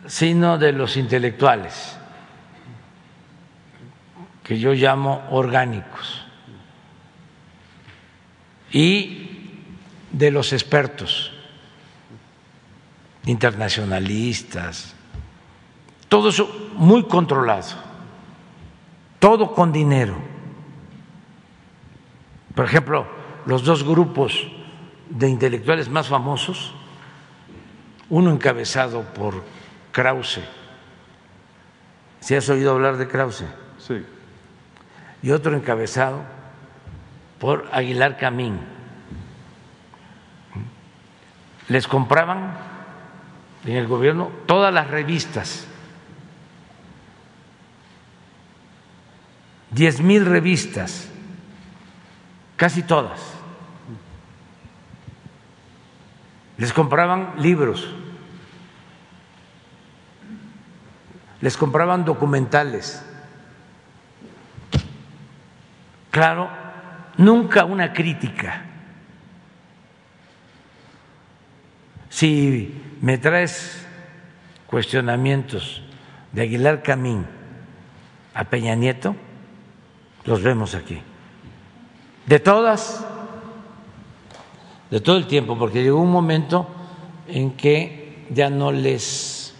sino 0.07 0.57
de 0.57 0.71
los 0.71 0.97
intelectuales, 0.97 1.97
que 4.43 4.59
yo 4.59 4.73
llamo 4.73 5.27
orgánicos, 5.29 6.25
y 8.71 9.27
de 10.11 10.31
los 10.31 10.53
expertos 10.53 11.31
internacionalistas, 13.25 14.95
todo 16.09 16.29
eso 16.29 16.71
muy 16.75 17.03
controlado, 17.03 17.75
todo 19.19 19.53
con 19.53 19.71
dinero. 19.71 20.17
Por 22.55 22.65
ejemplo, 22.65 23.07
los 23.45 23.63
dos 23.63 23.83
grupos 23.83 24.47
de 25.09 25.29
intelectuales 25.29 25.89
más 25.89 26.07
famosos, 26.07 26.73
uno 28.09 28.31
encabezado 28.31 29.03
por 29.13 29.43
Krause, 29.91 30.41
si 32.19 32.35
has 32.35 32.49
oído 32.49 32.71
hablar 32.71 32.97
de 32.97 33.07
Krause, 33.07 33.45
Sí. 33.77 34.05
Y 35.23 35.31
otro 35.31 35.55
encabezado 35.55 36.21
por 37.39 37.69
Aguilar 37.71 38.17
Camín. 38.17 38.59
Les 41.67 41.87
compraban 41.87 42.57
en 43.65 43.77
el 43.77 43.87
gobierno 43.87 44.31
todas 44.45 44.73
las 44.73 44.89
revistas, 44.89 45.67
diez 49.69 50.01
mil 50.01 50.25
revistas, 50.25 51.09
casi 52.57 52.83
todas. 52.83 53.19
Les 56.57 56.73
compraban 56.73 57.33
libros, 57.37 57.89
les 61.39 61.57
compraban 61.57 62.05
documentales. 62.05 63.03
Claro, 66.11 66.49
nunca 67.17 67.63
una 67.63 67.93
crítica. 67.93 68.65
Si 72.09 72.81
me 72.99 73.17
traes 73.17 73.87
cuestionamientos 74.67 75.81
de 76.33 76.41
Aguilar 76.41 76.83
Camín 76.83 77.25
a 78.33 78.43
Peña 78.43 78.75
Nieto, 78.75 79.15
los 80.25 80.43
vemos 80.43 80.75
aquí. 80.75 81.01
De 82.25 82.39
todas, 82.39 83.05
de 84.89 84.99
todo 84.99 85.15
el 85.15 85.27
tiempo, 85.27 85.57
porque 85.57 85.81
llegó 85.81 86.01
un 86.01 86.11
momento 86.11 86.67
en 87.27 87.51
que 87.51 88.27
ya 88.29 88.49
no 88.49 88.73
les 88.73 89.55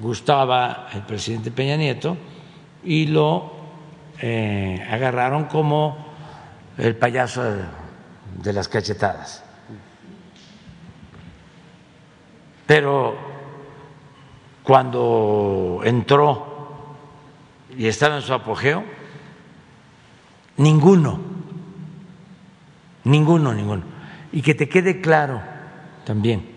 gustaba 0.00 0.88
el 0.94 1.02
presidente 1.02 1.50
Peña 1.50 1.76
Nieto 1.76 2.16
y 2.82 3.06
lo 3.06 3.61
eh, 4.22 4.86
agarraron 4.88 5.46
como 5.46 6.06
el 6.78 6.96
payaso 6.96 7.42
de, 7.42 7.62
de 8.42 8.52
las 8.52 8.68
cachetadas. 8.68 9.44
Pero 12.66 13.16
cuando 14.62 15.80
entró 15.84 16.96
y 17.76 17.88
estaba 17.88 18.16
en 18.16 18.22
su 18.22 18.32
apogeo, 18.32 18.84
ninguno, 20.56 21.18
ninguno, 23.04 23.52
ninguno. 23.52 23.82
Y 24.30 24.40
que 24.40 24.54
te 24.54 24.68
quede 24.68 25.00
claro 25.00 25.42
también, 26.04 26.48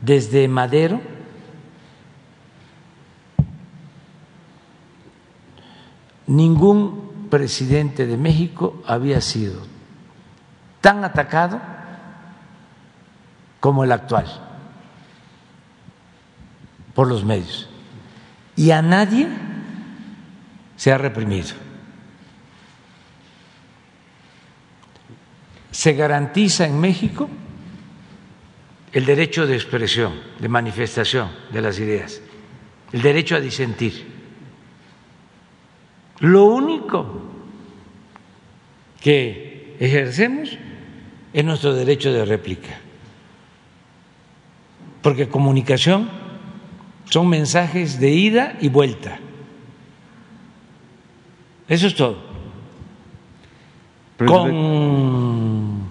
desde 0.00 0.48
Madero, 0.48 1.00
ningún 6.28 7.28
presidente 7.30 8.06
de 8.06 8.16
México 8.16 8.82
había 8.86 9.20
sido 9.20 9.60
tan 10.80 11.04
atacado 11.04 11.60
como 13.60 13.84
el 13.84 13.92
actual 13.92 14.26
por 16.94 17.08
los 17.08 17.24
medios. 17.24 17.68
Y 18.56 18.70
a 18.70 18.82
nadie 18.82 19.28
se 20.76 20.92
ha 20.92 20.98
reprimido. 20.98 21.48
Se 25.70 25.92
garantiza 25.92 26.66
en 26.66 26.80
México 26.80 27.28
el 28.92 29.04
derecho 29.04 29.46
de 29.46 29.54
expresión, 29.54 30.14
de 30.40 30.48
manifestación 30.48 31.30
de 31.52 31.62
las 31.62 31.78
ideas, 31.78 32.20
el 32.92 33.02
derecho 33.02 33.36
a 33.36 33.40
disentir. 33.40 34.17
Lo 36.20 36.44
único 36.44 37.22
que 39.00 39.76
ejercemos 39.78 40.58
es 41.32 41.44
nuestro 41.44 41.74
derecho 41.74 42.12
de 42.12 42.24
réplica, 42.24 42.78
porque 45.02 45.28
comunicación 45.28 46.10
son 47.04 47.28
mensajes 47.28 48.00
de 48.00 48.10
ida 48.10 48.56
y 48.60 48.68
vuelta. 48.68 49.18
Eso 51.68 51.86
es 51.86 51.94
todo. 51.94 52.16
Con 54.26 55.88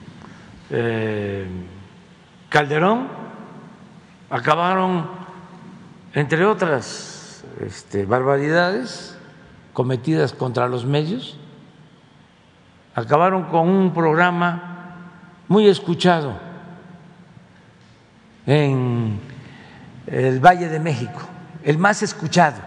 eh, 0.70 1.46
Calderón 2.50 3.08
acabaron, 4.30 5.08
entre 6.14 6.46
otras 6.46 7.46
este, 7.62 8.06
barbaridades 8.06 9.17
cometidas 9.78 10.34
contra 10.34 10.68
los 10.68 10.88
medios, 10.88 11.38
acabaron 12.96 13.44
con 13.44 13.70
un 13.70 13.94
programa 13.94 14.96
muy 15.48 15.68
escuchado 15.68 16.36
en 18.48 19.20
el 20.08 20.40
Valle 20.40 20.70
de 20.70 20.80
México, 20.80 21.20
el 21.64 21.78
más 21.78 22.02
escuchado, 22.02 22.60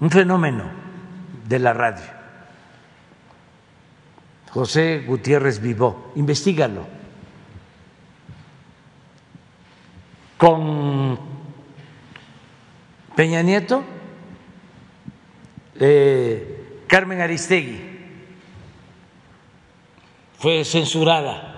un 0.00 0.10
fenómeno 0.10 0.64
de 1.46 1.60
la 1.60 1.72
radio. 1.72 2.06
José 4.50 5.04
Gutiérrez 5.06 5.60
Vivó, 5.60 6.10
investigalo. 6.16 6.86
Con 10.38 11.20
Peña 13.14 13.42
Nieto, 13.42 13.84
eh, 15.78 16.84
Carmen 16.86 17.20
Aristegui 17.20 17.88
fue 20.38 20.64
censurada. 20.64 21.54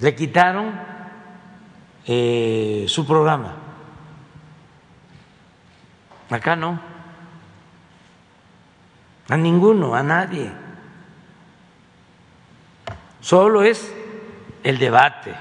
Le 0.00 0.14
quitaron 0.14 0.72
eh, 2.06 2.84
su 2.88 3.06
programa. 3.06 3.56
Acá 6.30 6.56
no. 6.56 6.80
A 9.28 9.36
ninguno, 9.36 9.94
a 9.94 10.02
nadie. 10.02 10.50
Solo 13.20 13.62
es 13.62 13.94
el 14.64 14.78
debate, 14.78 15.34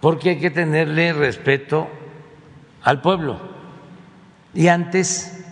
porque 0.00 0.30
hay 0.30 0.40
que 0.40 0.50
tenerle 0.50 1.14
respeto 1.14 1.88
al 2.82 3.00
pueblo. 3.00 3.51
Y 4.54 4.68
antes, 4.68 5.44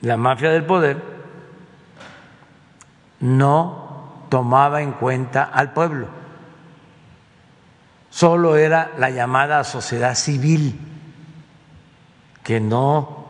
la 0.00 0.16
mafia 0.16 0.50
del 0.50 0.64
poder 0.64 1.02
no 3.20 4.24
tomaba 4.28 4.82
en 4.82 4.92
cuenta 4.92 5.44
al 5.44 5.72
pueblo, 5.72 6.08
solo 8.10 8.56
era 8.56 8.92
la 8.98 9.10
llamada 9.10 9.64
sociedad 9.64 10.14
civil, 10.14 10.78
que 12.42 12.60
no 12.60 13.26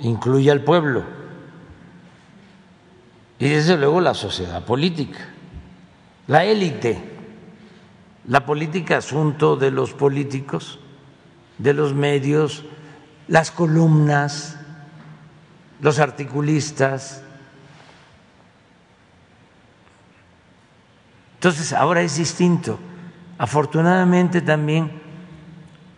incluye 0.00 0.50
al 0.50 0.62
pueblo, 0.62 1.04
y 3.38 3.48
desde 3.48 3.76
luego 3.76 4.00
la 4.00 4.14
sociedad 4.14 4.64
política, 4.64 5.20
la 6.26 6.44
élite. 6.44 7.12
La 8.28 8.44
política 8.44 8.96
asunto 8.96 9.54
de 9.54 9.70
los 9.70 9.92
políticos, 9.92 10.80
de 11.58 11.72
los 11.72 11.94
medios, 11.94 12.64
las 13.28 13.50
columnas, 13.50 14.56
los 15.80 15.98
articulistas, 15.98 17.22
Entonces 21.46 21.72
ahora 21.72 22.02
es 22.02 22.16
distinto. 22.16 22.76
Afortunadamente 23.38 24.40
también, 24.40 24.90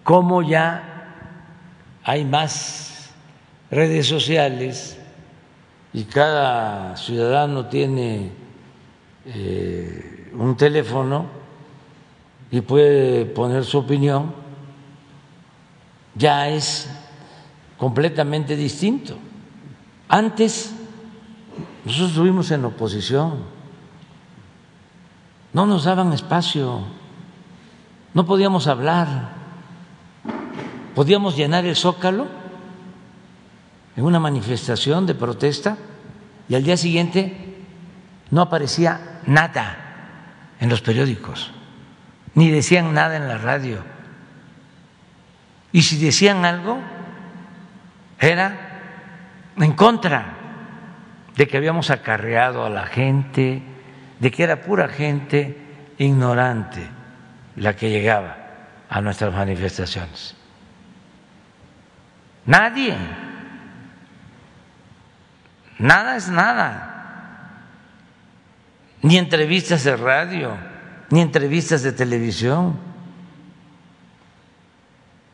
como 0.02 0.42
ya 0.42 1.14
hay 2.04 2.24
más 2.24 3.10
redes 3.70 4.06
sociales 4.06 4.98
y 5.92 6.04
cada 6.04 6.96
ciudadano 6.98 7.66
tiene 7.66 8.30
eh, 9.24 10.30
un 10.34 10.54
teléfono 10.54 11.26
y 12.50 12.60
puede 12.60 13.24
poner 13.24 13.64
su 13.64 13.78
opinión, 13.78 14.34
ya 16.14 16.48
es 16.48 16.90
completamente 17.78 18.56
distinto. 18.56 19.16
Antes 20.08 20.74
nosotros 21.84 22.10
estuvimos 22.10 22.50
en 22.50 22.64
oposición 22.64 23.58
no 25.52 25.66
nos 25.66 25.84
daban 25.84 26.12
espacio, 26.12 26.82
no 28.14 28.26
podíamos 28.26 28.66
hablar, 28.66 29.30
podíamos 30.94 31.36
llenar 31.36 31.64
el 31.64 31.76
zócalo 31.76 32.26
en 33.96 34.04
una 34.04 34.20
manifestación 34.20 35.06
de 35.06 35.14
protesta 35.14 35.76
y 36.48 36.54
al 36.54 36.62
día 36.62 36.76
siguiente 36.76 37.64
no 38.30 38.42
aparecía 38.42 39.20
nada 39.26 40.54
en 40.60 40.68
los 40.68 40.80
periódicos, 40.80 41.50
ni 42.34 42.50
decían 42.50 42.92
nada 42.94 43.16
en 43.16 43.26
la 43.26 43.38
radio. 43.38 43.82
Y 45.72 45.82
si 45.82 45.98
decían 45.98 46.44
algo, 46.44 46.78
era 48.18 49.54
en 49.56 49.72
contra 49.72 50.34
de 51.36 51.46
que 51.46 51.56
habíamos 51.56 51.90
acarreado 51.90 52.64
a 52.64 52.70
la 52.70 52.86
gente, 52.86 53.62
de 54.18 54.30
que 54.30 54.42
era 54.42 54.60
pura 54.60 54.88
gente 54.88 55.56
ignorante 55.98 56.88
la 57.56 57.74
que 57.74 57.90
llegaba 57.90 58.36
a 58.88 59.00
nuestras 59.00 59.32
manifestaciones. 59.32 60.34
Nadie. 62.46 62.96
Nada 65.78 66.16
es 66.16 66.28
nada. 66.28 66.94
Ni 69.02 69.16
entrevistas 69.16 69.84
de 69.84 69.96
radio, 69.96 70.56
ni 71.10 71.20
entrevistas 71.20 71.82
de 71.82 71.92
televisión, 71.92 72.76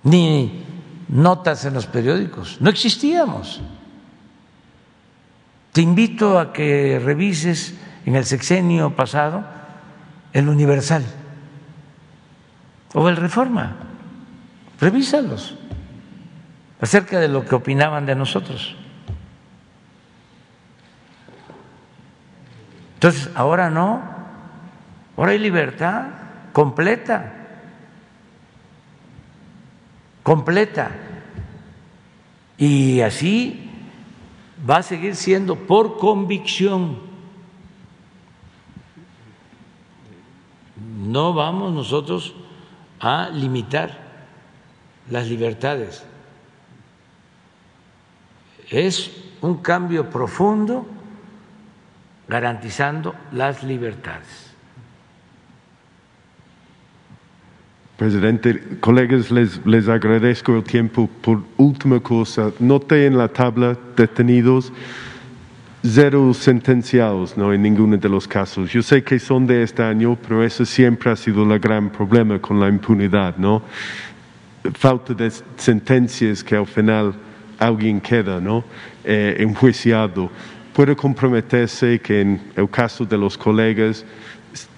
ni 0.03 0.67
notas 1.08 1.65
en 1.65 1.74
los 1.74 1.86
periódicos. 1.86 2.60
No 2.60 2.70
existíamos. 2.70 3.60
Te 5.73 5.81
invito 5.81 6.39
a 6.39 6.52
que 6.52 7.00
revises 7.05 7.74
en 8.07 8.16
el 8.16 8.24
sexenio 8.24 8.94
pasado 8.94 9.44
el 10.33 10.49
Universal 10.49 11.05
o 12.94 13.08
el 13.08 13.16
Reforma. 13.16 13.76
Revísalos 14.81 15.57
acerca 16.81 17.18
de 17.18 17.28
lo 17.28 17.44
que 17.44 17.55
opinaban 17.55 18.07
de 18.07 18.15
nosotros. 18.15 18.76
Entonces, 22.94 23.31
ahora 23.34 23.70
no, 23.70 24.02
ahora 25.16 25.33
hay 25.33 25.39
libertad 25.39 26.07
completa, 26.52 27.43
completa. 30.25 30.91
Y 32.59 33.01
así 33.01 33.70
va 34.69 34.78
a 34.78 34.83
seguir 34.83 35.15
siendo 35.15 35.55
por 35.55 35.99
convicción. 35.99 37.15
no 41.15 41.33
vamos 41.33 41.73
nosotros 41.73 42.35
a 42.99 43.28
limitar 43.28 43.99
las 45.11 45.28
libertades. 45.28 46.05
Es 48.69 49.12
un 49.41 49.59
cambio 49.59 50.11
profundo 50.11 50.86
garantizando 52.27 53.15
las 53.31 53.62
libertades. 53.62 54.43
Presidente, 58.05 58.60
colegas, 58.81 59.31
les, 59.31 59.65
les 59.65 59.89
agradezco 59.89 60.55
el 60.55 60.62
tiempo. 60.62 61.08
Por 61.23 61.42
última 61.57 62.00
cosa, 62.00 62.52
noté 62.58 63.07
en 63.07 63.16
la 63.16 63.28
tabla 63.28 63.78
detenidos 63.97 64.70
cero 65.83 66.34
sentenciados 66.34 67.34
¿no? 67.34 67.50
en 67.55 67.62
ninguno 67.62 67.97
de 67.97 68.08
los 68.10 68.28
casos. 68.28 68.70
Yo 68.70 68.83
sé 68.83 69.02
que 69.02 69.18
son 69.18 69.47
de 69.47 69.62
este 69.62 69.83
año, 69.83 70.18
pero 70.20 70.44
eso 70.44 70.66
siempre 70.66 71.12
ha 71.12 71.16
sido 71.16 71.50
el 71.50 71.58
gran 71.58 71.89
problema 71.89 72.39
con 72.39 72.60
la 72.60 72.68
impunidad, 72.68 73.39
¿no? 73.39 73.62
Falta 74.74 75.15
de 75.15 75.33
sentencias 75.57 76.44
que 76.44 76.57
al 76.57 76.66
final 76.66 77.15
alguien 77.58 78.02
queda 78.02 78.39
¿no? 78.39 78.65
Eh, 79.02 79.36
enjuiciado. 79.39 80.31
Puede 80.74 80.94
comprometerse 80.94 81.99
que 82.00 82.20
en 82.20 82.42
el 82.55 82.68
caso 82.68 83.07
de 83.07 83.16
los 83.16 83.39
colegas 83.39 84.05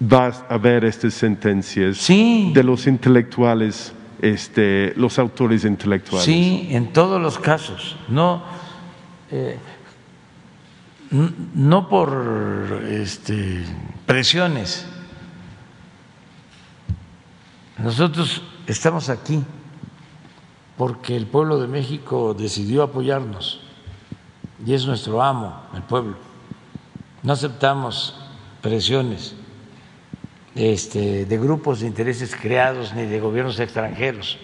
va 0.01 0.27
a 0.27 0.55
haber 0.55 0.85
estas 0.85 1.13
sentencias 1.13 2.07
de 2.07 2.63
los 2.63 2.87
intelectuales, 2.87 3.93
este, 4.21 4.93
los 4.95 5.19
autores 5.19 5.65
intelectuales. 5.65 6.25
Sí, 6.25 6.67
en 6.71 6.91
todos 6.93 7.21
los 7.21 7.37
casos. 7.37 7.95
No. 8.07 8.43
Eh, 9.31 9.57
no 11.09 11.87
por 11.89 12.83
este, 12.89 13.63
presiones. 14.05 14.85
Nosotros 17.77 18.41
estamos 18.65 19.09
aquí 19.09 19.43
porque 20.77 21.15
el 21.15 21.27
pueblo 21.27 21.59
de 21.59 21.67
México 21.67 22.35
decidió 22.37 22.83
apoyarnos 22.83 23.61
y 24.65 24.73
es 24.73 24.85
nuestro 24.85 25.21
amo, 25.21 25.61
el 25.75 25.83
pueblo. 25.83 26.15
No 27.23 27.33
aceptamos 27.33 28.15
presiones 28.61 29.35
este, 30.57 31.25
de 31.25 31.37
grupos 31.37 31.81
de 31.81 31.87
intereses 31.87 32.35
creados 32.35 32.93
ni 32.95 33.05
de 33.05 33.19
gobiernos 33.19 33.59
extranjeros. 33.59 34.39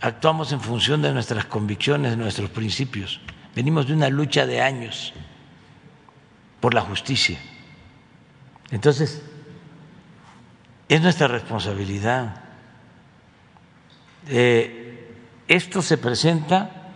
Actuamos 0.00 0.52
en 0.52 0.60
función 0.60 1.02
de 1.02 1.12
nuestras 1.12 1.44
convicciones, 1.44 2.12
de 2.12 2.16
nuestros 2.16 2.50
principios. 2.50 3.20
Venimos 3.54 3.88
de 3.88 3.94
una 3.94 4.08
lucha 4.08 4.46
de 4.46 4.60
años 4.60 5.12
por 6.60 6.72
la 6.72 6.82
justicia. 6.82 7.38
Entonces, 8.70 9.22
es 10.88 11.00
nuestra 11.02 11.26
responsabilidad. 11.26 12.44
Eh, 14.28 15.16
esto 15.48 15.82
se 15.82 15.98
presenta 15.98 16.92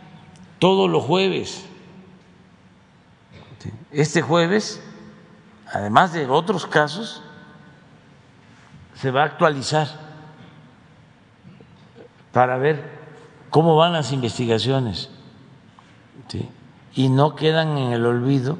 todos 0.60 0.88
los 0.88 1.02
jueves. 1.02 1.64
Este 3.90 4.22
jueves, 4.22 4.80
además 5.72 6.12
de 6.12 6.26
otros 6.26 6.66
casos, 6.66 7.24
se 8.96 9.10
va 9.10 9.22
a 9.22 9.26
actualizar 9.26 9.86
para 12.32 12.56
ver 12.56 12.82
cómo 13.50 13.76
van 13.76 13.92
las 13.92 14.12
investigaciones 14.12 15.10
y 16.94 17.08
no 17.08 17.36
quedan 17.36 17.76
en 17.76 17.92
el 17.92 18.04
olvido. 18.06 18.58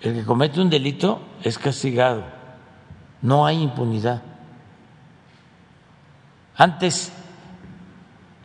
El 0.00 0.14
que 0.14 0.24
comete 0.24 0.60
un 0.60 0.70
delito 0.70 1.20
es 1.42 1.58
castigado, 1.58 2.24
no 3.20 3.44
hay 3.44 3.62
impunidad. 3.62 4.22
Antes 6.56 7.12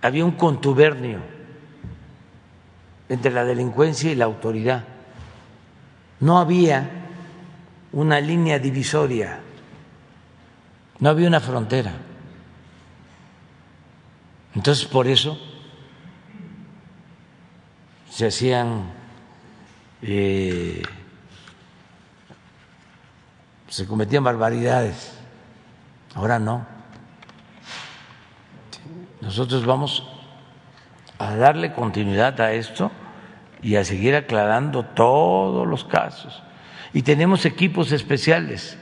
había 0.01 0.25
un 0.25 0.31
contubernio 0.31 1.19
entre 3.07 3.31
la 3.31 3.45
delincuencia 3.45 4.11
y 4.11 4.15
la 4.15 4.25
autoridad, 4.25 4.83
no 6.19 6.39
había 6.39 6.89
una 7.91 8.19
línea 8.19 8.57
divisoria 8.57 9.41
no 10.99 11.09
había 11.09 11.27
una 11.27 11.39
frontera. 11.39 11.93
Entonces, 14.53 14.85
por 14.85 15.07
eso 15.07 15.37
se 18.09 18.27
hacían, 18.27 18.93
eh, 20.01 20.81
se 23.67 23.85
cometían 23.85 24.23
barbaridades. 24.23 25.17
Ahora 26.13 26.39
no. 26.39 26.65
Nosotros 29.19 29.65
vamos 29.65 30.07
a 31.17 31.35
darle 31.35 31.73
continuidad 31.73 32.39
a 32.39 32.53
esto 32.53 32.91
y 33.61 33.75
a 33.75 33.83
seguir 33.83 34.15
aclarando 34.15 34.85
todos 34.85 35.67
los 35.67 35.83
casos. 35.83 36.41
Y 36.93 37.01
tenemos 37.01 37.45
equipos 37.45 37.91
especiales. 37.91 38.77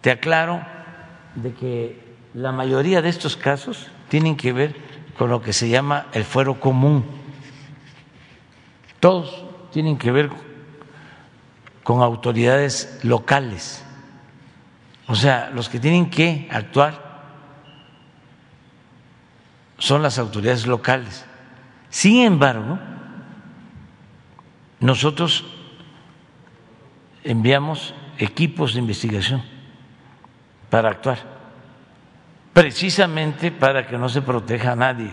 Te 0.00 0.10
aclaro 0.10 0.64
de 1.42 1.54
que 1.54 2.08
la 2.34 2.52
mayoría 2.52 3.02
de 3.02 3.08
estos 3.08 3.36
casos 3.36 3.88
tienen 4.08 4.36
que 4.36 4.52
ver 4.52 4.76
con 5.16 5.30
lo 5.30 5.42
que 5.42 5.52
se 5.52 5.68
llama 5.68 6.06
el 6.12 6.24
fuero 6.24 6.60
común. 6.60 7.04
Todos 9.00 9.44
tienen 9.72 9.98
que 9.98 10.10
ver 10.10 10.30
con 11.82 12.02
autoridades 12.02 13.00
locales. 13.02 13.84
O 15.06 15.14
sea, 15.14 15.50
los 15.54 15.68
que 15.68 15.80
tienen 15.80 16.10
que 16.10 16.48
actuar 16.50 17.08
son 19.78 20.02
las 20.02 20.18
autoridades 20.18 20.66
locales. 20.66 21.24
Sin 21.88 22.24
embargo, 22.24 22.78
nosotros 24.80 25.44
enviamos 27.24 27.94
equipos 28.18 28.74
de 28.74 28.80
investigación 28.80 29.57
para 30.70 30.90
actuar, 30.90 31.18
precisamente 32.52 33.50
para 33.50 33.86
que 33.86 33.98
no 33.98 34.08
se 34.08 34.22
proteja 34.22 34.72
a 34.72 34.76
nadie 34.76 35.10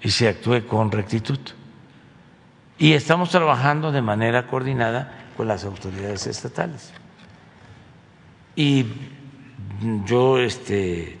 y 0.00 0.10
se 0.10 0.28
actúe 0.28 0.66
con 0.66 0.90
rectitud. 0.90 1.38
Y 2.78 2.92
estamos 2.92 3.30
trabajando 3.30 3.90
de 3.90 4.02
manera 4.02 4.46
coordinada 4.46 5.12
con 5.36 5.48
las 5.48 5.64
autoridades 5.64 6.26
estatales. 6.26 6.92
Y 8.54 8.86
yo 10.04 10.38
este, 10.38 11.18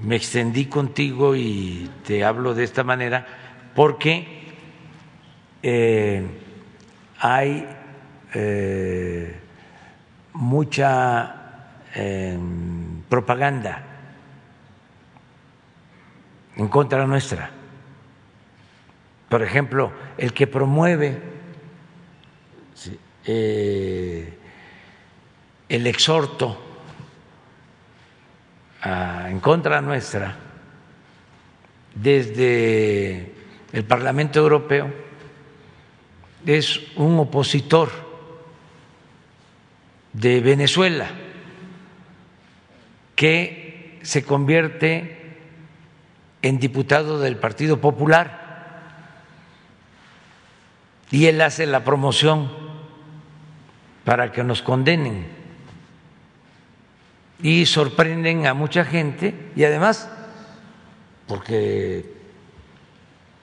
me 0.00 0.16
extendí 0.16 0.66
contigo 0.66 1.36
y 1.36 1.90
te 2.06 2.24
hablo 2.24 2.54
de 2.54 2.64
esta 2.64 2.84
manera 2.84 3.26
porque 3.74 4.44
eh, 5.62 6.26
hay 7.18 7.66
eh, 8.34 9.40
mucha 10.32 11.43
propaganda 13.08 13.82
en 16.56 16.68
contra 16.68 17.06
nuestra. 17.06 17.50
Por 19.28 19.42
ejemplo, 19.42 19.92
el 20.18 20.32
que 20.32 20.46
promueve 20.46 21.18
eh, 23.26 24.38
el 25.68 25.86
exhorto 25.86 26.60
en 28.84 29.40
contra 29.40 29.80
nuestra 29.80 30.36
desde 31.94 33.32
el 33.72 33.84
Parlamento 33.84 34.40
Europeo 34.40 34.92
es 36.44 36.80
un 36.96 37.18
opositor 37.18 37.90
de 40.12 40.40
Venezuela 40.40 41.23
que 43.14 43.98
se 44.02 44.24
convierte 44.24 45.36
en 46.42 46.58
diputado 46.58 47.18
del 47.18 47.36
Partido 47.36 47.80
Popular. 47.80 48.42
Y 51.10 51.26
él 51.26 51.40
hace 51.40 51.66
la 51.66 51.84
promoción 51.84 52.50
para 54.04 54.32
que 54.32 54.44
nos 54.44 54.62
condenen. 54.62 55.26
Y 57.42 57.66
sorprenden 57.66 58.46
a 58.46 58.54
mucha 58.54 58.84
gente 58.84 59.34
y 59.56 59.64
además 59.64 60.08
porque 61.26 62.04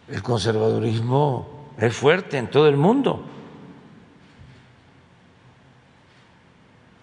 el 0.07 0.21
conservadurismo 0.21 1.71
es 1.77 1.95
fuerte 1.95 2.37
en 2.37 2.49
todo 2.49 2.67
el 2.67 2.77
mundo, 2.77 3.25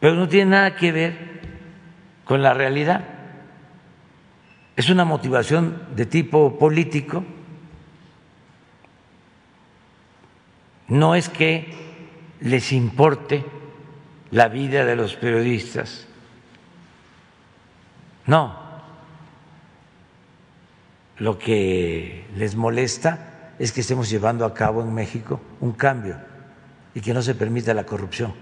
pero 0.01 0.15
no 0.15 0.29
tiene 0.29 0.53
nada 0.53 0.77
que 0.77 0.93
ver 0.93 1.38
con 2.29 2.43
la 2.43 2.53
realidad. 2.53 3.05
Es 4.77 4.91
una 4.91 5.07
motivación 5.07 5.83
de 5.97 6.05
tipo 6.05 6.59
político. 6.59 7.25
No 10.89 11.15
es 11.15 11.31
que 11.31 11.73
les 12.41 12.71
importe 12.73 13.47
la 14.31 14.49
vida 14.49 14.85
de 14.85 14.95
los 14.95 15.17
periodistas. 15.17 16.07
No. 18.27 18.55
Lo 21.17 21.39
que 21.39 22.27
les 22.37 22.55
molesta 22.57 23.55
es 23.59 23.73
que 23.73 23.81
estemos 23.81 24.11
llevando 24.11 24.45
a 24.45 24.53
cabo 24.53 24.83
en 24.83 24.93
México 24.93 25.41
un 25.61 25.73
cambio 25.73 26.19
y 26.95 27.01
que 27.01 27.15
no 27.15 27.23
se 27.23 27.35
permita 27.35 27.73
la 27.73 27.87
corrupción 27.87 28.35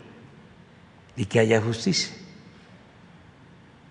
y 1.14 1.26
que 1.26 1.38
haya 1.38 1.62
justicia. 1.62 2.25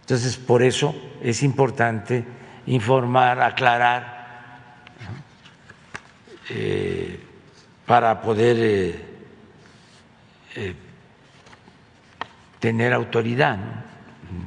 Entonces, 0.05 0.37
por 0.37 0.61
eso 0.61 0.93
es 1.19 1.41
importante 1.41 2.23
informar, 2.67 3.41
aclarar, 3.41 4.75
eh, 6.51 7.19
para 7.87 8.21
poder 8.21 8.55
eh, 8.59 9.05
eh, 10.57 10.75
tener 12.59 12.93
autoridad 12.93 13.57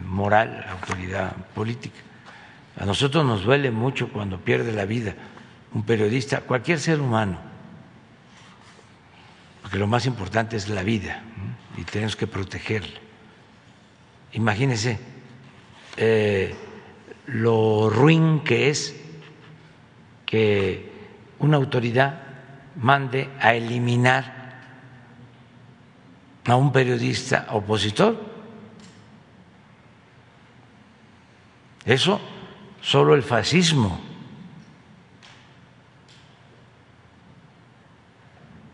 moral, 0.07 0.65
autoridad 0.70 1.35
política. 1.57 1.99
A 2.78 2.85
nosotros 2.85 3.25
nos 3.25 3.43
duele 3.43 3.73
mucho 3.73 4.12
cuando 4.12 4.39
pierde 4.39 4.73
la 4.73 4.85
vida 4.85 5.17
un 5.75 5.83
periodista, 5.83 6.43
cualquier 6.43 6.78
ser 6.78 7.01
humano, 7.01 7.37
porque 9.62 9.77
lo 9.77 9.89
más 9.89 10.07
importante 10.07 10.57
es 10.57 10.69
la 10.69 10.85
vida 10.85 11.20
y 11.77 11.83
tenemos 11.83 12.15
que 12.15 12.28
protegerla. 12.28 13.01
Imagínense 14.35 15.17
eh, 15.99 16.55
lo 17.27 17.91
ruin 17.91 18.41
que 18.44 18.70
es 18.70 18.94
que 20.25 20.93
una 21.41 21.57
autoridad 21.57 22.20
mande 22.77 23.28
a 23.41 23.55
eliminar 23.55 24.39
a 26.47 26.57
un 26.57 26.73
periodista 26.73 27.49
opositor. 27.51 28.17
Eso 31.85 32.20
solo 32.81 33.15
el 33.15 33.23
fascismo 33.23 34.09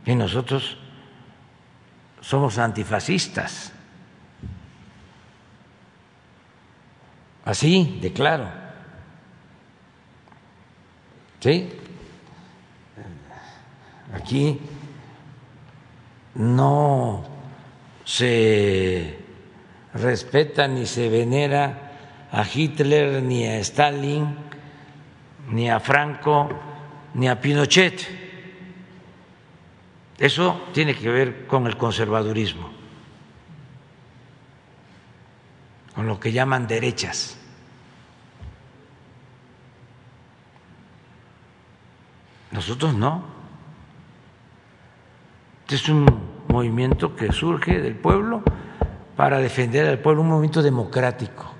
Y 0.06 0.14
nosotros 0.14 0.76
somos 2.20 2.58
antifascistas. 2.58 3.72
Así, 7.44 7.98
de 8.00 8.12
claro. 8.12 8.48
¿Sí? 11.40 11.68
Aquí 14.14 14.60
no 16.34 17.24
se 18.04 19.18
respeta 19.92 20.66
ni 20.68 20.86
se 20.86 21.08
venera 21.08 21.92
a 22.30 22.44
Hitler, 22.52 23.22
ni 23.22 23.46
a 23.46 23.58
Stalin, 23.58 24.36
ni 25.50 25.70
a 25.70 25.80
Franco, 25.80 26.48
ni 27.14 27.28
a 27.28 27.40
Pinochet. 27.40 28.24
Eso 30.18 30.68
tiene 30.72 30.94
que 30.94 31.08
ver 31.08 31.46
con 31.46 31.66
el 31.66 31.76
conservadurismo, 31.76 32.70
con 35.94 36.06
lo 36.06 36.18
que 36.18 36.32
llaman 36.32 36.66
derechas. 36.66 37.36
Nosotros 42.50 42.94
no. 42.94 43.24
Este 45.62 45.76
es 45.76 45.88
un 45.88 46.06
movimiento 46.48 47.16
que 47.16 47.32
surge 47.32 47.80
del 47.80 47.96
pueblo 47.96 48.42
para 49.16 49.38
defender 49.38 49.88
al 49.88 49.98
pueblo, 49.98 50.22
un 50.22 50.28
movimiento 50.28 50.62
democrático, 50.62 51.50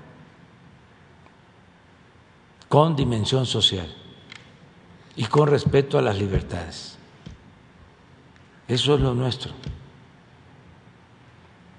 con 2.69 2.95
dimensión 2.95 3.45
social 3.45 3.93
y 5.15 5.25
con 5.25 5.49
respeto 5.49 5.97
a 5.97 6.01
las 6.01 6.17
libertades. 6.17 6.97
Eso 8.67 8.95
es 8.95 9.01
lo 9.01 9.13
nuestro. 9.13 9.51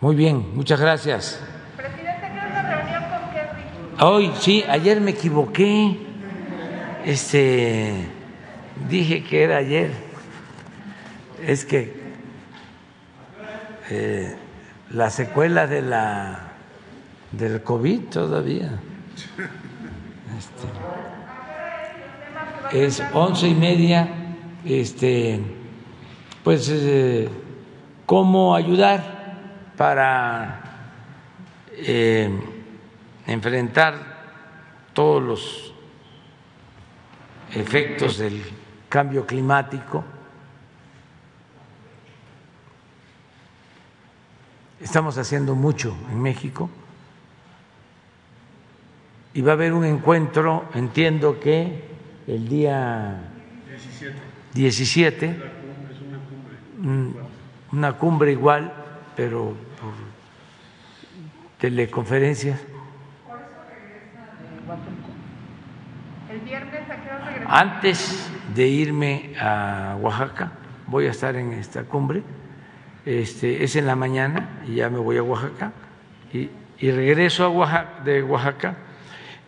Muy 0.00 0.14
bien, 0.14 0.54
muchas 0.54 0.80
gracias. 0.80 1.40
Presidente, 1.76 2.20
¿qué 2.20 2.46
una 2.48 2.62
reunión 2.62 3.02
con 3.10 3.30
Kerry? 3.32 3.62
Hoy, 3.98 4.30
sí, 4.38 4.62
ayer 4.68 5.00
me 5.00 5.12
equivoqué. 5.12 5.96
Este, 7.06 7.94
dije 8.90 9.24
que 9.24 9.42
era 9.42 9.56
ayer. 9.56 9.90
Es 11.42 11.64
que 11.64 11.94
eh, 13.88 14.36
la 14.90 15.08
secuela 15.08 15.66
de 15.66 15.80
la 15.80 16.52
del 17.32 17.62
COVID 17.62 18.00
todavía. 18.10 18.78
Este, 22.70 22.84
es 22.84 23.02
once 23.14 23.48
y 23.48 23.54
media. 23.54 24.10
Este, 24.62 25.40
pues, 26.44 26.68
eh, 26.70 27.30
cómo 28.04 28.54
ayudar 28.54 29.32
para 29.74 30.60
eh, 31.72 32.55
enfrentar 33.26 34.16
todos 34.92 35.22
los 35.22 35.74
efectos 37.52 38.18
del 38.18 38.42
cambio 38.88 39.26
climático. 39.26 40.04
Estamos 44.80 45.18
haciendo 45.18 45.54
mucho 45.54 45.96
en 46.10 46.22
México 46.22 46.70
y 49.34 49.42
va 49.42 49.52
a 49.52 49.54
haber 49.54 49.72
un 49.72 49.84
encuentro, 49.84 50.68
entiendo 50.74 51.40
que 51.40 51.84
el 52.26 52.48
día 52.48 53.32
17, 54.54 55.36
una 57.72 57.92
cumbre 57.94 58.32
igual, 58.32 58.72
pero 59.14 59.54
por 59.80 59.92
teleconferencias. 61.58 62.60
El 66.30 66.40
viernes 66.40 66.90
a 66.90 67.02
qué 67.02 67.08
hora 67.08 67.24
regresamos? 67.26 67.35
Antes 67.48 68.28
de 68.54 68.66
irme 68.66 69.34
a 69.40 69.96
Oaxaca, 70.00 70.50
voy 70.88 71.06
a 71.06 71.12
estar 71.12 71.36
en 71.36 71.52
esta 71.52 71.84
cumbre, 71.84 72.24
este, 73.04 73.62
es 73.62 73.76
en 73.76 73.86
la 73.86 73.94
mañana 73.94 74.62
y 74.66 74.74
ya 74.76 74.90
me 74.90 74.98
voy 74.98 75.16
a 75.16 75.22
Oaxaca. 75.22 75.72
Y, 76.32 76.50
regreso 76.90 77.44
a 77.44 77.48
Oaxaca, 77.48 78.02
de 78.04 78.22
Oaxaca 78.24 78.76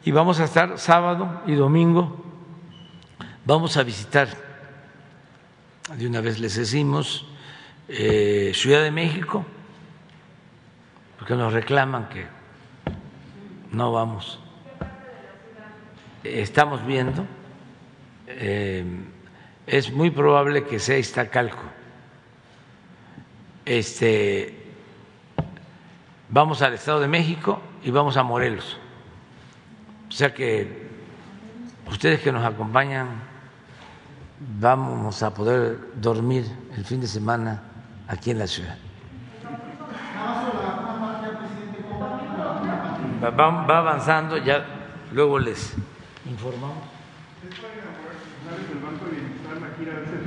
y 0.04 0.12
vamos 0.12 0.38
a 0.38 0.44
estar 0.44 0.78
sábado 0.78 1.42
y 1.46 1.54
domingo, 1.54 2.24
vamos 3.44 3.76
a 3.76 3.82
visitar, 3.82 4.28
de 5.96 6.06
una 6.06 6.20
vez 6.20 6.38
les 6.38 6.54
decimos, 6.54 7.26
eh, 7.88 8.52
Ciudad 8.54 8.82
de 8.82 8.92
México, 8.92 9.44
porque 11.18 11.34
nos 11.34 11.52
reclaman 11.52 12.08
que 12.08 12.26
no 13.72 13.90
vamos. 13.90 14.38
Estamos 16.22 16.86
viendo, 16.86 17.26
eh, 18.38 18.84
es 19.66 19.92
muy 19.92 20.10
probable 20.10 20.64
que 20.64 20.78
sea 20.78 20.96
Iztacalco. 20.96 21.62
Este, 23.64 24.72
vamos 26.28 26.62
al 26.62 26.74
Estado 26.74 27.00
de 27.00 27.08
México 27.08 27.60
y 27.82 27.90
vamos 27.90 28.16
a 28.16 28.22
Morelos. 28.22 28.78
O 30.08 30.12
sea 30.12 30.32
que 30.32 30.88
ustedes 31.90 32.20
que 32.20 32.32
nos 32.32 32.44
acompañan 32.44 33.08
vamos 34.60 35.22
a 35.22 35.34
poder 35.34 35.78
dormir 35.94 36.44
el 36.76 36.84
fin 36.84 37.00
de 37.00 37.06
semana 37.06 37.62
aquí 38.06 38.30
en 38.30 38.38
la 38.38 38.46
ciudad. 38.46 38.76
Va 43.20 43.78
avanzando, 43.78 44.38
ya 44.38 44.64
luego 45.12 45.38
les 45.38 45.74
informamos. 46.24 46.78
el 48.72 48.78
Banco 48.78 49.04
de 49.06 49.10
Bienestar, 49.10 49.60
la 49.60 49.76
gira 49.76 49.94
de 50.00 50.04
este 50.04 50.17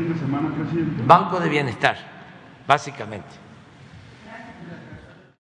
Banco 1.06 1.40
de 1.40 1.50
Bienestar, 1.50 1.98
básicamente. 2.68 3.51